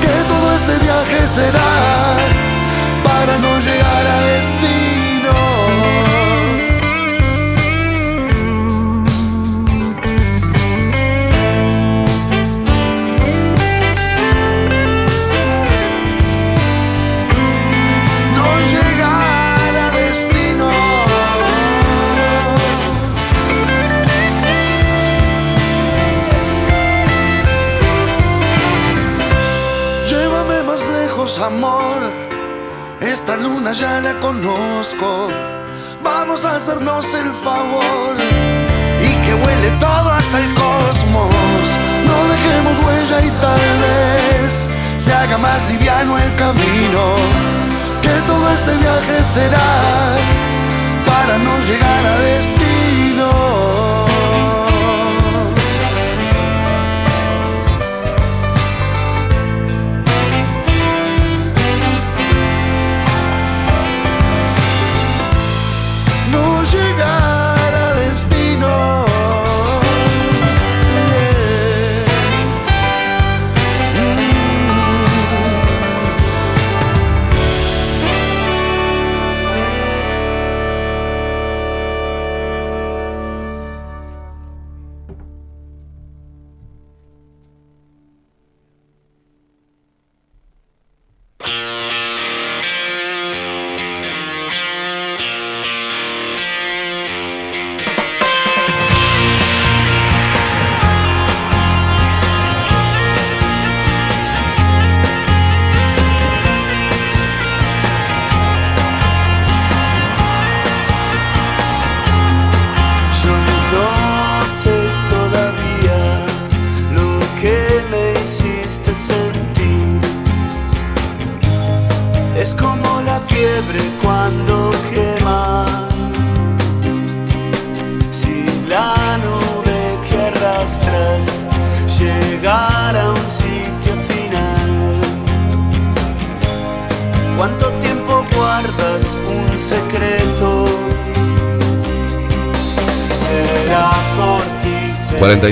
Que 0.00 0.14
todo 0.28 0.54
este 0.54 0.78
viaje 0.78 1.26
será 1.26 2.16
para 3.04 3.38
no 3.38 3.58
llegar 3.60 4.06
a 4.06 4.20
destino. 4.26 4.95
Ya 33.72 34.00
la 34.00 34.14
conozco. 34.20 35.28
Vamos 36.02 36.44
a 36.44 36.54
hacernos 36.56 37.04
el 37.14 37.30
favor 37.44 38.14
y 39.02 39.26
que 39.26 39.34
huele 39.34 39.70
todo 39.72 40.08
hasta 40.08 40.38
el 40.38 40.54
cosmos. 40.54 41.34
No 42.06 42.16
dejemos 42.32 42.78
huella 42.86 43.24
y 43.26 43.30
tal 43.40 43.78
vez 43.82 44.66
se 44.98 45.12
haga 45.12 45.36
más 45.36 45.60
liviano 45.68 46.16
el 46.16 46.34
camino. 46.36 47.16
Que 48.02 48.14
todo 48.28 48.50
este 48.52 48.76
viaje 48.76 49.22
será 49.24 50.14
para 51.04 51.36
no 51.36 51.58
llegar 51.66 52.06
a 52.06 52.18
destino. 52.18 53.95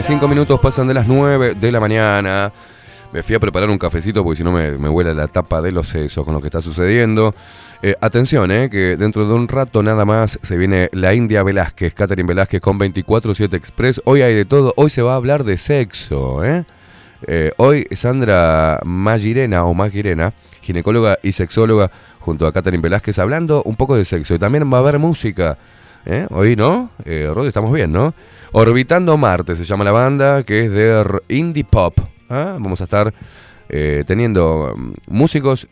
45 0.05 0.29
minutos 0.29 0.61
pasan 0.61 0.87
de 0.87 0.93
las 0.93 1.09
9 1.09 1.55
de 1.55 1.73
la 1.73 1.81
mañana. 1.81 2.53
Me 3.11 3.23
fui 3.23 3.37
a 3.37 3.41
preparar 3.41 3.71
un 3.71 3.79
cafecito 3.79 4.23
porque 4.23 4.37
si 4.37 4.45
no 4.45 4.53
me, 4.53 4.73
me 4.73 4.91
huele 4.91 5.15
la 5.15 5.29
tapa 5.29 5.63
de 5.63 5.73
los 5.73 5.89
sesos 5.89 6.27
con 6.27 6.35
lo 6.35 6.43
que 6.43 6.49
está 6.49 6.61
sucediendo. 6.61 7.35
Eh, 7.81 7.95
atención, 8.03 8.51
eh, 8.51 8.69
que 8.69 8.99
dentro 8.99 9.27
de 9.27 9.33
un 9.33 9.49
rato 9.49 9.83
nada 9.83 10.05
más 10.05 10.39
se 10.43 10.59
viene 10.59 10.91
la 10.93 11.15
India 11.15 11.43
Velázquez, 11.43 11.95
Catherine 11.95 12.29
Velázquez 12.29 12.61
con 12.61 12.79
24-7 12.79 13.55
Express. 13.55 14.03
Hoy 14.05 14.21
hay 14.21 14.35
de 14.35 14.45
todo, 14.45 14.75
hoy 14.77 14.91
se 14.91 15.01
va 15.01 15.15
a 15.15 15.17
hablar 15.17 15.43
de 15.43 15.57
sexo. 15.57 16.45
Eh. 16.45 16.67
Eh, 17.27 17.53
hoy 17.57 17.87
Sandra 17.93 18.81
Magirena 18.85 19.65
o 19.65 19.73
Magirena, 19.73 20.35
ginecóloga 20.61 21.19
y 21.23 21.33
sexóloga, 21.33 21.91
junto 22.21 22.47
a 22.47 22.53
Catherine 22.53 22.83
Velázquez, 22.83 23.19
hablando 23.19 23.63
un 23.63 23.77
poco 23.77 23.97
de 23.97 24.05
sexo. 24.05 24.35
Y 24.35 24.39
también 24.39 24.71
va 24.71 24.77
a 24.77 24.81
haber 24.81 24.99
música. 24.99 25.57
¿Eh? 26.07 26.27
Hoy, 26.31 26.57
¿no? 26.57 26.91
Eh, 27.05 27.31
Rod, 27.33 27.47
estamos 27.47 27.73
bien, 27.73 27.93
¿no? 27.93 28.15
Orbitando 28.53 29.17
Marte 29.17 29.57
se 29.57 29.65
llama 29.65 29.85
la 29.85 29.93
banda, 29.93 30.43
que 30.43 30.67
es 30.67 30.71
de 30.71 31.05
indie 31.29 31.65
pop. 31.65 31.99
¿ah? 32.29 32.57
Vamos 32.59 32.81
a 32.81 32.85
estar 32.85 33.13
eh, 33.69 34.05
teniendo 34.07 34.75
mm, 34.77 34.93
músicos, 35.09 35.67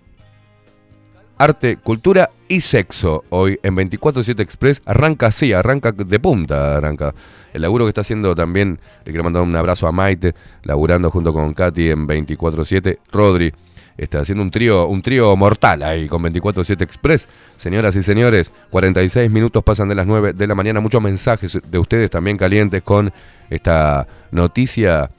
arte, 1.38 1.76
cultura 1.76 2.30
y 2.48 2.60
sexo. 2.60 3.24
Hoy 3.30 3.58
en 3.62 3.76
24-7 3.76 4.40
Express 4.40 4.82
arranca 4.84 5.26
así, 5.26 5.52
arranca 5.52 5.92
de 5.92 6.20
punta, 6.20 6.76
arranca. 6.76 7.14
El 7.52 7.62
laburo 7.62 7.84
que 7.84 7.90
está 7.90 8.00
haciendo 8.00 8.34
también, 8.34 8.80
le 9.04 9.12
quiero 9.12 9.24
mandar 9.24 9.42
un 9.42 9.54
abrazo 9.54 9.86
a 9.86 9.92
Maite, 9.92 10.34
laburando 10.62 11.10
junto 11.10 11.32
con 11.32 11.52
Katy 11.54 11.90
en 11.90 12.08
24-7. 12.08 12.98
Rodri, 13.12 13.52
está 13.96 14.20
haciendo 14.20 14.42
un 14.42 14.50
trío, 14.50 14.86
un 14.86 15.02
trío 15.02 15.34
mortal 15.36 15.82
ahí 15.82 16.08
con 16.08 16.22
24-7 16.22 16.82
Express. 16.82 17.28
Señoras 17.56 17.96
y 17.96 18.02
señores, 18.02 18.52
46 18.70 19.30
minutos 19.30 19.62
pasan 19.62 19.88
de 19.88 19.94
las 19.94 20.06
9 20.06 20.32
de 20.32 20.46
la 20.46 20.54
mañana. 20.54 20.80
Muchos 20.80 21.02
mensajes 21.02 21.58
de 21.66 21.78
ustedes 21.78 22.10
también 22.10 22.36
calientes 22.36 22.82
con 22.82 23.12
esta 23.50 24.06
noticia 24.30 25.10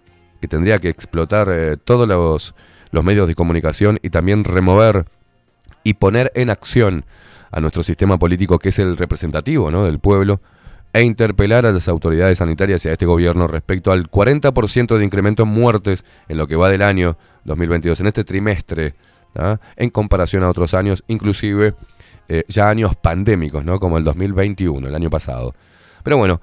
que 0.41 0.47
tendría 0.47 0.79
que 0.79 0.89
explotar 0.89 1.47
eh, 1.51 1.77
todos 1.77 2.07
los, 2.07 2.55
los 2.91 3.03
medios 3.03 3.27
de 3.27 3.35
comunicación 3.35 3.99
y 4.01 4.09
también 4.09 4.43
remover 4.43 5.05
y 5.83 5.95
poner 5.95 6.31
en 6.35 6.49
acción 6.49 7.05
a 7.51 7.61
nuestro 7.61 7.83
sistema 7.83 8.17
político 8.17 8.59
que 8.59 8.69
es 8.69 8.79
el 8.79 8.97
representativo 8.97 9.69
¿no? 9.71 9.85
del 9.85 9.99
pueblo 9.99 10.41
e 10.93 11.03
interpelar 11.03 11.65
a 11.65 11.71
las 11.71 11.87
autoridades 11.87 12.37
sanitarias 12.37 12.85
y 12.85 12.89
a 12.89 12.93
este 12.93 13.05
gobierno 13.05 13.47
respecto 13.47 13.91
al 13.91 14.09
40% 14.09 14.97
de 14.97 15.03
incremento 15.03 15.43
en 15.43 15.49
muertes 15.49 16.05
en 16.29 16.37
lo 16.37 16.47
que 16.47 16.55
va 16.55 16.69
del 16.69 16.83
año 16.83 17.17
2022, 17.45 17.99
en 17.99 18.07
este 18.07 18.23
trimestre, 18.23 18.95
¿tá? 19.33 19.59
en 19.75 19.89
comparación 19.89 20.43
a 20.43 20.49
otros 20.49 20.73
años, 20.73 21.03
inclusive 21.07 21.73
eh, 22.29 22.43
ya 22.47 22.69
años 22.69 22.95
pandémicos, 22.95 23.65
¿no? 23.65 23.79
como 23.79 23.97
el 23.97 24.03
2021, 24.03 24.87
el 24.87 24.95
año 24.95 25.09
pasado. 25.09 25.55
Pero 26.03 26.17
bueno, 26.17 26.39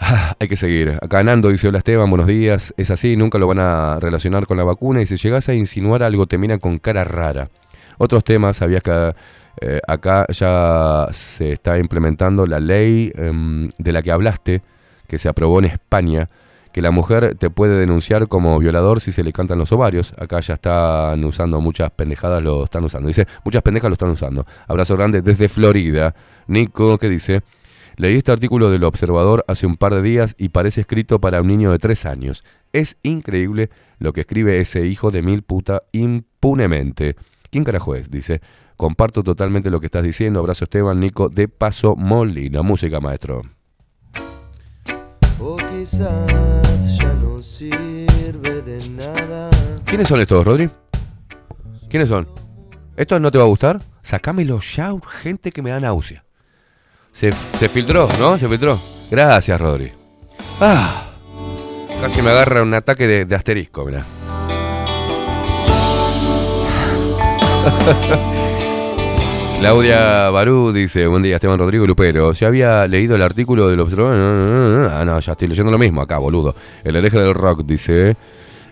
Ah, 0.00 0.36
Hay 0.38 0.48
que 0.48 0.56
seguir. 0.56 0.96
Acá 1.02 1.22
Nando 1.24 1.48
dice, 1.48 1.68
hola 1.68 1.78
Esteban, 1.78 2.08
buenos 2.08 2.28
días. 2.28 2.72
Es 2.76 2.90
así, 2.90 3.16
nunca 3.16 3.38
lo 3.38 3.46
van 3.48 3.58
a 3.58 3.98
relacionar 4.00 4.46
con 4.46 4.56
la 4.56 4.64
vacuna 4.64 5.02
y 5.02 5.06
si 5.06 5.16
llegas 5.16 5.48
a 5.48 5.54
insinuar 5.54 6.02
algo 6.02 6.26
te 6.26 6.38
miran 6.38 6.60
con 6.60 6.78
cara 6.78 7.04
rara. 7.04 7.50
Otros 7.98 8.22
temas, 8.22 8.58
sabías 8.58 8.82
que 8.82 9.14
eh, 9.60 9.80
acá 9.86 10.26
ya 10.28 11.08
se 11.10 11.52
está 11.52 11.78
implementando 11.78 12.46
la 12.46 12.60
ley 12.60 13.12
em, 13.14 13.68
de 13.78 13.92
la 13.92 14.02
que 14.02 14.12
hablaste, 14.12 14.62
que 15.06 15.18
se 15.18 15.28
aprobó 15.28 15.58
en 15.58 15.66
España, 15.66 16.28
que 16.72 16.82
la 16.82 16.90
mujer 16.90 17.34
te 17.36 17.50
puede 17.50 17.78
denunciar 17.78 18.28
como 18.28 18.58
violador 18.58 19.00
si 19.00 19.12
se 19.12 19.24
le 19.24 19.32
cantan 19.32 19.58
los 19.58 19.72
ovarios. 19.72 20.14
Acá 20.18 20.40
ya 20.40 20.54
están 20.54 21.24
usando 21.24 21.60
muchas 21.60 21.90
pendejadas, 21.90 22.42
lo 22.42 22.64
están 22.64 22.84
usando. 22.84 23.08
Dice, 23.08 23.26
muchas 23.44 23.62
pendejas 23.62 23.88
lo 23.88 23.94
están 23.94 24.10
usando. 24.10 24.46
Abrazo 24.66 24.96
grande 24.96 25.22
desde 25.22 25.48
Florida. 25.48 26.14
Nico, 26.46 26.98
¿qué 26.98 27.08
dice? 27.08 27.42
Leí 27.96 28.16
este 28.16 28.30
artículo 28.30 28.70
del 28.70 28.84
Observador 28.84 29.44
hace 29.48 29.66
un 29.66 29.76
par 29.76 29.92
de 29.92 30.02
días 30.02 30.36
y 30.38 30.50
parece 30.50 30.82
escrito 30.82 31.20
para 31.20 31.40
un 31.40 31.48
niño 31.48 31.72
de 31.72 31.78
tres 31.78 32.06
años. 32.06 32.44
Es 32.72 32.96
increíble 33.02 33.70
lo 33.98 34.12
que 34.12 34.20
escribe 34.20 34.60
ese 34.60 34.86
hijo 34.86 35.10
de 35.10 35.22
mil 35.22 35.42
puta 35.42 35.82
impunemente. 35.90 37.16
¿Quién 37.50 37.64
carajo 37.64 37.96
es? 37.96 38.10
Dice. 38.10 38.40
Comparto 38.78 39.24
totalmente 39.24 39.70
lo 39.70 39.80
que 39.80 39.86
estás 39.86 40.04
diciendo. 40.04 40.38
Abrazo 40.38 40.62
Esteban, 40.62 41.00
Nico, 41.00 41.28
de 41.28 41.48
Paso 41.48 41.96
Molina. 41.96 42.62
Música, 42.62 43.00
maestro. 43.00 43.42
O 45.40 45.56
quizás 45.56 46.96
ya 46.96 47.12
no 47.14 47.42
sirve 47.42 48.62
de 48.62 48.78
nada. 48.90 49.50
¿Quiénes 49.84 50.06
son 50.06 50.20
estos, 50.20 50.46
Rodri? 50.46 50.70
¿Quiénes 51.90 52.08
son? 52.08 52.28
¿Esto 52.96 53.18
no 53.18 53.32
te 53.32 53.38
va 53.38 53.44
a 53.44 53.48
gustar? 53.48 53.82
Sacámelo 54.00 54.60
ya, 54.60 54.92
urgente, 54.92 55.50
que 55.50 55.60
me 55.60 55.70
da 55.70 55.80
náusea. 55.80 56.24
Se, 57.10 57.32
se 57.32 57.68
filtró, 57.68 58.08
¿no? 58.20 58.38
Se 58.38 58.48
filtró. 58.48 58.78
Gracias, 59.10 59.60
Rodri. 59.60 59.92
Ah, 60.60 61.14
casi 62.00 62.22
me 62.22 62.30
agarra 62.30 62.62
un 62.62 62.74
ataque 62.74 63.08
de, 63.08 63.24
de 63.24 63.34
asterisco, 63.34 63.84
mirá. 63.84 64.04
Claudia 69.60 70.30
Barú 70.30 70.72
dice, 70.72 71.08
buen 71.08 71.24
día 71.24 71.34
Esteban 71.34 71.58
Rodrigo 71.58 71.84
Lupero, 71.84 72.32
¿se 72.32 72.46
había 72.46 72.86
leído 72.86 73.16
el 73.16 73.22
artículo 73.22 73.68
del 73.68 73.80
observador? 73.80 74.88
Ah, 74.92 75.04
no, 75.04 75.18
ya 75.18 75.32
estoy 75.32 75.48
leyendo 75.48 75.72
lo 75.72 75.78
mismo 75.78 76.00
acá, 76.00 76.18
boludo. 76.18 76.54
El 76.84 76.94
hereje 76.94 77.18
del 77.18 77.34
rock 77.34 77.64
dice, 77.64 78.16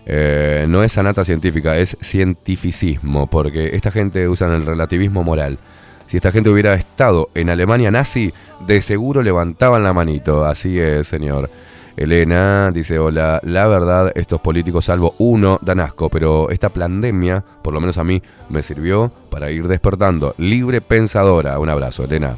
eh, 0.05 0.65
no 0.69 0.83
es 0.83 0.93
sanata 0.93 1.25
científica, 1.25 1.77
es 1.77 1.97
cientificismo, 2.01 3.27
porque 3.27 3.75
esta 3.75 3.91
gente 3.91 4.29
usa 4.29 4.47
el 4.47 4.65
relativismo 4.65 5.23
moral. 5.23 5.57
Si 6.05 6.15
esta 6.15 6.31
gente 6.31 6.49
hubiera 6.49 6.73
estado 6.73 7.29
en 7.35 7.49
Alemania 7.49 7.91
nazi, 7.91 8.33
de 8.65 8.81
seguro 8.81 9.21
levantaban 9.21 9.83
la 9.83 9.91
manito. 9.91 10.45
Así 10.45 10.79
es, 10.79 11.05
señor. 11.07 11.49
Elena 11.97 12.71
dice, 12.71 12.99
hola, 12.99 13.41
la 13.43 13.67
verdad, 13.67 14.11
estos 14.15 14.39
políticos, 14.39 14.85
salvo 14.85 15.15
uno, 15.17 15.57
dan 15.61 15.79
asco, 15.79 16.09
pero 16.09 16.49
esta 16.51 16.69
pandemia, 16.69 17.43
por 17.63 17.73
lo 17.73 17.81
menos 17.81 17.97
a 17.97 18.03
mí, 18.03 18.21
me 18.49 18.61
sirvió 18.61 19.11
para 19.29 19.49
ir 19.49 19.67
despertando. 19.67 20.35
Libre 20.37 20.79
pensadora. 20.79 21.59
Un 21.59 21.69
abrazo, 21.69 22.03
Elena. 22.03 22.37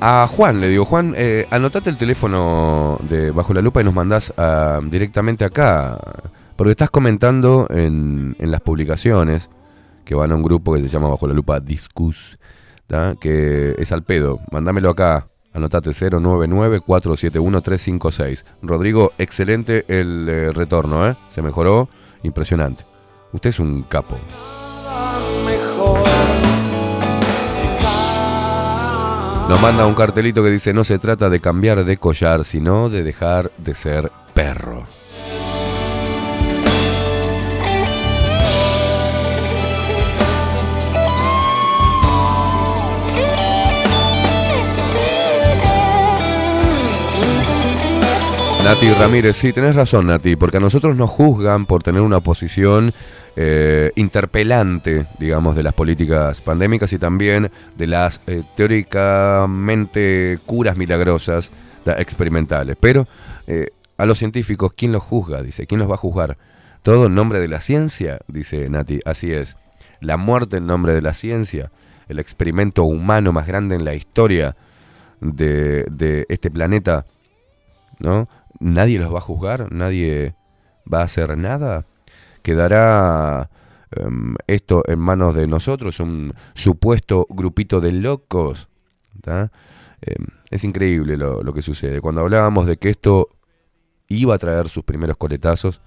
A 0.00 0.26
Juan 0.26 0.60
le 0.60 0.68
digo, 0.68 0.84
Juan, 0.84 1.14
eh, 1.16 1.46
anotate 1.50 1.90
el 1.90 1.96
teléfono 1.96 2.98
de 3.08 3.30
Bajo 3.30 3.54
la 3.54 3.60
Lupa 3.60 3.80
y 3.80 3.84
nos 3.84 3.94
mandás 3.94 4.32
ah, 4.36 4.80
directamente 4.82 5.44
acá. 5.44 5.98
Porque 6.56 6.72
estás 6.72 6.90
comentando 6.90 7.66
en, 7.70 8.36
en 8.38 8.50
las 8.50 8.60
publicaciones 8.60 9.48
que 10.04 10.14
van 10.14 10.32
a 10.32 10.34
un 10.34 10.42
grupo 10.42 10.74
que 10.74 10.80
se 10.80 10.88
llama 10.88 11.08
Bajo 11.08 11.26
la 11.26 11.34
Lupa 11.34 11.60
Discus, 11.60 12.38
que 13.20 13.74
es 13.78 13.92
al 13.92 14.02
pedo. 14.02 14.40
Mándamelo 14.50 14.90
acá. 14.90 15.24
Anotate 15.52 15.90
099-471-356. 15.90 18.44
Rodrigo, 18.62 19.12
excelente 19.18 19.84
el 19.88 20.28
eh, 20.28 20.52
retorno, 20.52 21.08
¿eh? 21.08 21.16
Se 21.34 21.42
mejoró. 21.42 21.88
Impresionante. 22.22 22.84
Usted 23.32 23.50
es 23.50 23.58
un 23.58 23.82
capo. 23.84 24.16
Nos 29.50 29.60
manda 29.60 29.84
un 29.84 29.94
cartelito 29.94 30.44
que 30.44 30.50
dice 30.50 30.72
no 30.72 30.84
se 30.84 31.00
trata 31.00 31.28
de 31.28 31.40
cambiar 31.40 31.84
de 31.84 31.96
collar, 31.96 32.44
sino 32.44 32.88
de 32.88 33.02
dejar 33.02 33.50
de 33.58 33.74
ser 33.74 34.12
perro. 34.32 34.86
Nati 48.62 48.92
Ramírez, 48.92 49.36
sí, 49.36 49.52
tenés 49.52 49.74
razón, 49.74 50.06
Nati, 50.06 50.36
porque 50.36 50.58
a 50.58 50.60
nosotros 50.60 50.94
nos 50.94 51.10
juzgan 51.10 51.66
por 51.66 51.82
tener 51.82 52.02
una 52.02 52.20
posición 52.20 52.94
eh, 53.36 53.92
interpelante, 53.94 55.06
digamos, 55.18 55.54
de 55.54 55.62
las 55.62 55.72
políticas 55.72 56.42
pandémicas 56.42 56.92
y 56.92 56.98
también 56.98 57.50
de 57.76 57.86
las 57.86 58.20
eh, 58.26 58.42
teóricamente 58.56 60.38
curas 60.46 60.76
milagrosas 60.76 61.50
experimentales. 61.86 62.76
Pero 62.80 63.06
eh, 63.46 63.68
a 63.96 64.06
los 64.06 64.18
científicos, 64.18 64.72
¿quién 64.76 64.92
los 64.92 65.02
juzga? 65.02 65.42
Dice, 65.42 65.66
¿quién 65.66 65.78
los 65.78 65.90
va 65.90 65.94
a 65.94 65.98
juzgar? 65.98 66.38
Todo 66.82 67.06
en 67.06 67.14
nombre 67.14 67.40
de 67.40 67.48
la 67.48 67.60
ciencia, 67.60 68.18
dice 68.26 68.68
Nati, 68.68 69.00
así 69.04 69.32
es. 69.32 69.56
La 70.00 70.16
muerte 70.16 70.56
en 70.56 70.66
nombre 70.66 70.94
de 70.94 71.02
la 71.02 71.12
ciencia, 71.12 71.70
el 72.08 72.18
experimento 72.18 72.84
humano 72.84 73.32
más 73.32 73.46
grande 73.46 73.76
en 73.76 73.84
la 73.84 73.94
historia 73.94 74.56
de, 75.20 75.84
de 75.90 76.26
este 76.30 76.50
planeta, 76.50 77.04
¿no? 77.98 78.28
Nadie 78.58 78.98
los 78.98 79.12
va 79.12 79.18
a 79.18 79.22
juzgar, 79.22 79.70
nadie 79.70 80.34
va 80.92 81.00
a 81.00 81.04
hacer 81.04 81.36
nada. 81.36 81.84
Quedará 82.42 83.50
em, 83.90 84.34
esto 84.46 84.82
en 84.86 84.98
manos 84.98 85.34
de 85.34 85.46
nosotros, 85.46 86.00
un 86.00 86.32
supuesto 86.54 87.26
grupito 87.30 87.80
de 87.80 87.92
locos. 87.92 88.68
Em, 89.26 90.26
es 90.50 90.64
increíble 90.64 91.16
lo, 91.16 91.42
lo 91.42 91.52
que 91.52 91.62
sucede. 91.62 92.00
Cuando 92.00 92.22
hablábamos 92.22 92.66
de 92.66 92.76
que 92.76 92.88
esto 92.88 93.28
iba 94.08 94.34
a 94.34 94.38
traer 94.38 94.68
sus 94.68 94.84
primeros 94.84 95.16
coletazos 95.16 95.80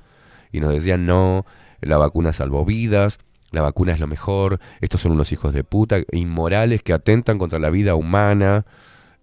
y 0.51 0.59
nos 0.59 0.71
decían 0.71 1.05
no, 1.05 1.45
la 1.81 1.97
vacuna 1.97 2.31
salvó 2.34 2.63
vidas, 2.63 3.19
la 3.51 3.61
vacuna 3.61 3.93
es 3.93 3.99
lo 3.99 4.07
mejor, 4.07 4.59
estos 4.81 5.01
son 5.01 5.11
unos 5.11 5.31
hijos 5.31 5.53
de 5.53 5.63
puta 5.63 5.97
inmorales 6.11 6.81
que 6.81 6.93
atentan 6.93 7.38
contra 7.38 7.59
la 7.59 7.69
vida 7.69 7.95
humana. 7.95 8.65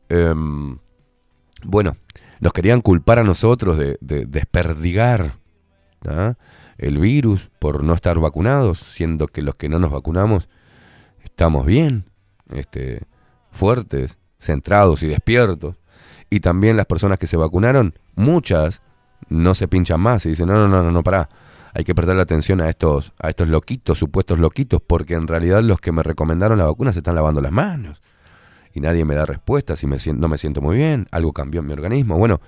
Em, 0.08 0.78
bueno, 1.64 1.96
nos 2.40 2.52
querían 2.52 2.80
culpar 2.80 3.18
a 3.18 3.24
nosotros 3.24 3.76
de, 3.76 3.98
de 4.00 4.26
desperdigar 4.26 5.40
¿tá? 6.00 6.36
El 6.80 6.98
virus 6.98 7.50
por 7.58 7.84
no 7.84 7.92
estar 7.92 8.18
vacunados, 8.18 8.78
siendo 8.78 9.26
que 9.26 9.42
los 9.42 9.54
que 9.54 9.68
no 9.68 9.78
nos 9.78 9.90
vacunamos 9.90 10.48
estamos 11.22 11.66
bien, 11.66 12.06
este, 12.50 13.02
fuertes, 13.50 14.16
centrados 14.38 15.02
y 15.02 15.06
despiertos. 15.06 15.76
Y 16.30 16.40
también 16.40 16.76
las 16.76 16.86
personas 16.86 17.18
que 17.18 17.26
se 17.26 17.36
vacunaron, 17.36 17.94
muchas 18.14 18.80
no 19.28 19.54
se 19.54 19.68
pinchan 19.68 20.00
más 20.00 20.24
y 20.24 20.30
dicen, 20.30 20.48
no, 20.48 20.54
no, 20.54 20.68
no, 20.68 20.82
no, 20.82 20.90
no, 20.90 21.02
pará. 21.02 21.28
Hay 21.74 21.84
que 21.84 21.94
prestarle 21.94 22.22
atención 22.22 22.60
a 22.60 22.68
estos, 22.68 23.12
a 23.20 23.28
estos 23.28 23.46
loquitos, 23.46 23.98
supuestos 23.98 24.38
loquitos, 24.38 24.80
porque 24.84 25.14
en 25.14 25.28
realidad 25.28 25.62
los 25.62 25.80
que 25.80 25.92
me 25.92 26.02
recomendaron 26.02 26.58
la 26.58 26.64
vacuna 26.64 26.92
se 26.92 27.00
están 27.00 27.14
lavando 27.14 27.40
las 27.40 27.52
manos 27.52 28.00
y 28.72 28.80
nadie 28.80 29.04
me 29.04 29.14
da 29.14 29.26
respuestas 29.26 29.82
y 29.82 29.86
me 29.86 29.98
no 30.14 30.28
me 30.28 30.38
siento 30.38 30.60
muy 30.60 30.76
bien, 30.78 31.08
algo 31.10 31.32
cambió 31.32 31.60
en 31.60 31.66
mi 31.66 31.72
organismo. 31.74 32.16
Bueno, 32.18 32.40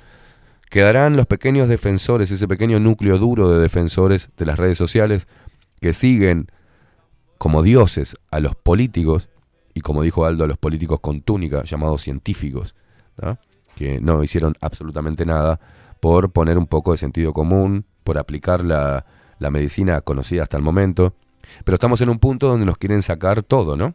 quedarán 0.73 1.19
los 1.19 1.27
pequeños 1.27 1.69
defensores, 1.69 2.31
ese 2.31 2.49
pequeño 2.49 2.81
núcleo 2.81 3.19
duro 3.19 3.51
de 3.51 3.61
defensores 3.61 4.31
de 4.39 4.47
las 4.47 4.59
redes 4.59 4.79
sociales 4.79 5.29
que 5.83 5.93
siguen 5.93 6.51
como 7.37 7.63
dioses 7.63 8.17
a 8.31 8.41
los 8.41 8.57
políticos 8.57 9.29
y 9.75 9.83
como 9.83 10.03
dijo 10.03 10.25
Aldo, 10.25 10.45
a 10.45 10.47
los 10.47 10.57
políticos 10.57 11.01
con 11.01 11.21
túnica 11.21 11.63
llamados 11.65 12.01
científicos, 12.01 12.75
¿no? 13.21 13.37
que 13.77 14.01
no 14.01 14.25
hicieron 14.25 14.55
absolutamente 14.63 15.27
nada 15.27 15.61
por 16.01 16.33
poner 16.33 16.57
un 16.57 16.67
poco 16.67 16.93
de 16.93 16.99
sentido 16.99 17.35
común, 17.35 17.85
por 18.03 18.17
aplicar 18.17 18.65
la, 18.65 19.05
la 19.39 19.51
medicina 19.51 20.01
conocida 20.01 20.45
hasta 20.45 20.57
el 20.57 20.63
momento. 20.63 21.15
Pero 21.65 21.75
estamos 21.75 22.01
en 22.01 22.09
un 22.09 22.19
punto 22.19 22.49
donde 22.49 22.65
nos 22.65 22.79
quieren 22.79 23.03
sacar 23.03 23.43
todo, 23.43 23.77
¿no? 23.77 23.95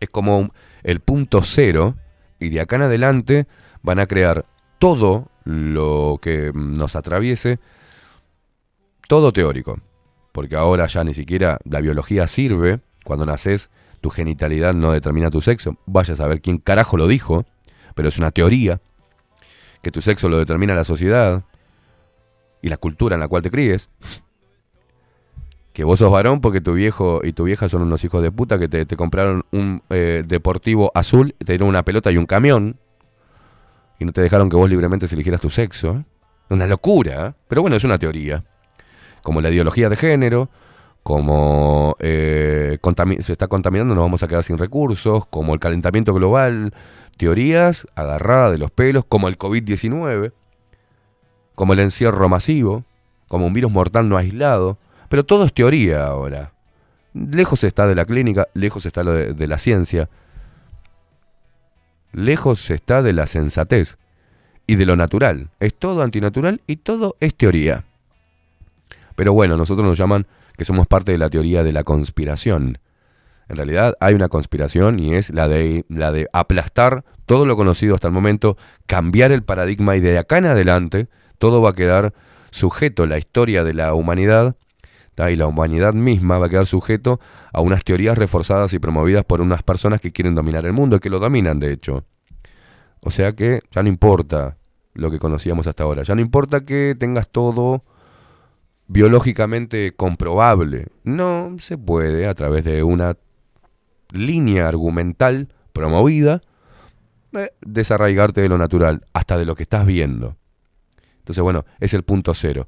Es 0.00 0.10
como 0.10 0.52
el 0.82 1.00
punto 1.00 1.40
cero 1.42 1.96
y 2.38 2.50
de 2.50 2.60
acá 2.60 2.76
en 2.76 2.82
adelante 2.82 3.46
van 3.80 4.00
a 4.00 4.06
crear 4.06 4.44
todo 4.78 5.30
lo 5.48 6.18
que 6.20 6.52
nos 6.54 6.94
atraviese, 6.94 7.58
todo 9.08 9.32
teórico. 9.32 9.80
Porque 10.32 10.56
ahora 10.56 10.86
ya 10.86 11.02
ni 11.04 11.14
siquiera 11.14 11.58
la 11.64 11.80
biología 11.80 12.26
sirve. 12.26 12.80
Cuando 13.02 13.24
naces, 13.24 13.70
tu 14.02 14.10
genitalidad 14.10 14.74
no 14.74 14.92
determina 14.92 15.30
tu 15.30 15.40
sexo. 15.40 15.78
Vaya 15.86 16.12
a 16.12 16.16
saber 16.16 16.42
quién 16.42 16.58
carajo 16.58 16.98
lo 16.98 17.08
dijo, 17.08 17.46
pero 17.94 18.10
es 18.10 18.18
una 18.18 18.30
teoría. 18.30 18.80
Que 19.80 19.90
tu 19.90 20.02
sexo 20.02 20.28
lo 20.28 20.38
determina 20.38 20.74
la 20.74 20.84
sociedad 20.84 21.44
y 22.60 22.68
la 22.68 22.76
cultura 22.76 23.14
en 23.14 23.20
la 23.20 23.28
cual 23.28 23.42
te 23.42 23.50
críes. 23.50 23.88
Que 25.72 25.84
vos 25.84 25.98
sos 25.98 26.12
varón 26.12 26.42
porque 26.42 26.60
tu 26.60 26.74
viejo 26.74 27.20
y 27.24 27.32
tu 27.32 27.44
vieja 27.44 27.70
son 27.70 27.82
unos 27.82 28.04
hijos 28.04 28.22
de 28.22 28.30
puta 28.30 28.58
que 28.58 28.68
te, 28.68 28.96
compraron 28.96 29.44
un 29.52 29.82
eh, 29.88 30.24
deportivo 30.26 30.92
azul, 30.94 31.34
te 31.38 31.52
dieron 31.52 31.68
una 31.68 31.84
pelota 31.84 32.12
y 32.12 32.18
un 32.18 32.26
camión. 32.26 32.78
Y 33.98 34.04
no 34.04 34.12
te 34.12 34.20
dejaron 34.20 34.48
que 34.48 34.56
vos 34.56 34.68
libremente 34.68 35.06
eligieras 35.06 35.40
tu 35.40 35.50
sexo. 35.50 36.04
Una 36.50 36.66
locura, 36.66 37.26
¿eh? 37.26 37.32
pero 37.48 37.62
bueno, 37.62 37.76
es 37.76 37.84
una 37.84 37.98
teoría. 37.98 38.44
Como 39.22 39.40
la 39.40 39.50
ideología 39.50 39.88
de 39.88 39.96
género, 39.96 40.48
como 41.02 41.96
eh, 42.00 42.78
se 43.20 43.32
está 43.32 43.48
contaminando, 43.48 43.94
nos 43.94 44.04
vamos 44.04 44.22
a 44.22 44.28
quedar 44.28 44.44
sin 44.44 44.58
recursos, 44.58 45.26
como 45.26 45.54
el 45.54 45.60
calentamiento 45.60 46.14
global, 46.14 46.74
teorías 47.16 47.86
agarradas 47.94 48.52
de 48.52 48.58
los 48.58 48.70
pelos, 48.70 49.04
como 49.06 49.28
el 49.28 49.38
COVID-19, 49.38 50.32
como 51.54 51.72
el 51.72 51.80
encierro 51.80 52.28
masivo, 52.28 52.84
como 53.26 53.46
un 53.46 53.52
virus 53.52 53.72
mortal 53.72 54.08
no 54.08 54.16
aislado, 54.16 54.78
pero 55.08 55.24
todo 55.24 55.44
es 55.44 55.52
teoría 55.52 56.06
ahora. 56.06 56.52
Lejos 57.14 57.64
está 57.64 57.86
de 57.86 57.94
la 57.94 58.04
clínica, 58.04 58.48
lejos 58.54 58.86
está 58.86 59.02
de, 59.02 59.34
de 59.34 59.46
la 59.46 59.58
ciencia, 59.58 60.08
lejos 62.12 62.70
está 62.70 63.02
de 63.02 63.12
la 63.12 63.26
sensatez 63.26 63.98
y 64.66 64.76
de 64.76 64.86
lo 64.86 64.96
natural. 64.96 65.50
Es 65.60 65.74
todo 65.74 66.02
antinatural 66.02 66.60
y 66.66 66.76
todo 66.76 67.16
es 67.20 67.34
teoría. 67.34 67.84
Pero 69.16 69.32
bueno, 69.32 69.56
nosotros 69.56 69.86
nos 69.86 69.98
llaman 69.98 70.26
que 70.56 70.64
somos 70.64 70.86
parte 70.86 71.12
de 71.12 71.18
la 71.18 71.30
teoría 71.30 71.62
de 71.64 71.72
la 71.72 71.84
conspiración. 71.84 72.78
En 73.48 73.56
realidad 73.56 73.96
hay 74.00 74.14
una 74.14 74.28
conspiración 74.28 75.00
y 75.00 75.14
es 75.14 75.30
la 75.30 75.48
de, 75.48 75.84
la 75.88 76.12
de 76.12 76.28
aplastar 76.32 77.04
todo 77.24 77.46
lo 77.46 77.56
conocido 77.56 77.94
hasta 77.94 78.08
el 78.08 78.14
momento, 78.14 78.56
cambiar 78.86 79.32
el 79.32 79.42
paradigma 79.42 79.96
y 79.96 80.00
de 80.00 80.18
acá 80.18 80.38
en 80.38 80.46
adelante 80.46 81.08
todo 81.38 81.62
va 81.62 81.70
a 81.70 81.74
quedar 81.74 82.12
sujeto, 82.50 83.06
la 83.06 83.18
historia 83.18 83.64
de 83.64 83.74
la 83.74 83.94
humanidad. 83.94 84.56
Y 85.30 85.36
la 85.36 85.46
humanidad 85.46 85.94
misma 85.94 86.38
va 86.38 86.46
a 86.46 86.48
quedar 86.48 86.66
sujeto 86.66 87.20
a 87.52 87.60
unas 87.60 87.82
teorías 87.82 88.16
reforzadas 88.16 88.72
y 88.72 88.78
promovidas 88.78 89.24
por 89.24 89.40
unas 89.40 89.62
personas 89.62 90.00
que 90.00 90.12
quieren 90.12 90.34
dominar 90.34 90.64
el 90.64 90.72
mundo, 90.72 91.00
que 91.00 91.10
lo 91.10 91.18
dominan 91.18 91.58
de 91.58 91.72
hecho. 91.72 92.04
O 93.00 93.10
sea 93.10 93.32
que 93.32 93.62
ya 93.72 93.82
no 93.82 93.88
importa 93.88 94.56
lo 94.94 95.10
que 95.10 95.18
conocíamos 95.18 95.66
hasta 95.66 95.84
ahora, 95.84 96.02
ya 96.02 96.14
no 96.14 96.20
importa 96.20 96.64
que 96.64 96.96
tengas 96.98 97.28
todo 97.28 97.82
biológicamente 98.86 99.92
comprobable. 99.94 100.86
No 101.04 101.56
se 101.58 101.76
puede 101.76 102.26
a 102.26 102.34
través 102.34 102.64
de 102.64 102.82
una 102.82 103.16
línea 104.12 104.68
argumental 104.68 105.48
promovida 105.72 106.40
eh, 107.32 107.52
desarraigarte 107.60 108.40
de 108.40 108.48
lo 108.48 108.56
natural, 108.56 109.04
hasta 109.12 109.36
de 109.36 109.44
lo 109.44 109.54
que 109.54 109.64
estás 109.64 109.86
viendo. 109.86 110.36
Entonces, 111.18 111.42
bueno, 111.42 111.66
es 111.78 111.92
el 111.92 112.02
punto 112.02 112.32
cero. 112.32 112.66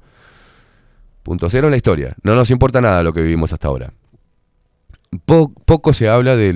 Punto 1.23 1.49
cero 1.49 1.67
en 1.67 1.71
la 1.71 1.77
historia. 1.77 2.15
No 2.23 2.35
nos 2.35 2.49
importa 2.51 2.81
nada 2.81 3.03
lo 3.03 3.13
que 3.13 3.21
vivimos 3.21 3.53
hasta 3.53 3.67
ahora. 3.67 3.93
Po- 5.25 5.53
poco 5.65 5.93
se 5.93 6.07
habla 6.09 6.35
de, 6.35 6.53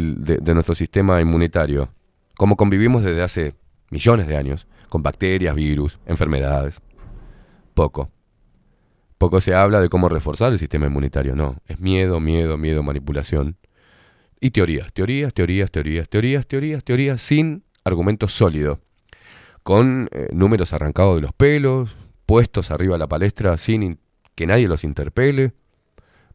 nuestro 0.54 0.76
sistema 0.76 1.20
inmunitario, 1.22 1.90
cómo 2.38 2.56
convivimos 2.56 3.04
desde 3.04 3.22
hace 3.22 3.56
millones 3.92 4.28
de 4.28 4.38
años, 4.38 4.68
con 4.90 5.04
bacterias, 5.04 5.54
virus, 5.56 6.00
enfermedades. 6.06 6.82
Poco. 7.74 8.10
Poco 9.18 9.40
se 9.42 9.54
habla 9.56 9.82
de 9.82 9.90
cómo 9.90 10.10
reforzar 10.10 10.52
el 10.52 10.60
sistema 10.60 10.88
inmunitario, 10.88 11.36
no. 11.36 11.58
Es 11.68 11.80
miedo, 11.80 12.20
miedo, 12.20 12.58
miedo, 12.58 12.84
manipulación. 12.84 13.58
y 14.40 14.52
teorías, 14.52 14.92
teorías, 14.94 15.34
teorías, 15.34 15.72
teorías, 15.72 16.08
teorías, 16.10 16.46
teorías, 16.48 16.84
teorías, 16.84 17.22
sin 17.22 17.64
argumento 17.84 18.28
sólido, 18.28 18.80
con 19.64 20.08
eh, 20.12 20.28
números 20.34 20.74
arrancados 20.74 21.16
de 21.16 21.22
los 21.22 21.34
pelos, 21.34 21.96
puestos 22.26 22.70
arriba 22.72 22.96
de 22.96 23.00
la 23.00 23.08
palestra 23.08 23.58
sin 23.58 23.84
in- 23.84 24.00
que 24.36 24.48
nadie 24.48 24.68
los 24.68 24.84
interpele, 24.84 25.53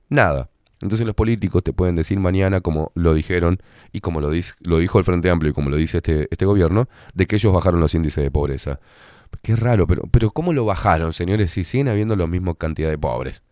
nada. 0.08 0.50
Entonces 0.80 1.06
los 1.06 1.14
políticos 1.14 1.62
te 1.62 1.72
pueden 1.72 1.94
decir 1.94 2.18
mañana, 2.18 2.62
como 2.62 2.90
lo 2.94 3.12
dijeron 3.12 3.60
y 3.92 4.00
como 4.00 4.20
lo, 4.20 4.30
lo 4.60 4.78
dijo 4.78 4.98
el 4.98 5.04
Frente 5.04 5.28
Amplio 5.28 5.50
y 5.50 5.54
como 5.54 5.68
lo 5.68 5.76
dice 5.76 5.98
este, 5.98 6.26
este 6.30 6.46
gobierno, 6.46 6.88
de 7.12 7.26
que 7.26 7.36
ellos 7.36 7.52
bajaron 7.52 7.80
los 7.80 7.94
índices 7.94 8.24
de 8.24 8.30
pobreza. 8.30 8.80
Qué 9.42 9.56
raro, 9.56 9.86
pero, 9.86 10.02
pero 10.10 10.30
¿cómo 10.30 10.52
lo 10.52 10.64
bajaron, 10.64 11.12
señores, 11.12 11.52
si 11.52 11.64
siguen 11.64 11.88
habiendo 11.88 12.16
la 12.16 12.26
misma 12.26 12.54
cantidad 12.54 12.88
de 12.88 12.98
pobres? 12.98 13.42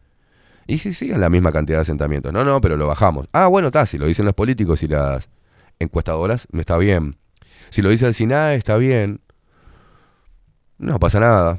Y 0.67 0.79
si 0.79 0.93
siguen 0.93 1.21
la 1.21 1.29
misma 1.29 1.53
cantidad 1.53 1.79
de 1.79 1.83
asentamientos. 1.83 2.33
No, 2.33 2.45
no, 2.45 2.61
pero 2.61 2.77
lo 2.77 2.87
bajamos. 2.87 3.29
Ah, 3.33 3.47
bueno, 3.47 3.69
está, 3.69 3.87
si 3.87 3.97
lo 3.97 4.07
dicen 4.07 4.25
los 4.25 4.35
políticos 4.35 4.83
y 4.83 4.89
las 4.89 5.31
encuestadoras, 5.79 6.47
está 6.53 6.77
bien. 6.79 7.17
Si 7.71 7.83
lo 7.83 7.91
dice 7.91 8.07
el 8.07 8.15
SINAE, 8.15 8.57
está 8.57 8.77
bien. 8.77 9.21
No 10.79 10.99
pasa 10.99 11.21
nada. 11.21 11.59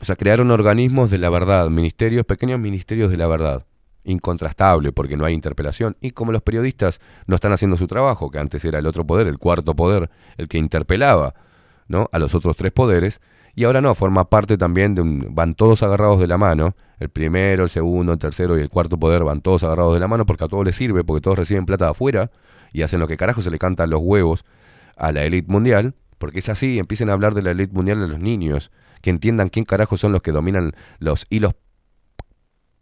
O 0.00 0.04
sea, 0.04 0.16
crearon 0.16 0.50
organismos 0.50 1.10
de 1.10 1.18
la 1.18 1.28
verdad, 1.28 1.68
ministerios, 1.68 2.24
pequeños 2.24 2.58
ministerios 2.58 3.10
de 3.10 3.16
la 3.16 3.26
verdad. 3.26 3.66
Incontrastable, 4.04 4.92
porque 4.92 5.16
no 5.16 5.26
hay 5.26 5.34
interpelación. 5.34 5.96
Y 6.00 6.12
como 6.12 6.32
los 6.32 6.42
periodistas 6.42 7.00
no 7.26 7.34
están 7.34 7.52
haciendo 7.52 7.76
su 7.76 7.86
trabajo, 7.86 8.30
que 8.30 8.38
antes 8.38 8.64
era 8.64 8.78
el 8.78 8.86
otro 8.86 9.06
poder, 9.06 9.26
el 9.26 9.38
cuarto 9.38 9.76
poder, 9.76 10.10
el 10.38 10.48
que 10.48 10.56
interpelaba 10.56 11.34
¿no? 11.86 12.08
a 12.12 12.18
los 12.18 12.34
otros 12.34 12.56
tres 12.56 12.72
poderes, 12.72 13.20
y 13.54 13.64
ahora 13.64 13.80
no, 13.80 13.94
forma 13.94 14.24
parte 14.30 14.56
también 14.56 14.94
de 14.94 15.02
un. 15.02 15.34
van 15.34 15.54
todos 15.54 15.82
agarrados 15.82 16.20
de 16.20 16.26
la 16.26 16.38
mano. 16.38 16.74
El 16.98 17.08
primero, 17.08 17.64
el 17.64 17.68
segundo, 17.68 18.12
el 18.12 18.18
tercero 18.18 18.58
y 18.58 18.62
el 18.62 18.68
cuarto 18.68 18.98
poder 18.98 19.24
van 19.24 19.40
todos 19.40 19.64
agarrados 19.64 19.94
de 19.94 20.00
la 20.00 20.08
mano 20.08 20.26
porque 20.26 20.44
a 20.44 20.48
todos 20.48 20.64
les 20.64 20.76
sirve, 20.76 21.04
porque 21.04 21.20
todos 21.20 21.38
reciben 21.38 21.66
plata 21.66 21.86
de 21.86 21.90
afuera 21.92 22.30
y 22.72 22.82
hacen 22.82 23.00
lo 23.00 23.08
que 23.08 23.16
carajo 23.16 23.42
se 23.42 23.50
le 23.50 23.58
cantan 23.58 23.90
los 23.90 24.00
huevos 24.00 24.44
a 24.96 25.12
la 25.12 25.24
élite 25.24 25.50
mundial, 25.50 25.94
porque 26.18 26.38
es 26.38 26.48
así, 26.48 26.78
empiecen 26.78 27.10
a 27.10 27.14
hablar 27.14 27.34
de 27.34 27.42
la 27.42 27.50
élite 27.50 27.74
mundial 27.74 28.02
a 28.02 28.06
los 28.06 28.20
niños, 28.20 28.70
que 29.00 29.10
entiendan 29.10 29.48
quién 29.48 29.64
carajo 29.64 29.96
son 29.96 30.12
los 30.12 30.22
que 30.22 30.32
dominan 30.32 30.72
los 30.98 31.26
hilos 31.30 31.54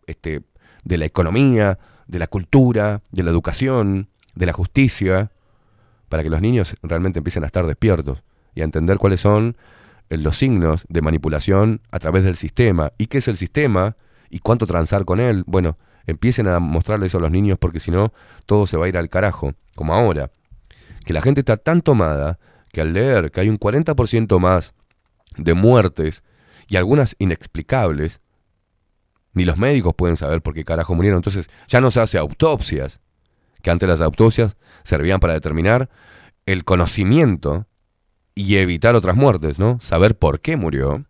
este, 0.07 0.43
de 0.85 0.97
la 0.97 1.05
economía, 1.05 1.79
de 2.07 2.19
la 2.19 2.27
cultura, 2.27 3.03
de 3.11 3.23
la 3.23 3.31
educación, 3.31 4.09
de 4.35 4.47
la 4.47 4.53
justicia, 4.53 5.31
para 6.09 6.23
que 6.23 6.31
los 6.31 6.41
niños 6.41 6.75
realmente 6.83 7.19
empiecen 7.19 7.45
a 7.45 7.47
estar 7.47 7.67
despiertos 7.67 8.23
y 8.55 8.63
a 8.63 8.65
entender 8.65 8.99
cuáles 8.99 9.21
son 9.21 9.57
eh, 10.09 10.17
los 10.17 10.39
signos 10.39 10.87
de 10.89 11.03
manipulación 11.03 11.83
a 11.91 11.99
través 11.99 12.25
del 12.25 12.37
sistema 12.37 12.93
y 12.99 13.07
qué 13.07 13.19
es 13.19 13.29
el 13.29 13.37
sistema 13.37 13.97
y 14.31 14.39
cuánto 14.41 14.67
transar 14.67 15.05
con 15.05 15.21
él. 15.21 15.45
Bueno, 15.47 15.77
empiecen 16.07 16.49
a 16.49 16.59
mostrarles 16.59 17.09
eso 17.09 17.19
a 17.19 17.21
los 17.21 17.31
niños 17.31 17.59
porque 17.61 17.81
si 17.81 17.91
no, 17.91 18.13
todo 18.47 18.67
se 18.67 18.77
va 18.77 18.87
a 18.87 18.89
ir 18.89 18.97
al 18.97 19.11
carajo, 19.11 19.53
como 19.75 19.95
ahora. 19.95 20.31
Que 21.05 21.13
la 21.13 21.21
gente 21.21 21.41
está 21.41 21.57
tan 21.57 21.83
tomada 21.83 22.39
que 22.73 22.81
al 22.81 22.93
leer 22.93 23.31
que 23.31 23.41
hay 23.41 23.49
un 23.49 23.59
40% 23.59 24.39
más 24.39 24.75
de 25.39 25.55
muertes 25.55 26.23
y 26.69 26.77
algunas 26.77 27.17
inexplicables, 27.19 28.21
ni 29.33 29.45
los 29.45 29.57
médicos 29.57 29.95
pueden 29.95 30.17
saber 30.17 30.43
por 30.43 30.55
qué 30.55 30.65
carajo 30.65 30.95
murieron. 30.95 31.19
Entonces 31.19 31.49
ya 31.67 31.81
no 31.81 31.91
se 31.91 32.01
hace 32.01 32.19
autopsias, 32.19 33.01
que 33.63 33.71
antes 33.71 33.89
las 33.89 34.01
autopsias 34.01 34.55
servían 34.85 35.21
para 35.21 35.33
determinar 35.33 35.89
el 36.47 36.65
conocimiento 36.65 37.67
y 38.35 38.57
evitar 38.57 38.95
otras 38.95 39.17
muertes, 39.17 39.59
¿no? 39.59 39.79
Saber 39.81 40.17
por 40.17 40.41
qué 40.41 40.57
murió. 40.57 41.05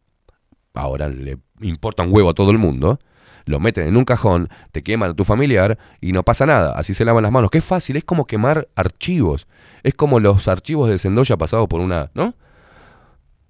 Ahora 0.75 1.09
le 1.09 1.39
importa 1.61 2.03
un 2.03 2.13
huevo 2.13 2.31
a 2.31 2.35
todo 2.35 2.51
el 2.51 2.59
mundo. 2.59 2.99
Lo 3.45 3.61
meten 3.61 3.89
en 3.89 3.97
un 3.97 4.05
cajón, 4.05 4.49
te 4.73 4.83
queman 4.83 5.11
a 5.11 5.15
tu 5.15 5.25
familiar 5.25 5.79
y 6.01 6.13
no 6.13 6.23
pasa 6.23 6.45
nada. 6.45 6.73
Así 6.77 6.93
se 6.93 7.05
lavan 7.05 7.23
las 7.23 7.33
manos. 7.33 7.51
Qué 7.51 7.63
fácil, 7.63 7.97
es 7.97 8.05
como 8.05 8.27
quemar 8.27 8.69
archivos. 8.77 9.47
Es 9.83 9.95
como 9.95 10.21
los 10.21 10.49
archivos 10.49 10.89
de 10.91 10.99
Sendoya 10.99 11.37
pasados 11.39 11.67
por 11.67 11.81
una, 11.81 12.11
¿no? 12.15 12.35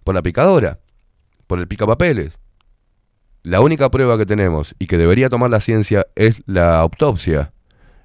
Por 0.08 0.14
la 0.14 0.22
picadora, 0.22 0.80
por 1.46 1.58
el 1.58 1.68
picapapeles. 1.68 2.38
La 3.42 3.60
única 3.60 3.90
prueba 3.90 4.16
que 4.16 4.24
tenemos 4.24 4.74
y 4.78 4.86
que 4.86 4.96
debería 4.96 5.28
tomar 5.28 5.50
la 5.50 5.60
ciencia 5.60 6.06
es 6.14 6.42
la 6.46 6.80
autopsia, 6.80 7.52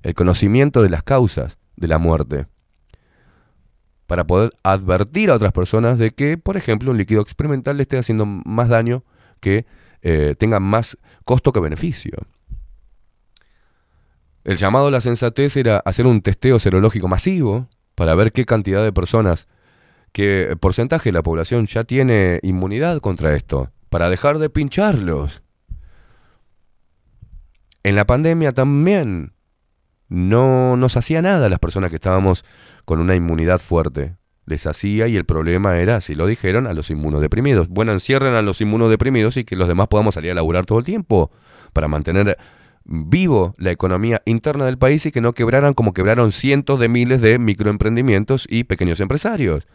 el 0.01 0.13
conocimiento 0.13 0.81
de 0.81 0.89
las 0.89 1.03
causas 1.03 1.57
de 1.77 1.87
la 1.87 1.99
muerte, 1.99 2.47
para 4.05 4.27
poder 4.27 4.49
advertir 4.63 5.31
a 5.31 5.35
otras 5.35 5.53
personas 5.53 5.97
de 5.97 6.11
que, 6.11 6.37
por 6.37 6.57
ejemplo, 6.57 6.91
un 6.91 6.97
líquido 6.97 7.21
experimental 7.21 7.77
le 7.77 7.83
esté 7.83 7.97
haciendo 7.97 8.25
más 8.25 8.67
daño 8.67 9.05
que 9.39 9.65
eh, 10.01 10.35
tenga 10.37 10.59
más 10.59 10.97
costo 11.23 11.53
que 11.53 11.61
beneficio. 11.61 12.17
El 14.43 14.57
llamado 14.57 14.87
a 14.87 14.91
la 14.91 14.99
sensatez 14.99 15.55
era 15.55 15.77
hacer 15.77 16.05
un 16.05 16.19
testeo 16.19 16.59
serológico 16.59 17.07
masivo 17.07 17.69
para 17.95 18.13
ver 18.13 18.33
qué 18.33 18.45
cantidad 18.45 18.83
de 18.83 18.91
personas, 18.91 19.47
qué 20.13 20.55
porcentaje 20.59 21.09
de 21.09 21.13
la 21.13 21.23
población 21.23 21.65
ya 21.65 21.83
tiene 21.83 22.39
inmunidad 22.43 22.99
contra 22.99 23.35
esto, 23.35 23.71
para 23.89 24.09
dejar 24.09 24.37
de 24.37 24.49
pincharlos. 24.49 25.43
En 27.83 27.95
la 27.95 28.05
pandemia 28.05 28.53
también 28.53 29.33
no 30.07 30.77
nos 30.77 30.95
hacía 30.95 31.21
nada 31.21 31.47
a 31.47 31.49
las 31.49 31.59
personas 31.59 31.89
que 31.89 31.97
estábamos 31.97 32.45
con 32.85 32.99
una 32.99 33.15
inmunidad 33.15 33.59
fuerte. 33.59 34.15
Les 34.45 34.67
hacía 34.67 35.07
y 35.07 35.15
el 35.15 35.25
problema 35.25 35.79
era, 35.79 35.99
si 36.01 36.15
lo 36.15 36.27
dijeron, 36.27 36.67
a 36.67 36.73
los 36.73 36.89
inmunodeprimidos. 36.89 37.67
Bueno, 37.69 37.93
encierren 37.93 38.35
a 38.35 38.41
los 38.41 38.61
inmunodeprimidos 38.61 39.37
y 39.37 39.43
que 39.43 39.55
los 39.55 39.67
demás 39.67 39.87
podamos 39.87 40.13
salir 40.13 40.31
a 40.31 40.35
laburar 40.35 40.65
todo 40.65 40.79
el 40.79 40.85
tiempo 40.85 41.31
para 41.71 41.87
mantener 41.87 42.37
vivo 42.85 43.55
la 43.57 43.71
economía 43.71 44.21
interna 44.25 44.65
del 44.65 44.77
país 44.77 45.05
y 45.05 45.11
que 45.11 45.21
no 45.21 45.33
quebraran 45.33 45.73
como 45.73 45.93
quebraron 45.93 46.31
cientos 46.31 46.79
de 46.79 46.89
miles 46.89 47.21
de 47.21 47.39
microemprendimientos 47.39 48.45
y 48.49 48.65
pequeños 48.65 48.99
empresarios. 48.99 49.65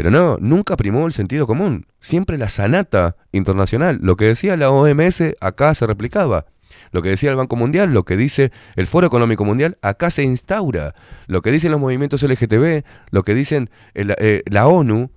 Pero 0.00 0.10
no, 0.10 0.38
nunca 0.40 0.78
primó 0.78 1.06
el 1.06 1.12
sentido 1.12 1.46
común. 1.46 1.84
Siempre 2.00 2.38
la 2.38 2.48
sanata 2.48 3.16
internacional. 3.32 3.98
Lo 4.00 4.16
que 4.16 4.24
decía 4.24 4.56
la 4.56 4.70
OMS 4.70 5.22
acá 5.42 5.74
se 5.74 5.86
replicaba. 5.86 6.46
Lo 6.90 7.02
que 7.02 7.10
decía 7.10 7.28
el 7.28 7.36
Banco 7.36 7.54
Mundial, 7.56 7.92
lo 7.92 8.06
que 8.06 8.16
dice 8.16 8.50
el 8.76 8.86
Foro 8.86 9.06
Económico 9.06 9.44
Mundial, 9.44 9.76
acá 9.82 10.08
se 10.08 10.22
instaura. 10.22 10.94
Lo 11.26 11.42
que 11.42 11.52
dicen 11.52 11.70
los 11.70 11.78
movimientos 11.80 12.22
LGTB, 12.22 12.82
lo 13.10 13.24
que 13.24 13.34
dicen 13.34 13.68
eh, 13.92 14.42
la 14.46 14.68
ONU, 14.68 15.10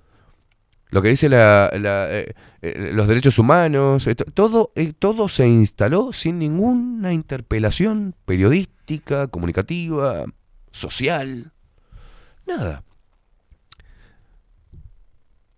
lo 0.90 1.00
que 1.00 1.08
dice 1.08 1.30
la- 1.30 1.70
la, 1.80 2.06
eh, 2.10 2.34
eh, 2.60 2.90
los 2.92 3.08
derechos 3.08 3.38
humanos, 3.38 4.06
eh, 4.06 4.14
to- 4.14 4.26
todo, 4.34 4.70
eh, 4.74 4.92
todo 4.98 5.30
se 5.30 5.48
instaló 5.48 6.12
sin 6.12 6.38
ninguna 6.38 7.14
interpelación 7.14 8.14
periodística, 8.26 9.28
comunicativa, 9.28 10.26
social, 10.72 11.52
nada. 12.46 12.83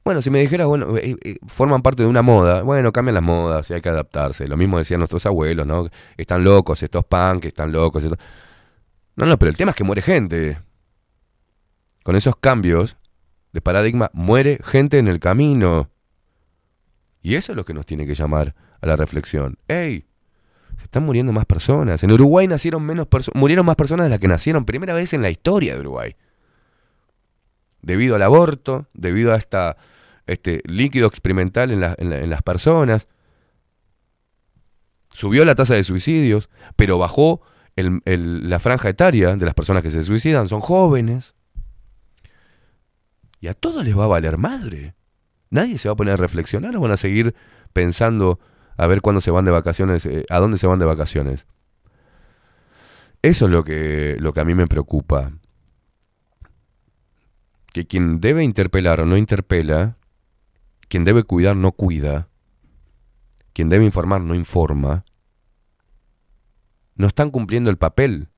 Bueno, 0.07 0.23
si 0.23 0.31
me 0.31 0.39
dijeras, 0.39 0.69
bueno, 0.69 0.97
eh, 0.99 1.17
eh, 1.21 1.37
forman 1.49 1.83
parte 1.83 2.05
de 2.05 2.09
una 2.09 2.23
moda, 2.23 2.63
bueno, 2.63 2.93
cambian 2.93 3.15
las 3.15 3.25
modas 3.25 3.69
y 3.71 3.75
hay 3.75 3.81
que 3.81 3.89
adaptarse. 3.89 4.47
Lo 4.47 4.57
mismo 4.57 4.79
decían 4.79 5.01
nuestros 5.01 5.27
abuelos, 5.27 5.67
¿no? 5.67 5.89
Están 6.17 6.45
locos 6.45 6.81
estos 6.85 7.05
punk, 7.05 7.47
están 7.47 7.73
locos. 7.73 8.05
estos- 8.05 8.21
No, 9.17 9.27
no, 9.27 9.37
pero 9.37 9.51
el 9.51 9.57
tema 9.57 9.73
es 9.73 9.77
que 9.77 9.83
muere 9.83 10.03
gente. 10.03 10.61
Con 12.05 12.15
esos 12.15 12.37
cambios 12.37 12.97
de 13.53 13.61
paradigma, 13.61 14.13
muere 14.13 14.61
gente 14.63 15.01
en 15.01 15.09
el 15.09 15.19
camino. 15.19 15.91
Y 17.21 17.35
eso 17.35 17.51
es 17.51 17.57
lo 17.57 17.65
que 17.65 17.75
nos 17.75 17.85
tiene 17.85 18.07
que 18.07 18.15
llamar 18.15 18.55
a 18.81 18.87
la 18.87 18.95
reflexión. 18.95 19.59
¡Ey! 19.67 20.07
Se 20.77 20.85
están 20.85 21.03
muriendo 21.03 21.33
más 21.33 21.47
personas. 21.47 22.05
En 22.05 22.13
Uruguay 22.13 22.47
nacieron 22.47 22.85
menos 22.85 23.09
murieron 23.35 23.67
más 23.67 23.75
personas 23.75 24.07
de 24.07 24.11
las 24.11 24.21
que 24.21 24.29
nacieron 24.29 24.67
primera 24.67 24.95
vez 24.95 25.15
en 25.15 25.23
la 25.23 25.31
historia 25.31 25.75
de 25.75 25.81
Uruguay 25.81 26.15
debido 27.87 28.17
al 28.17 28.23
aborto, 28.23 28.87
debido 28.95 29.33
a 29.33 29.37
esta, 29.37 29.77
este 30.27 30.63
líquido 30.67 31.07
experimental 31.07 31.71
en, 31.71 31.83
en 31.83 32.11
la- 32.11 32.19
en 32.19 32.31
las 32.31 32.43
personas. 32.43 33.09
Subió 35.11 35.45
la 35.45 35.55
tasa 35.55 35.75
de 35.75 35.85
suicidios, 35.85 36.51
pero 36.77 36.99
bajó 36.99 37.43
la 37.77 38.59
franja 38.59 38.89
etaria 38.89 39.37
de 39.37 39.45
las 39.45 39.55
personas 39.55 39.83
que 39.83 39.91
se 39.91 40.05
suicidan, 40.05 40.49
son 40.49 40.61
jóvenes. 40.61 41.35
Y 43.41 43.49
a 43.49 43.55
todos 43.55 43.85
les 43.85 43.97
va 43.97 44.05
a 44.05 44.09
valer 44.09 44.39
madre. 44.39 44.95
Nadie 45.51 45.79
se 45.79 45.89
va 45.89 45.93
a 45.93 45.97
poner 45.97 46.15
a 46.15 46.17
reflexionar 46.19 46.77
o 46.77 46.81
van 46.81 46.91
a 46.93 46.97
seguir 46.97 47.35
pensando 47.73 48.41
a 48.77 48.87
ver 48.87 49.01
cuándo 49.01 49.21
se 49.21 49.31
van 49.31 49.45
de 49.45 49.51
vacaciones, 49.51 50.05
eh, 50.07 50.25
a 50.29 50.39
dónde 50.39 50.59
se 50.59 50.67
van 50.67 50.79
de 50.79 50.87
vacaciones. 50.87 51.47
Eso 53.23 53.47
es 53.47 53.51
lo 53.53 53.65
que, 53.65 54.17
lo 54.21 54.33
que 54.33 54.41
a 54.41 54.45
mí 54.45 54.55
me 54.55 54.67
preocupa 54.67 55.33
que 57.73 57.87
quien 57.87 58.21
debe 58.21 58.43
interpelar 58.43 59.01
o 59.01 59.07
no 59.07 59.17
interpela, 59.17 59.97
quien 60.89 61.05
debe 61.05 61.25
cuidar 61.25 61.57
no 61.57 61.73
cuida, 61.73 62.29
quien 63.53 63.69
debe 63.69 63.85
informar 63.85 64.21
no 64.21 64.35
informa, 64.35 65.05
no 66.95 67.07
están 67.07 67.31
cumpliendo 67.31 67.71
el 67.71 67.79
papel 67.79 68.29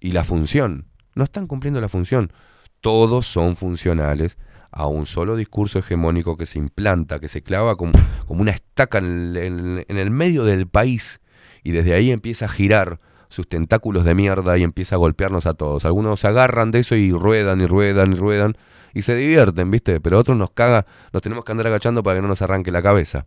y 0.00 0.12
la 0.12 0.24
función, 0.24 0.86
no 1.14 1.24
están 1.24 1.46
cumpliendo 1.46 1.80
la 1.80 1.88
función. 1.88 2.32
Todos 2.80 3.26
son 3.26 3.56
funcionales 3.56 4.38
a 4.70 4.86
un 4.86 5.06
solo 5.06 5.36
discurso 5.36 5.78
hegemónico 5.78 6.36
que 6.36 6.46
se 6.46 6.58
implanta, 6.58 7.18
que 7.18 7.28
se 7.28 7.42
clava 7.42 7.76
como, 7.76 7.92
como 8.26 8.40
una 8.40 8.52
estaca 8.52 8.98
en 8.98 9.84
el, 9.88 10.10
medio 10.10 10.44
del 10.44 10.66
país 10.66 11.20
y 11.62 11.72
desde 11.72 11.94
ahí 11.94 12.10
empieza 12.10 12.46
a 12.46 12.48
girar 12.48 12.98
sus 13.28 13.48
tentáculos 13.48 14.04
de 14.04 14.14
mierda 14.14 14.56
y 14.58 14.62
empieza 14.62 14.94
a 14.94 14.98
golpearnos 14.98 15.46
a 15.46 15.54
todos. 15.54 15.84
Algunos 15.84 16.24
agarran 16.24 16.70
de 16.70 16.80
eso 16.80 16.96
y 16.96 17.12
ruedan 17.12 17.60
y 17.60 17.66
ruedan 17.66 18.12
y 18.12 18.16
ruedan 18.16 18.56
y 18.94 19.02
se 19.02 19.14
divierten, 19.14 19.70
¿viste? 19.70 20.00
Pero 20.00 20.18
otros 20.18 20.36
nos 20.36 20.50
caga, 20.50 20.86
nos 21.12 21.22
tenemos 21.22 21.44
que 21.44 21.52
andar 21.52 21.66
agachando 21.66 22.02
para 22.02 22.16
que 22.16 22.22
no 22.22 22.28
nos 22.28 22.42
arranque 22.42 22.70
la 22.70 22.82
cabeza. 22.82 23.26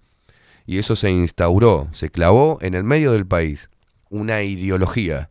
Y 0.66 0.78
eso 0.78 0.96
se 0.96 1.12
instauró, 1.12 1.90
se 1.92 2.10
clavó 2.10 2.58
en 2.62 2.74
el 2.74 2.84
medio 2.84 3.12
del 3.12 3.28
país 3.28 3.70
una 4.10 4.44
ideología 4.44 5.30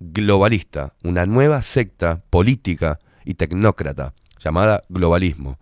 globalista, 0.00 0.94
una 1.02 1.26
nueva 1.26 1.62
secta 1.62 2.22
política 2.30 2.98
y 3.24 3.34
tecnócrata 3.34 4.14
llamada 4.38 4.82
globalismo. 4.88 5.58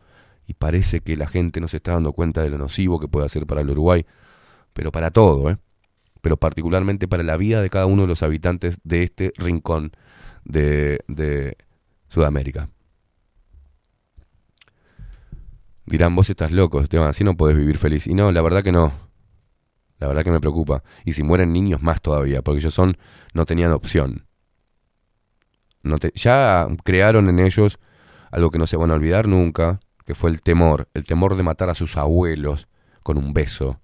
Y 0.47 0.55
parece 0.55 1.01
que 1.01 1.17
la 1.17 1.27
gente 1.27 1.61
no 1.61 1.69
se 1.69 1.77
está 1.79 1.93
dando 1.93 2.13
cuenta 2.13 2.43
de 2.43 2.51
lo 2.51 2.59
nocivo 2.59 2.99
que 2.99 3.09
puede 3.09 3.27
hacer 3.27 3.47
para 3.47 3.61
el 3.61 3.71
Uruguay, 3.71 4.05
pero 4.73 4.91
para 4.91 5.11
todo, 5.11 5.51
¿eh? 5.51 5.59
pero 6.21 6.37
particularmente 6.37 7.09
para 7.09 7.23
la 7.23 7.37
vida 7.37 7.63
de 7.63 7.71
cada 7.71 7.87
uno 7.87 8.03
de 8.03 8.09
los 8.09 8.23
habitantes 8.23 8.79
de 8.85 9.03
este 9.03 9.33
rincón 9.37 9.93
de, 10.45 11.01
de 11.09 11.57
Sudamérica. 12.09 12.69
Dirán, 15.93 16.17
vos 16.17 16.31
estás 16.31 16.53
loco, 16.53 16.81
Esteban, 16.81 17.09
así 17.09 17.23
no 17.23 17.37
podés 17.37 17.55
vivir 17.55 17.77
feliz. 17.77 18.07
Y 18.07 18.15
no, 18.15 18.33
la 18.33 18.41
verdad 18.41 18.63
que 18.65 18.73
no. 18.73 18.95
La 19.99 20.07
verdad 20.09 20.25
que 20.25 20.31
me 20.31 20.41
preocupa. 20.41 20.83
Y 21.05 21.13
si 21.13 21.23
mueren 21.23 21.53
niños 21.53 21.83
más 21.83 22.01
todavía, 22.01 22.41
porque 22.41 22.61
ellos 22.61 22.73
son, 22.73 22.97
no 23.35 23.45
tenían 23.45 23.73
opción. 23.73 24.27
No 25.83 25.99
te- 25.99 26.11
ya 26.15 26.67
crearon 26.83 27.29
en 27.29 27.41
ellos 27.41 27.79
algo 28.31 28.51
que 28.51 28.57
no 28.57 28.67
se 28.67 28.79
van 28.79 28.91
a 28.91 28.95
olvidar 28.95 29.29
nunca, 29.29 29.81
que 30.07 30.15
fue 30.15 30.31
el 30.31 30.41
temor, 30.41 30.89
el 30.95 31.05
temor 31.05 31.37
de 31.37 31.43
matar 31.43 31.69
a 31.69 31.75
sus 31.75 31.99
abuelos 31.99 32.69
con 33.03 33.19
un 33.19 33.35
beso. 33.35 33.79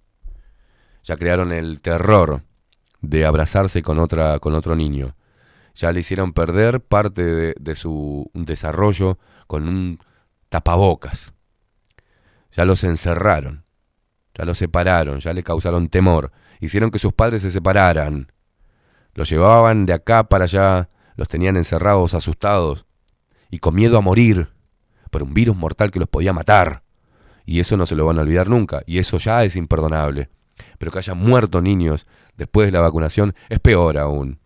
Ya 1.05 1.19
crearon 1.19 1.53
el 1.53 1.83
terror 1.83 2.43
de 3.03 3.27
abrazarse 3.27 3.83
con 3.83 3.99
otra 3.99 4.39
con 4.39 4.55
otro 4.55 4.75
niño. 4.77 5.15
Ya 5.75 5.93
le 5.93 6.01
hicieron 6.01 6.33
perder 6.33 6.81
parte 6.81 7.23
de, 7.23 7.55
de 7.61 7.75
su 7.75 8.31
desarrollo 8.33 9.19
con 9.47 9.69
un 9.69 9.99
tapabocas. 10.49 11.35
Ya 12.59 12.65
los 12.65 12.83
encerraron, 12.83 13.63
ya 14.35 14.45
los 14.45 14.59
separaron, 14.59 15.21
ya 15.21 15.33
le 15.33 15.45
causaron 15.45 15.87
temor. 15.87 16.33
Hicieron 16.59 16.91
que 16.91 16.99
sus 16.99 17.13
padres 17.13 17.43
se 17.43 17.53
separaran. 17.53 18.33
Los 19.15 19.31
llevaban 19.31 19.87
de 19.87 19.93
acá 19.93 20.25
para 20.25 20.43
allá, 20.43 20.89
los 21.15 21.29
tenían 21.29 21.57
encerrados, 21.57 22.15
asustados 22.15 22.85
y 23.49 23.61
con 23.61 23.77
miedo 23.77 23.97
a 23.97 24.01
morir 24.01 24.49
por 25.13 25.23
un 25.23 25.35
virus 25.35 25.57
mortal 25.57 25.93
que 25.93 26.01
los 26.01 26.09
podía 26.09 26.33
matar. 26.33 26.83
Y 27.47 27.61
eso 27.61 27.77
no 27.77 27.87
se 27.87 27.95
lo 27.95 28.05
van 28.05 28.19
a 28.19 28.23
olvidar 28.23 28.49
nunca, 28.49 28.83
y 28.87 28.99
eso 28.99 29.19
ya 29.19 29.45
es 29.45 29.55
imperdonable. 29.55 30.29
Pero 30.79 30.91
que 30.91 30.99
hayan 30.99 31.19
muerto 31.19 31.63
niños 31.63 32.09
después 32.37 32.67
de 32.67 32.73
la 32.73 32.81
vacunación 32.81 33.37
es 33.51 33.61
peor 33.61 33.99
aún. 33.99 34.41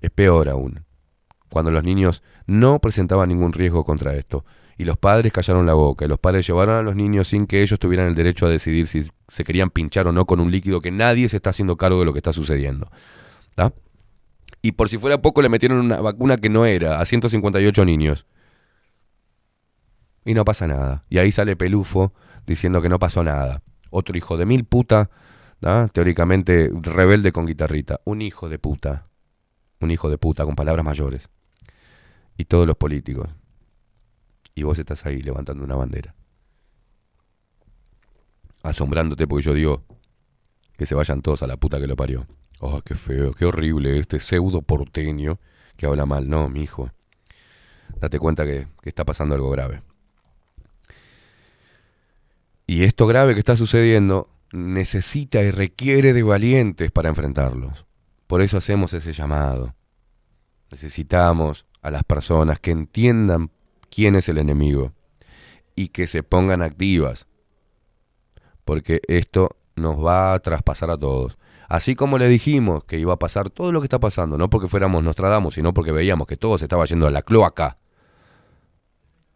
Es 0.00 0.12
peor 0.12 0.48
aún. 0.48 0.84
Cuando 1.50 1.72
los 1.72 1.82
niños 1.82 2.22
no 2.46 2.78
presentaban 2.78 3.28
ningún 3.28 3.52
riesgo 3.52 3.82
contra 3.82 4.14
esto. 4.14 4.44
Y 4.78 4.84
los 4.84 4.96
padres 4.96 5.32
callaron 5.32 5.66
la 5.66 5.74
boca. 5.74 6.04
Y 6.04 6.08
los 6.08 6.20
padres 6.20 6.46
llevaron 6.46 6.76
a 6.76 6.82
los 6.82 6.94
niños 6.94 7.28
sin 7.28 7.46
que 7.48 7.62
ellos 7.62 7.80
tuvieran 7.80 8.06
el 8.06 8.14
derecho 8.14 8.46
a 8.46 8.48
decidir 8.48 8.86
si 8.86 9.02
se 9.26 9.44
querían 9.44 9.70
pinchar 9.70 10.06
o 10.06 10.12
no 10.12 10.24
con 10.24 10.38
un 10.38 10.52
líquido 10.52 10.80
que 10.80 10.92
nadie 10.92 11.28
se 11.28 11.36
está 11.36 11.50
haciendo 11.50 11.76
cargo 11.76 11.98
de 11.98 12.04
lo 12.04 12.12
que 12.12 12.20
está 12.20 12.32
sucediendo. 12.32 12.88
Y 14.62 14.72
por 14.72 14.88
si 14.88 14.98
fuera 14.98 15.20
poco 15.20 15.42
le 15.42 15.48
metieron 15.48 15.78
una 15.78 16.00
vacuna 16.00 16.36
que 16.36 16.48
no 16.48 16.64
era 16.64 17.00
a 17.00 17.04
158 17.04 17.84
niños. 17.84 18.26
Y 20.24 20.34
no 20.34 20.44
pasa 20.44 20.66
nada. 20.66 21.04
Y 21.08 21.18
ahí 21.18 21.32
sale 21.32 21.56
Pelufo 21.56 22.12
diciendo 22.46 22.80
que 22.80 22.88
no 22.88 22.98
pasó 22.98 23.24
nada. 23.24 23.62
Otro 23.90 24.16
hijo 24.16 24.36
de 24.36 24.46
mil 24.46 24.64
puta, 24.64 25.10
¿tá? 25.60 25.88
teóricamente 25.88 26.70
rebelde 26.72 27.32
con 27.32 27.46
guitarrita. 27.46 28.00
Un 28.04 28.22
hijo 28.22 28.48
de 28.48 28.58
puta. 28.58 29.06
Un 29.80 29.90
hijo 29.90 30.10
de 30.10 30.18
puta 30.18 30.44
con 30.44 30.54
palabras 30.54 30.84
mayores. 30.84 31.30
Y 32.36 32.44
todos 32.44 32.66
los 32.66 32.76
políticos. 32.76 33.28
Y 34.58 34.64
vos 34.64 34.76
estás 34.76 35.06
ahí 35.06 35.22
levantando 35.22 35.62
una 35.62 35.76
bandera. 35.76 36.16
Asombrándote 38.64 39.28
porque 39.28 39.44
yo 39.44 39.54
digo 39.54 39.84
que 40.76 40.84
se 40.84 40.96
vayan 40.96 41.22
todos 41.22 41.44
a 41.44 41.46
la 41.46 41.56
puta 41.56 41.78
que 41.78 41.86
lo 41.86 41.94
parió. 41.94 42.26
Oh, 42.58 42.82
qué 42.82 42.96
feo, 42.96 43.30
qué 43.30 43.44
horrible 43.44 44.00
este 44.00 44.18
pseudo 44.18 44.60
porteño 44.62 45.38
que 45.76 45.86
habla 45.86 46.06
mal. 46.06 46.28
No, 46.28 46.48
mi 46.48 46.62
hijo. 46.62 46.90
Date 48.00 48.18
cuenta 48.18 48.44
que, 48.44 48.66
que 48.82 48.88
está 48.88 49.04
pasando 49.04 49.36
algo 49.36 49.48
grave. 49.48 49.80
Y 52.66 52.82
esto 52.82 53.06
grave 53.06 53.34
que 53.34 53.38
está 53.38 53.56
sucediendo 53.56 54.28
necesita 54.50 55.40
y 55.40 55.52
requiere 55.52 56.12
de 56.12 56.24
valientes 56.24 56.90
para 56.90 57.10
enfrentarlos. 57.10 57.86
Por 58.26 58.42
eso 58.42 58.56
hacemos 58.56 58.92
ese 58.92 59.12
llamado. 59.12 59.76
Necesitamos 60.72 61.64
a 61.80 61.92
las 61.92 62.02
personas 62.02 62.58
que 62.58 62.72
entiendan 62.72 63.52
quién 63.98 64.14
es 64.14 64.28
el 64.28 64.38
enemigo 64.38 64.92
y 65.74 65.88
que 65.88 66.06
se 66.06 66.22
pongan 66.22 66.62
activas. 66.62 67.26
Porque 68.64 69.00
esto 69.08 69.56
nos 69.74 69.96
va 69.96 70.34
a 70.34 70.38
traspasar 70.38 70.88
a 70.92 70.96
todos. 70.96 71.36
Así 71.68 71.96
como 71.96 72.16
le 72.16 72.28
dijimos 72.28 72.84
que 72.84 72.96
iba 72.96 73.14
a 73.14 73.18
pasar 73.18 73.50
todo 73.50 73.72
lo 73.72 73.80
que 73.80 73.86
está 73.86 73.98
pasando, 73.98 74.38
no 74.38 74.48
porque 74.50 74.68
fuéramos 74.68 75.02
Nostradamus, 75.02 75.54
sino 75.54 75.74
porque 75.74 75.90
veíamos 75.90 76.28
que 76.28 76.36
todo 76.36 76.58
se 76.58 76.66
estaba 76.66 76.84
yendo 76.84 77.08
a 77.08 77.10
la 77.10 77.22
cloaca. 77.22 77.74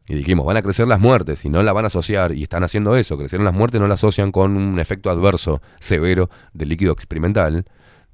Y 0.06 0.14
dijimos, 0.14 0.47
van 0.47 0.59
a 0.59 0.62
crecer 0.62 0.86
las 0.86 1.01
muertes 1.01 1.44
y 1.44 1.48
no 1.48 1.60
la 1.64 1.72
van 1.72 1.86
a 1.86 1.89
asociar, 1.89 2.30
y 2.30 2.44
están 2.44 2.62
haciendo 2.62 2.94
eso, 2.94 3.18
crecieron 3.18 3.44
las 3.44 3.55
muertes, 3.55 3.80
no 3.80 3.89
la 3.89 3.94
asocian 3.94 4.30
con 4.30 4.56
un 4.56 4.78
efecto 4.78 5.10
adverso 5.10 5.60
severo 5.80 6.30
del 6.52 6.68
líquido 6.68 6.93
experimental. 6.93 7.64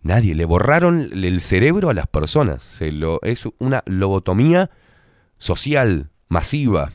Nadie, 0.01 0.35
le 0.35 0.47
borraron 0.47 1.11
el 1.13 1.43
cerebro 1.43 1.91
a 1.91 1.95
las 1.95 2.07
personas. 2.07 2.63
Se 2.63 2.91
lo, 2.91 3.21
es 3.21 3.47
una 3.59 3.83
lobotomía 3.85 4.71
social, 5.37 6.11
masiva. 6.29 6.93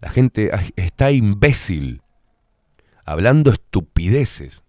La 0.00 0.10
gente 0.10 0.50
está 0.76 1.10
imbécil, 1.10 2.02
hablando 3.04 3.50
estupideces, 3.50 4.62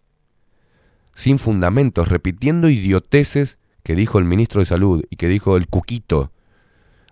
sin 1.14 1.40
fundamentos, 1.40 2.08
repitiendo 2.08 2.70
idioteces 2.70 3.58
que 3.84 3.96
dijo 3.96 4.20
el 4.20 4.26
ministro 4.26 4.62
de 4.62 4.66
Salud 4.66 5.04
y 5.10 5.16
que 5.16 5.28
dijo 5.28 5.58
el 5.58 5.68
Cuquito, 5.68 6.32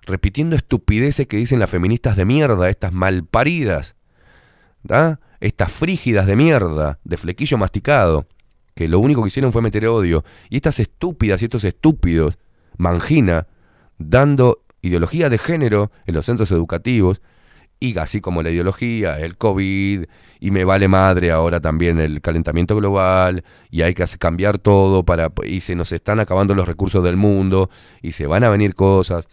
repitiendo 0.04 0.56
estupideces 0.56 1.28
que 1.28 1.38
dicen 1.38 1.60
las 1.60 1.70
feministas 1.70 2.16
de 2.16 2.26
mierda, 2.26 2.70
estas 2.70 2.94
malparidas, 2.94 3.96
¿da? 4.84 5.20
estas 5.40 5.72
frígidas 5.72 6.28
de 6.28 6.36
mierda, 6.36 7.00
de 7.04 7.18
flequillo 7.18 7.58
masticado, 7.58 8.28
que 8.76 8.88
lo 8.88 9.00
único 9.00 9.22
que 9.22 9.30
hicieron 9.30 9.52
fue 9.52 9.62
meter 9.62 9.88
odio, 9.88 10.24
y 10.50 10.58
estas 10.58 10.80
estúpidas 10.80 11.42
y 11.42 11.46
estos 11.46 11.64
estúpidos, 11.64 12.38
mangina, 12.78 13.48
dando 13.98 14.65
ideología 14.88 15.30
de 15.30 15.38
género 15.38 15.91
en 16.06 16.16
los 16.16 16.26
centros 16.26 16.52
educativos, 16.52 17.22
y 17.80 17.98
así 17.98 18.22
como 18.22 18.41
la 18.41 18.52
ideología, 18.52 19.20
el 19.20 19.38
COVID, 19.38 20.06
y 20.40 20.52
me 20.52 20.64
vale 20.64 20.88
madre 20.88 21.32
ahora 21.32 21.60
también 21.60 21.99
el 21.99 22.22
calentamiento 22.22 22.76
global, 22.76 23.44
y 23.70 23.82
hay 23.82 23.94
que 23.94 24.06
cambiar 24.18 24.57
todo 24.60 25.03
para 25.03 25.32
y 25.44 25.60
se 25.62 25.76
nos 25.76 25.91
están 25.91 26.20
acabando 26.20 26.56
los 26.56 26.68
recursos 26.68 27.03
del 27.03 27.18
mundo, 27.18 27.70
y 28.02 28.14
se 28.14 28.28
van 28.28 28.44
a 28.44 28.49
venir 28.49 28.76
cosas, 28.76 29.28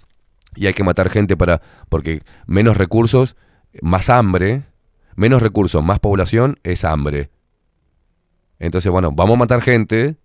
y 0.54 0.66
hay 0.66 0.74
que 0.74 0.84
matar 0.84 1.08
gente 1.08 1.36
para 1.36 1.62
porque 1.88 2.20
menos 2.46 2.76
recursos, 2.76 3.36
más 3.80 4.10
hambre, 4.10 4.64
menos 5.14 5.42
recursos, 5.42 5.82
más 5.82 6.00
población 6.00 6.56
es 6.62 6.84
hambre. 6.84 7.30
Entonces, 8.58 8.92
bueno, 8.92 9.12
vamos 9.12 9.34
a 9.34 9.38
matar 9.38 9.60
gente 9.60 10.16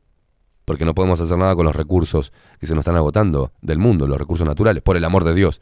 porque 0.67 0.83
no 0.83 0.93
podemos 0.93 1.21
hacer 1.21 1.37
nada 1.37 1.55
con 1.55 1.65
los 1.65 1.73
recursos 1.73 2.33
que 2.59 2.67
se 2.67 2.73
nos 2.75 2.81
están 2.81 2.97
agotando 2.97 3.53
del 3.61 3.79
mundo, 3.79 4.05
los 4.05 4.17
recursos 4.17 4.45
naturales, 4.45 4.83
por 4.83 4.97
el 4.97 5.05
amor 5.05 5.23
de 5.23 5.33
Dios. 5.33 5.61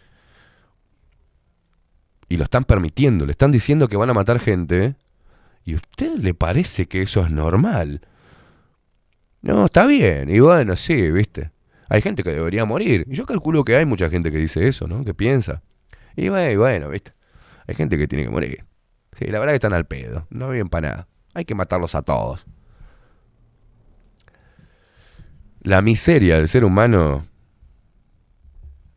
Y 2.28 2.38
lo 2.38 2.44
están 2.44 2.64
permitiendo, 2.64 3.24
le 3.24 3.30
están 3.30 3.52
diciendo 3.52 3.88
que 3.88 3.98
van 3.98 4.10
a 4.10 4.16
matar 4.16 4.40
gente. 4.40 4.96
¿Y 5.64 5.74
a 5.74 5.76
usted 5.76 6.18
le 6.18 6.34
parece 6.34 6.88
que 6.88 7.04
eso 7.04 7.24
es 7.24 7.30
normal? 7.30 8.02
No, 9.44 9.66
está 9.66 9.86
bien. 9.86 10.28
Y 10.32 10.40
bueno, 10.40 10.76
sí, 10.76 11.12
viste. 11.12 11.52
Hay 11.88 12.02
gente 12.02 12.24
que 12.24 12.32
debería 12.32 12.66
morir. 12.66 13.06
Yo 13.08 13.28
calculo 13.28 13.64
que 13.64 13.76
hay 13.76 13.86
mucha 13.86 14.10
gente 14.10 14.32
que 14.32 14.40
dice 14.40 14.68
eso, 14.68 14.88
¿no? 14.88 15.06
Que 15.06 15.14
piensa. 15.14 15.62
Y 16.16 16.30
bueno, 16.30 16.60
bueno, 16.60 16.90
viste. 16.90 17.14
Hay 17.68 17.76
gente 17.76 18.00
que 18.00 18.08
tiene 18.08 18.24
que 18.24 18.32
morir. 18.32 18.66
Sí, 19.12 19.26
la 19.28 19.38
verdad 19.38 19.52
que 19.52 19.58
están 19.58 19.74
al 19.74 19.86
pedo. 19.86 20.26
No 20.32 20.50
viven 20.50 20.70
para 20.70 20.90
nada. 20.90 21.08
Hay 21.36 21.46
que 21.46 21.54
matarlos 21.54 21.94
a 21.94 22.02
todos. 22.02 22.48
La 25.66 25.82
miseria 25.82 26.38
del 26.38 26.48
ser 26.48 26.64
humano 26.64 27.26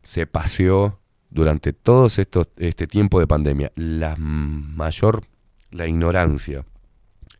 se 0.03 0.27
paseó 0.27 0.99
durante 1.31 1.73
todo 1.73 2.05
estos, 2.05 2.49
este 2.57 2.85
tiempo 2.85 3.19
de 3.19 3.25
pandemia. 3.25 3.71
La 3.73 4.15
mayor, 4.17 5.23
la 5.71 5.87
ignorancia, 5.87 6.63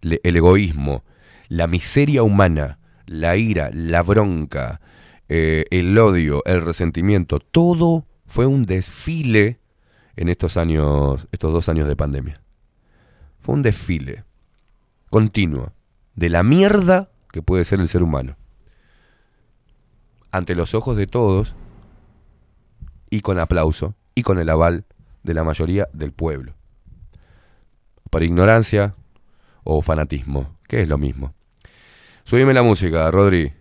el 0.01 0.35
egoísmo, 0.35 1.03
la 1.47 1.67
miseria 1.67 2.23
humana, 2.23 2.79
la 3.05 3.37
ira, 3.37 3.69
la 3.71 4.01
bronca, 4.01 4.81
eh, 5.27 5.65
el 5.69 5.95
odio, 5.99 6.41
el 6.45 6.65
resentimiento, 6.65 7.37
todo 7.39 8.07
fue 8.25 8.47
un 8.47 8.65
desfile 8.65 9.59
en 10.15 10.29
estos 10.29 10.57
años, 10.57 11.27
estos 11.31 11.53
dos 11.53 11.69
años 11.69 11.87
de 11.87 11.95
pandemia. 11.95 12.41
Fue 13.41 13.53
un 13.53 13.61
desfile 13.61 14.23
continuo 15.11 15.71
de 16.15 16.29
la 16.29 16.41
mierda 16.41 17.11
que 17.31 17.43
puede 17.43 17.63
ser 17.63 17.79
el 17.79 17.87
ser 17.87 18.01
humano. 18.01 18.38
Ante 20.31 20.55
los 20.55 20.73
ojos 20.73 20.97
de 20.97 21.07
todos 21.07 21.55
y 23.09 23.21
con 23.21 23.39
aplauso 23.39 23.95
y 24.15 24.23
con 24.23 24.39
el 24.39 24.49
aval 24.49 24.85
de 25.23 25.33
la 25.33 25.43
mayoría 25.43 25.87
del 25.93 26.11
pueblo. 26.11 26.55
Por 28.09 28.23
ignorancia 28.23 28.95
o 29.63 29.81
fanatismo, 29.81 30.57
que 30.67 30.81
es 30.81 30.87
lo 30.87 30.97
mismo. 30.97 31.33
Subime 32.23 32.53
la 32.53 32.63
música, 32.63 33.09
Rodri. 33.11 33.53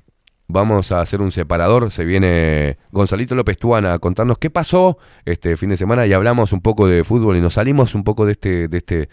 Vamos 0.46 0.92
a 0.92 1.00
hacer 1.00 1.20
un 1.20 1.30
separador. 1.30 1.90
Se 1.90 2.06
viene 2.06 2.78
Gonzalito 2.90 3.34
López 3.34 3.58
Tuana 3.58 3.92
a 3.92 3.98
contarnos 3.98 4.38
qué 4.38 4.48
pasó 4.48 4.98
este 5.26 5.56
fin 5.58 5.68
de 5.68 5.76
semana 5.76 6.06
y 6.06 6.14
hablamos 6.14 6.52
un 6.52 6.62
poco 6.62 6.86
de 6.88 7.04
fútbol 7.04 7.36
y 7.36 7.40
nos 7.40 7.54
salimos 7.54 7.94
un 7.94 8.04
poco 8.04 8.24
de 8.24 8.32
este, 8.32 8.68
de 8.68 8.78
este, 8.78 8.96
de 8.96 9.08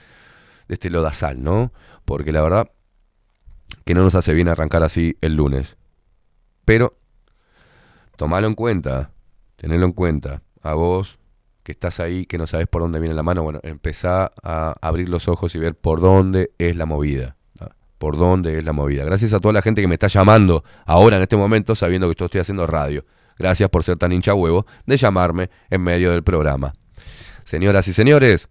este 0.69 0.89
lodazal, 0.89 1.43
¿no? 1.43 1.73
Porque 2.05 2.31
la 2.31 2.41
verdad 2.41 2.71
que 3.83 3.93
no 3.93 4.03
nos 4.03 4.15
hace 4.15 4.33
bien 4.33 4.47
arrancar 4.47 4.83
así 4.83 5.17
el 5.21 5.35
lunes. 5.35 5.77
Pero 6.63 6.97
tomalo 8.15 8.47
en 8.47 8.55
cuenta, 8.55 9.11
tenelo 9.55 9.85
en 9.85 9.91
cuenta. 9.91 10.41
A 10.61 10.73
vos 10.73 11.19
que 11.63 11.71
estás 11.71 11.99
ahí, 11.99 12.25
que 12.25 12.37
no 12.37 12.47
sabes 12.47 12.67
por 12.67 12.81
dónde 12.81 12.99
viene 12.99 13.15
la 13.15 13.23
mano, 13.23 13.43
bueno, 13.43 13.59
empezá 13.63 14.31
a 14.43 14.75
abrir 14.81 15.09
los 15.09 15.27
ojos 15.27 15.55
y 15.55 15.59
ver 15.59 15.75
por 15.75 15.99
dónde 15.99 16.51
es 16.59 16.75
la 16.75 16.85
movida. 16.85 17.37
Por 17.97 18.17
dónde 18.17 18.59
es 18.59 18.65
la 18.65 18.73
movida. 18.73 19.03
Gracias 19.03 19.33
a 19.33 19.39
toda 19.39 19.53
la 19.53 19.61
gente 19.61 19.81
que 19.81 19.87
me 19.87 19.95
está 19.95 20.07
llamando 20.07 20.63
ahora 20.85 21.15
en 21.15 21.23
este 21.23 21.37
momento, 21.37 21.75
sabiendo 21.75 22.07
que 22.09 22.15
yo 22.19 22.25
estoy 22.25 22.41
haciendo 22.41 22.67
radio. 22.67 23.05
Gracias 23.37 23.69
por 23.69 23.83
ser 23.83 23.97
tan 23.97 24.11
hincha 24.11 24.33
huevo 24.33 24.65
de 24.85 24.97
llamarme 24.97 25.49
en 25.69 25.81
medio 25.81 26.11
del 26.11 26.23
programa. 26.23 26.73
Señoras 27.45 27.87
y 27.87 27.93
señores, 27.93 28.49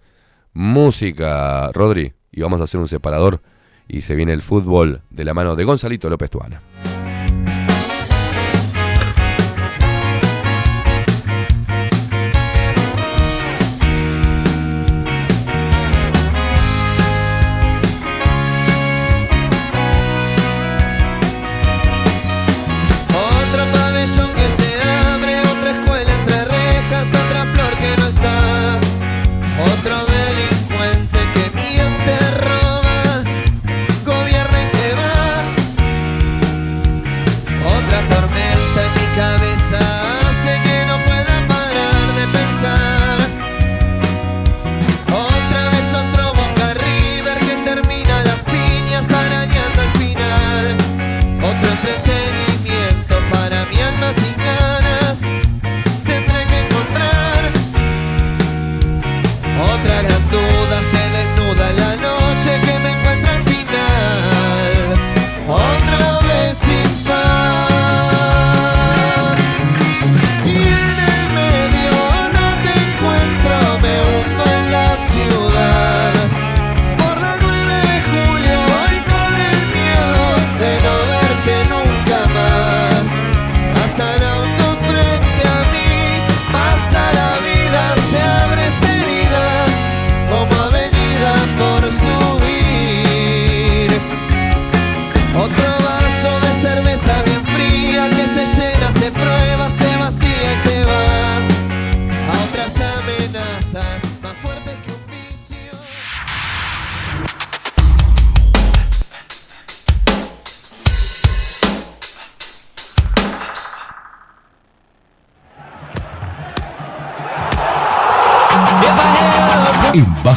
música, 0.52 1.70
Rodri, 1.72 2.14
y 2.32 2.40
vamos 2.40 2.60
a 2.60 2.64
hacer 2.64 2.80
un 2.80 2.88
separador. 2.88 3.42
Y 3.86 4.02
se 4.02 4.14
viene 4.14 4.32
el 4.32 4.42
fútbol 4.42 5.02
de 5.10 5.24
la 5.24 5.34
mano 5.34 5.56
de 5.56 5.64
Gonzalito 5.64 6.08
López 6.08 6.30
Tuana. 6.30 6.62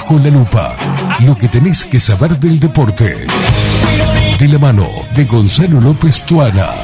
Bajo 0.07 0.23
la 0.23 0.29
Lupa, 0.29 0.77
lo 1.25 1.37
que 1.37 1.49
tenés 1.49 1.85
que 1.85 1.99
saber 1.99 2.39
del 2.39 2.61
deporte. 2.61 3.27
De 4.39 4.47
la 4.47 4.57
mano 4.57 4.87
de 5.13 5.25
Gonzalo 5.25 5.81
López 5.81 6.25
Tuana. 6.25 6.75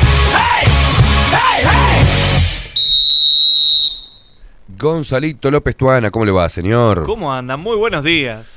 Gonzalito 4.78 5.50
López 5.50 5.78
Tuana, 5.78 6.12
¿cómo 6.12 6.26
le 6.26 6.34
va, 6.34 6.50
señor? 6.50 7.04
¿Cómo 7.06 7.32
andan? 7.32 7.62
Muy 7.62 7.78
buenos 7.78 8.04
días. 8.04 8.52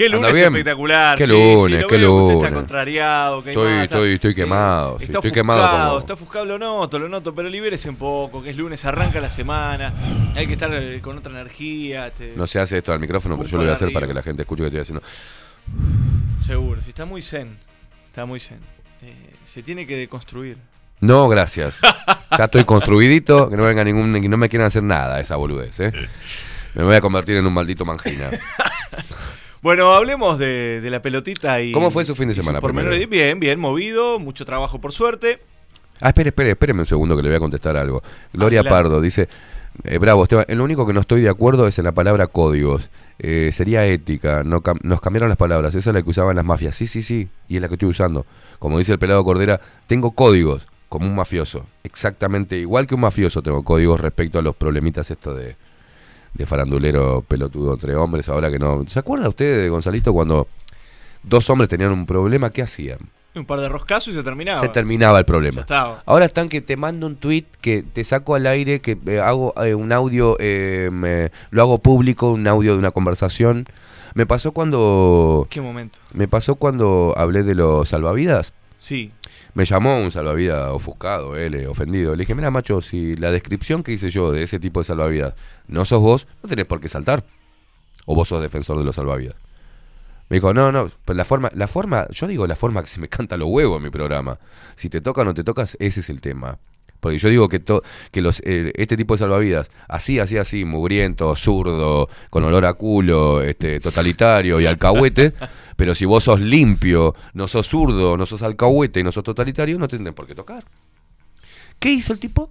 Qué 0.00 0.06
¿Anda 0.06 0.28
lunes 0.30 0.36
espectacular. 0.42 1.18
Qué 1.18 1.26
sí, 1.26 1.30
lunes, 1.30 1.64
sí, 1.64 1.82
lo 1.82 1.88
qué 1.88 1.96
que 1.98 2.06
usted 2.06 2.06
lunes. 2.06 2.36
está 2.44 2.54
contrariado. 2.54 3.42
que 3.44 3.50
Estoy, 3.50 3.64
nada, 3.68 3.82
está- 3.84 3.94
estoy, 3.96 4.12
estoy 4.14 4.34
quemado. 4.34 4.98
sí, 4.98 5.04
Está 5.04 5.18
estoy 5.18 5.18
ofuscado, 5.30 5.34
quemado 5.34 5.86
como. 5.88 5.98
está 5.98 6.12
ofuscado, 6.14 6.44
lo 6.46 6.58
noto, 6.58 6.98
lo 6.98 7.08
noto, 7.10 7.34
pero 7.34 7.48
libérese 7.50 7.90
un 7.90 7.96
poco, 7.96 8.42
que 8.42 8.48
es 8.48 8.56
lunes, 8.56 8.82
arranca 8.86 9.20
la 9.20 9.28
semana, 9.28 9.92
hay 10.34 10.46
que 10.46 10.54
estar 10.54 10.72
eh, 10.72 11.00
con 11.02 11.18
otra 11.18 11.30
energía, 11.32 12.10
te- 12.12 12.32
No 12.34 12.46
se 12.46 12.58
hace 12.60 12.78
esto 12.78 12.94
al 12.94 12.98
micrófono, 13.00 13.36
pero 13.36 13.46
yo 13.48 13.56
lo 13.58 13.64
voy 13.64 13.70
a 13.70 13.74
hacer 13.74 13.92
para 13.92 14.06
que 14.06 14.14
la 14.14 14.22
gente 14.22 14.40
escuche 14.40 14.62
que 14.62 14.68
estoy 14.68 14.80
haciendo. 14.80 15.02
seguro, 16.42 16.80
si 16.82 16.88
está 16.88 17.04
muy 17.04 17.20
zen, 17.20 17.58
está 18.06 18.24
muy 18.24 18.40
zen. 18.40 18.58
Eh, 19.02 19.34
se 19.44 19.62
tiene 19.62 19.86
que 19.86 19.96
deconstruir. 19.98 20.56
No, 21.00 21.28
gracias. 21.28 21.80
Ya 22.38 22.44
estoy 22.44 22.64
construidito, 22.64 23.50
que 23.50 23.56
no 23.56 23.64
venga 23.64 23.84
ningún, 23.84 24.18
que 24.20 24.28
no 24.30 24.36
me 24.38 24.48
quieran 24.48 24.66
hacer 24.68 24.82
nada 24.82 25.20
esa 25.20 25.36
boludez, 25.36 25.78
¿eh? 25.80 25.92
Me 26.74 26.84
voy 26.84 26.94
a 26.94 27.00
convertir 27.02 27.36
en 27.36 27.46
un 27.46 27.52
maldito 27.52 27.84
mangina. 27.84 28.30
Bueno, 29.62 29.92
hablemos 29.92 30.38
de, 30.38 30.80
de 30.80 30.90
la 30.90 31.02
pelotita 31.02 31.60
y... 31.60 31.72
¿Cómo 31.72 31.90
fue 31.90 32.04
su 32.04 32.14
fin 32.14 32.28
de 32.28 32.34
semana 32.34 32.60
pormenores. 32.60 32.98
primero? 33.06 33.10
Bien, 33.26 33.38
bien, 33.40 33.60
movido, 33.60 34.18
mucho 34.18 34.44
trabajo 34.46 34.80
por 34.80 34.92
suerte. 34.92 35.38
Ah, 36.00 36.08
espere, 36.08 36.30
espere, 36.30 36.50
espéreme 36.52 36.80
un 36.80 36.86
segundo 36.86 37.14
que 37.14 37.22
le 37.22 37.28
voy 37.28 37.36
a 37.36 37.40
contestar 37.40 37.76
algo. 37.76 38.02
Gloria 38.32 38.60
Ah, 38.60 38.62
claro. 38.62 38.76
Pardo 38.84 39.00
dice, 39.02 39.28
eh, 39.84 39.98
bravo, 39.98 40.22
Esteban, 40.22 40.46
lo 40.48 40.64
único 40.64 40.86
que 40.86 40.94
no 40.94 41.00
estoy 41.00 41.20
de 41.20 41.28
acuerdo 41.28 41.66
es 41.66 41.78
en 41.78 41.84
la 41.84 41.92
palabra 41.92 42.26
códigos. 42.26 42.88
Eh, 43.18 43.50
sería 43.52 43.84
ética, 43.84 44.42
no 44.44 44.62
cam- 44.62 44.80
nos 44.82 45.02
cambiaron 45.02 45.28
las 45.28 45.36
palabras, 45.36 45.74
esa 45.74 45.90
es 45.90 45.94
la 45.94 46.00
que 46.02 46.08
usaban 46.08 46.36
las 46.36 46.44
mafias. 46.46 46.74
Sí, 46.74 46.86
sí, 46.86 47.02
sí, 47.02 47.28
y 47.48 47.56
es 47.56 47.60
la 47.62 47.68
que 47.68 47.74
estoy 47.74 47.90
usando. 47.90 48.24
Como 48.58 48.78
dice 48.78 48.92
el 48.92 48.98
pelado 48.98 49.22
Cordera, 49.24 49.60
tengo 49.86 50.12
códigos 50.12 50.66
como 50.88 51.06
un 51.06 51.14
mafioso. 51.14 51.66
Exactamente 51.84 52.56
igual 52.56 52.86
que 52.86 52.94
un 52.94 53.02
mafioso 53.02 53.42
tengo 53.42 53.62
códigos 53.62 54.00
respecto 54.00 54.38
a 54.38 54.42
los 54.42 54.56
problemitas 54.56 55.10
esto 55.10 55.34
de, 55.34 55.56
de 56.34 56.46
farandulero 56.46 57.22
pelotudo 57.26 57.74
entre 57.74 57.94
hombres. 57.96 58.28
Ahora 58.28 58.50
que 58.50 58.58
no... 58.58 58.84
¿Se 58.86 58.98
acuerda 58.98 59.28
usted 59.28 59.62
de 59.62 59.68
Gonzalito 59.68 60.12
cuando 60.12 60.48
dos 61.22 61.48
hombres 61.50 61.68
tenían 61.68 61.92
un 61.92 62.06
problema? 62.06 62.50
¿Qué 62.50 62.62
hacían? 62.62 62.98
Un 63.34 63.44
par 63.44 63.60
de 63.60 63.68
roscazos 63.68 64.08
y 64.08 64.16
se 64.16 64.22
terminaba. 64.24 64.58
Se 64.58 64.68
terminaba 64.68 65.18
el 65.18 65.24
problema. 65.24 65.64
Ahora 66.04 66.24
están 66.24 66.48
que 66.48 66.60
te 66.60 66.76
mando 66.76 67.06
un 67.06 67.14
tweet 67.16 67.44
que 67.60 67.82
te 67.82 68.02
saco 68.02 68.34
al 68.34 68.46
aire, 68.46 68.80
que 68.80 68.98
eh, 69.06 69.20
hago 69.20 69.54
eh, 69.64 69.74
un 69.76 69.92
audio, 69.92 70.36
eh, 70.40 70.90
me- 70.92 71.30
lo 71.50 71.62
hago 71.62 71.78
público, 71.78 72.32
un 72.32 72.46
audio 72.48 72.72
de 72.72 72.78
una 72.80 72.90
conversación. 72.90 73.66
Me 74.14 74.26
pasó 74.26 74.50
cuando. 74.50 75.46
¿Qué 75.48 75.60
momento? 75.60 76.00
Me 76.12 76.26
pasó 76.26 76.56
cuando 76.56 77.14
hablé 77.16 77.44
de 77.44 77.54
los 77.54 77.88
salvavidas. 77.90 78.52
Sí. 78.80 79.12
Me 79.54 79.64
llamó 79.64 79.98
un 79.98 80.12
salvavidas 80.12 80.70
ofuscado, 80.70 81.36
él, 81.36 81.54
eh, 81.54 81.66
ofendido. 81.66 82.14
Le 82.14 82.22
dije, 82.22 82.34
mira, 82.34 82.50
macho, 82.50 82.80
si 82.80 83.16
la 83.16 83.32
descripción 83.32 83.82
que 83.82 83.92
hice 83.92 84.10
yo 84.10 84.32
de 84.32 84.42
ese 84.42 84.60
tipo 84.60 84.80
de 84.80 84.84
salvavidas 84.84 85.34
no 85.66 85.84
sos 85.84 86.00
vos, 86.00 86.26
no 86.42 86.48
tenés 86.48 86.66
por 86.66 86.80
qué 86.80 86.88
saltar. 86.88 87.24
O 88.06 88.14
vos 88.14 88.28
sos 88.28 88.40
defensor 88.40 88.78
de 88.78 88.84
los 88.84 88.96
salvavidas. 88.96 89.34
Me 90.28 90.36
dijo, 90.36 90.54
no, 90.54 90.70
no, 90.70 90.88
pues 91.04 91.16
la 91.16 91.24
forma, 91.24 91.50
la 91.54 91.66
forma, 91.66 92.06
yo 92.10 92.28
digo 92.28 92.46
la 92.46 92.54
forma 92.54 92.82
que 92.82 92.88
se 92.88 93.00
me 93.00 93.08
canta 93.08 93.36
los 93.36 93.48
huevos 93.48 93.78
en 93.78 93.82
mi 93.82 93.90
programa. 93.90 94.38
Si 94.76 94.88
te 94.88 95.00
toca 95.00 95.22
o 95.22 95.24
no 95.24 95.34
te 95.34 95.42
tocas, 95.42 95.76
ese 95.80 96.00
es 96.00 96.10
el 96.10 96.20
tema. 96.20 96.58
Porque 97.00 97.18
yo 97.18 97.28
digo 97.30 97.48
que, 97.48 97.58
to- 97.60 97.82
que 98.10 98.20
los, 98.20 98.40
eh, 98.44 98.72
este 98.76 98.96
tipo 98.96 99.14
de 99.14 99.18
salvavidas, 99.18 99.70
así, 99.88 100.18
así, 100.18 100.36
así, 100.36 100.64
mugriento, 100.64 101.34
zurdo, 101.34 102.08
con 102.30 102.44
olor 102.44 102.66
a 102.66 102.74
culo, 102.74 103.42
este, 103.42 103.80
totalitario 103.80 104.60
y 104.60 104.66
alcahuete, 104.66 105.32
pero 105.76 105.94
si 105.94 106.04
vos 106.04 106.24
sos 106.24 106.40
limpio, 106.40 107.14
no 107.32 107.48
sos 107.48 107.66
zurdo, 107.68 108.16
no 108.16 108.26
sos 108.26 108.42
alcahuete 108.42 109.00
y 109.00 109.02
no 109.02 109.12
sos 109.12 109.24
totalitario, 109.24 109.78
no 109.78 109.88
tendrán 109.88 110.14
por 110.14 110.26
qué 110.26 110.34
tocar. 110.34 110.64
¿Qué 111.78 111.90
hizo 111.90 112.12
el 112.12 112.18
tipo? 112.18 112.50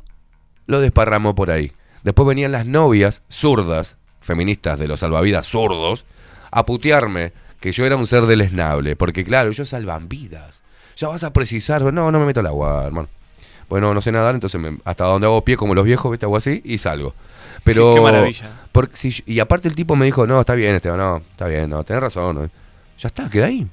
lo 0.65 0.79
desparramó 0.79 1.33
por 1.33 1.49
ahí. 1.49 1.71
Después 2.03 2.27
venían 2.27 2.51
las 2.51 2.67
novias 2.67 3.23
zurdas, 3.27 3.97
feministas 4.21 4.77
de 4.77 4.87
los 4.87 4.99
salvavidas 4.99 5.47
zurdos, 5.47 6.05
a 6.51 6.63
putearme 6.63 7.33
que 7.59 7.71
yo 7.71 7.87
era 7.87 7.95
un 7.95 8.05
ser 8.05 8.27
deleznable. 8.27 8.95
Porque 8.95 9.23
claro, 9.23 9.49
ellos 9.49 9.67
salvan 9.69 10.07
vidas. 10.07 10.61
Ya 10.95 11.07
vas 11.07 11.23
a 11.23 11.33
precisar. 11.33 11.81
No, 11.91 12.11
no 12.11 12.19
me 12.19 12.25
meto 12.27 12.39
al 12.41 12.45
agua, 12.45 12.85
hermano. 12.85 13.09
Bueno, 13.69 13.93
no 13.93 14.01
sé 14.01 14.11
nadar, 14.11 14.33
entonces 14.35 14.59
me- 14.59 14.79
hasta 14.83 15.05
donde 15.05 15.27
hago 15.27 15.43
pie 15.45 15.55
como 15.55 15.75
los 15.75 15.85
viejos, 15.85 16.09
¿viste? 16.11 16.25
Hago 16.25 16.37
así 16.37 16.61
y 16.65 16.77
salgo. 16.79 17.13
Pero, 17.63 17.89
Qué- 17.93 17.95
qué 17.95 18.01
maravilla. 18.01 18.51
porque 18.71 18.97
si- 18.97 19.23
y 19.25 19.39
aparte 19.39 19.67
el 19.69 19.75
tipo 19.75 19.95
me 19.95 20.05
dijo, 20.05 20.25
no, 20.25 20.39
está 20.39 20.55
bien, 20.55 20.75
Esteban, 20.75 20.97
no, 20.97 21.17
está 21.17 21.45
bien, 21.47 21.69
no, 21.69 21.83
tenés 21.83 22.01
razón. 22.03 22.35
no. 22.35 22.49
Ya 22.97 23.07
está, 23.07 23.29
queda 23.29 23.45
ahí. 23.45 23.67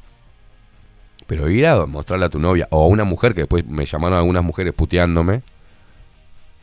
Pero 1.27 1.49
ir 1.51 1.67
a 1.67 1.87
mostrarle 1.87 2.27
a 2.27 2.29
tu 2.29 2.39
novia 2.39 2.69
o 2.71 2.85
a 2.85 2.87
una 2.89 3.05
mujer, 3.05 3.35
que 3.35 3.41
después 3.41 3.67
me 3.67 3.85
llamaron 3.87 4.19
algunas 4.19 4.45
mujeres 4.45 4.73
puteándome. 4.75 5.43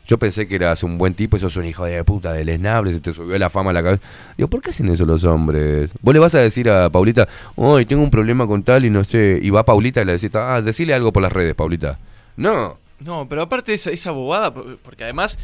Yo 0.06 0.18
pensé 0.18 0.46
que 0.46 0.56
eras 0.56 0.82
un 0.82 0.98
buen 0.98 1.14
tipo 1.14 1.36
y 1.36 1.40
sos 1.40 1.56
un 1.56 1.64
hijo 1.64 1.84
de 1.86 2.04
puta, 2.04 2.32
deleznable, 2.32 2.92
se 2.92 3.00
te 3.00 3.12
subió 3.14 3.38
la 3.38 3.48
fama 3.48 3.70
a 3.70 3.72
la 3.72 3.82
cabeza. 3.82 4.02
Digo, 4.36 4.48
¿por 4.48 4.60
qué 4.60 4.68
hacen 4.70 4.88
eso 4.90 5.06
los 5.06 5.24
hombres? 5.24 5.90
Vos 6.02 6.12
le 6.12 6.20
vas 6.20 6.34
a 6.34 6.40
decir 6.40 6.68
a 6.68 6.90
Paulita, 6.90 7.26
hoy 7.56 7.86
tengo 7.86 8.02
un 8.02 8.10
problema 8.10 8.46
con 8.46 8.62
tal 8.62 8.84
y 8.84 8.90
no 8.90 9.02
sé. 9.02 9.38
Y 9.42 9.48
va 9.48 9.64
Paulita 9.64 10.02
y 10.02 10.04
le 10.04 10.12
decís, 10.12 10.30
ah, 10.34 10.60
decile 10.62 10.92
algo 10.92 11.10
por 11.10 11.22
las 11.22 11.32
redes, 11.32 11.54
Paulita. 11.54 11.98
No, 12.36 12.76
No, 13.00 13.26
pero 13.28 13.42
aparte 13.42 13.74
esa, 13.74 13.90
esa 13.90 14.10
bobada, 14.12 14.52
por- 14.54 14.76
porque 14.78 15.04
además. 15.04 15.36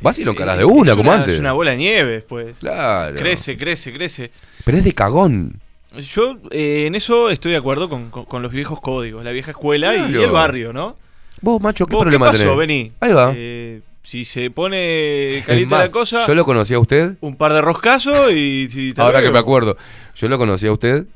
vas 0.00 0.18
y 0.18 0.24
lo 0.24 0.32
encarás 0.32 0.56
eh, 0.56 0.58
de 0.60 0.64
una, 0.64 0.92
es 0.92 0.96
como 0.96 1.12
antes. 1.12 1.34
Es 1.34 1.40
una 1.40 1.52
bola 1.52 1.72
de 1.72 1.76
nieve 1.78 2.12
después. 2.12 2.58
Claro. 2.58 3.16
Crece, 3.18 3.56
crece, 3.56 3.92
crece. 3.92 4.30
Pero 4.64 4.78
es 4.78 4.84
de 4.84 4.92
cagón. 4.92 5.60
Yo 5.98 6.36
eh, 6.52 6.84
en 6.86 6.94
eso 6.94 7.30
estoy 7.30 7.50
de 7.52 7.58
acuerdo 7.58 7.88
con, 7.88 8.10
con- 8.10 8.24
con 8.24 8.42
los 8.42 8.52
viejos 8.52 8.80
códigos, 8.80 9.24
la 9.24 9.32
vieja 9.32 9.50
escuela 9.50 9.94
y 9.96 10.14
el 10.14 10.30
barrio, 10.30 10.72
¿no? 10.72 10.96
Vos, 11.40 11.60
macho, 11.60 11.86
¿qué 11.86 11.94
Vos, 11.96 12.02
problema 12.02 12.26
pasó? 12.26 12.38
tenés? 12.42 12.56
Vení. 12.56 12.92
Ahí 13.00 13.12
va. 13.12 13.32
Eh, 13.34 13.80
si 14.02 14.24
se 14.24 14.50
pone 14.50 15.42
caliente 15.46 15.74
más, 15.74 15.86
la 15.86 15.90
cosa, 15.90 16.26
Yo 16.26 16.34
lo 16.34 16.44
conocí 16.44 16.74
a 16.74 16.78
usted. 16.78 17.16
un 17.20 17.34
par 17.36 17.52
de 17.54 17.60
roscazos 17.60 18.30
y... 18.32 18.92
te 18.94 19.00
Ahora 19.00 19.22
que 19.22 19.30
me 19.30 19.38
acuerdo. 19.38 19.76
Yo 20.14 20.28
lo 20.28 20.38
conocí 20.38 20.66
a 20.66 20.72
usted. 20.72 21.06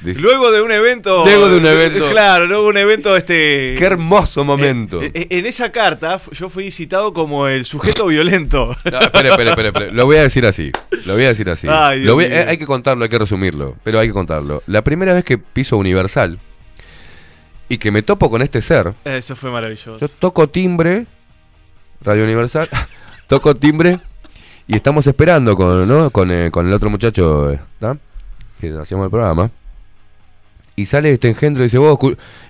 Dice- 0.00 0.20
Luego 0.20 0.50
de 0.50 0.60
un 0.60 0.70
evento... 0.70 1.24
Luego 1.24 1.48
de 1.48 1.56
un 1.56 1.66
evento. 1.66 2.08
Claro, 2.10 2.46
luego 2.46 2.64
de 2.64 2.68
un 2.70 2.76
evento 2.76 3.16
este... 3.16 3.74
Qué 3.78 3.84
hermoso 3.84 4.44
momento. 4.44 5.02
Eh, 5.02 5.10
eh, 5.14 5.26
En 5.30 5.46
esa 5.46 5.72
carta 5.72 6.20
yo 6.32 6.48
fui 6.50 6.70
citado 6.70 7.12
como 7.14 7.48
el 7.48 7.64
sujeto 7.64 8.06
violento. 8.06 8.76
No, 8.84 9.00
espere, 9.00 9.30
espere, 9.30 9.50
espere, 9.50 9.68
espere. 9.68 9.92
Lo 9.92 10.04
voy 10.06 10.16
a 10.18 10.22
decir 10.22 10.44
así. 10.46 10.70
Lo 11.06 11.14
voy 11.14 11.24
a 11.24 11.28
decir 11.28 11.48
así. 11.48 11.66
Ay, 11.70 12.00
Dios 12.00 12.08
Lo 12.08 12.14
voy- 12.14 12.26
mío. 12.28 12.34
eh, 12.36 12.46
hay 12.48 12.58
que 12.58 12.66
contarlo, 12.66 13.04
hay 13.04 13.08
que 13.08 13.18
resumirlo. 13.18 13.76
Pero 13.84 13.98
hay 13.98 14.06
que 14.08 14.12
contarlo. 14.12 14.62
La 14.66 14.82
primera 14.82 15.14
vez 15.14 15.24
que 15.24 15.38
piso 15.38 15.76
Universal 15.78 16.38
y 17.68 17.78
que 17.78 17.90
me 17.90 18.02
topo 18.02 18.30
con 18.30 18.42
este 18.42 18.60
ser, 18.62 18.92
Eso 19.04 19.34
fue 19.34 19.50
maravilloso. 19.50 19.98
yo 19.98 20.08
toco 20.08 20.48
timbre, 20.48 21.06
Radio 22.02 22.22
Universal, 22.24 22.68
toco 23.28 23.56
timbre 23.56 23.98
y 24.68 24.76
estamos 24.76 25.06
esperando 25.06 25.56
con, 25.56 25.88
¿no? 25.88 26.10
con, 26.10 26.30
eh, 26.30 26.50
con 26.52 26.66
el 26.68 26.72
otro 26.74 26.90
muchacho 26.90 27.58
¿tá? 27.80 27.96
que 28.60 28.68
hacíamos 28.78 29.06
el 29.06 29.10
programa. 29.10 29.50
Y 30.76 30.86
sale 30.86 31.10
este 31.12 31.28
engendro 31.28 31.62
y 31.62 31.66
dice, 31.66 31.78
vos, 31.78 31.98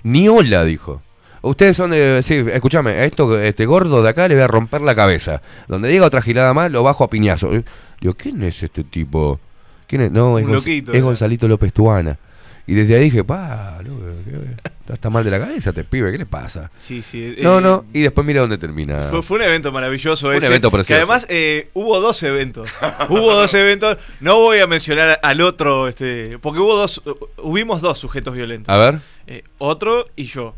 ni 0.03 0.27
hola, 0.27 0.63
dijo. 0.65 1.01
Ustedes 1.41 1.77
son 1.77 1.91
de. 1.91 2.19
Sí, 2.23 2.43
escúchame, 2.51 2.91
a 2.91 3.05
esto, 3.05 3.39
este 3.39 3.65
gordo 3.65 4.03
de 4.03 4.09
acá 4.09 4.27
le 4.27 4.35
voy 4.35 4.43
a 4.43 4.47
romper 4.47 4.81
la 4.81 4.95
cabeza. 4.95 5.41
Donde 5.67 5.87
diga 5.87 6.05
otra 6.05 6.21
gilada 6.21 6.53
más, 6.53 6.69
lo 6.71 6.83
bajo 6.83 7.03
a 7.05 7.09
piñazo. 7.09 7.49
Digo, 8.01 8.13
¿quién 8.15 8.43
es 8.43 8.61
este 8.63 8.83
tipo? 8.83 9.39
¿Quién 9.87 10.01
es? 10.01 10.11
No, 10.11 10.37
es, 10.39 10.45
Un 10.45 10.51
Gonz- 10.51 10.55
loquito, 10.55 10.91
es. 10.91 11.01
Gonzalito 11.01 11.47
López 11.47 11.71
Tuana. 11.71 12.17
Y 12.69 12.73
desde 12.75 12.95
ahí 12.97 13.05
dije, 13.05 13.23
pa, 13.23 13.79
loco, 13.81 14.01
¿qué- 14.25 14.93
estás 14.93 15.09
mal 15.11 15.23
de 15.23 15.31
la 15.31 15.39
cabeza, 15.39 15.71
te 15.71 15.83
pibe, 15.85 16.11
¿qué 16.11 16.17
le 16.17 16.25
pasa? 16.25 16.69
Sí, 16.75 17.01
sí. 17.01 17.35
No, 17.39 17.59
eh, 17.59 17.61
no, 17.61 17.85
y 17.93 18.01
después 18.01 18.27
mira 18.27 18.41
dónde 18.41 18.57
termina. 18.57 19.03
Fue, 19.09 19.23
fue 19.23 19.37
un 19.37 19.43
evento 19.43 19.71
maravilloso 19.71 20.25
Fue 20.27 20.31
un 20.31 20.37
ese, 20.37 20.47
evento 20.47 20.69
precioso. 20.69 20.97
Que 20.97 21.01
además 21.01 21.25
eh, 21.29 21.69
hubo 21.73 21.99
dos 22.01 22.21
eventos. 22.23 22.69
hubo 23.09 23.33
dos 23.33 23.53
eventos. 23.53 23.97
No 24.19 24.35
voy 24.41 24.59
a 24.59 24.67
mencionar 24.67 25.17
al 25.23 25.41
otro, 25.41 25.87
este, 25.87 26.39
porque 26.39 26.59
hubo 26.59 26.75
dos, 26.75 27.01
hubimos 27.37 27.79
dos 27.81 27.99
sujetos 27.99 28.33
violentos. 28.35 28.73
A 28.73 28.77
ver. 28.77 28.99
Eh, 29.27 29.43
otro 29.59 30.05
y 30.17 30.25
yo. 30.25 30.53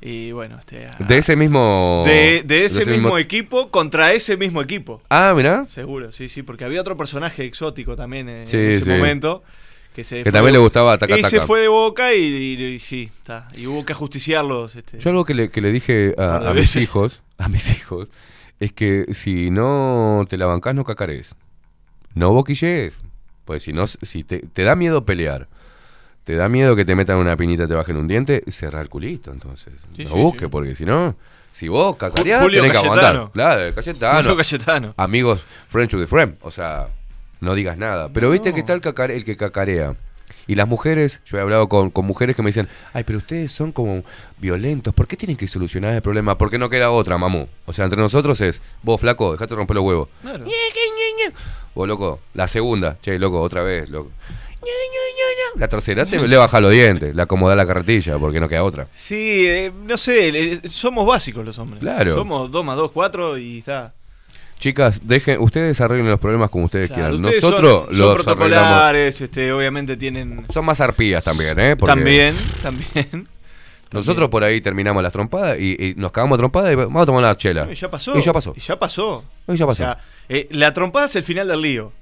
Y 0.00 0.30
bueno, 0.32 0.56
este, 0.58 0.86
De 1.06 1.18
ese 1.18 1.34
mismo. 1.36 2.04
de, 2.06 2.42
de 2.46 2.64
ese 2.66 2.88
mismo, 2.90 3.18
equipo 3.18 3.70
contra 3.70 4.12
ese 4.12 4.36
mismo 4.36 4.62
equipo. 4.62 5.02
Ah, 5.10 5.32
mirá. 5.36 5.66
Seguro, 5.68 6.12
sí, 6.12 6.28
sí, 6.28 6.42
porque 6.42 6.64
había 6.64 6.80
otro 6.80 6.96
personaje 6.96 7.44
exótico 7.44 7.96
también 7.96 8.28
en, 8.28 8.46
Sí, 8.46 8.56
en 8.56 8.68
ese 8.70 8.82
sí. 8.82 8.90
momento. 8.90 9.42
Que, 9.98 10.04
se 10.04 10.22
Que 10.22 10.30
también 10.30 10.52
le 10.52 10.60
gustaba 10.60 10.96
taca, 10.96 11.18
Y 11.18 11.22
taca. 11.22 11.28
se 11.30 11.40
fue 11.40 11.62
de 11.62 11.66
boca 11.66 12.14
y, 12.14 12.20
y- 12.22 12.64
y 12.64 12.78
sí, 12.78 13.10
está. 13.18 13.48
Y 13.56 13.66
hubo 13.66 13.84
que 13.84 13.94
ajusticiarlos. 13.94 14.76
Este. 14.76 14.96
Yo 15.00 15.10
algo 15.10 15.24
que 15.24 15.34
le, 15.34 15.50
que 15.50 15.60
le 15.60 15.72
dije 15.72 16.14
a, 16.16 16.52
mis 16.54 16.76
hijos, 16.76 17.20
a 17.36 17.48
mis 17.48 17.76
hijos, 17.76 18.08
es 18.60 18.72
que 18.72 19.06
si 19.12 19.50
no 19.50 20.24
te 20.28 20.36
la 20.38 20.46
bancás, 20.46 20.76
no 20.76 20.84
cacarees. 20.84 21.34
No 22.14 22.30
boquillees. 22.30 23.02
Pues 23.44 23.62
si 23.62 23.72
no, 23.72 23.88
si 23.88 24.22
te, 24.22 24.38
te 24.38 24.62
da 24.62 24.76
miedo 24.76 25.04
pelear, 25.04 25.48
te 26.22 26.36
da 26.36 26.48
miedo 26.48 26.76
que 26.76 26.84
te 26.84 26.94
metan 26.94 27.16
una 27.16 27.36
piñita, 27.36 27.66
te 27.66 27.74
bajen 27.74 27.96
un 27.96 28.06
diente, 28.06 28.44
cerra 28.46 28.80
el 28.80 28.88
culito, 28.88 29.32
entonces. 29.32 29.72
Sí, 29.96 30.04
no 30.04 30.10
sí, 30.10 30.14
busque, 30.16 30.44
sí. 30.44 30.48
porque 30.48 30.76
si 30.76 30.84
no, 30.84 31.16
si 31.50 31.66
vos 31.66 31.96
cacareás, 31.96 32.46
tenés 32.46 32.70
que 32.70 32.78
aguantar. 32.78 33.32
Claro, 33.32 33.74
Cayetano. 33.74 34.18
Julio 34.20 34.36
Cayetano. 34.36 34.94
Amigos, 34.96 35.44
friend 35.66 35.90
to 35.90 35.98
the 35.98 36.06
friend. 36.06 36.36
O 36.42 36.52
sea, 36.52 36.88
no 37.40 37.54
digas 37.54 37.76
nada. 37.78 38.08
Pero 38.12 38.30
viste 38.30 38.52
que 38.52 38.60
está 38.60 38.72
el, 38.74 38.80
cacare- 38.80 39.14
el 39.14 39.24
que 39.24 39.36
cacarea. 39.36 39.96
Y 40.46 40.54
las 40.54 40.66
mujeres, 40.66 41.20
yo 41.26 41.36
he 41.36 41.40
hablado 41.42 41.68
con, 41.68 41.90
con 41.90 42.06
mujeres 42.06 42.34
que 42.34 42.42
me 42.42 42.48
dicen, 42.48 42.68
ay, 42.94 43.04
pero 43.04 43.18
ustedes 43.18 43.52
son 43.52 43.70
como 43.70 44.02
violentos, 44.38 44.94
¿por 44.94 45.06
qué 45.06 45.14
tienen 45.16 45.36
que 45.36 45.46
solucionar 45.46 45.94
el 45.94 46.00
problema? 46.02 46.38
Porque 46.38 46.56
no 46.58 46.70
queda 46.70 46.90
otra, 46.90 47.18
mamú. 47.18 47.48
O 47.66 47.72
sea, 47.74 47.84
entre 47.84 47.98
nosotros 48.00 48.40
es, 48.40 48.62
vos 48.82 48.98
flaco, 49.00 49.32
dejate 49.32 49.54
romper 49.54 49.74
los 49.76 49.84
huevos. 49.84 50.08
Claro. 50.22 50.46
Vos 51.74 51.86
loco, 51.86 52.20
la 52.34 52.48
segunda, 52.48 52.96
che, 53.02 53.18
loco, 53.18 53.40
otra 53.40 53.62
vez, 53.62 53.88
loco. 53.90 54.10
La 55.56 55.68
tercera 55.68 56.04
te 56.06 56.18
le 56.18 56.36
baja 56.36 56.60
los 56.60 56.70
dientes, 56.72 57.14
le 57.14 57.22
acomoda 57.22 57.56
la 57.56 57.66
carretilla, 57.66 58.18
porque 58.18 58.38
no 58.40 58.48
queda 58.48 58.62
otra. 58.64 58.86
Sí, 58.94 59.44
eh, 59.46 59.72
no 59.84 59.96
sé, 59.96 60.28
eh, 60.28 60.60
somos 60.68 61.06
básicos 61.06 61.44
los 61.44 61.58
hombres. 61.58 61.80
Claro. 61.80 62.14
Somos 62.14 62.50
2 62.50 62.64
más 62.64 62.76
2, 62.76 62.90
4 62.92 63.38
y 63.38 63.58
está. 63.58 63.94
Chicas, 64.58 65.00
dejen, 65.06 65.40
ustedes 65.40 65.80
arreglen 65.80 66.08
los 66.08 66.18
problemas 66.18 66.50
como 66.50 66.64
ustedes 66.64 66.88
Claro, 66.88 67.16
quieran. 67.16 67.24
ustedes 67.24 67.42
Nosotros 67.44 67.86
son, 67.90 67.98
los 67.98 68.14
protocolares, 68.16 69.20
este, 69.20 69.52
obviamente 69.52 69.96
tienen... 69.96 70.46
Son 70.52 70.64
más 70.64 70.80
arpías 70.80 71.22
también, 71.22 71.58
¿eh? 71.60 71.76
Porque 71.76 71.94
También, 71.94 72.34
también. 72.62 73.28
Nosotros 73.92 74.28
por 74.28 74.44
ahí 74.44 74.60
terminamos 74.60 75.02
las 75.02 75.12
trompadas 75.12 75.58
y, 75.58 75.76
y 75.78 75.94
nos 75.96 76.12
cagamos 76.12 76.36
trompadas 76.38 76.72
y 76.72 76.74
vamos 76.74 77.02
a 77.02 77.06
tomar 77.06 77.22
una 77.24 77.36
chela. 77.36 77.68
Y 77.70 77.74
ya 77.74 77.90
pasó. 77.90 78.18
Y 78.18 78.20
ya 78.20 78.32
pasó. 78.32 78.52
Y 78.54 78.60
ya 78.60 78.78
pasó. 78.78 79.24
Y 79.46 79.56
ya 79.56 79.66
pasó. 79.66 79.82
O 79.82 79.86
sea, 79.86 79.98
eh, 80.28 80.46
la 80.50 80.74
trompada 80.74 81.06
es 81.06 81.16
el 81.16 81.22
final 81.22 81.48
del 81.48 81.62
lío. 81.62 81.92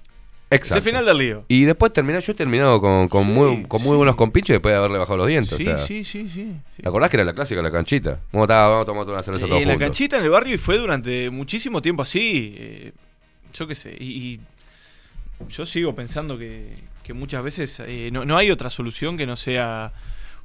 Exacto. 0.49 0.75
Es 0.79 0.87
el 0.87 0.91
final 0.93 1.05
del 1.05 1.19
lío. 1.19 1.45
Y 1.49 1.65
después 1.65 1.93
terminé, 1.93 2.21
yo 2.21 2.33
he 2.33 2.35
terminado 2.35 2.81
con, 2.81 3.09
con 3.09 3.27
muy, 3.27 3.65
con 3.65 3.83
muy 3.83 3.97
buenos 3.97 4.15
compinches 4.15 4.55
después 4.55 4.73
de 4.73 4.79
haberle 4.79 4.99
bajado 4.99 5.17
los 5.17 5.27
dientes. 5.27 5.59
Sí, 5.59 5.67
o 5.67 5.77
sea, 5.77 5.87
sí, 5.87 6.05
sí, 6.05 6.31
sí. 6.33 6.53
¿Te 6.81 6.89
acordás 6.89 7.11
que 7.11 7.17
era 7.17 7.25
la 7.25 7.33
clásica, 7.35 7.61
la 7.63 7.73
canchita? 7.73 8.21
Vamos, 8.33 8.45
está, 8.45 8.69
vamos 8.69 8.83
a 8.83 8.85
tomar 8.87 9.09
una 9.09 9.23
cerveza 9.25 9.47
Eh, 9.47 9.49
todos 9.49 9.63
la 9.63 9.67
juntos. 9.73 9.81
canchita 9.87 10.19
en 10.19 10.25
el 10.25 10.31
barrio 10.31 10.55
y 10.55 10.59
fue 10.59 10.79
durante 10.79 11.31
muchísimo 11.31 11.83
tiempo 11.83 12.03
así. 12.03 12.55
eh, 12.59 12.93
yo 13.53 13.67
qué 13.67 13.75
sé. 13.75 13.97
Y, 13.99 14.05
y 14.35 14.41
yo 15.49 15.67
sigo 15.67 15.95
pensando 15.97 16.39
que, 16.39 16.75
que 17.03 17.13
muchas 17.13 17.43
veces 17.43 17.81
eh, 17.85 18.11
no, 18.13 18.25
no 18.25 18.37
hay 18.37 18.51
otra 18.53 18.71
solución 18.71 19.17
que 19.17 19.27
no 19.27 19.35
sea 19.35 19.93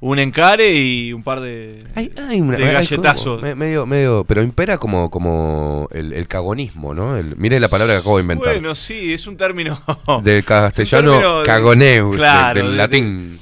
un 0.04 0.18
encare 0.18 0.74
y 0.74 1.12
un 1.12 1.22
par 1.22 1.40
de, 1.40 1.84
Hay 1.94 2.10
una- 2.40 2.56
de 2.56 2.64
hay 2.66 2.72
galletazos. 2.74 3.36
como- 3.36 3.42
me- 3.42 3.54
medio, 3.54 3.86
medio, 3.86 4.24
pero 4.26 4.42
impera 4.42 4.76
como, 4.76 5.08
como 5.10 5.88
el, 5.92 6.12
el 6.12 6.26
cagonismo, 6.26 6.92
¿no? 6.92 7.16
El, 7.16 7.36
mire 7.36 7.60
la 7.60 7.68
palabra 7.68 7.94
que 7.94 8.00
acabo 8.00 8.16
de 8.16 8.22
inventar. 8.22 8.52
Bueno, 8.54 8.74
sí, 8.74 9.12
es 9.12 9.26
un 9.28 9.36
término. 9.36 9.80
del 10.24 10.44
castellano 10.44 11.12
término 11.12 11.38
de- 11.38 11.46
cagoneus, 11.46 12.16
claro, 12.16 12.58
del 12.60 12.72
de- 12.72 12.76
latín. 12.76 13.40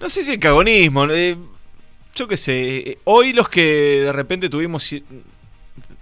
No 0.00 0.08
sé 0.08 0.22
si 0.22 0.32
el 0.32 0.38
cagonismo. 0.38 1.04
eh, 1.10 1.36
yo 2.14 2.28
qué 2.28 2.36
sé. 2.36 2.76
eh, 2.76 2.98
Hoy 3.04 3.32
los 3.32 3.48
que 3.48 4.02
de 4.04 4.12
repente 4.12 4.48
tuvimos 4.48 4.90
ci- 4.92 5.02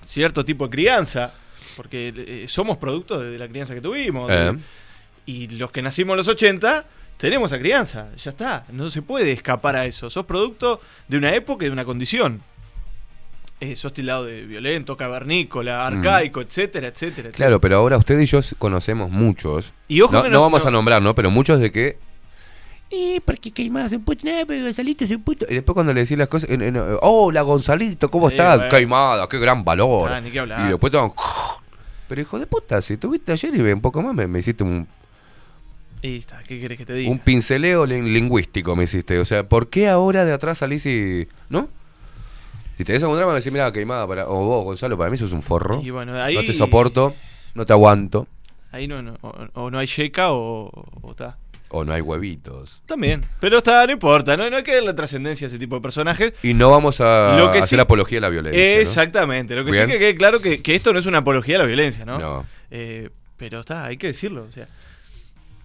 cierto 0.05 0.45
tipo 0.45 0.65
de 0.65 0.71
crianza, 0.71 1.33
porque 1.77 2.13
eh, 2.17 2.45
somos 2.49 2.77
producto 2.77 3.19
de 3.21 3.39
la 3.39 3.49
crianza 3.49 3.75
que 3.75 3.81
tuvimos. 3.81 4.31
Eh. 4.31 4.53
y 5.27 5.47
los 5.49 5.71
que 5.71 5.81
nacimos 5.81 6.15
en 6.15 6.17
los 6.19 6.29
80, 6.29 6.85
tenemos 7.21 7.53
esa 7.53 7.61
crianza. 7.61 8.09
Ya 8.17 8.31
está. 8.31 8.65
No 8.73 8.91
se 8.91 9.03
puede 9.03 9.31
escapar 9.33 9.77
a 9.77 9.85
eso. 9.87 10.09
Sos 10.11 10.25
producto 10.27 10.81
de 11.07 11.19
una 11.19 11.35
época 11.35 11.65
y 11.65 11.69
de 11.69 11.73
una 11.73 11.85
condición. 11.85 12.43
Eh, 13.61 13.77
sos 13.77 13.93
tildado 13.93 14.25
de 14.25 14.41
violento, 14.47 14.97
cavernícola, 14.97 15.87
arcaico, 15.87 16.41
etcétera, 16.41 16.89
etcétera, 16.89 17.29
etcétera. 17.29 17.37
Claro, 17.37 17.61
pero 17.61 17.77
ahora 17.77 17.99
usted 17.99 18.19
y 18.19 18.25
yo 18.25 18.41
conocemos 18.59 19.11
muchos. 19.11 19.75
Y 19.87 20.01
ojo 20.01 20.15
no, 20.15 20.23
que 20.23 20.31
no 20.31 20.37
no- 20.37 20.41
vamos 20.43 20.63
no- 20.65 20.69
a 20.69 20.73
nombrar, 20.73 21.03
¿no? 21.03 21.15
Pero 21.15 21.31
muchos 21.31 21.61
de 21.61 21.71
que. 21.71 21.99
Y 22.93 23.21
porque 23.21 23.53
Caimada 23.53 23.89
se 23.91 23.99
puto, 24.01 24.23
pero 24.49 24.65
Gonzalito 24.65 25.07
se 25.07 25.19
puto. 25.19 25.45
Y 25.49 25.55
después 25.55 25.75
cuando 25.75 25.93
le 25.93 26.01
decís 26.01 26.17
las 26.19 26.27
cosas, 26.29 26.49
eh, 26.51 26.55
eh, 26.59 26.73
eh, 26.75 26.97
hola 27.03 27.43
Gonzalito, 27.43 28.11
¿cómo 28.11 28.31
estás? 28.31 28.57
bueno. 28.57 28.71
Caimada, 28.71 29.29
qué 29.29 29.39
gran 29.39 29.63
valor. 29.63 30.11
Ah, 30.11 30.21
ni 30.23 30.31
qué 30.31 30.41
hablar. 30.41 30.67
y 30.67 30.71
después 30.71 30.91
te 30.91 30.97
van, 30.97 31.13
Pero 32.09 32.21
hijo 32.23 32.39
de 32.41 32.47
puta, 32.49 32.81
si 32.83 32.97
tuviste 32.97 33.31
ayer 33.31 33.55
y 33.55 33.61
un 33.61 33.81
poco 33.81 34.03
más, 34.03 34.15
me, 34.15 34.27
me 34.27 34.39
hiciste 34.41 34.65
un, 34.65 34.89
Y 36.03 36.19
está, 36.19 36.43
¿qué 36.47 36.59
querés 36.61 36.79
que 36.79 36.87
te 36.87 36.95
diga? 36.95 37.11
un 37.11 37.19
pinceleo 37.19 37.85
lin- 37.87 38.13
lingüístico, 38.13 38.75
me 38.77 38.85
hiciste. 38.85 39.19
O 39.19 39.25
sea, 39.25 39.47
¿por 39.49 39.69
qué 39.69 39.89
ahora 39.89 40.25
de 40.25 40.33
atrás 40.33 40.59
salís 40.59 40.87
y. 40.87 41.29
¿No? 41.49 41.69
Si 42.77 42.85
tenés 42.85 43.03
algún 43.03 43.19
drama, 43.19 43.33
me 43.33 43.39
decís, 43.41 43.53
mira, 43.53 43.71
queimada, 43.73 44.07
para, 44.09 44.27
o 44.27 44.37
vos, 44.45 44.65
Gonzalo, 44.65 44.97
para 44.97 45.11
mí 45.11 45.17
sos 45.19 45.33
un 45.33 45.43
forro. 45.43 45.83
Y 45.83 45.91
bueno, 45.91 46.21
ahí- 46.23 46.35
No 46.35 46.41
te 46.41 46.55
soporto, 46.55 47.15
no 47.55 47.67
te 47.67 47.73
aguanto, 47.75 48.27
Ahí 48.73 48.87
no, 48.89 49.03
no- 49.03 49.19
o, 49.21 49.35
o 49.55 49.71
no 49.71 49.79
hay 49.79 49.87
yeca 49.89 50.31
o, 50.33 50.71
o 51.03 51.11
está. 51.11 51.37
o 51.71 51.85
no 51.85 51.93
hay 51.93 52.01
huevitos. 52.01 52.83
También. 52.87 53.27
Pero 53.41 53.59
está, 53.59 53.85
no 53.85 53.93
importa, 53.93 54.37
no, 54.37 54.49
no 54.49 54.57
hay 54.57 54.63
que 54.63 54.75
darle 54.77 54.95
trascendencia 54.95 55.47
a 55.47 55.49
ese 55.49 55.59
tipo 55.59 55.75
de 55.75 55.83
personajes. 55.83 56.33
Y 56.43 56.55
no 56.55 56.71
vamos 56.71 57.01
a 57.03 57.37
Lo 57.37 57.51
que 57.53 57.59
hacer 57.59 57.77
sí- 57.79 57.81
apología 57.83 58.19
a 58.19 58.23
la 58.23 58.29
violencia. 58.31 58.63
¿no? 58.77 58.81
Exactamente. 58.81 59.55
Lo 59.57 59.65
que 59.65 59.73
Bien. 59.73 59.87
sí 59.87 59.93
que 59.93 59.99
quede 59.99 60.15
claro 60.15 60.41
que, 60.41 60.63
que 60.63 60.75
esto 60.77 60.93
no 60.95 60.99
es 61.01 61.07
una 61.07 61.19
apología 61.19 61.57
a 61.57 61.59
la 61.59 61.67
violencia, 61.67 62.05
¿no? 62.07 62.19
No. 62.19 62.47
Eh, 62.71 63.11
pero 63.37 63.61
está, 63.61 63.85
hay 63.87 63.97
que 63.99 64.07
decirlo. 64.07 64.47
O 64.49 64.53
sea, 64.53 64.69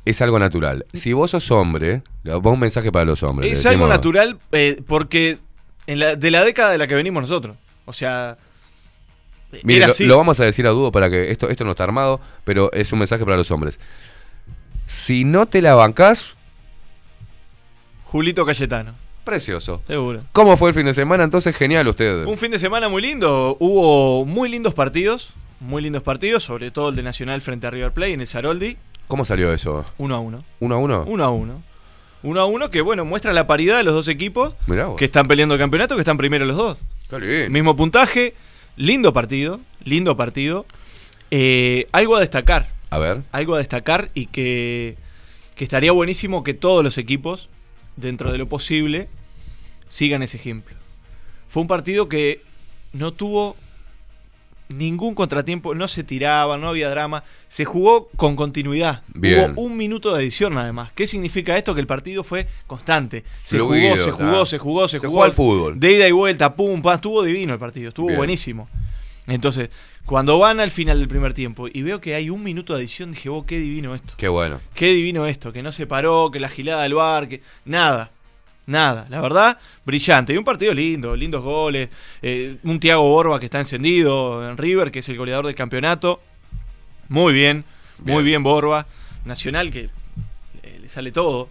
Es 0.05 0.21
algo 0.21 0.37
natural. 0.39 0.85
Si 0.93 1.13
vos 1.13 1.31
sos 1.31 1.49
hombre, 1.51 2.03
va 2.27 2.37
un 2.51 2.59
mensaje 2.59 2.91
para 2.91 3.05
los 3.05 3.23
hombres. 3.23 3.51
es 3.51 3.65
algo 3.65 3.87
natural 3.87 4.37
eh, 4.51 4.81
porque 4.87 5.39
en 5.87 5.99
la, 5.99 6.15
de 6.15 6.31
la 6.31 6.43
década 6.43 6.71
de 6.71 6.77
la 6.77 6.87
que 6.87 6.95
venimos 6.95 7.21
nosotros. 7.21 7.57
O 7.85 7.93
sea, 7.93 8.37
Mire, 9.63 9.87
lo, 9.87 9.93
lo 9.99 10.17
vamos 10.17 10.39
a 10.39 10.45
decir 10.45 10.67
a 10.67 10.71
dúo 10.71 10.91
para 10.91 11.09
que 11.09 11.31
esto, 11.31 11.49
esto 11.49 11.63
no 11.65 11.71
está 11.71 11.83
armado, 11.85 12.19
pero 12.43 12.71
es 12.73 12.91
un 12.91 12.99
mensaje 12.99 13.23
para 13.23 13.37
los 13.37 13.49
hombres. 13.51 13.79
Si 14.85 15.23
no 15.23 15.45
te 15.47 15.61
la 15.61 15.73
bancás, 15.75 16.35
Julito 18.03 18.45
Cayetano. 18.45 18.93
precioso. 19.23 19.81
Seguro. 19.87 20.23
¿Cómo 20.31 20.55
fue 20.57 20.69
el 20.69 20.75
fin 20.75 20.85
de 20.85 20.93
semana? 20.93 21.23
Entonces, 21.23 21.55
genial 21.55 21.87
usted. 21.87 22.25
Un 22.25 22.37
fin 22.37 22.51
de 22.51 22.59
semana 22.59 22.87
muy 22.89 23.01
lindo. 23.01 23.57
Hubo 23.59 24.25
muy 24.25 24.49
lindos 24.49 24.73
partidos. 24.73 25.33
Muy 25.59 25.81
lindos 25.81 26.03
partidos, 26.03 26.43
sobre 26.43 26.69
todo 26.69 26.89
el 26.89 26.95
de 26.95 27.03
Nacional 27.03 27.41
frente 27.41 27.65
a 27.65 27.71
River 27.71 27.91
Plate 27.93 28.13
en 28.13 28.21
el 28.21 28.27
Saroldi. 28.27 28.77
¿Cómo 29.07 29.25
salió 29.25 29.53
eso? 29.53 29.85
Uno 29.97 30.15
a 30.15 30.19
uno. 30.19 30.43
¿Uno 30.59 30.75
a 30.75 30.77
uno? 30.79 31.03
Uno 31.07 31.23
a 31.23 31.29
uno. 31.29 31.63
Uno 32.23 32.39
a 32.41 32.45
uno 32.45 32.71
que, 32.71 32.81
bueno, 32.81 33.05
muestra 33.05 33.33
la 33.33 33.45
paridad 33.45 33.77
de 33.77 33.83
los 33.83 33.93
dos 33.93 34.07
equipos 34.07 34.53
que 34.97 35.05
están 35.05 35.27
peleando 35.27 35.53
el 35.55 35.59
campeonato, 35.59 35.95
que 35.95 36.01
están 36.01 36.17
primero 36.17 36.45
los 36.45 36.57
dos. 36.57 36.77
Qué 37.09 37.19
lindo. 37.19 37.49
Mismo 37.51 37.75
puntaje, 37.75 38.33
lindo 38.77 39.13
partido, 39.13 39.59
lindo 39.83 40.15
partido. 40.17 40.65
Eh, 41.29 41.87
algo 41.91 42.15
a 42.15 42.19
destacar, 42.21 42.69
A 42.89 42.97
ver. 42.97 43.21
algo 43.31 43.53
a 43.55 43.59
destacar 43.59 44.09
y 44.15 44.25
que, 44.27 44.95
que 45.55 45.63
estaría 45.63 45.91
buenísimo 45.91 46.43
que 46.43 46.55
todos 46.55 46.83
los 46.83 46.97
equipos, 46.97 47.47
dentro 47.95 48.31
de 48.31 48.39
lo 48.39 48.47
posible, 48.49 49.07
sigan 49.87 50.23
ese 50.23 50.37
ejemplo. 50.37 50.75
Fue 51.47 51.61
un 51.61 51.67
partido 51.67 52.09
que 52.09 52.41
no 52.91 53.13
tuvo 53.13 53.55
ningún 54.69 55.15
contratiempo, 55.15 55.75
no 55.75 55.87
se 55.87 56.03
tiraba, 56.03 56.57
no 56.57 56.69
había 56.69 56.89
drama, 56.89 57.23
se 57.47 57.65
jugó 57.65 58.09
con 58.15 58.35
continuidad. 58.35 59.03
Bien. 59.13 59.53
Hubo 59.55 59.61
un 59.61 59.77
minuto 59.77 60.11
de 60.11 60.19
adición 60.19 60.57
además. 60.57 60.91
¿Qué 60.95 61.07
significa 61.07 61.57
esto? 61.57 61.73
Que 61.75 61.81
el 61.81 61.87
partido 61.87 62.23
fue 62.23 62.47
constante. 62.67 63.23
Se 63.43 63.57
Fluido, 63.57 63.93
jugó, 63.95 64.03
se 64.05 64.11
jugó, 64.11 64.45
se 64.45 64.57
jugó, 64.57 64.87
se, 64.87 64.99
Se 64.99 65.07
jugó. 65.07 65.23
al 65.23 65.31
fútbol. 65.31 65.79
De 65.79 65.91
ida 65.93 66.07
y 66.07 66.11
vuelta, 66.11 66.55
pum, 66.55 66.81
pam, 66.81 66.95
estuvo 66.95 67.23
divino 67.23 67.53
el 67.53 67.59
partido, 67.59 67.89
estuvo 67.89 68.07
Bien. 68.07 68.17
buenísimo. 68.17 68.67
Entonces, 69.27 69.69
cuando 70.05 70.37
van 70.37 70.59
al 70.59 70.69
final 70.71 70.99
del 70.99 71.07
primer 71.07 71.33
tiempo 71.33 71.67
y 71.71 71.81
veo 71.81 71.99
que 71.99 72.13
hay 72.13 72.29
un 72.29 72.43
minuto 72.43 72.73
de 72.73 72.79
adición, 72.79 73.11
dije, 73.11 73.29
oh, 73.29 73.45
qué 73.45 73.57
divino 73.59 73.95
esto. 73.95 74.13
Qué 74.17 74.27
bueno. 74.27 74.61
Qué 74.75 74.93
divino 74.93 75.25
esto, 75.25 75.51
que 75.51 75.63
no 75.63 75.71
se 75.71 75.87
paró, 75.87 76.29
que 76.31 76.39
la 76.39 76.49
gilada 76.49 76.83
del 76.83 76.93
bar, 76.93 77.27
que. 77.27 77.41
Nada. 77.65 78.11
Nada. 78.67 79.05
La 79.09 79.21
verdad, 79.21 79.59
brillante. 79.85 80.33
Y 80.33 80.37
un 80.37 80.43
partido 80.43 80.73
lindo, 80.73 81.15
lindos 81.15 81.43
goles. 81.43 81.89
eh, 82.21 82.57
un 82.63 82.79
Tiago 82.79 83.03
Borba 83.03 83.39
que 83.39 83.45
está 83.45 83.59
encendido 83.59 84.47
en 84.49 84.57
River, 84.57 84.91
que 84.91 84.99
es 84.99 85.09
el 85.09 85.17
goleador 85.17 85.45
del 85.45 85.55
campeonato. 85.55 86.21
Muy 87.09 87.33
bien, 87.33 87.63
muy 87.99 88.23
bien 88.23 88.41
Borba. 88.43 88.87
Nacional 89.25 89.71
que 89.71 89.89
eh, 90.63 90.79
le 90.81 90.89
sale 90.89 91.11
todo. 91.11 91.49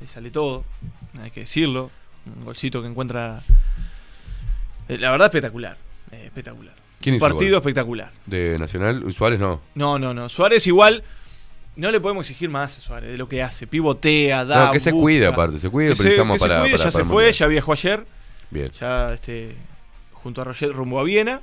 Le 0.00 0.06
sale 0.06 0.30
todo. 0.30 0.64
Hay 1.22 1.30
que 1.30 1.40
decirlo. 1.40 1.90
Un 2.36 2.44
golcito 2.44 2.82
que 2.82 2.88
encuentra. 2.88 3.40
eh, 4.88 4.98
la 4.98 5.10
verdad, 5.10 5.28
espectacular. 5.28 5.76
espectacular. 6.12 6.74
¿Quién 7.00 7.14
un 7.14 7.20
partido 7.20 7.56
espectacular. 7.56 8.10
¿De 8.26 8.58
Nacional? 8.58 9.10
Suárez 9.12 9.40
no. 9.40 9.62
No, 9.74 9.98
no, 9.98 10.12
no. 10.12 10.28
Suárez 10.28 10.66
igual. 10.66 11.02
No 11.80 11.90
le 11.90 11.98
podemos 11.98 12.28
exigir 12.28 12.50
más 12.50 12.76
a 12.76 12.80
Suárez 12.80 13.10
de 13.10 13.16
lo 13.16 13.26
que 13.26 13.42
hace. 13.42 13.66
Pivotea, 13.66 14.44
da. 14.44 14.66
No, 14.66 14.72
que 14.72 14.80
se 14.80 14.92
busca. 14.92 15.02
cuide 15.02 15.26
aparte, 15.26 15.58
se 15.58 15.70
cuide, 15.70 15.90
Que 15.90 15.96
precisamos 15.96 16.34
que 16.34 16.38
se 16.40 16.44
cuide, 16.46 16.58
para- 16.58 16.68
ya 16.70 16.78
para 16.78 16.90
se 16.90 17.04
fue, 17.06 17.32
ya 17.32 17.46
viajó 17.46 17.72
ayer. 17.72 18.04
Bien. 18.50 18.70
Ya 18.78 19.14
este, 19.14 19.56
junto 20.12 20.42
a 20.42 20.44
Roger 20.44 20.72
rumbo 20.74 21.00
a 21.00 21.04
Viena. 21.04 21.40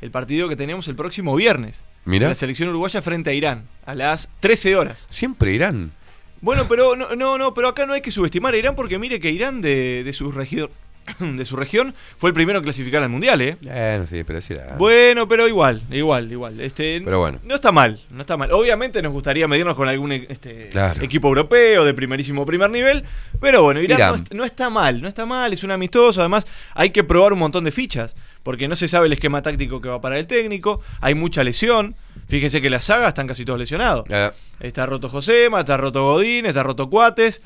El 0.00 0.10
partido 0.10 0.48
que 0.48 0.56
tenemos 0.56 0.88
el 0.88 0.94
próximo 0.96 1.36
viernes. 1.36 1.82
Mirá. 2.06 2.28
La 2.30 2.34
selección 2.34 2.70
uruguaya 2.70 3.02
frente 3.02 3.28
a 3.28 3.34
Irán. 3.34 3.68
A 3.84 3.94
las 3.94 4.30
13 4.40 4.74
horas. 4.74 5.06
Siempre 5.10 5.52
Irán. 5.52 5.92
Bueno, 6.40 6.66
pero 6.66 6.96
no, 6.96 7.14
no, 7.14 7.36
no, 7.36 7.52
pero 7.52 7.68
acá 7.68 7.84
no 7.84 7.92
hay 7.92 8.00
que 8.00 8.10
subestimar 8.10 8.54
a 8.54 8.56
Irán 8.56 8.74
porque 8.74 8.98
mire 8.98 9.20
que 9.20 9.30
Irán 9.32 9.60
de, 9.60 10.02
de 10.02 10.12
su 10.14 10.32
región 10.32 10.70
de 11.20 11.44
su 11.44 11.56
región 11.56 11.94
fue 12.16 12.30
el 12.30 12.34
primero 12.34 12.58
en 12.58 12.64
clasificar 12.64 13.02
al 13.02 13.08
mundial, 13.08 13.40
¿eh? 13.40 13.56
Bueno, 13.62 14.06
sí, 14.06 14.24
pero 14.24 14.40
sí 14.40 14.54
era- 14.54 14.76
Bueno, 14.76 15.28
pero 15.28 15.46
igual, 15.48 15.82
igual, 15.90 16.30
igual. 16.30 16.60
Este, 16.60 17.00
Pero 17.04 17.18
bueno. 17.18 17.38
No 17.44 17.54
está 17.56 17.72
mal, 17.72 18.00
no 18.10 18.20
está 18.20 18.36
mal. 18.36 18.52
Obviamente 18.52 19.00
nos 19.02 19.12
gustaría 19.12 19.46
medirnos 19.48 19.76
con 19.76 19.88
algún 19.88 20.12
este, 20.12 20.68
Claro. 20.70 21.02
equipo 21.02 21.28
europeo 21.28 21.84
de 21.84 21.94
primerísimo 21.94 22.44
primer 22.46 22.70
nivel. 22.70 23.04
Pero 23.40 23.62
bueno, 23.62 23.80
Irán, 23.80 23.98
Irán. 23.98 24.10
No, 24.10 24.16
est- 24.16 24.32
no 24.34 24.44
está 24.44 24.70
mal, 24.70 25.00
no 25.02 25.08
está 25.08 25.26
mal, 25.26 25.52
es 25.52 25.62
un 25.64 25.70
amistoso. 25.70 26.20
Además, 26.20 26.46
hay 26.74 26.90
que 26.90 27.04
probar 27.04 27.32
un 27.32 27.38
montón 27.38 27.64
de 27.64 27.72
fichas. 27.72 28.14
Porque 28.42 28.66
no 28.68 28.76
se 28.76 28.88
sabe 28.88 29.06
el 29.08 29.12
esquema 29.12 29.42
táctico 29.42 29.80
que 29.82 29.88
va 29.90 30.00
para 30.00 30.18
el 30.18 30.26
técnico. 30.26 30.80
Hay 31.00 31.14
mucha 31.14 31.44
lesión. 31.44 31.96
Fíjese 32.28 32.62
que 32.62 32.70
la 32.70 32.80
saga 32.80 33.08
están 33.08 33.26
casi 33.26 33.44
todos 33.44 33.58
lesionados. 33.58 34.04
Eh, 34.08 34.30
Está 34.60 34.86
roto 34.86 35.08
Josema, 35.08 35.60
está 35.60 35.76
roto 35.76 36.02
Godín, 36.04 36.46
está 36.46 36.62
roto 36.62 36.88
Cuates. 36.88 37.42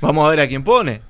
Vamos 0.00 0.26
a 0.26 0.30
ver 0.30 0.40
a 0.40 0.48
quién 0.48 0.64
pone. 0.64 1.00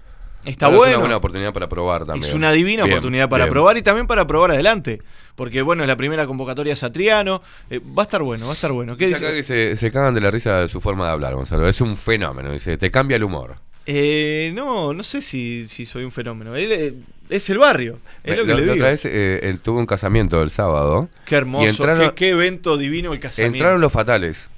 Está 0.45 0.67
pero 0.67 0.79
bueno. 0.79 0.91
Es 0.91 0.97
una 0.97 1.01
buena 1.05 1.17
oportunidad 1.17 1.53
para 1.53 1.69
probar 1.69 2.05
también. 2.05 2.29
Es 2.29 2.35
una 2.35 2.51
divina 2.53 2.83
Bien, 2.85 2.95
oportunidad 2.97 3.29
para 3.29 3.45
bien. 3.45 3.53
probar 3.53 3.77
y 3.77 3.83
también 3.83 4.07
para 4.07 4.27
probar 4.27 4.51
adelante. 4.51 5.01
Porque 5.37 5.63
bueno, 5.63 5.85
es 5.85 5.89
la 5.89 5.97
primera 5.97 6.27
convocatoria 6.27 6.75
Satriano. 6.77 7.43
Eh, 7.71 7.79
va 7.81 8.03
a 8.03 8.05
estar 8.05 8.23
bueno, 8.23 8.47
va 8.47 8.53
a 8.53 8.55
estar 8.55 8.73
bueno. 8.73 8.97
¿Qué 8.97 9.07
Dice 9.07 9.25
acá 9.25 9.35
que 9.35 9.43
se, 9.43 9.77
se 9.77 9.91
cagan 9.93 10.15
de 10.15 10.21
la 10.21 10.31
risa 10.31 10.61
de 10.61 10.69
su 10.69 10.81
forma 10.81 11.07
de 11.07 11.13
hablar, 11.13 11.35
Gonzalo. 11.35 11.69
Es 11.69 11.81
un 11.81 11.97
fenómeno. 11.97 12.53
Dice, 12.53 12.77
te 12.77 12.91
cambia 12.91 13.17
el 13.17 13.25
humor. 13.25 13.57
Eh, 13.87 14.53
no, 14.55 14.93
no 14.93 15.03
sé 15.03 15.21
si, 15.23 15.67
si 15.69 15.87
soy 15.87 16.05
un 16.05 16.13
fenómeno. 16.13 16.55
Él, 16.57 16.71
eh, 16.73 16.95
es 17.31 17.49
el 17.51 17.59
barrio. 17.59 17.99
Es 18.25 18.37
lo 18.37 18.45
que 18.45 18.55
le 18.55 18.63
digo. 18.63 18.75
otra 18.75 18.91
vez 18.91 19.05
eh, 19.05 19.41
él 19.45 19.61
tuvo 19.61 19.79
un 19.79 19.87
casamiento 19.87 20.43
el 20.43 20.51
sábado. 20.51 21.09
Qué 21.25 21.37
hermoso, 21.37 21.65
Y 21.67 21.69
entraron, 21.71 22.09
qué, 22.11 22.15
qué 22.15 22.29
evento 22.31 22.77
divino 22.77 23.13
el 23.13 23.21
casamiento. 23.21 23.57
entraron 23.59 23.81
los 23.81 23.93
fatales. 23.93 24.51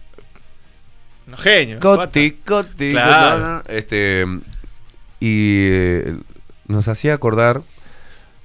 No, 1.27 1.37
genio. 1.39 1.81
Coti, 1.81 2.33
Coti, 2.45 2.91
Claro. 2.91 3.63
este 3.69 4.27
y 5.25 5.69
eh, 5.71 6.15
nos 6.69 6.89
hacía 6.89 7.15
acordar 7.15 7.63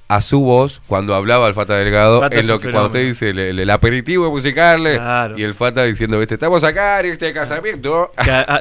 a 0.08 0.22
su 0.22 0.40
voz 0.40 0.82
cuando 0.88 1.14
hablaba 1.14 1.48
el 1.48 1.54
Fata 1.54 1.76
Delgado 1.76 2.22
Fata 2.22 2.40
en 2.40 2.48
lo 2.48 2.60
que 2.60 2.72
cuando 2.72 2.88
usted 2.88 3.06
dice 3.06 3.30
el, 3.30 3.38
el- 3.38 3.60
el 3.60 3.70
aperitivo 3.70 4.32
musical 4.32 4.88
eh, 4.88 4.96
Claro. 4.96 5.38
y 5.38 5.44
el 5.44 5.54
Fata 5.54 5.84
diciendo 5.84 6.20
este 6.22 6.34
estamos 6.36 6.64
acá 6.64 7.00
en 7.02 7.08
este 7.08 7.32
casamiento 7.34 8.12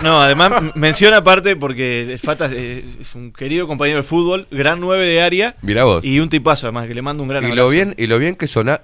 no, 0.03 0.21
además 0.21 0.75
menciona 0.75 1.19
aparte 1.19 1.57
porque 1.57 2.03
el 2.13 2.19
Fata 2.19 2.47
es 2.55 3.15
un 3.15 3.33
querido 3.33 3.67
compañero 3.67 3.99
de 3.99 4.03
fútbol, 4.03 4.47
gran 4.51 4.79
9 4.81 5.07
de 5.07 5.23
área. 5.23 5.55
Mirá 5.63 5.85
vos. 5.85 6.05
Y 6.05 6.21
un 6.21 6.29
tipazo 6.29 6.67
además, 6.67 6.87
que 6.87 6.95
le 6.95 7.01
mando 7.03 7.23
un 7.23 7.29
gran 7.31 7.43
y 7.43 7.47
abrazo. 7.47 7.63
lo 7.65 7.71
bien 7.71 7.95
y 7.97 8.09
lo 8.09 8.19
bien 8.19 8.35
que 8.37 8.47
sona 8.47 8.83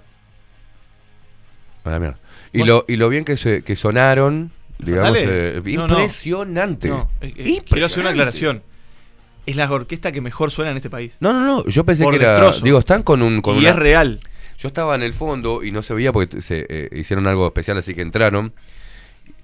y 1.84 1.88
Bueno. 1.88 2.16
lo 2.66 2.84
y 2.88 2.96
lo 2.96 3.08
bien 3.10 3.24
que 3.24 3.36
se, 3.36 3.62
que 3.62 3.76
sonaron 3.76 4.52
digamos 4.78 5.18
eh, 5.20 5.60
No, 5.62 5.70
impresionante 5.70 6.88
No, 6.88 7.10
eh, 7.20 7.60
quiero 7.68 7.86
hacer 7.86 8.00
una 8.00 8.10
aclaración. 8.10 8.62
Es 9.46 9.56
la 9.56 9.70
orquesta 9.70 10.10
que 10.12 10.20
mejor 10.20 10.50
suena 10.50 10.70
en 10.70 10.76
este 10.78 10.90
país. 10.90 11.12
No, 11.20 11.32
no, 11.32 11.40
no. 11.40 11.64
Yo 11.66 11.84
pensé 11.84 12.04
Por 12.04 12.16
que 12.18 12.24
era. 12.24 12.50
Digo, 12.62 12.78
están 12.78 13.02
con 13.02 13.20
un. 13.22 13.40
Con 13.42 13.56
Y 13.56 13.58
una- 13.60 13.70
es 13.70 13.76
real. 13.76 14.20
Yo 14.58 14.68
estaba 14.68 14.94
en 14.94 15.02
el 15.02 15.12
fondo 15.12 15.62
y 15.62 15.70
no 15.72 15.82
se 15.82 15.94
veía 15.94 16.12
porque 16.12 16.40
se 16.40 16.64
eh, 16.68 16.88
hicieron 16.92 17.26
algo 17.26 17.46
especial, 17.46 17.76
así 17.78 17.94
que 17.94 18.02
entraron. 18.02 18.52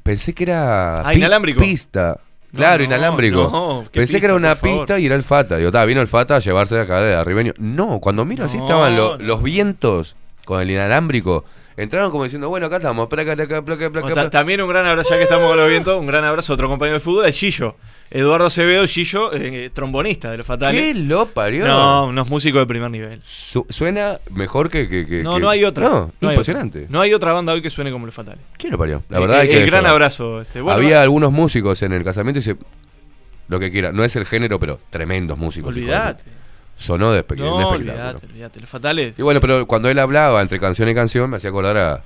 Pensé 0.02 0.32
que 0.34 0.44
era. 0.44 1.00
Ah, 1.00 1.10
pi- 1.12 1.18
inalámbrico. 1.18 1.60
Pista. 1.60 2.20
Claro, 2.54 2.82
inalámbrico. 2.82 3.42
no, 3.52 3.84
¿qué 3.92 4.00
Pensé 4.00 4.14
pista, 4.14 4.20
que 4.20 4.26
era 4.26 4.34
una 4.34 4.54
pista 4.56 4.98
y 4.98 5.06
era 5.06 5.14
el 5.14 5.22
Fata. 5.22 5.56
Digo, 5.58 5.70
"Ta, 5.70 5.84
vino 5.84 6.00
el 6.00 6.08
Fata 6.08 6.36
a 6.36 6.38
llevarse 6.40 6.74
de 6.74 6.80
acá 6.80 7.00
de 7.00 7.14
arribeño. 7.14 7.52
No, 7.58 8.00
cuando 8.00 8.24
miro 8.24 8.44
así 8.44 8.56
No, 8.56 8.64
estaban 8.64 8.96
lo- 8.96 9.18
los 9.18 9.42
vientos 9.42 10.16
con 10.44 10.60
el 10.60 10.70
inalámbrico. 10.70 11.44
Entraron 11.82 12.10
como 12.10 12.24
diciendo, 12.24 12.48
bueno, 12.50 12.66
acá 12.66 12.76
estamos, 12.76 13.08
placa, 13.08 13.34
placa, 13.34 13.62
placa, 13.64 13.90
placa, 13.90 14.30
también 14.30 14.60
un 14.60 14.68
gran 14.68 14.84
abrazo, 14.86 15.10
ya 15.10 15.16
que 15.16 15.22
estamos 15.22 15.48
con 15.48 15.56
los 15.56 15.68
vientos, 15.68 15.98
un 15.98 16.06
gran 16.06 16.24
abrazo 16.24 16.52
a 16.52 16.54
otro 16.54 16.68
compañero 16.68 16.94
de 16.98 17.00
fútbol, 17.00 17.24
es 17.26 17.38
Gillo. 17.38 17.76
Eduardo 18.10 18.46
Acevedo, 18.46 18.86
Gillo, 18.86 19.32
eh, 19.32 19.70
trombonista 19.72 20.30
de 20.30 20.36
los 20.38 20.46
fatales. 20.46 20.78
¿Qué 20.80 20.94
lo 20.94 21.26
parió? 21.26 21.66
No, 21.66 22.06
unos 22.06 22.28
músicos 22.28 22.60
de 22.60 22.66
primer 22.66 22.90
nivel. 22.90 23.20
Su- 23.22 23.64
suena 23.68 24.18
mejor 24.30 24.68
que. 24.68 24.88
que, 24.88 25.06
que- 25.06 25.22
No, 25.22 25.36
que- 25.36 25.40
no 25.40 25.48
hay 25.48 25.64
otra. 25.64 25.88
No, 25.88 26.12
No 26.20 26.28
hay 26.28 26.34
impresionante. 26.34 26.78
otra. 26.80 26.90
No 26.90 27.00
hay 27.00 27.14
otra 27.14 27.32
banda 27.32 27.52
hoy 27.52 27.62
que 27.62 27.70
suene 27.70 27.90
como 27.92 28.04
los 28.06 28.14
fatales. 28.14 28.40
¿Quién 28.58 28.72
lo 28.72 28.78
parió? 28.78 29.02
La 29.08 29.18
Eh, 29.18 29.20
verdad 29.20 29.44
eh, 29.44 29.48
que 29.48 29.62
el 29.62 29.66
gran 29.66 29.86
abrazo. 29.86 30.42
Este. 30.42 30.60
Bueno, 30.60 30.76
Había 30.78 30.96
va- 30.96 31.02
algunos 31.04 31.30
músicos 31.32 31.80
en 31.82 31.92
el 31.92 32.02
casamiento 32.04 32.40
y 32.40 32.42
se. 32.42 32.56
Lo 33.48 33.58
que 33.58 33.70
quiera. 33.70 33.90
No 33.92 34.04
es 34.04 34.14
el 34.16 34.26
género, 34.26 34.58
pero 34.60 34.80
tremendos 34.90 35.38
músicos. 35.38 35.74
puta. 35.74 36.18
Sonó 36.80 37.12
de 37.12 37.24
No, 37.36 37.56
un 37.56 37.62
espectáculo. 37.62 37.68
olvídate, 37.76 38.26
olvídate. 38.26 38.60
Los 38.60 38.70
fatales. 38.70 39.18
Y 39.18 39.22
bueno, 39.22 39.40
pero 39.40 39.66
cuando 39.66 39.88
él 39.90 39.98
hablaba 39.98 40.40
entre 40.40 40.58
canción 40.58 40.88
y 40.88 40.94
canción, 40.94 41.28
me 41.30 41.36
hacía 41.36 41.50
acordar 41.50 41.76
a. 41.76 42.02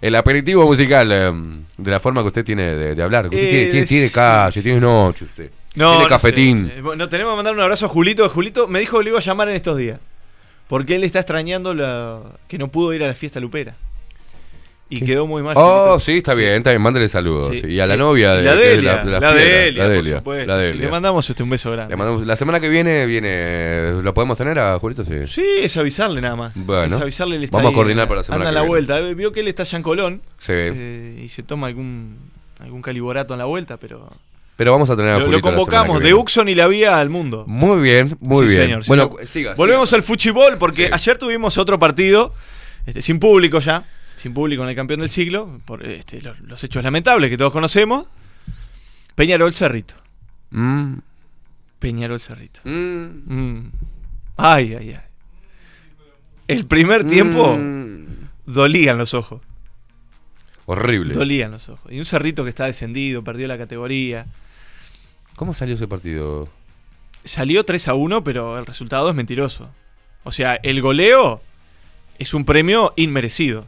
El 0.00 0.14
aperitivo 0.14 0.64
musical, 0.64 1.10
eh, 1.12 1.30
de 1.76 1.90
la 1.90 2.00
forma 2.00 2.22
que 2.22 2.28
usted 2.28 2.44
tiene 2.44 2.62
de, 2.74 2.94
de 2.94 3.02
hablar. 3.02 3.26
Usted 3.26 3.38
Eh, 3.38 3.50
tiene, 3.50 3.70
tiene, 3.70 3.86
tiene 3.86 4.08
sí, 4.08 4.14
calle, 4.14 4.62
tiene 4.62 4.80
noche 4.80 5.24
usted. 5.26 5.50
No, 5.74 5.88
tiene 5.90 6.02
no 6.04 6.08
cafetín. 6.08 6.56
sé, 6.56 6.62
no 6.62 6.74
sé. 6.74 6.80
Bueno, 6.82 7.08
tenemos 7.08 7.32
que 7.32 7.36
mandar 7.36 7.54
un 7.54 7.60
abrazo 7.60 7.86
a 7.86 7.88
Julito. 7.88 8.28
Julito 8.28 8.66
me 8.66 8.80
dijo 8.80 8.98
que 8.98 9.04
lo 9.04 9.10
iba 9.10 9.18
a 9.18 9.22
llamar 9.22 9.48
en 9.50 9.56
estos 9.56 9.76
días. 9.76 10.00
Porque 10.68 10.94
él 10.96 11.04
está 11.04 11.18
extrañando 11.20 11.74
la, 11.74 12.20
que 12.48 12.56
no 12.58 12.68
pudo 12.68 12.92
ir 12.94 13.02
a 13.04 13.08
la 13.08 13.14
fiesta 13.14 13.40
lupera. 13.40 13.74
Y 14.92 15.00
quedó 15.02 15.26
muy 15.26 15.40
mal. 15.42 15.54
Oh, 15.56 16.00
sí, 16.00 16.16
está 16.18 16.34
bien, 16.34 16.54
está 16.54 16.70
bien, 16.70 16.82
mándale 16.82 17.08
saludos. 17.08 17.56
Sí. 17.58 17.68
Y 17.68 17.78
a 17.80 17.86
la 17.86 17.96
novia 17.96 18.34
de, 18.34 18.42
la 18.42 18.54
Delia, 18.56 19.04
de 19.04 19.10
la 19.12 19.20
Delia, 19.32 20.14
la 20.14 20.20
por 20.22 20.34
Delia, 20.36 20.56
la 20.56 20.70
sí. 20.72 20.78
Le 20.78 20.88
mandamos 20.90 21.30
este 21.30 21.42
un 21.44 21.50
beso 21.50 21.70
grande. 21.70 21.92
Le 21.92 21.96
mandamos- 21.96 22.26
la 22.26 22.34
semana 22.34 22.58
que 22.58 22.68
viene, 22.68 23.06
viene, 23.06 24.02
¿lo 24.02 24.12
podemos 24.12 24.36
tener 24.36 24.58
a 24.58 24.76
Julito? 24.80 25.04
Sí. 25.04 25.26
Sí, 25.28 25.44
es 25.62 25.76
avisarle 25.76 26.20
nada 26.20 26.34
más. 26.34 26.52
Bueno, 26.56 26.96
es 26.96 27.00
avisarle, 27.00 27.36
él 27.36 27.44
está 27.44 27.56
vamos 27.58 27.72
a 27.72 27.74
coordinar 27.74 28.08
para 28.08 28.18
la 28.18 28.24
semana 28.24 28.40
Anda 28.48 28.50
que 28.50 28.54
la 28.54 28.60
viene. 28.62 28.68
vuelta. 28.68 28.98
Eh, 28.98 29.14
Vio 29.14 29.32
que 29.32 29.40
él 29.40 29.48
está 29.48 29.62
allá 29.62 29.76
en 29.78 29.82
Colón. 29.84 30.22
Sí. 30.36 30.52
eh, 30.56 31.22
y 31.24 31.28
se 31.28 31.44
toma 31.44 31.68
algún, 31.68 32.18
algún 32.58 32.82
caliborato 32.82 33.32
en 33.34 33.38
la 33.38 33.44
vuelta, 33.44 33.76
pero. 33.76 34.10
Pero 34.56 34.72
vamos 34.72 34.90
a 34.90 34.96
tener 34.96 35.12
a 35.12 35.18
Lo, 35.20 35.28
lo 35.28 35.40
convocamos 35.40 36.02
de. 36.02 36.12
Uxon 36.14 36.48
y 36.48 36.54
la 36.56 36.66
vía 36.66 36.98
al 36.98 37.10
mundo. 37.10 37.44
Muy 37.46 37.80
bien, 37.80 38.16
muy 38.20 38.46
Sí, 38.48 38.56
bien. 38.56 38.62
señor, 38.64 38.82
bueno, 38.88 39.10
siga. 39.24 39.54
Volvemos 39.54 39.92
al 39.92 40.02
fuchibol 40.02 40.58
porque 40.58 40.90
ayer 40.92 41.16
tuvimos 41.16 41.56
otro 41.58 41.78
partido 41.78 42.34
este, 42.86 43.00
sin 43.02 43.18
público 43.20 43.60
ya, 43.60 43.84
sin 44.20 44.34
público 44.34 44.62
en 44.62 44.68
el 44.68 44.76
campeón 44.76 45.00
del 45.00 45.08
siglo, 45.08 45.60
por 45.64 45.84
este, 45.86 46.20
los, 46.20 46.38
los 46.40 46.62
hechos 46.62 46.84
lamentables 46.84 47.30
que 47.30 47.38
todos 47.38 47.52
conocemos. 47.52 48.06
Peñarol 49.14 49.54
Cerrito. 49.54 49.94
Mm. 50.50 50.96
Peñarol 51.78 52.20
Cerrito. 52.20 52.60
Mm. 52.64 53.68
Ay, 54.36 54.74
ay, 54.78 54.90
ay. 54.90 55.00
El 56.48 56.66
primer 56.66 57.06
tiempo 57.06 57.56
Mm. 57.56 58.06
dolían 58.44 58.98
los 58.98 59.14
ojos. 59.14 59.40
Horrible. 60.66 61.14
Dolían 61.14 61.50
los 61.52 61.68
ojos. 61.68 61.90
Y 61.90 61.98
un 61.98 62.04
Cerrito 62.04 62.44
que 62.44 62.50
está 62.50 62.66
descendido, 62.66 63.24
perdió 63.24 63.48
la 63.48 63.56
categoría. 63.56 64.26
¿Cómo 65.34 65.54
salió 65.54 65.74
ese 65.76 65.88
partido? 65.88 66.48
Salió 67.24 67.64
3 67.64 67.88
a 67.88 67.94
1, 67.94 68.22
pero 68.22 68.58
el 68.58 68.66
resultado 68.66 69.08
es 69.08 69.16
mentiroso. 69.16 69.70
O 70.24 70.32
sea, 70.32 70.56
el 70.62 70.82
goleo 70.82 71.40
es 72.18 72.34
un 72.34 72.44
premio 72.44 72.92
inmerecido 72.96 73.66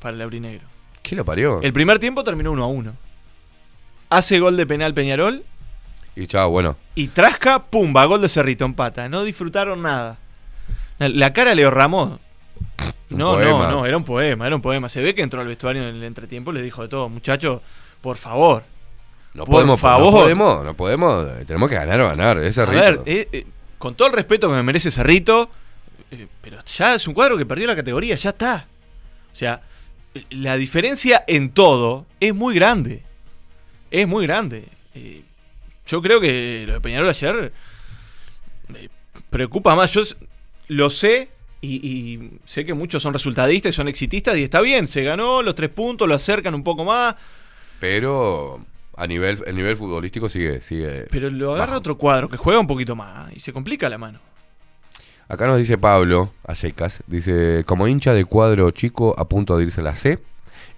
para 0.00 0.16
el 0.16 0.22
aurinegro. 0.22 0.66
¿Qué 1.02 1.14
lo 1.16 1.24
parió? 1.24 1.60
El 1.62 1.72
primer 1.72 1.98
tiempo 1.98 2.24
terminó 2.24 2.52
1 2.52 2.64
a 2.64 2.66
1. 2.66 2.92
Hace 4.10 4.40
gol 4.40 4.56
de 4.56 4.66
penal 4.66 4.92
Peñarol 4.92 5.44
Y 6.16 6.26
chao, 6.26 6.50
bueno. 6.50 6.76
y 6.94 7.08
Trasca, 7.08 7.62
pumba, 7.62 8.04
gol 8.06 8.20
de 8.20 8.28
Cerrito, 8.28 8.64
empata. 8.64 9.08
No 9.08 9.22
disfrutaron 9.22 9.82
nada. 9.82 10.18
La, 10.98 11.32
cara 11.32 11.54
Leo. 11.54 11.70
Un 11.70 12.18
No, 13.10 13.32
poema. 13.32 13.50
no, 13.66 13.70
no, 13.70 13.86
era 13.86 13.96
un 13.96 14.04
poema, 14.04 14.46
era 14.46 14.56
un 14.56 14.62
poema. 14.62 14.88
Se 14.88 15.00
ve 15.00 15.14
que 15.14 15.22
entró 15.22 15.40
al 15.40 15.46
vestuario 15.46 15.88
en 15.88 15.96
el 15.96 16.04
entretiempo 16.04 16.50
y 16.50 16.54
le 16.54 16.62
dijo 16.62 16.82
de 16.82 16.88
todo, 16.88 17.08
muchachos, 17.08 17.60
por 18.00 18.16
favor. 18.16 18.62
No 19.32 19.44
por 19.44 19.54
podemos, 19.54 19.80
favor. 19.80 20.12
no 20.12 20.18
podemos, 20.20 20.64
no 20.64 20.74
podemos, 20.74 21.28
eh, 21.38 21.44
tenemos 21.46 21.68
que 21.68 21.76
ganar 21.76 22.00
o 22.00 22.08
ganar, 22.08 22.38
ese 22.38 22.62
A 22.62 22.64
ver, 22.66 23.00
eh, 23.06 23.28
eh, 23.32 23.46
con 23.78 23.94
todo 23.94 24.08
el 24.08 24.14
respeto 24.14 24.48
que 24.48 24.54
me 24.56 24.62
merece 24.64 24.90
Cerrito, 24.90 25.48
eh, 26.10 26.26
pero 26.40 26.58
ya 26.64 26.96
es 26.96 27.06
un 27.06 27.14
cuadro 27.14 27.38
que 27.38 27.46
perdió 27.46 27.68
la 27.68 27.76
categoría, 27.76 28.16
ya 28.16 28.30
está. 28.30 28.66
O 29.32 29.36
sea, 29.36 29.62
la 30.30 30.56
diferencia 30.56 31.24
en 31.26 31.50
todo 31.50 32.06
es 32.20 32.34
muy 32.34 32.54
grande. 32.54 33.02
Es 33.90 34.06
muy 34.06 34.26
grande. 34.26 34.64
Eh, 34.94 35.22
yo 35.86 36.00
creo 36.02 36.20
que 36.20 36.64
lo 36.66 36.74
de 36.74 36.80
Peñarol 36.80 37.08
ayer 37.08 37.52
me 38.68 38.88
preocupa 39.30 39.74
más. 39.74 39.92
Yo 39.92 40.02
lo 40.68 40.90
sé 40.90 41.28
y, 41.60 41.74
y 41.86 42.30
sé 42.44 42.64
que 42.64 42.74
muchos 42.74 43.02
son 43.02 43.12
resultadistas 43.12 43.70
y 43.70 43.76
son 43.76 43.88
exitistas 43.88 44.36
y 44.38 44.44
está 44.44 44.60
bien, 44.60 44.88
se 44.88 45.02
ganó 45.02 45.42
los 45.42 45.54
tres 45.54 45.68
puntos, 45.70 46.08
lo 46.08 46.14
acercan 46.14 46.54
un 46.54 46.62
poco 46.64 46.84
más, 46.84 47.16
Pero 47.80 48.64
a 48.96 49.06
nivel, 49.06 49.42
el 49.46 49.56
nivel 49.56 49.76
futbolístico 49.76 50.28
sigue, 50.28 50.60
sigue. 50.60 51.06
pero 51.10 51.28
lo 51.28 51.54
agarra 51.54 51.76
otro 51.76 51.98
cuadro 51.98 52.28
que 52.28 52.36
juega 52.36 52.60
un 52.60 52.66
poquito 52.66 52.94
más 52.96 53.32
y 53.34 53.40
se 53.40 53.52
complica 53.52 53.88
la 53.88 53.98
mano. 53.98 54.20
Acá 55.30 55.46
nos 55.46 55.58
dice 55.58 55.78
Pablo, 55.78 56.32
a 56.44 56.56
secas, 56.56 57.04
dice, 57.06 57.62
como 57.64 57.86
hincha 57.86 58.12
de 58.14 58.24
cuadro 58.24 58.68
chico 58.72 59.14
a 59.16 59.28
punto 59.28 59.56
de 59.56 59.62
irse 59.62 59.80
a 59.80 59.84
la 59.84 59.94
C 59.94 60.18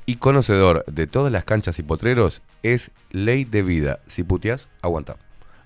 y 0.04 0.16
conocedor 0.16 0.84
de 0.86 1.06
todas 1.06 1.32
las 1.32 1.44
canchas 1.44 1.78
y 1.78 1.82
potreros, 1.82 2.42
es 2.62 2.90
ley 3.12 3.46
de 3.46 3.62
vida. 3.62 4.00
Si 4.06 4.24
puteas, 4.24 4.68
aguanta. 4.82 5.16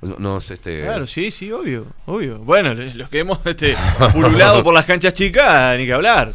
No, 0.03 0.39
este... 0.39 0.83
Claro, 0.83 1.09
sí, 1.09 1.33
sí, 1.33 1.51
obvio, 1.51 1.87
obvio. 2.07 2.39
Bueno, 2.39 2.75
los 2.75 3.09
que 3.09 3.19
hemos 3.19 3.41
este, 3.45 3.75
pululado 4.13 4.63
por 4.63 4.73
las 4.73 4.85
canchas 4.85 5.15
chicas, 5.15 5.77
ni 5.79 5.87
que 5.87 5.93
hablar. 5.93 6.29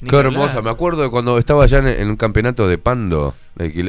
Ni 0.00 0.06
Qué 0.08 0.16
que 0.16 0.16
hermosa, 0.16 0.48
hablar. 0.58 0.64
me 0.64 0.70
acuerdo 0.70 1.02
de 1.02 1.10
cuando 1.10 1.38
estaba 1.38 1.62
allá 1.62 1.78
en, 1.78 1.86
en 1.86 2.08
un 2.10 2.16
campeonato 2.16 2.66
de 2.66 2.78
Pando, 2.78 3.36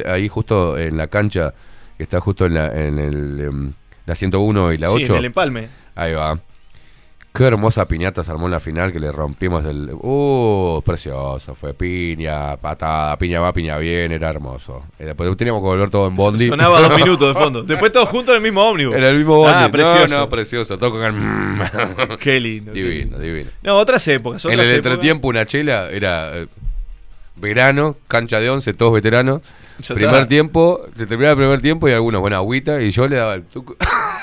ahí 0.06 0.28
justo 0.28 0.78
en 0.78 0.96
la 0.96 1.08
cancha, 1.08 1.54
que 1.96 2.04
está 2.04 2.20
justo 2.20 2.46
en 2.46 2.54
la, 2.54 2.66
en 2.68 3.00
el, 3.00 3.40
em, 3.40 3.72
la 4.06 4.14
101 4.14 4.74
y 4.74 4.78
la 4.78 4.88
Sí, 4.88 4.94
8. 4.94 5.12
en 5.12 5.18
el 5.18 5.24
empalme. 5.24 5.68
Ahí 5.96 6.12
va. 6.12 6.38
Qué 7.32 7.44
hermosa 7.44 7.86
piñata 7.86 8.24
se 8.24 8.30
armó 8.32 8.46
en 8.46 8.50
la 8.52 8.60
final 8.60 8.92
que 8.92 8.98
le 8.98 9.12
rompimos 9.12 9.62
del. 9.62 9.90
Uh, 9.94 10.82
precioso. 10.84 11.54
Fue 11.54 11.74
piña, 11.74 12.56
patada, 12.56 13.16
piña 13.18 13.38
va, 13.40 13.52
piña 13.52 13.78
bien, 13.78 14.10
era 14.10 14.28
hermoso. 14.30 14.82
Eh, 14.98 15.04
Después 15.04 15.36
teníamos 15.36 15.60
que 15.62 15.66
volver 15.66 15.90
todo 15.90 16.08
en 16.08 16.16
bondi. 16.16 16.48
Sonaba 16.48 16.80
dos 16.80 16.96
minutos 16.96 17.34
de 17.34 17.40
fondo. 17.40 17.62
Después 17.62 17.92
todos 17.92 18.08
juntos 18.08 18.32
en 18.32 18.38
el 18.38 18.42
mismo 18.42 18.62
ómnibus. 18.68 18.96
Era 18.96 19.10
el 19.10 19.16
mismo 19.16 19.36
bondi. 19.36 19.52
Ah, 19.54 19.68
precioso. 19.70 20.14
No, 20.14 20.20
no, 20.22 20.28
precioso. 20.28 20.76
Todo 20.78 20.90
con 20.90 21.02
el- 21.04 22.18
Qué 22.18 22.40
lindo. 22.40 22.72
qué 22.72 22.78
Divino, 22.82 23.00
lindo. 23.02 23.18
divino. 23.20 23.50
No, 23.62 23.76
otras 23.76 24.06
épocas. 24.08 24.44
En 24.46 24.50
el 24.52 24.60
épocas. 24.60 24.76
entretiempo, 24.76 25.28
una 25.28 25.46
chela 25.46 25.88
era 25.88 26.36
eh, 26.36 26.46
verano, 27.36 27.96
cancha 28.08 28.40
de 28.40 28.50
once, 28.50 28.74
todos 28.74 28.92
veteranos. 28.92 29.40
Ya 29.82 29.94
primer 29.94 30.14
está. 30.16 30.28
tiempo, 30.28 30.80
se 30.96 31.06
terminaba 31.06 31.32
el 31.32 31.38
primer 31.38 31.60
tiempo 31.60 31.88
y 31.88 31.92
algunos, 31.92 32.20
buena 32.20 32.36
agüita, 32.38 32.82
y 32.82 32.90
yo 32.90 33.06
le 33.08 33.16
daba 33.16 33.34
el 33.34 33.44
tuco. 33.44 33.76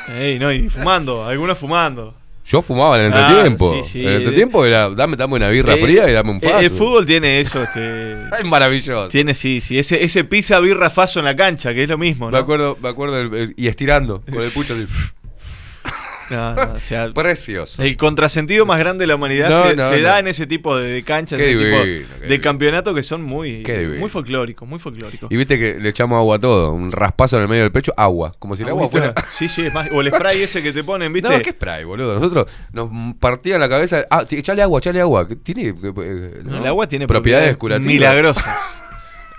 Ey, 0.10 0.38
no, 0.40 0.52
y 0.52 0.70
fumando, 0.70 1.26
algunos 1.26 1.58
fumando. 1.58 2.14
Yo 2.50 2.62
fumaba 2.62 2.98
en 2.98 3.08
el 3.08 3.14
Ah, 3.14 3.28
entretiempo. 3.28 3.82
sí, 3.84 3.92
sí. 3.92 4.02
En 4.04 4.08
el 4.08 4.16
entretiempo 4.18 4.66
era, 4.66 4.90
dame, 4.90 5.18
dame 5.18 5.36
una 5.36 5.50
birra 5.50 5.74
Eh, 5.74 5.78
fría 5.84 6.10
y 6.10 6.14
dame 6.14 6.32
un 6.32 6.38
eh, 6.38 6.42
faso. 6.42 6.60
El 6.60 6.70
fútbol 6.70 7.06
tiene 7.06 7.42
eso, 7.42 7.62
este. 7.62 8.14
Es 8.40 8.46
maravilloso. 8.46 9.10
Tiene, 9.10 9.34
sí, 9.36 9.60
sí. 9.60 9.78
Ese, 9.78 10.02
ese 10.04 10.24
pizza 10.24 10.58
birra 10.60 10.90
faso 10.90 11.20
en 11.20 11.26
la 11.26 11.36
cancha, 11.36 11.74
que 11.74 11.84
es 11.84 11.90
lo 11.90 11.98
mismo, 11.98 12.28
Me 12.28 12.32
¿no? 12.32 12.38
acuerdo, 12.38 12.78
me 12.82 12.88
acuerdo 12.88 13.20
el- 13.20 13.34
el- 13.34 13.54
y 13.58 13.68
estirando 13.68 14.22
con 14.22 14.42
el 14.42 14.50
pucho 14.52 14.74
así. 14.74 14.88
No, 16.30 16.56
no, 16.56 16.74
o 16.74 16.80
sea, 16.80 17.08
Precioso. 17.14 17.82
El 17.84 17.96
contrasentido 17.98 18.66
más 18.66 18.80
grande 18.80 19.04
de 19.04 19.08
la 19.08 19.16
humanidad 19.16 19.50
No, 19.50 19.64
se, 19.70 19.76
no, 19.76 19.90
se 19.90 19.98
no. 20.02 20.08
da 20.08 20.20
en 20.20 20.28
ese 20.28 20.46
tipo 20.48 20.78
de, 20.78 21.04
canchas, 21.04 21.38
Qué 21.40 21.46
ese 21.52 21.54
tipo 21.54 21.84
divino, 21.84 22.08
de 22.20 22.20
divino. 22.28 22.42
campeonatos 22.44 22.96
que 22.96 23.04
son 23.04 23.24
muy, 23.24 23.64
muy 24.00 24.10
folclóricos, 24.10 24.68
muy 24.68 24.80
folclóricos. 24.80 25.32
Y 25.32 25.36
viste 25.38 25.58
que 25.58 25.76
le 25.80 25.90
echamos 25.90 26.18
agua 26.18 26.36
a 26.36 26.40
todo, 26.40 26.74
un 26.74 26.92
raspazo 26.92 27.38
en 27.38 27.44
el 27.44 27.48
medio 27.48 27.64
del 27.64 27.72
pecho, 27.72 27.94
agua, 27.98 28.34
como 28.40 28.56
si 28.56 28.64
el 28.64 28.70
agua 28.70 28.90
fuera 28.90 29.14
Sí, 29.30 29.48
sí, 29.50 29.66
es 29.66 29.74
más. 29.74 29.90
O 29.92 30.02
el 30.02 30.10
spray 30.14 30.42
ese 30.42 30.62
que 30.62 30.74
te 30.74 30.84
ponen, 30.84 31.12
¿viste? 31.14 31.30
No, 31.30 31.42
qué 31.42 31.52
spray, 31.52 31.84
boludo. 31.84 32.14
Nosotros 32.16 32.48
nos 32.74 32.90
partían 33.20 33.60
la 33.60 33.70
cabeza, 33.70 34.06
ah, 34.10 34.26
echale 34.30 34.62
agua, 34.62 34.80
echale 34.80 35.02
agua, 35.02 35.28
tiene 35.44 35.70
eh, 35.70 36.42
el 36.46 36.66
agua 36.68 36.88
tiene 36.88 37.08
propiedades 37.08 37.56
propiedades 37.56 37.58
curativas. 37.58 37.94
milagrosas. 37.94 38.46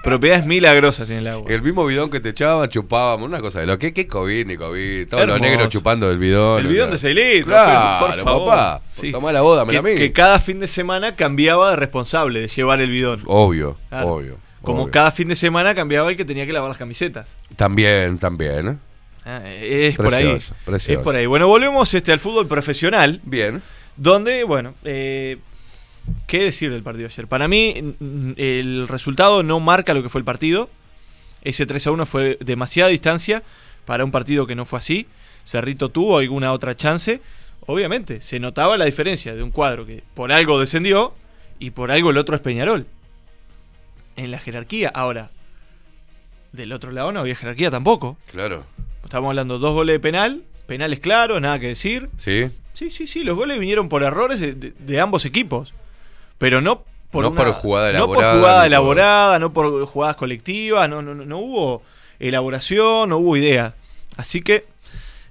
propiedades 0.02 0.46
milagrosas 0.46 1.06
tiene 1.06 1.22
el 1.22 1.28
agua. 1.28 1.50
El 1.52 1.62
mismo 1.62 1.84
bidón 1.86 2.10
que 2.10 2.20
te 2.20 2.30
echaban, 2.30 2.68
chupábamos, 2.68 3.26
una 3.26 3.40
cosa 3.40 3.60
de 3.60 3.66
lo 3.66 3.78
que, 3.78 3.92
qué 3.92 4.06
COVID 4.06 4.46
ni 4.46 4.56
COVID, 4.56 5.08
todos 5.08 5.26
los 5.26 5.34
Hermoso. 5.36 5.50
negros 5.50 5.68
chupando 5.70 6.10
el 6.10 6.18
bidón. 6.18 6.60
El 6.60 6.72
bidón 6.72 6.90
de 6.90 6.98
sea. 6.98 7.12
6 7.12 7.16
litros, 7.36 7.44
Claro, 7.46 8.06
por 8.06 8.14
favor. 8.24 8.48
papá. 8.48 8.82
Sí. 8.88 9.12
Tomá 9.12 9.32
la 9.32 9.40
boda, 9.42 9.64
me 9.64 9.70
que, 9.72 9.76
la 9.76 9.82
mí. 9.82 9.94
que 9.96 10.12
cada 10.12 10.40
fin 10.40 10.60
de 10.60 10.68
semana 10.68 11.16
cambiaba 11.16 11.70
de 11.70 11.76
responsable 11.76 12.40
de 12.40 12.48
llevar 12.48 12.80
el 12.80 12.90
bidón. 12.90 13.22
Obvio, 13.26 13.76
Claro. 13.88 14.08
obvio. 14.08 14.38
Como 14.62 14.82
obvio. 14.82 14.92
cada 14.92 15.12
fin 15.12 15.28
de 15.28 15.36
semana 15.36 15.74
cambiaba 15.74 16.10
el 16.10 16.16
que 16.16 16.24
tenía 16.24 16.46
que 16.46 16.52
lavar 16.52 16.68
las 16.68 16.78
camisetas. 16.78 17.34
También, 17.56 18.18
también. 18.18 18.68
¿eh? 18.68 18.76
Ah, 19.24 19.42
es 19.46 19.94
por 19.96 20.14
ahí. 20.14 20.24
Precioso, 20.24 20.54
precioso. 20.64 21.00
Es 21.00 21.04
por 21.04 21.14
ahí. 21.16 21.26
Bueno, 21.26 21.46
volvemos 21.48 21.92
este, 21.92 22.12
al 22.12 22.18
fútbol 22.18 22.46
profesional. 22.48 23.20
Bien. 23.24 23.62
Donde, 23.96 24.44
bueno, 24.44 24.74
eh, 24.84 25.38
¿qué 26.26 26.44
decir 26.44 26.70
del 26.70 26.82
partido 26.82 27.06
ayer? 27.08 27.26
Para 27.28 27.48
mí, 27.48 27.94
el 28.36 28.86
resultado 28.88 29.42
no 29.42 29.60
marca 29.60 29.94
lo 29.94 30.02
que 30.02 30.08
fue 30.08 30.20
el 30.20 30.24
partido. 30.24 30.68
Ese 31.42 31.66
3 31.66 31.86
a 31.86 31.90
1 31.92 32.06
fue 32.06 32.38
demasiada 32.40 32.90
distancia 32.90 33.42
para 33.84 34.04
un 34.04 34.10
partido 34.10 34.46
que 34.46 34.54
no 34.54 34.64
fue 34.64 34.78
así. 34.78 35.06
Cerrito 35.44 35.88
tuvo 35.88 36.18
alguna 36.18 36.52
otra 36.52 36.76
chance. 36.76 37.20
Obviamente, 37.66 38.20
se 38.22 38.40
notaba 38.40 38.76
la 38.76 38.84
diferencia 38.86 39.34
de 39.34 39.42
un 39.42 39.50
cuadro 39.50 39.86
que 39.86 40.02
por 40.14 40.32
algo 40.32 40.58
descendió 40.58 41.14
y 41.58 41.70
por 41.70 41.90
algo 41.90 42.10
el 42.10 42.18
otro 42.18 42.34
es 42.34 42.42
Peñarol. 42.42 42.86
En 44.16 44.30
la 44.30 44.38
jerarquía. 44.38 44.90
Ahora, 44.94 45.30
del 46.52 46.72
otro 46.72 46.90
lado 46.92 47.12
no 47.12 47.20
había 47.20 47.36
jerarquía 47.36 47.70
tampoco. 47.70 48.18
Claro. 48.30 48.64
Estamos 49.04 49.28
hablando 49.28 49.58
dos 49.58 49.74
goles 49.74 49.94
de 49.94 50.00
penal, 50.00 50.42
penales 50.66 50.98
claros, 51.00 51.40
nada 51.40 51.58
que 51.58 51.68
decir. 51.68 52.08
Sí. 52.16 52.46
Sí, 52.72 52.90
sí, 52.90 53.06
sí, 53.06 53.22
los 53.24 53.36
goles 53.36 53.58
vinieron 53.58 53.88
por 53.88 54.02
errores 54.02 54.38
de, 54.40 54.52
de- 54.54 54.72
de 54.78 55.00
ambos 55.00 55.24
equipos. 55.24 55.74
Pero 56.38 56.60
no 56.60 56.84
por 57.10 57.24
No 57.24 57.30
una- 57.30 57.44
por 57.44 57.52
jugada 57.52 57.86
No 57.92 57.96
elaborada, 57.98 58.32
por 58.32 58.38
jugada 58.40 58.56
ni 58.56 58.60
por- 58.60 58.66
elaborada, 58.66 59.38
no 59.38 59.52
por 59.52 59.86
jugadas 59.86 60.16
colectivas, 60.16 60.88
no, 60.88 61.02
no, 61.02 61.14
no, 61.14 61.24
no 61.24 61.38
hubo 61.38 61.82
elaboración, 62.20 63.08
no 63.08 63.18
hubo 63.18 63.36
idea. 63.36 63.74
Así 64.16 64.40
que, 64.42 64.64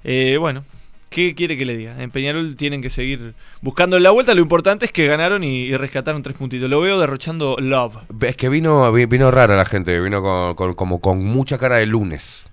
eh, 0.03 0.37
bueno, 0.39 0.63
¿qué 1.09 1.35
quiere 1.35 1.57
que 1.57 1.65
le 1.65 1.77
diga? 1.77 2.01
En 2.01 2.09
Peñarol 2.11 2.55
tienen 2.55 2.81
que 2.81 2.89
seguir 2.89 3.35
buscando 3.61 3.99
la 3.99 4.11
vuelta. 4.11 4.33
Lo 4.33 4.41
importante 4.41 4.85
es 4.85 4.91
que 4.91 5.05
ganaron 5.07 5.43
y, 5.43 5.63
y 5.65 5.77
rescataron 5.77 6.23
tres 6.23 6.35
puntitos. 6.37 6.69
Lo 6.69 6.79
veo 6.81 6.99
derrochando 6.99 7.55
love. 7.59 7.97
Es 8.21 8.35
que 8.37 8.49
vino, 8.49 8.91
vi- 8.91 9.05
vino 9.05 9.29
rara 9.31 9.55
la 9.55 9.65
gente, 9.65 9.99
vino 9.99 10.21
con, 10.21 10.55
con- 10.55 10.73
como 10.73 10.99
con 10.99 11.23
mucha 11.23 11.57
cara 11.57 11.75
de 11.77 11.85
lunes. 11.85 12.45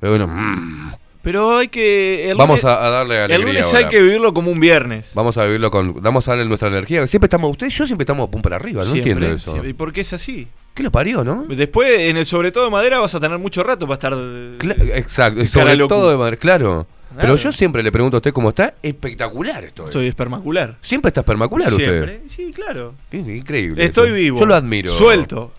Pero 0.00 0.12
bueno, 0.18 0.26
mm, 0.28 0.92
Pero 1.24 1.56
hay 1.56 1.68
que. 1.68 2.30
el 2.30 2.36
Vamos 2.36 2.62
lunes- 2.62 2.76
a, 2.76 2.86
a 2.86 2.90
darle 2.90 3.16
alegría 3.16 3.36
El 3.36 3.42
lunes 3.42 3.64
ahora. 3.66 3.78
hay 3.78 3.88
que 3.88 4.00
vivirlo 4.02 4.32
como 4.32 4.52
un 4.52 4.60
viernes. 4.60 5.10
Vamos 5.14 5.36
a 5.38 5.44
vivirlo 5.46 5.70
con. 5.70 6.00
Vamos 6.02 6.28
a 6.28 6.32
darle 6.32 6.44
nuestra 6.44 6.68
energía. 6.68 7.04
Siempre 7.08 7.26
estamos. 7.26 7.50
Ustedes, 7.50 7.76
yo 7.76 7.86
siempre 7.86 8.04
estamos 8.04 8.28
pum 8.28 8.42
para 8.42 8.56
arriba. 8.56 8.84
No 8.84 8.90
Siempre, 8.92 9.12
entiendo 9.12 9.34
eso. 9.34 9.50
siempre. 9.52 9.70
¿Y 9.70 9.72
por 9.72 9.92
qué 9.92 10.02
es 10.02 10.12
así? 10.12 10.46
¿Qué 10.74 10.82
lo 10.82 10.90
parió, 10.92 11.24
no? 11.24 11.44
Después, 11.48 11.88
en 12.00 12.16
el 12.16 12.26
sobre 12.26 12.52
todo 12.52 12.64
de 12.66 12.70
madera, 12.70 12.98
vas 12.98 13.14
a 13.14 13.20
tener 13.20 13.38
mucho 13.38 13.62
rato 13.64 13.86
para 13.88 13.94
estar. 13.94 14.12
Cla- 14.12 14.96
Exacto. 14.96 15.44
Sobre 15.46 15.76
loco. 15.76 15.94
todo 15.94 16.10
de 16.10 16.16
madre, 16.16 16.36
claro. 16.36 16.86
Pero 17.16 17.36
yo 17.36 17.52
siempre 17.52 17.80
le 17.82 17.92
pregunto 17.92 18.16
a 18.16 18.18
usted 18.18 18.32
cómo 18.32 18.48
está. 18.48 18.74
Espectacular 18.82 19.62
esto. 19.64 19.90
Soy 19.92 20.08
espermacular. 20.08 20.76
Siempre 20.80 21.10
está 21.10 21.20
espermacular 21.20 21.68
Siempre. 21.68 22.00
usted. 22.16 22.20
Sí, 22.26 22.52
claro. 22.52 22.94
Qué 23.08 23.18
increíble. 23.18 23.84
Estoy 23.84 24.06
eso. 24.08 24.14
vivo. 24.16 24.40
Yo 24.40 24.46
lo 24.46 24.54
admiro. 24.56 24.90
Suelto. 24.90 25.52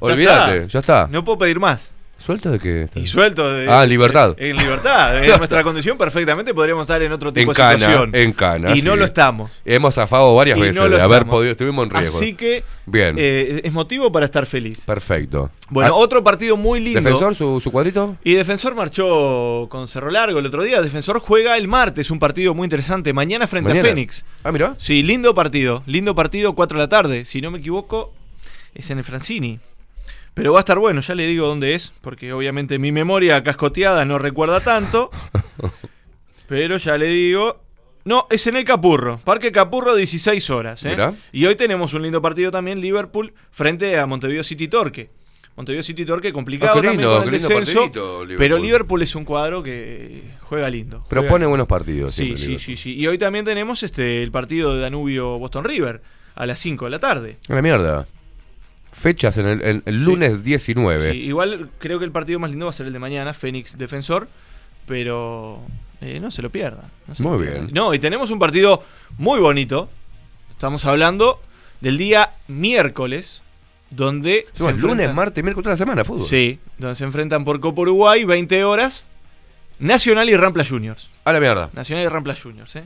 Olvídate, 0.00 0.66
ya 0.68 0.78
está. 0.80 1.08
No 1.10 1.24
puedo 1.24 1.38
pedir 1.38 1.60
más. 1.60 1.92
¿Suelto 2.24 2.50
de 2.50 2.58
qué? 2.58 2.86
Y 2.94 3.06
suelto 3.06 3.50
de. 3.52 3.68
Ah, 3.68 3.84
libertad. 3.86 4.34
En 4.38 4.56
libertad. 4.56 5.24
En 5.24 5.26
nuestra 5.38 5.62
condición, 5.62 5.96
perfectamente 5.98 6.52
podríamos 6.54 6.82
estar 6.82 7.00
en 7.02 7.10
otro 7.12 7.32
tipo 7.32 7.50
En 7.50 7.54
de 7.54 7.54
cana, 7.54 7.78
situación. 7.78 8.10
en 8.14 8.32
cana. 8.32 8.76
Y 8.76 8.82
no 8.82 8.94
lo 8.94 9.04
estamos. 9.06 9.50
Hemos 9.64 9.94
zafado 9.94 10.34
varias 10.34 10.58
Y 10.58 10.60
veces 10.60 10.90
de 10.90 11.00
haber 11.00 11.24
podido. 11.26 11.52
Estuvimos 11.52 11.84
en 11.86 11.90
riesgo. 11.90 12.18
Así 12.18 12.34
que. 12.34 12.62
Bien. 12.86 13.16
eh, 13.18 13.62
es 13.64 13.72
motivo 13.72 14.12
para 14.12 14.26
estar 14.26 14.44
feliz. 14.46 14.82
Perfecto. 14.82 15.50
Bueno, 15.70 15.92
Ah, 15.92 15.96
otro 15.96 16.22
partido 16.22 16.56
muy 16.56 16.80
lindo. 16.80 17.00
¿Defensor, 17.00 17.34
su, 17.34 17.60
su 17.60 17.70
cuadrito? 17.72 18.16
Y 18.22 18.34
Defensor 18.34 18.74
marchó 18.74 19.66
con 19.70 19.88
Cerro 19.88 20.10
Largo 20.10 20.38
el 20.38 20.46
otro 20.46 20.62
día. 20.62 20.82
Defensor 20.82 21.20
juega 21.20 21.56
el 21.56 21.68
martes, 21.68 22.10
un 22.10 22.18
partido 22.18 22.54
muy 22.54 22.66
interesante. 22.66 23.12
Mañana 23.12 23.46
frente 23.46 23.70
Mañana. 23.70 23.88
a 23.88 23.90
Fénix. 23.92 24.24
Ah, 24.44 24.52
mira. 24.52 24.74
Sí, 24.78 25.02
lindo 25.02 25.34
partido. 25.34 25.82
Lindo 25.86 26.14
partido, 26.14 26.54
4 26.54 26.78
de 26.78 26.84
la 26.84 26.88
tarde. 26.88 27.24
Si 27.24 27.40
no 27.40 27.50
me 27.50 27.58
equivoco, 27.58 28.12
es 28.74 28.90
en 28.90 28.98
el 28.98 29.04
Francini. 29.04 29.58
Pero 30.34 30.52
va 30.52 30.60
a 30.60 30.62
estar 30.62 30.78
bueno, 30.78 31.00
ya 31.00 31.14
le 31.14 31.26
digo 31.26 31.46
dónde 31.46 31.74
es, 31.74 31.92
porque 32.00 32.32
obviamente 32.32 32.78
mi 32.78 32.92
memoria 32.92 33.42
cascoteada 33.42 34.04
no 34.04 34.18
recuerda 34.18 34.60
tanto. 34.60 35.10
pero 36.46 36.76
ya 36.76 36.96
le 36.98 37.06
digo. 37.06 37.62
No, 38.04 38.26
es 38.30 38.46
en 38.46 38.56
el 38.56 38.64
Capurro. 38.64 39.18
Parque 39.24 39.52
Capurro, 39.52 39.94
16 39.94 40.48
horas. 40.50 40.84
¿eh? 40.86 40.96
Y 41.32 41.44
hoy 41.44 41.54
tenemos 41.54 41.92
un 41.92 42.02
lindo 42.02 42.22
partido 42.22 42.50
también, 42.50 42.80
Liverpool, 42.80 43.34
frente 43.50 43.98
a 43.98 44.06
Montevideo 44.06 44.42
City 44.42 44.68
Torque. 44.68 45.10
Montevideo 45.54 45.82
City 45.82 46.06
Torque 46.06 46.32
complicado 46.32 46.78
Ah, 46.78 46.80
qué 46.80 46.88
lindo, 46.88 47.02
también 47.02 47.22
con 47.22 47.30
qué 47.30 47.36
el 47.36 47.42
lindo 47.42 47.48
descenso. 47.48 47.80
partidito, 47.80 48.24
Liverpool. 48.24 48.36
Pero 48.38 48.58
Liverpool 48.58 49.02
es 49.02 49.14
un 49.14 49.24
cuadro 49.24 49.62
que 49.62 50.22
juega 50.40 50.70
lindo. 50.70 51.04
Pero 51.08 51.20
juega 51.20 51.28
pone 51.30 51.42
lindo. 51.42 51.50
buenos 51.50 51.66
partidos. 51.66 52.14
Sí, 52.14 52.24
sí, 52.24 52.28
Liverpool. 52.30 52.58
sí, 52.60 52.76
sí. 52.78 52.94
Y 52.94 53.06
hoy 53.06 53.18
también 53.18 53.44
tenemos 53.44 53.82
este 53.82 54.22
el 54.22 54.30
partido 54.30 54.74
de 54.74 54.80
Danubio 54.80 55.38
Boston 55.38 55.64
River 55.64 56.00
a 56.34 56.46
las 56.46 56.58
5 56.60 56.86
de 56.86 56.90
la 56.90 56.98
tarde. 56.98 57.36
A 57.50 57.54
la 57.54 57.62
mierda. 57.62 58.06
Fechas 58.92 59.38
en 59.38 59.46
el, 59.46 59.62
en 59.62 59.82
el 59.86 60.02
lunes 60.02 60.42
19. 60.44 61.12
Sí, 61.12 61.18
igual 61.22 61.70
creo 61.78 61.98
que 61.98 62.04
el 62.04 62.10
partido 62.12 62.38
más 62.38 62.50
lindo 62.50 62.66
va 62.66 62.70
a 62.70 62.72
ser 62.72 62.86
el 62.86 62.92
de 62.92 62.98
mañana, 62.98 63.32
Fénix 63.34 63.78
Defensor, 63.78 64.28
pero 64.86 65.60
eh, 66.00 66.18
no 66.20 66.30
se 66.30 66.42
lo 66.42 66.50
pierdan. 66.50 66.86
no 67.06 67.14
se 67.14 67.22
Muy 67.22 67.32
lo 67.32 67.38
bien. 67.38 67.68
No, 67.72 67.94
y 67.94 67.98
tenemos 67.98 68.30
un 68.30 68.38
partido 68.38 68.82
muy 69.18 69.38
bonito. 69.40 69.88
Estamos 70.50 70.84
hablando 70.84 71.40
del 71.80 71.96
día 71.98 72.30
miércoles, 72.48 73.42
donde 73.90 74.46
Sí, 74.54 74.62
bueno, 74.64 74.78
lunes, 74.78 75.14
martes, 75.14 75.42
miércoles, 75.42 75.64
toda 75.64 75.74
la 75.74 75.78
semana, 75.78 76.04
fútbol. 76.04 76.26
Sí, 76.26 76.58
donde 76.78 76.94
se 76.96 77.04
enfrentan 77.04 77.44
por 77.44 77.60
Copa 77.60 77.82
Uruguay, 77.82 78.24
20 78.24 78.64
horas, 78.64 79.06
Nacional 79.78 80.28
y 80.28 80.36
Rampla 80.36 80.64
Juniors. 80.64 81.08
A 81.24 81.32
la 81.32 81.40
mierda. 81.40 81.70
Nacional 81.72 82.04
y 82.04 82.08
Rampla 82.08 82.34
Juniors, 82.34 82.76
¿eh? 82.76 82.84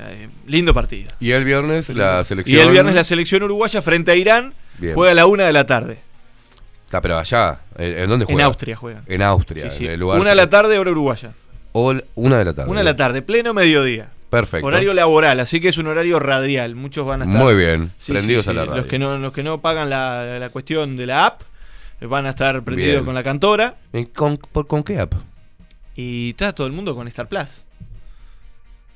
Eh, 0.00 0.28
lindo 0.46 0.72
partido. 0.72 1.10
Y 1.18 1.32
el 1.32 1.44
viernes 1.44 1.88
la 1.88 2.20
Y 2.20 2.24
selección. 2.24 2.60
el 2.66 2.70
viernes 2.70 2.94
la 2.94 3.02
selección 3.02 3.42
uruguaya 3.42 3.82
frente 3.82 4.12
a 4.12 4.14
Irán 4.14 4.54
Bien. 4.78 4.94
juega 4.94 5.12
a 5.12 5.14
la 5.14 5.26
una 5.26 5.44
de 5.44 5.52
la 5.52 5.66
tarde. 5.66 5.98
Está, 6.86 7.00
pero 7.00 7.18
allá. 7.18 7.60
¿En, 7.76 7.98
en 7.98 8.08
dónde 8.08 8.24
En 8.24 8.32
juega? 8.32 8.46
Austria 8.46 8.76
juegan. 8.76 9.02
En 9.06 9.22
Austria. 9.22 9.70
Sí, 9.70 9.78
sí. 9.78 9.84
En 9.86 9.92
el 9.92 10.00
lugar 10.00 10.20
Una 10.20 10.30
de 10.30 10.36
la 10.36 10.48
tarde, 10.48 10.78
hora 10.78 10.90
uruguaya. 10.90 11.32
O 11.72 11.94
una 12.14 12.38
de 12.38 12.44
la 12.46 12.54
tarde. 12.54 12.70
Una 12.70 12.80
de 12.80 12.84
la 12.84 12.96
tarde, 12.96 13.20
pleno 13.22 13.52
mediodía. 13.52 14.08
Perfecto. 14.30 14.66
Horario 14.66 14.92
laboral, 14.94 15.40
así 15.40 15.60
que 15.60 15.68
es 15.68 15.78
un 15.78 15.86
horario 15.86 16.18
radial. 16.20 16.74
Muchos 16.74 17.06
van 17.06 17.22
a 17.22 17.24
estar. 17.24 17.42
Muy 17.42 17.54
bien, 17.54 17.92
prendidos 18.06 18.46
a 18.48 18.52
la 18.52 18.64
radio. 18.64 18.76
Los 18.82 18.86
que 18.86 18.98
no, 18.98 19.16
los 19.18 19.32
que 19.32 19.42
no 19.42 19.60
pagan 19.60 19.88
la, 19.90 20.38
la 20.38 20.48
cuestión 20.50 20.96
de 20.98 21.06
la 21.06 21.24
app 21.26 21.42
eh, 22.00 22.06
van 22.06 22.26
a 22.26 22.30
estar 22.30 22.62
prendidos 22.62 22.92
Bien. 22.94 23.04
con 23.06 23.14
la 23.14 23.22
cantora. 23.22 23.76
¿En- 23.92 24.04
¿Con, 24.06 24.36
por- 24.36 24.66
¿Con 24.66 24.82
qué 24.82 24.98
app? 24.98 25.14
Y 25.94 26.30
está 26.30 26.54
todo 26.54 26.66
el 26.66 26.72
mundo 26.74 26.94
con 26.94 27.08
Star 27.08 27.26
Plus. 27.28 27.62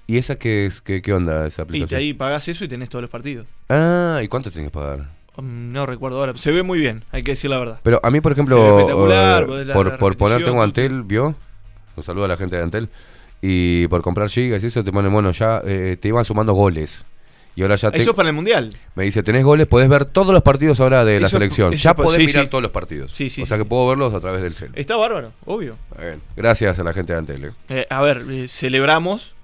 ¿Y 0.07 0.19
esa 0.19 0.37
qué 0.37 0.67
es? 0.67 0.81
¿Qué, 0.81 1.01
qué 1.01 1.13
onda 1.15 1.47
esa 1.47 1.63
Y 1.63 1.65
aplicación? 1.65 1.89
te 1.89 1.97
ahí 1.97 2.13
pagás 2.13 2.49
eso 2.49 2.65
y 2.65 2.69
tenés 2.69 2.89
todos 2.89 3.03
los 3.03 3.11
partidos. 3.11 3.47
Ah, 3.71 4.21
¿y 4.23 4.29
cuánto 4.29 4.51
tienes 4.51 4.71
que 4.71 4.79
pagar? 4.79 5.09
Mm, 5.37 5.73
No 5.73 5.87
recuerdo 5.87 6.19
ahora. 6.19 6.37
Se 6.37 6.51
ve 6.51 6.63
muy 6.63 6.79
bien, 6.79 7.05
hay 7.11 7.23
que 7.23 7.33
decir 7.33 7.51
la 7.51 7.59
verdad. 7.59 7.81
Pero 7.83 8.01
a 8.03 8.11
mí, 8.11 8.21
por 8.21 8.33
ejemplo, 8.33 8.79
espectacular, 8.79 9.43
eh, 9.45 9.65
la- 9.67 9.75
por, 9.75 9.87
la 9.87 9.99
por 9.99 10.17
poner, 10.17 10.39
repetición, 10.39 10.43
tengo 10.55 10.63
Antel, 10.63 11.03
¿vio? 11.05 11.35
Un 11.97 12.03
saludo 12.03 12.25
a 12.27 12.29
la 12.29 12.37
gente 12.37 12.57
de 12.57 12.63
Antel. 12.63 12.89
Y 13.41 13.87
por 13.89 14.03
comprar 14.03 14.29
gigas 14.29 14.63
y 14.63 14.69
eso 14.69 14.85
te 14.85 14.93
ponen, 14.93 15.13
bueno, 15.13 15.31
ya 15.33 15.61
eh, 15.65 15.97
te 16.01 16.09
iban 16.09 16.25
sumando 16.25 16.53
goles. 16.53 17.05
Y 17.55 17.61
ahora 17.63 17.75
ya 17.77 17.91
te, 17.91 17.99
Eso 17.99 18.11
es 18.13 18.17
para 18.17 18.31
el 18.31 18.35
mundial. 18.35 18.71
me 18.95 19.05
dice, 19.05 19.23
tenés 19.23 19.45
goles, 19.45 19.67
podés 19.67 19.87
ver 19.89 20.07
todos 20.07 20.33
los 20.33 20.43
partidos 20.43 20.81
ahora 20.81 21.05
de 21.05 21.21
la 21.21 21.29
selección. 21.29 21.73
ya 21.75 21.95
po- 21.95 22.05
podés 22.05 22.21
sí, 22.21 22.27
mirar 22.27 22.45
sí. 22.45 22.51
todos 22.51 22.63
los 22.63 22.71
partidos. 22.71 23.13
Sí, 23.13 23.29
sí, 23.29 23.43
o 23.43 23.47
sea 23.47 23.59
que 23.59 23.65
puedo 23.67 23.87
verlos 23.89 24.15
a 24.15 24.21
través 24.21 24.41
del 24.43 24.55
cel. 24.55 24.71
Está 24.75 24.97
bárbaro, 24.97 25.33
obvio. 25.45 25.77
Bien. 25.99 26.23
Gracias 26.37 26.79
a 26.79 26.83
la 26.85 26.93
gente 26.95 27.13
de 27.13 27.19
Antel. 27.19 27.45
eh. 27.45 27.51
Eh, 27.69 27.87
a 27.91 28.01
ver, 28.01 28.25
eh, 28.31 28.49
celebramos 28.49 29.35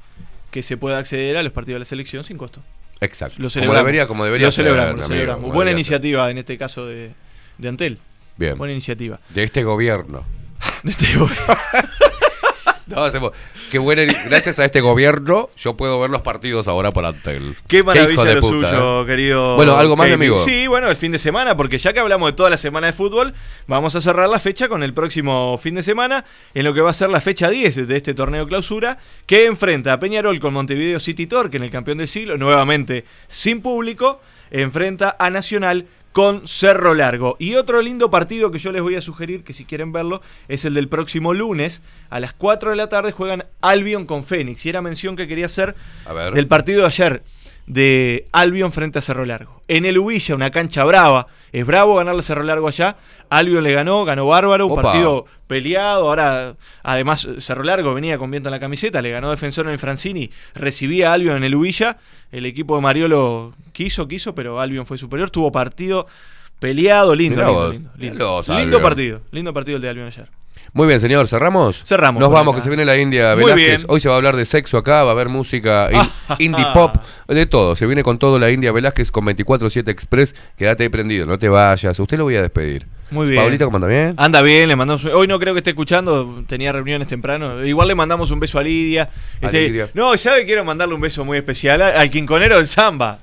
que 0.51 0.63
se 0.63 0.79
pueda 0.79 0.97
acceder 0.97 1.37
a 1.37 1.43
los 1.43 1.53
partidos 1.53 1.75
de 1.75 1.79
la 1.81 1.85
selección 1.85 2.25
sin 2.25 2.39
costo. 2.39 2.63
Exacto. 3.01 3.37
Lo 3.39 3.43
Como 3.45 3.51
celebramos. 3.51 3.79
debería- 3.87 4.07
como 4.07 4.25
debería 4.25 4.47
Lo 4.49 4.51
ser, 4.53 4.65
celebramos, 4.67 5.01
lo 5.01 5.07
celebramos. 5.09 5.43
como 5.43 5.55
Buena 5.55 5.71
ser. 5.71 5.77
iniciativa 5.79 6.31
en 6.31 6.39
este 6.39 6.59
caso 6.59 6.87
de, 6.87 7.13
de 7.59 7.69
Antel. 7.69 7.99
Bien. 8.37 8.57
Buena 8.59 8.73
iniciativa. 8.73 9.21
De 9.31 9.43
este 9.45 9.63
gobierno. 9.63 10.25
De 10.83 10.91
este 10.91 11.07
gobierno. 11.17 11.55
No, 12.89 13.05
hacemos- 13.05 13.33
qué 13.71 13.79
buena, 13.79 14.03
gracias 14.27 14.59
a 14.59 14.65
este 14.65 14.81
gobierno 14.81 15.51
yo 15.57 15.77
puedo 15.77 16.01
ver 16.01 16.11
los 16.11 16.23
partidos 16.23 16.69
ahora 16.69 16.91
por 16.91 17.05
Antel. 17.05 17.55
Qué 17.67 17.83
maravilla 17.83 18.25
de 18.25 18.35
lo 18.37 18.41
puta, 18.41 18.71
suyo, 18.71 19.03
¿eh? 19.03 19.07
querido. 19.07 19.57
Bueno, 19.57 19.77
algo 19.77 19.97
más, 19.97 20.07
Kevin. 20.07 20.15
amigo. 20.23 20.39
Sí, 20.39 20.67
bueno, 20.67 20.89
el 20.89 20.97
fin 20.97 21.13
de 21.13 21.19
semana, 21.19 21.57
porque 21.57 21.79
ya 21.79 21.93
que 21.93 22.01
hablamos 22.01 22.31
de 22.31 22.37
toda 22.37 22.51
la 22.51 22.57
semana 22.57 22.87
de 22.89 22.93
fútbol, 22.93 23.35
vamos 23.67 23.95
a 23.95 24.01
cerrar 24.01 24.29
la 24.29 24.41
fecha 24.41 24.69
con 24.69 24.83
el 24.83 24.95
próximo 24.95 25.59
fin 25.63 25.75
de 25.75 25.83
semana, 25.83 26.25
en 26.55 26.65
lo 26.65 26.73
que 26.75 26.81
va 26.81 26.91
a 26.91 26.95
ser 26.95 27.11
la 27.11 27.21
fecha 27.21 27.51
10 27.51 27.87
de 27.87 27.97
este 27.97 28.15
torneo 28.15 28.47
clausura, 28.47 28.99
que 29.27 29.47
enfrenta 29.47 29.93
a 29.93 30.01
Peñarol 30.01 30.41
con 30.41 30.55
Montevideo 30.55 30.99
City 31.01 31.27
Torque 31.27 31.59
en 31.59 31.65
el 31.65 31.71
campeón 31.71 31.99
del 31.99 32.09
siglo, 32.09 32.39
nuevamente 32.39 33.05
sin 33.27 33.61
público, 33.61 34.21
enfrenta 34.51 35.15
a 35.19 35.29
Nacional 35.31 35.87
con 36.13 36.47
Cerro 36.49 36.95
Largo. 36.95 37.37
Y 37.39 37.55
otro 37.55 37.83
lindo 37.83 38.11
partido 38.11 38.51
que 38.51 38.59
yo 38.59 38.73
les 38.73 38.83
voy 38.83 38.97
a 38.97 39.01
sugerir, 39.01 39.45
que 39.45 39.53
si 39.55 39.65
quieren 39.65 39.93
verlo, 39.93 40.23
es 40.49 40.65
el 40.65 40.75
del 40.75 40.89
próximo 40.89 41.35
lunes. 41.35 41.83
A 42.11 42.21
las 42.21 42.33
4 42.33 42.71
de 42.71 42.77
la 42.77 42.89
tarde 42.89 43.13
juegan 43.13 43.45
Albion 43.61 44.07
con 44.07 44.25
Fénix. 44.25 44.67
Y 44.67 44.69
era 44.69 44.83
mención 44.83 45.17
que 45.17 45.29
quería 45.29 45.47
hacer 45.47 45.75
del 46.35 46.47
partido 46.47 46.81
de 46.81 46.87
ayer 46.87 47.23
de 47.69 48.27
Albion 48.33 48.73
frente 48.73 48.99
a 48.99 49.03
Cerro 49.03 49.27
Largo. 49.27 49.61
En 49.69 49.85
el 49.85 49.99
Ubilla, 49.99 50.35
una 50.35 50.51
cancha 50.51 50.85
brava. 50.85 51.27
Es 51.53 51.67
bravo 51.67 51.97
ganarle 51.97 52.21
a 52.21 52.23
Cerro 52.23 52.43
Largo 52.43 52.67
allá. 52.67 52.97
Albion 53.29 53.63
le 53.63 53.73
ganó, 53.73 54.07
ganó 54.07 54.27
bárbaro, 54.27 54.67
un 54.67 54.73
Opa. 54.73 54.83
partido 54.83 55.27
peleado. 55.47 56.09
Ahora, 56.09 56.57
además, 56.83 57.29
Cerro 57.39 57.63
Largo 57.63 57.93
venía 57.93 58.17
con 58.17 58.31
viento 58.31 58.49
en 58.49 58.53
la 58.53 58.61
camiseta, 58.61 59.03
le 59.03 59.11
ganó 59.11 59.31
defensor 59.31 59.67
en 59.67 59.73
el 59.73 59.79
Francini, 59.79 60.31
recibía 60.55 61.11
a 61.11 61.13
Albion 61.13 61.37
en 61.37 61.45
el 61.45 61.55
Ubilla. 61.55 61.99
El 62.31 62.47
equipo 62.47 62.77
de 62.77 62.83
Mariolo 62.83 63.55
quiso, 63.73 64.07
quiso, 64.07 64.35
pero 64.35 64.61
Albion 64.61 64.87
fue 64.87 64.99
superior. 64.99 65.31
Tuvo 65.31 65.51
partido 65.51 66.07
peleado, 66.59 67.15
lindo, 67.15 67.45
lindo, 67.45 67.73
lindo, 67.73 67.91
lindo. 67.97 68.43
Lindo 68.59 68.83
partido, 68.83 69.21
lindo 69.31 69.55
partido 69.55 69.77
el 69.77 69.83
de 69.83 69.89
Albion 69.89 70.07
ayer. 70.09 70.38
Muy 70.73 70.87
bien, 70.87 71.01
señor, 71.01 71.27
¿cerramos? 71.29 71.83
Cerramos 71.85 72.21
Nos 72.21 72.31
vamos, 72.31 72.53
acá. 72.53 72.59
que 72.59 72.63
se 72.63 72.69
viene 72.69 72.85
la 72.85 72.97
India 72.99 73.35
Muy 73.35 73.45
Velázquez. 73.45 73.67
bien. 73.83 73.87
Hoy 73.89 74.01
se 74.01 74.09
va 74.09 74.15
a 74.15 74.19
hablar 74.19 74.37
de 74.37 74.45
sexo 74.45 74.77
acá, 74.79 75.03
va 75.03 75.11
a 75.11 75.13
haber 75.13 75.29
música 75.29 75.89
in- 75.93 76.37
indie 76.47 76.67
pop, 76.75 76.97
de 77.27 77.47
todo. 77.47 77.75
Se 77.75 77.87
viene 77.87 78.03
con 78.03 78.19
todo 78.19 78.39
la 78.39 78.51
India 78.51 78.71
Velázquez 78.73 79.11
con 79.11 79.25
24-7 79.27 79.89
Express. 79.89 80.35
Quédate 80.57 80.83
ahí 80.85 80.89
prendido, 80.89 81.27
no 81.27 81.39
te 81.39 81.49
vayas. 81.49 81.99
Usted 81.99 82.19
lo 82.19 82.25
voy 82.25 82.37
a 82.37 82.43
despedir. 82.43 82.87
Muy 83.11 83.29
bien. 83.29 83.41
Paulita, 83.41 83.65
¿cómo 83.65 83.79
anda 83.79 83.89
bien? 83.89 84.15
Anda 84.19 84.43
bien, 84.43 84.69
le 84.69 84.77
mandamos. 84.77 85.05
Hoy 85.07 85.27
no 85.27 85.39
creo 85.41 85.55
que 85.55 85.59
esté 85.59 85.71
escuchando, 85.71 86.45
tenía 86.47 86.73
reuniones 86.73 87.09
temprano. 87.09 87.65
Igual 87.65 87.89
le 87.89 87.95
mandamos 87.95 88.31
un 88.31 88.39
beso 88.39 88.59
a 88.59 88.63
Lidia. 88.63 89.09
Este, 89.41 89.69
Lidia. 89.69 89.89
No, 89.95 90.17
¿sabe? 90.19 90.45
Quiero 90.45 90.65
mandarle 90.65 90.95
un 90.95 91.01
beso 91.01 91.25
muy 91.25 91.39
especial 91.39 91.81
a- 91.81 91.99
al 92.01 92.11
quinconero 92.11 92.59
del 92.59 92.69
samba. 92.69 93.21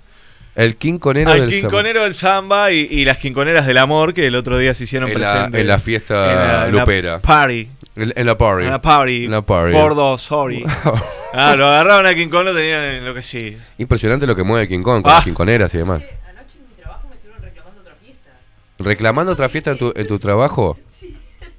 El 0.56 0.78
quinconero 0.78 1.32
al 1.32 1.42
del 1.42 1.52
Samba. 1.52 1.68
quinconero 1.70 2.04
del 2.04 2.14
samba 2.16 2.72
y, 2.72 2.88
y 2.90 3.04
las 3.06 3.18
quinconeras 3.18 3.66
del 3.68 3.78
amor 3.78 4.14
que 4.14 4.26
el 4.28 4.36
otro 4.36 4.58
día 4.58 4.74
se 4.74 4.86
hicieron 4.86 5.10
En 5.12 5.20
la, 5.20 5.32
presentes. 5.32 5.62
en 5.62 5.68
la 5.68 5.80
fiesta 5.80 6.32
en 6.32 6.36
la- 6.38 6.66
en 6.68 6.76
la 6.76 6.80
lupera. 6.82 7.20
party. 7.20 7.68
En, 7.98 8.14
en 8.16 8.26
la 8.26 8.38
party. 8.38 8.64
En 8.66 8.72
la 8.72 8.82
party. 8.82 9.26
En 9.26 9.32
la 9.32 9.42
party. 9.42 9.72
Gordo, 9.74 10.18
sorry. 10.18 10.66
ah, 11.34 11.56
lo 11.58 11.66
agarraron 11.68 12.06
a 12.06 12.16
King 12.16 12.30
Kong, 12.30 12.46
lo 12.46 12.56
tenían 12.56 12.84
en 12.84 13.06
lo 13.06 13.14
que 13.14 13.22
sí. 13.22 13.58
Impresionante 13.78 14.26
lo 14.26 14.36
que 14.36 14.44
mueve 14.44 14.68
King 14.68 14.82
Kong 14.82 15.02
con 15.02 15.12
Ah. 15.12 15.16
las 15.16 15.24
quinconeras 15.26 15.74
y 15.76 15.78
demás. 15.80 16.02
¿Reclamando 18.78 19.32
otra 19.32 19.48
fiesta 19.50 19.72
en 19.72 19.78
tu, 19.78 19.94
en 19.96 20.08
tu 20.08 20.20
trabajo? 20.20 20.78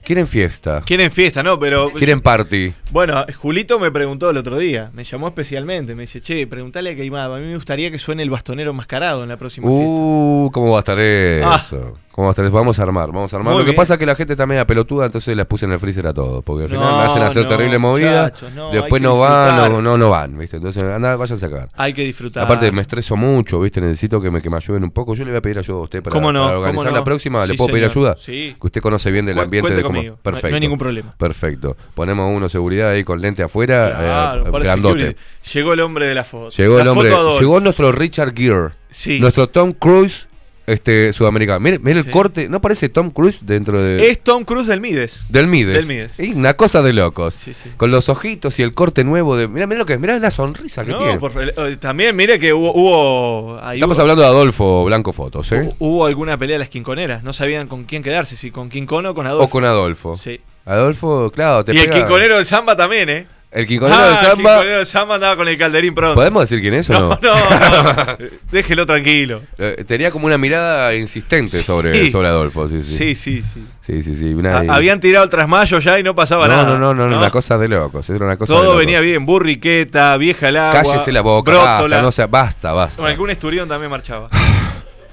Quieren 0.07 0.29
fiesta. 0.29 0.83
Quieren 0.87 1.11
fiesta, 1.11 1.43
¿no? 1.43 1.59
Pero. 1.59 1.93
Quieren 1.93 2.21
party. 2.21 2.73
Bueno, 2.93 3.27
Julito 3.39 3.81
me 3.81 3.91
preguntó 3.91 4.31
el 4.31 4.37
otro 4.37 4.57
día, 4.57 4.89
me 4.93 5.03
llamó 5.03 5.27
especialmente, 5.27 5.97
me 5.97 6.03
dice, 6.03 6.21
che, 6.21 6.47
preguntale 6.47 6.93
a 6.93 6.95
Keimada, 6.95 7.35
a 7.35 7.41
mí 7.41 7.47
me 7.47 7.57
gustaría 7.57 7.91
que 7.91 7.99
suene 7.99 8.23
el 8.23 8.31
bastonero 8.31 8.73
mascarado 8.73 9.25
en 9.25 9.31
la 9.31 9.37
próxima 9.37 9.67
fiesta. 9.67 9.85
Uh, 9.85 10.51
¿cómo 10.53 10.71
va 10.71 10.77
a 10.77 10.79
estar 10.79 11.01
eso? 11.01 11.99
Ah. 11.99 12.06
¿Cómo 12.17 12.31
estarás? 12.31 12.51
Vamos 12.51 12.79
a 12.79 12.83
armar, 12.83 13.09
vamos 13.13 13.31
a 13.35 13.37
armar. 13.37 13.53
Muy 13.53 13.61
Lo 13.61 13.65
que 13.67 13.73
bien. 13.73 13.77
pasa 13.77 13.93
es 13.95 13.99
que 13.99 14.07
la 14.07 14.15
gente 14.15 14.33
está 14.33 14.47
media 14.47 14.67
pelotuda, 14.67 15.05
entonces 15.05 15.37
las 15.37 15.45
puse 15.45 15.67
en 15.67 15.73
el 15.73 15.79
freezer 15.79 16.07
a 16.07 16.15
todos. 16.15 16.43
Porque 16.43 16.63
al 16.65 16.71
final 16.71 16.85
No, 16.89 16.97
me 16.97 17.03
hacen 17.05 17.21
hacer 17.23 17.43
no, 17.43 17.49
terrible 17.51 17.79
movida. 17.79 18.33
no, 18.55 18.71
después 18.71 19.03
no 19.03 19.19
van, 19.19 19.49
disfrutar. 19.57 19.71
no, 19.71 19.83
no, 19.83 19.99
no 19.99 20.09
van, 20.09 20.39
¿viste? 20.39 20.57
Entonces, 20.57 20.83
anda, 20.83 21.15
vayan 21.17 21.37
a 21.37 21.41
sacar. 21.41 21.69
Hay 21.77 21.93
que 21.93 22.03
disfrutar. 22.05 22.45
Aparte, 22.45 22.73
me 22.73 22.81
estreso 22.81 23.17
mucho, 23.17 23.61
¿viste? 23.61 23.83
Necesito 23.83 24.19
que 24.19 24.31
me, 24.31 24.41
que 24.41 24.49
me 24.49 24.57
ayuden 24.57 24.83
un 24.85 24.93
poco. 24.93 25.15
Yo 25.15 25.25
le 25.27 25.31
voy 25.33 25.39
a 25.39 25.43
pedir 25.43 25.59
ayuda 25.59 25.77
a 25.79 25.83
usted 25.83 26.03
para, 26.03 26.17
organizar 26.17 26.91
la 26.93 27.05
próxima. 27.05 27.45
¿Le 27.45 27.53
Sí, 27.53 27.59
puedo 27.59 27.69
pedir 27.71 27.91
señor. 27.91 28.09
ayuda? 28.15 28.17
Sí. 28.19 28.57
Que 28.59 28.67
usted 28.67 28.81
conoce 28.81 29.11
bien 29.11 29.27
del 29.27 29.39
ambiente 29.39 29.61
cuente 29.69 29.77
de 29.77 29.83
cómo. 29.83 29.99
conmigo. 29.99 30.15
No 30.15 30.17
hay- 30.17 30.23
no 30.25 30.37
hay 30.37 30.41
Perfecto. 30.41 30.61
ningún 30.61 30.79
problema. 30.79 31.15
Perfecto. 31.19 31.77
Ponemos 31.95 32.35
uno 32.35 32.49
seguridad 32.49 32.91
ahí 32.93 33.05
con 33.05 33.21
lente 33.21 33.43
afuera, 33.43 33.95
Claro, 33.95 34.47
eh, 34.57 34.61
grandote. 34.63 35.17
Llegó 35.53 35.75
el 35.75 35.81
hombre 35.81 36.07
de 36.07 36.15
la 36.15 36.25
foto. 36.25 36.49
Llegó 36.57 36.77
La 36.79 36.83
el 36.85 36.89
hombre, 36.89 37.11
foto 37.11 37.39
llegó 37.41 37.61
nuestro 37.61 37.93
Richard 37.93 38.33
Gere. 38.35 38.71
Sí. 38.91 39.21
Nuestro 39.21 39.49
Tom 39.51 39.73
Cruise 39.75 40.29
este, 40.67 41.13
sudamericano. 41.13 41.61
Mire, 41.61 41.79
mire 41.79 41.99
el 42.01 42.05
Sí. 42.07 42.11
corte, 42.11 42.49
¿no 42.49 42.61
parece 42.61 42.89
Tom 42.89 43.11
Cruise 43.11 43.39
dentro 43.43 43.81
de. 43.83 44.09
Es 44.11 44.21
Tom 44.23 44.45
Cruise 44.45 44.67
del 44.67 44.81
Mides. 44.81 45.21
Del 45.29 45.47
Mides. 45.47 45.87
Del 45.87 45.97
Mides. 45.97 46.19
Y 46.21 46.33
una 46.33 46.55
cosa 46.55 46.83
de 46.83 46.93
locos. 46.93 47.35
Sí, 47.35 47.55
sí. 47.55 47.71
Con 47.77 47.91
los 47.91 48.09
ojitos 48.09 48.59
y 48.59 48.63
el 48.63 48.75
corte 48.75 49.05
nuevo 49.05 49.37
de. 49.37 49.49
Mira, 49.49 49.67
mira 49.67 49.79
lo 49.79 49.87
que 49.87 49.95
es, 49.95 50.01
mira 50.01 50.19
la 50.19 50.31
sonrisa 50.31 50.85
que 50.85 50.93
No, 50.93 50.99
tiene. 50.99 51.19
por 51.19 51.33
eh, 51.39 51.77
también 51.79 52.15
mire 52.17 52.39
que 52.41 52.53
hubo, 52.53 52.73
hubo, 52.75 53.59
ahí 53.63 53.79
Estamos 53.79 53.97
hubo- 53.97 54.03
hablando 54.03 54.23
de 54.23 54.29
Adolfo 54.29 54.85
Blanco 54.85 55.13
Fotos, 55.13 55.51
¿eh? 55.53 55.73
hubo 55.79 56.07
alguna 56.07 56.37
pelea 56.39 56.55
de 56.55 56.59
las 56.61 56.69
quinconeras. 56.69 57.23
No 57.23 57.33
sabían 57.33 57.69
con 57.69 57.85
quién 57.85 58.03
quedarse, 58.03 58.37
si 58.37 58.51
con 58.51 58.69
Quincón 58.69 59.07
o 59.07 59.15
con 59.15 59.27
Adolfo. 59.27 59.45
O 59.45 59.49
con 59.51 59.65
Adolfo. 59.65 60.15
Sí. 60.17 60.41
Adolfo, 60.65 61.31
claro, 61.31 61.65
te 61.65 61.73
y 61.75 61.79
el 61.79 61.89
quinconero 61.91 62.37
del 62.37 62.45
Samba 62.45 62.75
también, 62.75 63.09
¿eh? 63.09 63.27
El 63.57 63.67
quinconero 63.67 63.99
Ah, 63.99 64.05
del 64.05 64.15
El 64.15 64.19
Samba. 64.21 64.51
quinconero 64.53 64.85
Samba 64.85 65.15
andaba 65.15 65.37
con 65.37 65.49
el 65.49 65.57
calderín 65.57 65.95
pronto. 65.95 66.15
¿Podemos 66.15 66.43
decir 66.43 66.61
quién 66.61 66.75
es 66.75 66.91
o 66.91 66.93
no? 66.93 67.19
No, 67.23 67.35
no, 67.35 67.93
no. 67.95 68.17
Déjelo 68.53 68.85
tranquilo. 68.85 69.41
Eh, 69.57 69.83
tenía 69.87 70.11
como 70.11 70.27
una 70.27 70.37
mirada 70.37 70.95
insistente 70.95 71.63
sobre, 71.63 71.95
Sí. 71.95 72.11
sobre 72.11 72.29
Adolfo, 72.29 72.69
sí, 72.69 72.83
sí. 72.83 72.97
Sí, 72.99 73.15
sí, 73.15 73.43
sí. 73.43 73.67
Sí, 73.81 74.03
sí, 74.03 74.15
sí. 74.15 74.35
una- 74.35 74.59
Ha- 74.59 74.75
Habían 74.75 75.01
tirado 75.01 75.25
el 75.25 75.31
trasmayo 75.31 75.79
ya 75.79 75.99
y 75.99 76.03
no 76.03 76.15
pasaba 76.15 76.47
no, 76.49 76.55
nada. 76.57 76.79
no, 76.79 76.95
no, 76.95 77.09
no, 77.09 77.17
una 77.19 77.31
cosa 77.31 77.57
de 77.57 77.69
locos. 77.69 78.11
Era 78.11 78.27
una 78.27 78.37
cosa 78.37 78.53
de 78.53 78.59
Todo 78.59 78.67
locos. 78.67 78.81
venía 78.81 79.01
bien. 79.01 79.25
Burriqueta, 79.25 80.17
vieja 80.19 80.49
el 80.49 80.57
agua. 80.59 80.83
Cállese 80.83 81.11
la 81.13 81.23
boca, 81.23 81.51
brótola. 81.53 81.73
basta, 81.97 82.03
no 82.03 82.13
sea, 82.13 82.27
basta, 82.27 82.73
basta. 82.73 83.01
Bueno, 83.01 83.13
algún 83.15 83.31
esturión 83.31 83.67
también 83.69 83.91
marchaba. 83.91 84.29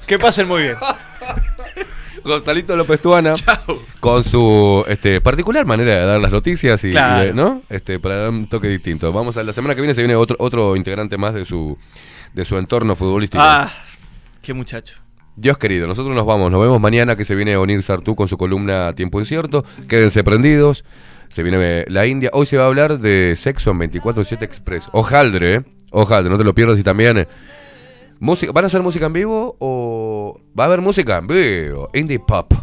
que 0.06 0.18
pasen 0.20 0.50
muy 0.50 0.64
bien. 0.64 0.76
Gonzalito 2.24 2.76
López 2.76 3.02
Tuana 3.02 3.34
con 4.00 4.24
su 4.24 4.84
este, 4.88 5.22
particular 5.22 5.66
manera 5.66 5.92
de 6.00 6.06
dar 6.06 6.20
las 6.20 6.32
noticias 6.32 6.84
y, 6.84 6.92
Claro. 6.92 7.30
y 7.30 7.34
¿no? 7.34 7.62
Este, 7.70 8.00
para 8.00 8.16
dar 8.18 8.30
un 8.30 8.48
toque 8.48 8.68
distinto. 8.68 9.12
Vamos 9.12 9.38
a 9.38 9.44
la 9.44 9.54
semana 9.54 9.76
que 9.76 9.82
viene 9.82 9.94
se 9.94 10.02
viene 10.02 10.16
otro 10.16 10.36
otro 10.40 10.76
integrante 10.76 11.18
más 11.18 11.34
de 11.34 11.46
su 11.46 11.78
de 12.34 12.46
su 12.46 12.58
entorno 12.58 12.96
futbolístico. 12.96 13.44
Ah, 13.46 13.72
qué 14.42 14.54
muchacho. 14.54 14.96
Dios 15.36 15.58
querido, 15.58 15.88
nosotros 15.88 16.16
nos 16.16 16.26
vamos, 16.28 16.52
nos 16.52 16.62
vemos 16.62 16.80
mañana 16.80 17.16
que 17.16 17.26
se 17.26 17.34
viene 17.34 17.58
Onir 17.58 17.82
Sartú 17.82 18.16
con 18.16 18.28
su 18.28 18.38
columna 18.38 18.94
Tiempo 18.94 19.20
Incierto. 19.20 19.66
Quédense 19.88 20.24
prendidos. 20.24 20.86
Se 21.28 21.42
viene 21.42 21.58
eh, 21.60 21.86
la 21.88 22.06
India. 22.06 22.30
Hoy 22.34 22.46
se 22.46 22.58
va 22.58 22.66
a 22.66 22.68
hablar 22.68 23.00
de 23.00 23.34
sexo 23.36 23.72
en 23.72 23.80
24-7 23.80 24.44
Express. 24.44 24.90
Ojaldre, 24.92 25.56
¿eh? 25.56 25.64
Ojaldre, 25.92 26.30
no 26.32 26.38
te 26.38 26.44
lo 26.44 26.54
pierdas 26.54 26.78
y 26.78 26.84
también. 26.84 27.18
eh, 27.18 27.28
música, 28.20 28.52
¿Van 28.52 28.64
a 28.66 28.68
hacer 28.68 28.84
música 28.84 29.08
en 29.08 29.14
vivo 29.14 29.56
o 29.60 30.13
va 30.58 30.64
a 30.64 30.68
haber 30.68 30.82
música 30.82 31.18
en 31.18 31.28
vivo? 31.28 31.88
Indie 31.94 32.20
pop. 32.20 32.54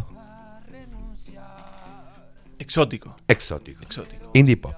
Exótico. 2.59 3.15
Exótico. 3.27 3.83
Exótico. 3.83 4.31
Indie 4.33 4.57
pop. 4.57 4.75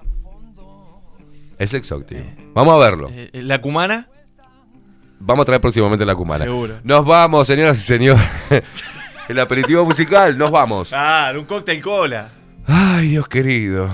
Es 1.58 1.74
exótico. 1.74 2.22
Vamos 2.54 2.74
a 2.74 2.78
verlo. 2.78 3.08
Eh, 3.12 3.30
la 3.34 3.60
cumana. 3.60 4.08
Vamos 5.20 5.44
a 5.44 5.46
traer 5.46 5.60
próximamente 5.60 6.04
la 6.04 6.14
cumana. 6.14 6.44
Seguro. 6.44 6.80
Nos 6.82 7.04
vamos, 7.04 7.46
señoras 7.46 7.78
y 7.78 7.82
señores. 7.82 8.22
El 9.28 9.38
aperitivo 9.38 9.84
musical, 9.84 10.36
nos 10.36 10.50
vamos. 10.50 10.90
Ah, 10.92 11.32
un 11.34 11.44
cóctel 11.44 11.80
cola. 11.80 12.30
Ay, 12.66 13.08
Dios 13.08 13.26
querido. 13.28 13.88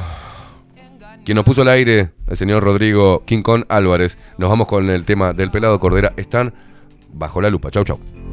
Quien 1.24 1.36
nos 1.36 1.44
puso 1.44 1.62
al 1.62 1.68
aire, 1.68 2.10
el 2.26 2.36
señor 2.36 2.64
Rodrigo 2.64 3.24
Kong 3.42 3.64
Álvarez. 3.68 4.18
Nos 4.38 4.48
vamos 4.48 4.66
con 4.66 4.90
el 4.90 5.04
tema 5.04 5.32
del 5.32 5.50
pelado 5.50 5.78
Cordera. 5.78 6.12
Están 6.16 6.52
bajo 7.12 7.40
la 7.40 7.50
lupa. 7.50 7.70
Chau, 7.70 7.84
chau. 7.84 8.19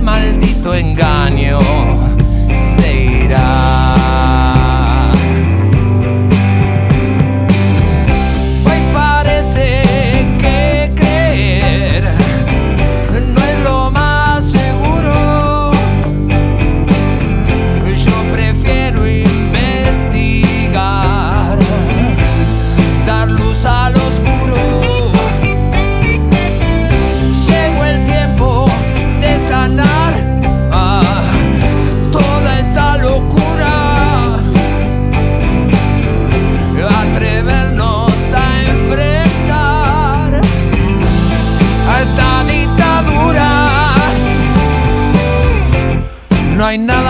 maldito 0.00 0.74
engaño 0.74 1.58
se 2.54 3.24
irá. 3.24 3.77